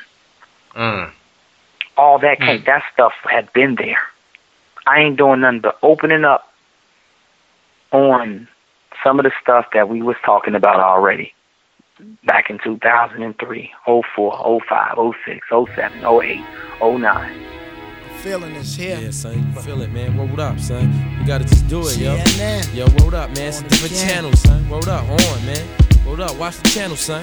Mm. 0.75 1.11
All 1.97 2.19
that 2.19 2.39
came, 2.39 2.63
that 2.65 2.83
stuff 2.93 3.13
had 3.23 3.51
been 3.53 3.75
there. 3.75 3.99
I 4.85 4.99
ain't 5.01 5.17
doing 5.17 5.41
nothing 5.41 5.59
but 5.61 5.77
opening 5.81 6.23
up 6.25 6.51
on 7.91 8.47
some 9.03 9.19
of 9.19 9.23
the 9.25 9.31
stuff 9.41 9.67
that 9.73 9.89
we 9.89 10.01
was 10.01 10.15
talking 10.25 10.55
about 10.55 10.79
already 10.79 11.33
back 12.25 12.49
in 12.49 12.59
2003, 12.59 13.71
04, 13.85 14.61
05, 14.67 14.97
06, 15.25 15.47
07, 15.49 16.03
08, 16.05 16.41
09. 16.81 17.52
Feeling 18.23 18.55
is 18.55 18.73
here. 18.73 18.97
Yeah, 18.97 19.11
son, 19.11 19.35
you 19.53 19.61
feel 19.63 19.81
it, 19.81 19.91
man. 19.91 20.17
Roll 20.17 20.39
up, 20.39 20.57
son. 20.57 20.93
You 21.19 21.27
gotta 21.27 21.43
just 21.43 21.67
do 21.67 21.81
it, 21.81 21.97
yo. 21.97 22.15
CNN. 22.15 22.73
Yo, 22.73 22.85
roll 23.03 23.13
up, 23.13 23.35
man. 23.35 23.49
It's 23.49 23.59
a 23.59 23.67
different 23.67 23.95
channel, 23.95 24.31
son. 24.31 24.63
Roll 24.69 24.87
up, 24.87 25.03
on, 25.09 25.45
man. 25.45 25.67
Roll 26.05 26.21
up, 26.21 26.33
watch 26.37 26.55
the 26.55 26.69
channel, 26.69 26.95
son. 26.95 27.21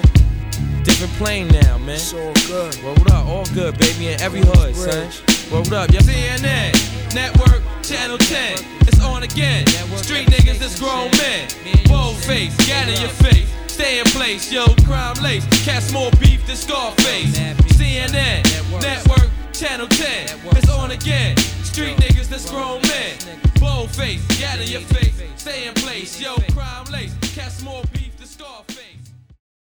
Different 0.83 1.11
plane 1.13 1.47
now, 1.47 1.79
man. 1.79 1.95
It's 1.95 2.13
all 2.13 2.31
good. 2.45 2.77
Roll 2.83 3.11
up, 3.13 3.25
all 3.25 3.45
good, 3.45 3.79
baby, 3.79 4.09
in 4.09 4.21
every 4.21 4.41
hood, 4.41 4.75
son. 4.75 5.09
Roll 5.51 5.73
up, 5.73 5.91
yo. 5.91 6.01
CNN, 6.01 6.69
Network, 7.15 7.63
Channel 7.81 8.19
10. 8.19 8.59
It's 8.81 9.03
on 9.03 9.23
again. 9.23 9.65
Street 9.97 10.27
niggas, 10.27 10.59
this 10.59 10.79
grown 10.79 11.09
men. 11.17 11.49
Bold 11.87 12.17
face, 12.17 12.55
gat 12.67 12.87
in 12.87 13.01
your 13.01 13.09
face. 13.09 13.49
Stay 13.65 13.97
in 13.97 14.05
place, 14.13 14.51
yo, 14.51 14.67
crime 14.85 15.15
lace. 15.23 15.47
Cast 15.65 15.93
more 15.93 16.11
beef 16.19 16.45
than 16.45 16.55
Scarface. 16.55 17.35
CNN, 17.73 18.43
Network, 18.79 19.31
Channel 19.61 19.87
10. 19.89 20.39
It's 20.57 20.69
on 20.71 20.89
again. 20.89 21.37
Street 21.37 21.95
niggas, 21.97 22.29
this 22.29 22.49
grown 22.49 22.81
men. 22.81 23.15
Bold 23.59 23.91
face, 23.91 24.25
gat 24.39 24.59
in 24.59 24.67
your 24.67 24.81
face. 24.81 25.21
Stay 25.35 25.67
in 25.67 25.75
place, 25.75 26.19
yo, 26.19 26.33
crime 26.51 26.85
lace. 26.85 27.13
Cast 27.35 27.63
more. 27.63 27.83